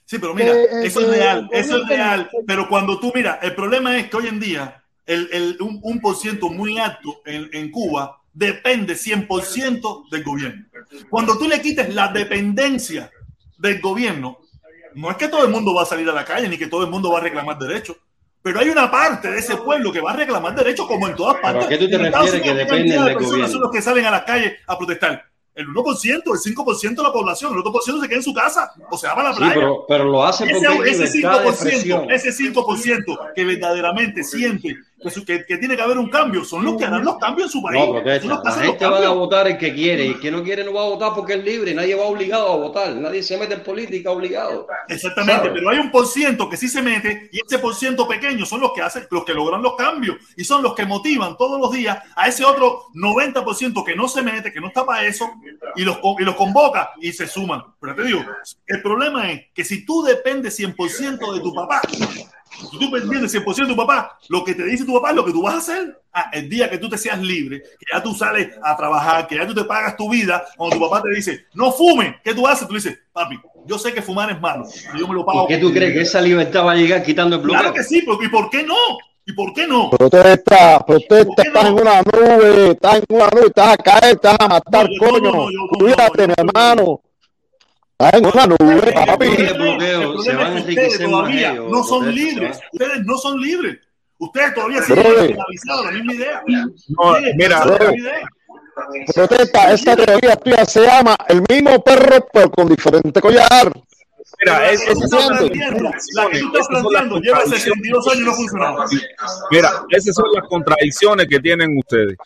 [0.06, 2.30] Sí, pero mira, Que, eh, eso es que real, eso es real.
[2.48, 6.00] Pero cuando tú, mira, el problema es que hoy en día el, el- un, un
[6.00, 10.66] por ciento muy alto en, en Cuba depende 100% del gobierno.
[11.10, 13.10] Cuando tú le quites la dependencia
[13.58, 14.38] del gobierno,
[14.94, 16.84] no es que todo el mundo va a salir a la calle ni que todo
[16.84, 17.98] el mundo va a reclamar derechos.
[18.42, 21.36] Pero hay una parte de ese pueblo que va a reclamar derechos como en todas
[21.36, 21.66] ¿Pero partes.
[21.66, 23.48] a qué tú te refieres que Unidos, ¿qué dependen del gobierno?
[23.48, 25.24] son los que salen a las calles a protestar?
[25.53, 26.22] El 1%, el
[26.56, 29.08] 5% de la población, el otro por ciento se queda en su casa o se
[29.08, 29.53] va a la Sí, playa.
[29.56, 32.11] pero, pero lo hacen porque hay Ese, ese libertad de 5%, expresión.
[32.11, 36.76] ese 5% que verdaderamente siente que, que- que tiene que haber un cambio, son los
[36.77, 37.80] que harán los cambios en su país.
[37.80, 38.22] No, los protesta.
[38.22, 40.64] que La los gente va a votar el que quiere y el que no quiere
[40.64, 41.74] no va a votar porque es libre.
[41.74, 42.95] Nadie va obligado a votar.
[42.95, 44.67] Nadie se mete en política obligado.
[44.88, 45.51] Exactamente, ¿Sabes?
[45.53, 48.61] pero hay un por ciento que sí se mete y ese por ciento pequeño son
[48.61, 51.72] los que hacen, los que logran los cambios y son los que motivan todos los
[51.72, 55.30] días a ese otro 90% que no se mete, que no está para eso
[55.76, 57.61] y los, y los convoca y se suman.
[57.80, 58.26] Pero te digo,
[58.66, 61.82] el problema es que si tú dependes 100% de tu papá,
[62.72, 65.26] si tú dependes 100% de tu papá, lo que te dice tu papá es lo
[65.26, 66.02] que tú vas a hacer.
[66.14, 69.36] Ah, el día que tú te seas libre, que ya tú sales a trabajar, que
[69.36, 72.48] ya tú te pagas tu vida, cuando tu papá te dice, no fume, ¿qué tú
[72.48, 72.68] haces?
[72.68, 74.66] Tú dices, papi, yo sé que fumar es malo,
[74.98, 75.42] yo me lo pago.
[75.42, 76.02] ¿Por qué tú crees que dinero".
[76.08, 77.60] esa libertad va a llegar quitando el bloqueo?
[77.61, 78.76] Claro que sí, pero ¿y por qué no?
[79.30, 79.90] ¿Y por qué no?
[79.90, 81.69] Protesta, protesta, ¿Por qué estás no?
[81.69, 85.11] en una nube, estás en una nube, estás a caer, estás a matar, No, yo-
[85.11, 85.32] coño.
[85.32, 87.02] no, no, yo- no, Cuídate, no, mi yo- hermano.
[88.00, 89.27] Estás en una nube, El papi.
[89.58, 92.59] bloqueo, se van a es enriquecer todavía ellos, no son libres.
[92.72, 93.77] Ustedes no son libres.
[94.19, 95.30] Ustedes todavía siguen Brother.
[95.32, 96.42] esclavizados, la misma idea.
[96.45, 97.92] No, mira, esclavizados, la brother.
[97.93, 98.30] misma idea.
[99.16, 103.72] Protesta, esa teoría tuya se llama el mismo perro, pero con diferente collar.
[104.40, 106.74] Mira, Pero es- la que tú estás planteando, la que tú estás contradicciones, esas son
[106.74, 107.64] las planteando lleva contradicciones.
[107.64, 108.85] 62 años y no ha funcionado.
[109.50, 112.17] Mira, esas son las contradicciones que tienen ustedes.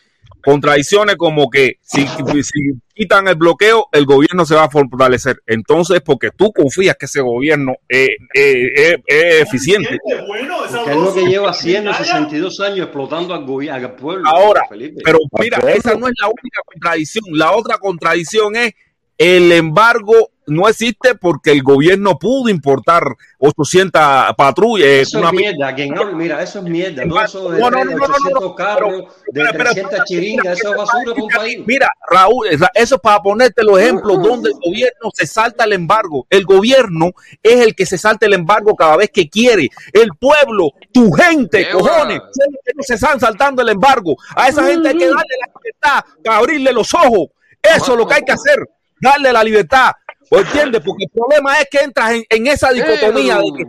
[0.42, 2.60] Contradicciones como que si, si
[2.94, 5.38] quitan el bloqueo, el gobierno se va a fortalecer.
[5.46, 9.98] Entonces, porque tú confías que ese gobierno es, es- es- es eficiente.
[10.04, 14.28] Porque es lo que lleva haciendo 62 años explotando al gobierno, al pueblo.
[14.28, 15.00] Ahora, Felipe.
[15.04, 17.24] pero mira, esa no es la única contradicción.
[17.32, 18.72] La otra contradicción es
[19.18, 23.04] el embargo no existe porque el gobierno pudo importar
[23.38, 24.86] 800 patrullas.
[24.88, 27.84] eh, Eso una- es mierda, quien mira, eso es mierda, no eso de No, no,
[27.84, 31.58] no, no, no, no, 800 carros, de 300 chiringas, eso es basura para un país.
[31.64, 35.74] Mira, Raúl, esa- eso es para ponerte los ejemplos donde el gobierno se salta el
[35.74, 36.26] embargo.
[36.28, 39.68] El gobierno es el que se salta el embargo cada vez que quiere.
[39.92, 42.18] El pueblo, tu gente, Qué cojones,
[42.64, 44.16] que no se están saltando el embargo.
[44.34, 47.28] A esa gente hay que darle la libertad para abrirle los ojos.
[47.62, 48.58] Eso es lo que hay que hacer,
[49.02, 49.92] darle la libertad.
[50.30, 50.80] ¿O entiendes?
[50.84, 53.64] Porque el problema es que entras en, en esa dicotomía de que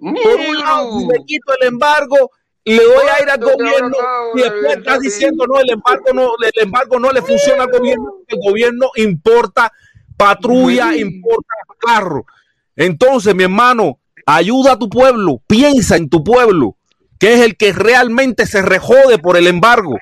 [0.00, 2.30] por un lado, si le quito el embargo,
[2.64, 3.96] le doy a ir al gobierno
[4.34, 8.12] y después estás diciendo no, el embargo no, el embargo no le funciona al gobierno,
[8.28, 9.72] el gobierno importa
[10.16, 12.24] patrulla, importa carro.
[12.76, 16.76] Entonces, mi hermano, ayuda a tu pueblo, piensa en tu pueblo,
[17.18, 19.96] que es el que realmente se rejode por el embargo.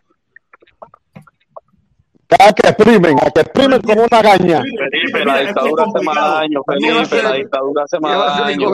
[2.39, 4.63] A que exprimen, a que exprimen como una caña.
[4.63, 8.71] Felipe, la dictadura hace más daño, Felipe, la dictadura hace más daño.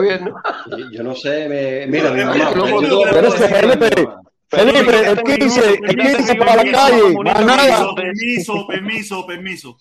[0.91, 2.51] Yo no sé, me- mira, mi mamá.
[2.53, 4.07] Pero eso, Felipe,
[4.49, 7.95] Felipe, el 15, el 15 para la calle, más nada.
[7.95, 9.77] Permiso, permiso, permiso.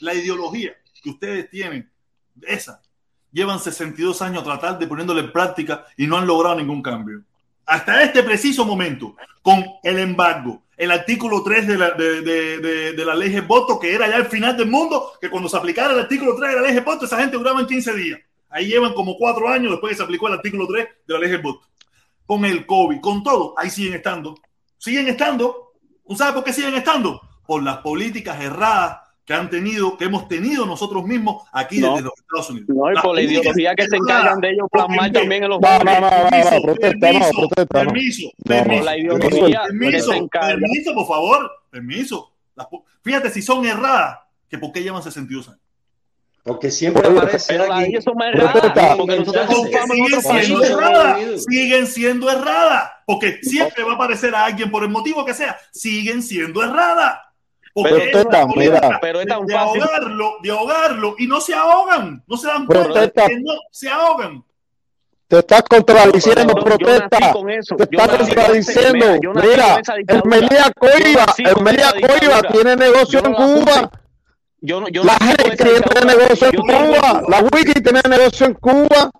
[0.00, 1.90] La ideología que ustedes tienen,
[2.46, 2.80] esa,
[3.30, 7.22] llevan 62 años a tratar de poniéndole en práctica y no han logrado ningún cambio.
[7.66, 12.92] Hasta este preciso momento, con el embargo, el artículo 3 de la, de, de- de-
[12.92, 13.36] de la ley
[13.80, 16.56] que era ya el final del mundo, que cuando se aplicara el artículo 3 de
[16.56, 18.20] la ley de voto, esa gente duraba en 15 días.
[18.48, 21.30] Ahí llevan como cuatro años después que se aplicó el artículo 3 de la ley
[21.30, 21.66] de voto.
[22.24, 24.36] Con el COVID, con todo, ahí siguen estando.
[24.78, 25.72] Siguen estando.
[26.06, 27.20] ¿Tú sabes por qué siguen estando?
[27.46, 31.90] Por las políticas erradas que han tenido, que hemos tenido nosotros mismos aquí No.
[31.90, 32.68] desde los Estados Unidos.
[32.70, 35.78] No, y por la ideología que se encargan de ellos plasmar también en los No,
[35.80, 37.90] no, no, no, no, Permiso, protesta, no, permiso, protesta, no.
[37.90, 42.32] permiso, No, permiso, la ideología permiso, que se permiso, permiso, por favor, permiso.
[43.02, 45.60] Fíjate si son erradas, que por qué llevan 62 años.
[46.42, 48.00] Porque siempre aparece alguien.
[48.02, 54.84] porque siguen siendo erradas, siguen siendo erradas, porque siempre va a aparecer a alguien por
[54.84, 57.18] el motivo que sea, siguen siendo erradas.
[57.74, 58.98] Porque Pero mira.
[59.00, 59.82] Pero es tan de fácil.
[59.82, 63.26] ahogarlo, de ahogarlo, y no se ahogan, no se dan cuenta Protesta.
[63.26, 64.44] que no se ahogan.
[65.28, 67.32] Te estás contradiciendo, protesta.
[67.32, 67.76] con eso.
[67.76, 69.06] Te estás contradiciendo.
[69.34, 70.22] mira, el.
[70.24, 73.34] Melía Coiba, el Melía Coiba tiene negocio en.
[73.34, 73.90] Cuba.
[74.60, 77.22] Yo, no- yo La gente tiene negocio en Cuba.
[77.28, 79.10] La Wiki tiene negocio en Cuba.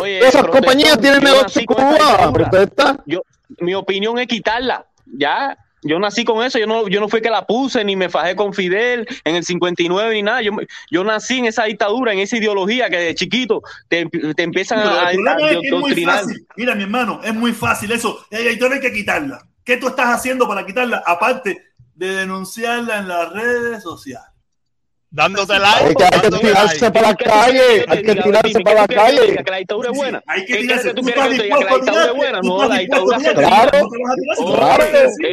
[0.00, 2.32] Oye, Esas compañías tienen negocio en Cuba.
[2.32, 2.96] Protesta.
[3.06, 3.22] Yo,
[3.58, 4.86] mi opinión es quitarla.
[5.06, 6.58] Ya, yo nací con eso.
[6.58, 9.44] Yo no, yo no fui que la puse ni me fajé con Fidel en el
[9.44, 10.42] 59 ni nada.
[10.42, 10.52] Yo,
[10.90, 14.90] yo nací en esa dictadura, en esa ideología que de chiquito te, te empiezan Pero
[14.90, 16.46] a, a, el problema es que es muy fácil.
[16.56, 18.26] Mira, mi hermano, es muy fácil eso.
[18.30, 19.46] Y hay hay que quitarla.
[19.62, 21.02] ¿Qué tú estás haciendo para quitarla?
[21.06, 21.62] Aparte
[21.94, 24.33] de denunciarla en las redes sociales.
[25.14, 25.94] Dándote Hay like.
[25.94, 26.90] que, hay que tirarse like.
[26.90, 27.84] para la ¿Qué tú quieres calle.
[27.84, 29.44] que Hay que tirarse para la ¿Qué tú quieres que calle.
[29.44, 30.22] Que la dictadura es buena.
[30.26, 30.88] hay que ¿Qué quieres tirarse.
[30.88, 31.36] que tú estás que?
[31.36, 32.40] Que la dictadura es buena.
[32.40, 33.34] Tú No, la dictadura se.
[33.34, 33.88] Claro.
[34.56, 34.84] Claro.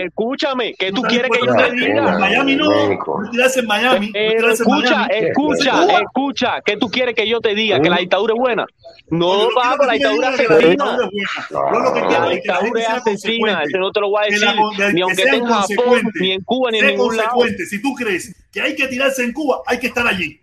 [0.05, 2.13] Escúchame, ¿qué Tú quieres que yo te diga?
[2.13, 2.69] En Miami no.
[2.89, 4.11] No tirarse en Miami.
[4.13, 7.79] En escucha, escucha, En escucha, ¿qué tú quieres que yo te diga?
[7.81, 8.65] ¿Que la dictadura es buena?
[9.09, 10.69] No, papo, la que dictadura que asesina.
[10.69, 11.11] dictadura es
[11.49, 11.71] buena.
[11.73, 14.33] Yo lo que La que dictadura es asesina, eso no te lo voy a Que
[14.33, 14.49] decir,
[14.89, 17.29] ni que aunque sean tenga Japón, ni en Cuba, ni en ningún lado.
[17.69, 20.39] Si tú crees que hay que tirarse en Cuba, hay que estar allí.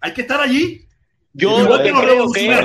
[0.00, 0.82] Hay que estar allí.
[1.32, 2.60] Yo lo que los creo que Si no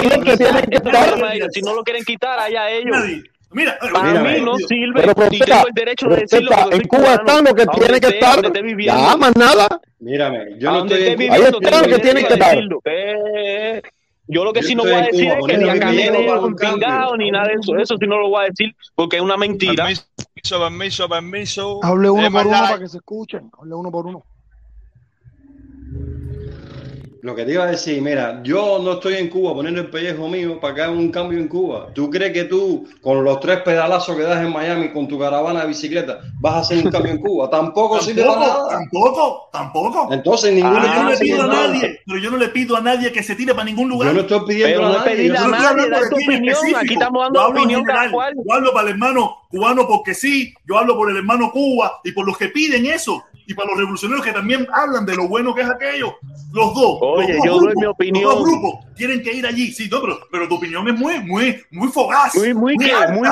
[0.00, 1.50] bien que tienen que estar.
[1.52, 2.96] Si no lo quieren quitar, allá ellos.
[2.96, 3.24] Nadie.
[3.52, 7.52] Mira, Para mí no sirve Pero tengo el derecho de decirlo En Cuba están lo
[7.52, 8.40] que a tiene donde que estar.
[8.78, 9.80] Ya, más nada.
[9.98, 12.80] Mírame, yo a no estoy viviendo, Ahí que tienen que.
[12.84, 13.82] Eh,
[14.28, 16.54] yo lo que sí no voy a decir es que ni mi Canel es un
[16.54, 17.76] pingado ni nada de eso.
[17.76, 19.88] Eso sí no lo voy a decir porque es una mentira.
[20.42, 21.80] Permiso, permiso, permiso.
[21.82, 22.68] Hable uno Deme por uno like.
[22.68, 23.50] para que se escuchen.
[23.58, 24.24] Hable uno por uno.
[27.22, 30.26] Lo que te iba a decir, mira, yo no estoy en Cuba poniendo el pellejo
[30.28, 31.88] mío para que haga un cambio en Cuba.
[31.94, 35.60] ¿Tú crees que tú, con los tres pedalazos que das en Miami con tu caravana
[35.62, 37.50] de bicicleta, vas a hacer un cambio en Cuba?
[37.50, 38.80] Tampoco sirve para Tampoco, nada.
[38.82, 40.08] tampoco, tampoco.
[40.12, 41.68] Entonces, ninguno Pero de yo no le pido a nada.
[41.68, 44.08] nadie, pero yo no le pido a nadie que se tire para ningún lugar.
[44.08, 45.10] Yo no estoy pidiendo Pero a no nadie.
[45.10, 46.56] pedirle Yo a Yo no estoy nadie, de opinión.
[46.76, 48.10] Aquí estamos dando Yo hablo opinión general.
[48.12, 48.34] cual.
[48.36, 50.54] Yo hablo para el hermano cubano porque sí.
[50.66, 53.22] Yo hablo por el hermano Cuba y por los que piden eso.
[53.50, 56.14] Y para los revolucionarios que también hablan de lo bueno que es aquello.
[56.52, 56.98] Los dos.
[57.00, 58.24] Oye, los dos yo doy grupos, mi opinión.
[58.24, 59.72] Los dos grupos tienen que ir allí.
[59.72, 62.36] Sí, no, pero, pero tu opinión es muy, muy, muy fogaz.
[62.36, 62.86] Muy, muy muy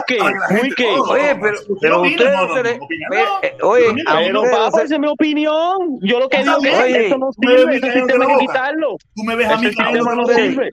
[0.08, 0.86] que, para que muy que.
[0.86, 2.78] Oye, no, pero, pero ustedes no, no no, se les.
[2.78, 3.38] no, opina, Oye, no.
[3.42, 5.98] eh, oye, a no papá, se- esa es mi opinión.
[6.02, 8.96] Yo lo que digo es que eso no sirve, ese sistema hay que quitarlo.
[9.14, 9.70] Tú me ves a mí
[10.02, 10.70] no sirve.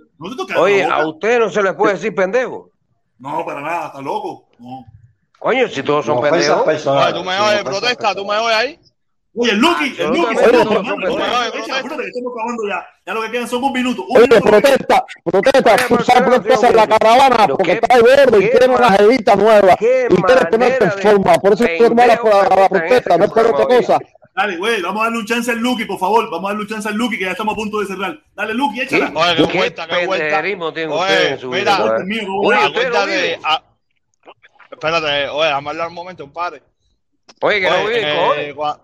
[0.57, 2.71] Oye, a ustedes no se les puede decir pendejo.
[3.19, 4.47] No, para nada, está loco.
[4.57, 4.85] No.
[5.37, 6.63] Coño, si todos son pendejos.
[6.63, 7.13] Personales.
[7.13, 8.79] tú me oyes, protesta, tú me oyes ahí.
[9.37, 10.81] Oye, el Lucky, el Lucky, protesta.
[10.81, 12.87] que estamos acabando ya.
[13.05, 14.03] Ya lo que quedan son un minuto.
[14.07, 14.49] Un Oye, minuto.
[14.49, 19.35] protesta, protesta, espérate, esa es la caravana, porque está gordo y qué tiene una jevita
[19.35, 23.17] nueva y quiere ponerte en forma, por eso tú hermana pendejo a la, preguntan protesta,
[23.17, 23.99] no es por otra cosa.
[24.35, 26.29] Dale, güey, vamos a darle un chance al Lucky, por favor.
[26.29, 28.19] Vamos a darle un chance al Lucky, que ya estamos a punto de cerrar.
[28.35, 29.11] Dale, Lucky, échala.
[29.15, 30.39] Oye, qué ¿Qué vuelta, qué vuelta.
[30.91, 31.77] Oye, en mira,
[33.09, 33.39] ¿eh?
[34.71, 36.63] Espérate, oye, déjame hablar un momento, un padre.
[37.41, 38.55] Oye, que no Oye, viven, eh, cojones.
[38.55, 38.79] cua-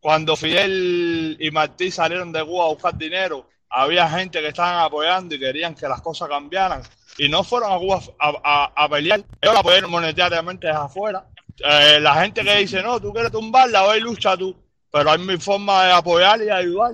[0.00, 5.34] cuando Fidel y Martí salieron de Cuba a buscar dinero, había gente que estaban apoyando
[5.34, 6.82] y querían que las cosas cambiaran.
[7.18, 9.22] Y no fueron a Cuba a, a- a pelear.
[9.40, 11.26] Ellos apoyaron monetariamente desde afuera.
[11.58, 14.54] Eh, la gente que dice, no, tú quieres tumbarla, hoy lucha tú.
[14.92, 16.92] Pero hay mi forma de apoyar y ayudar.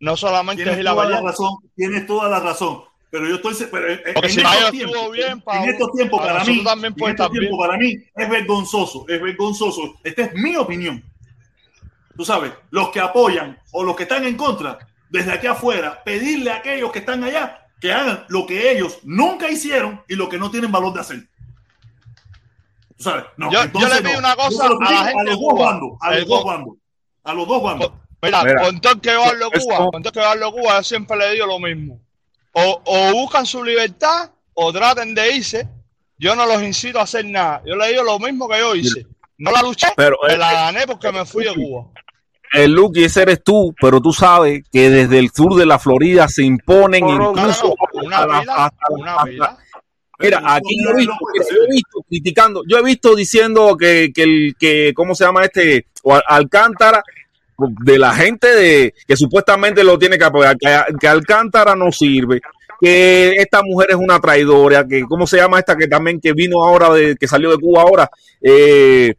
[0.00, 1.24] No solamente es Tienes ir a toda la pelear.
[1.24, 2.82] razón, tienes toda la razón.
[3.10, 6.20] Pero yo estoy, pero en, en Porque si estos tiempos, bien, para, en estos tiempos
[6.20, 9.94] para para mí, en estos tiempos para mí es vergonzoso, es vergonzoso.
[10.04, 11.02] Esta es mi opinión.
[12.18, 14.76] Tú sabes, los que apoyan o los que están en contra,
[15.08, 19.48] desde aquí afuera, pedirle a aquellos que están allá que hagan lo que ellos nunca
[19.48, 21.28] hicieron y lo que no tienen valor de hacer.
[22.96, 24.18] Tú sabes, no, Yo- yo le pido no.
[24.18, 26.74] una cosa a la gente a los dos bandos, a El los dos bandos,
[27.22, 27.92] a los dos bandos.
[28.20, 30.34] Mira, Mira, con todo el que va a lo Cuba, con todo que va a
[30.34, 32.00] lo Cuba, yo siempre le digo lo mismo.
[32.50, 35.68] O, o buscan su libertad o traten de irse.
[36.18, 37.62] Yo no los incito a hacer nada.
[37.64, 39.06] Yo le digo lo mismo que yo hice.
[39.36, 41.86] No la luché, Pero, me la gané porque me fui de Cuba.
[42.52, 46.28] El Lucky, ese eres tú, pero tú sabes que desde el sur de la Florida
[46.28, 49.58] se imponen incluso Una hasta la- una hasta-.
[50.20, 54.10] Mira, aquí yo he visto, mira, yo he visto criticando, yo he visto diciendo que,
[54.12, 55.86] que el que, ¿cómo se llama este?
[56.02, 57.02] O Alcántara,
[57.58, 62.40] de la gente de que supuestamente lo tiene que apoyar, que, que Alcántara no sirve,
[62.80, 66.64] que esta mujer es una traidora, que, ¿cómo se llama esta que también que vino
[66.64, 68.10] ahora, de, que salió de Cuba ahora?
[68.42, 69.14] Eh,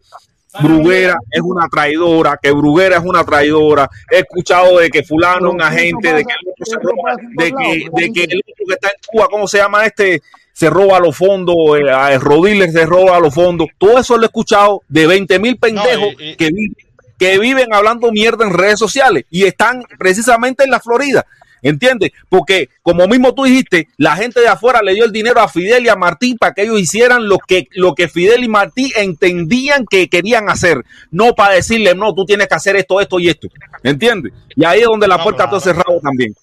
[0.63, 3.89] Bruguera es una traidora, que Bruguera es una traidora.
[4.11, 7.51] He escuchado de que fulano es un agente, de que el otro se roba, de
[7.51, 10.21] que, de que el otro que está en Cuba, ¿cómo se llama este?
[10.53, 13.67] Se roba los fondos, eh, a Rodiles se roba los fondos.
[13.77, 16.73] Todo eso lo he escuchado de 20 mil pendejos y- y- que, vi-
[17.17, 21.25] que viven hablando mierda en redes sociales y están precisamente en la Florida.
[21.61, 22.11] ¿Entiendes?
[22.29, 25.85] Porque, como mismo tú dijiste, la gente de afuera le dio el dinero a Fidel
[25.85, 29.85] y a Martí para que ellos hicieran lo que, lo que Fidel y Martí entendían
[29.89, 30.83] que querían hacer.
[31.11, 33.47] No para decirle, no, tú tienes que hacer esto, esto y esto.
[33.83, 34.33] ¿Entiendes?
[34.55, 36.35] Y ahí es donde la puerta está cerrada también.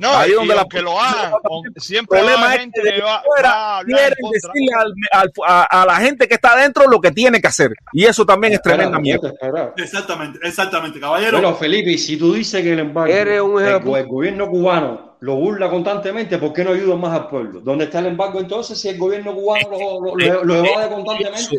[0.00, 1.32] No, Ahí donde la- aunque lo hagan,
[1.76, 4.94] El siempre a problema es gente que que de va, afuera va quieren decirle al-
[5.20, 7.72] al- a, a la gente que está adentro lo que tiene que hacer.
[7.92, 9.30] Y eso también es tremenda mierda.
[9.76, 11.32] Exactamente, exactamente, caballero.
[11.40, 15.36] Bueno, Felipe, si tú dices que el embargo, Eres un el, el gobierno cubano lo
[15.36, 17.60] burla constantemente, ¿por qué no ayuda más al pueblo?
[17.60, 21.56] ¿Dónde está el embargo entonces si el gobierno cubano lo, lo- lo- lo evade constantemente?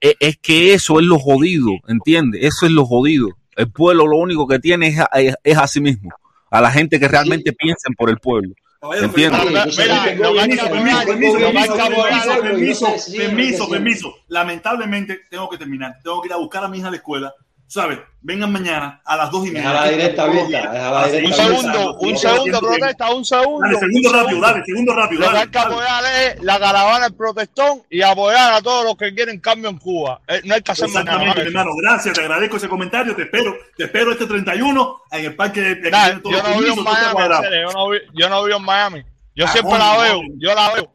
[0.00, 2.42] es, es que eso es lo jodido, ¿entiendes?
[2.44, 3.28] Eso es lo jodido.
[3.56, 6.10] El pueblo lo único que tiene es a, es- es a sí mismo,
[6.54, 8.54] a la gente que realmente piensen por el pueblo.
[9.00, 9.40] ¿Entiendes?
[9.40, 14.14] Oye, entonces, Mira, ¿qué lo que hay que gobierno- apoyar, qué Permiso, permiso, permiso.
[14.28, 15.96] Lamentablemente tengo que terminar.
[16.04, 17.34] Tengo que ir a buscar a mi hija a la escuela.
[17.74, 17.98] ¿Sabes?
[18.20, 19.82] Vengan mañana a las dos y media.
[19.82, 23.66] Directa abierta, Un segundo, un segundo, protesta, un segundo.
[23.66, 25.20] Dale, segundo un rápido, dale, segundo rápido.
[25.22, 28.84] Lo que Dale, hay que apoyar es la caravana del protestón y apoyar a todos
[28.84, 30.20] los que quieren cambio en Cuba.
[30.28, 31.32] Eh, no hay que hacer más nada.
[31.36, 31.70] Hermano.
[31.82, 33.16] Gracias, te agradezco ese comentario.
[33.16, 37.18] Te espero, te espero este 31 en el parque de, yo no vivo en Miami,
[37.60, 39.02] yo no, vi- yo no vivo en Miami.
[39.34, 40.93] Yo siempre la veo, yo la veo.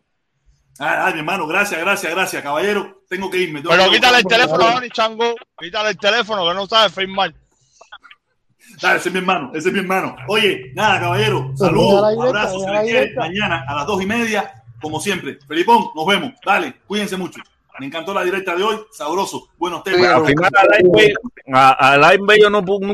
[0.82, 3.02] Ah, ah, mi hermano, gracias, gracias, gracias, caballero.
[3.10, 3.60] Tengo que irme.
[3.62, 6.90] tengo Pero que- quítale el teléfono a Donny Chango, quítale el teléfono que no sabe
[6.90, 7.34] firmar.
[8.82, 10.16] Dale, ese es mi hermano, ese es mi hermano.
[10.28, 13.16] Oye, nada, caballero, saludos, abrazos, se les quiere.
[13.16, 15.38] Mañana a las dos y media, como siempre.
[15.48, 16.32] Felipón, nos vemos.
[16.46, 17.42] Dale, cuídense mucho.
[17.80, 20.06] Me encantó la directa de hoy, sabroso, buenos temas.
[20.12, 21.14] Al final, a Line Bay-
[21.54, 22.88] a- a Line Bay yo no nunca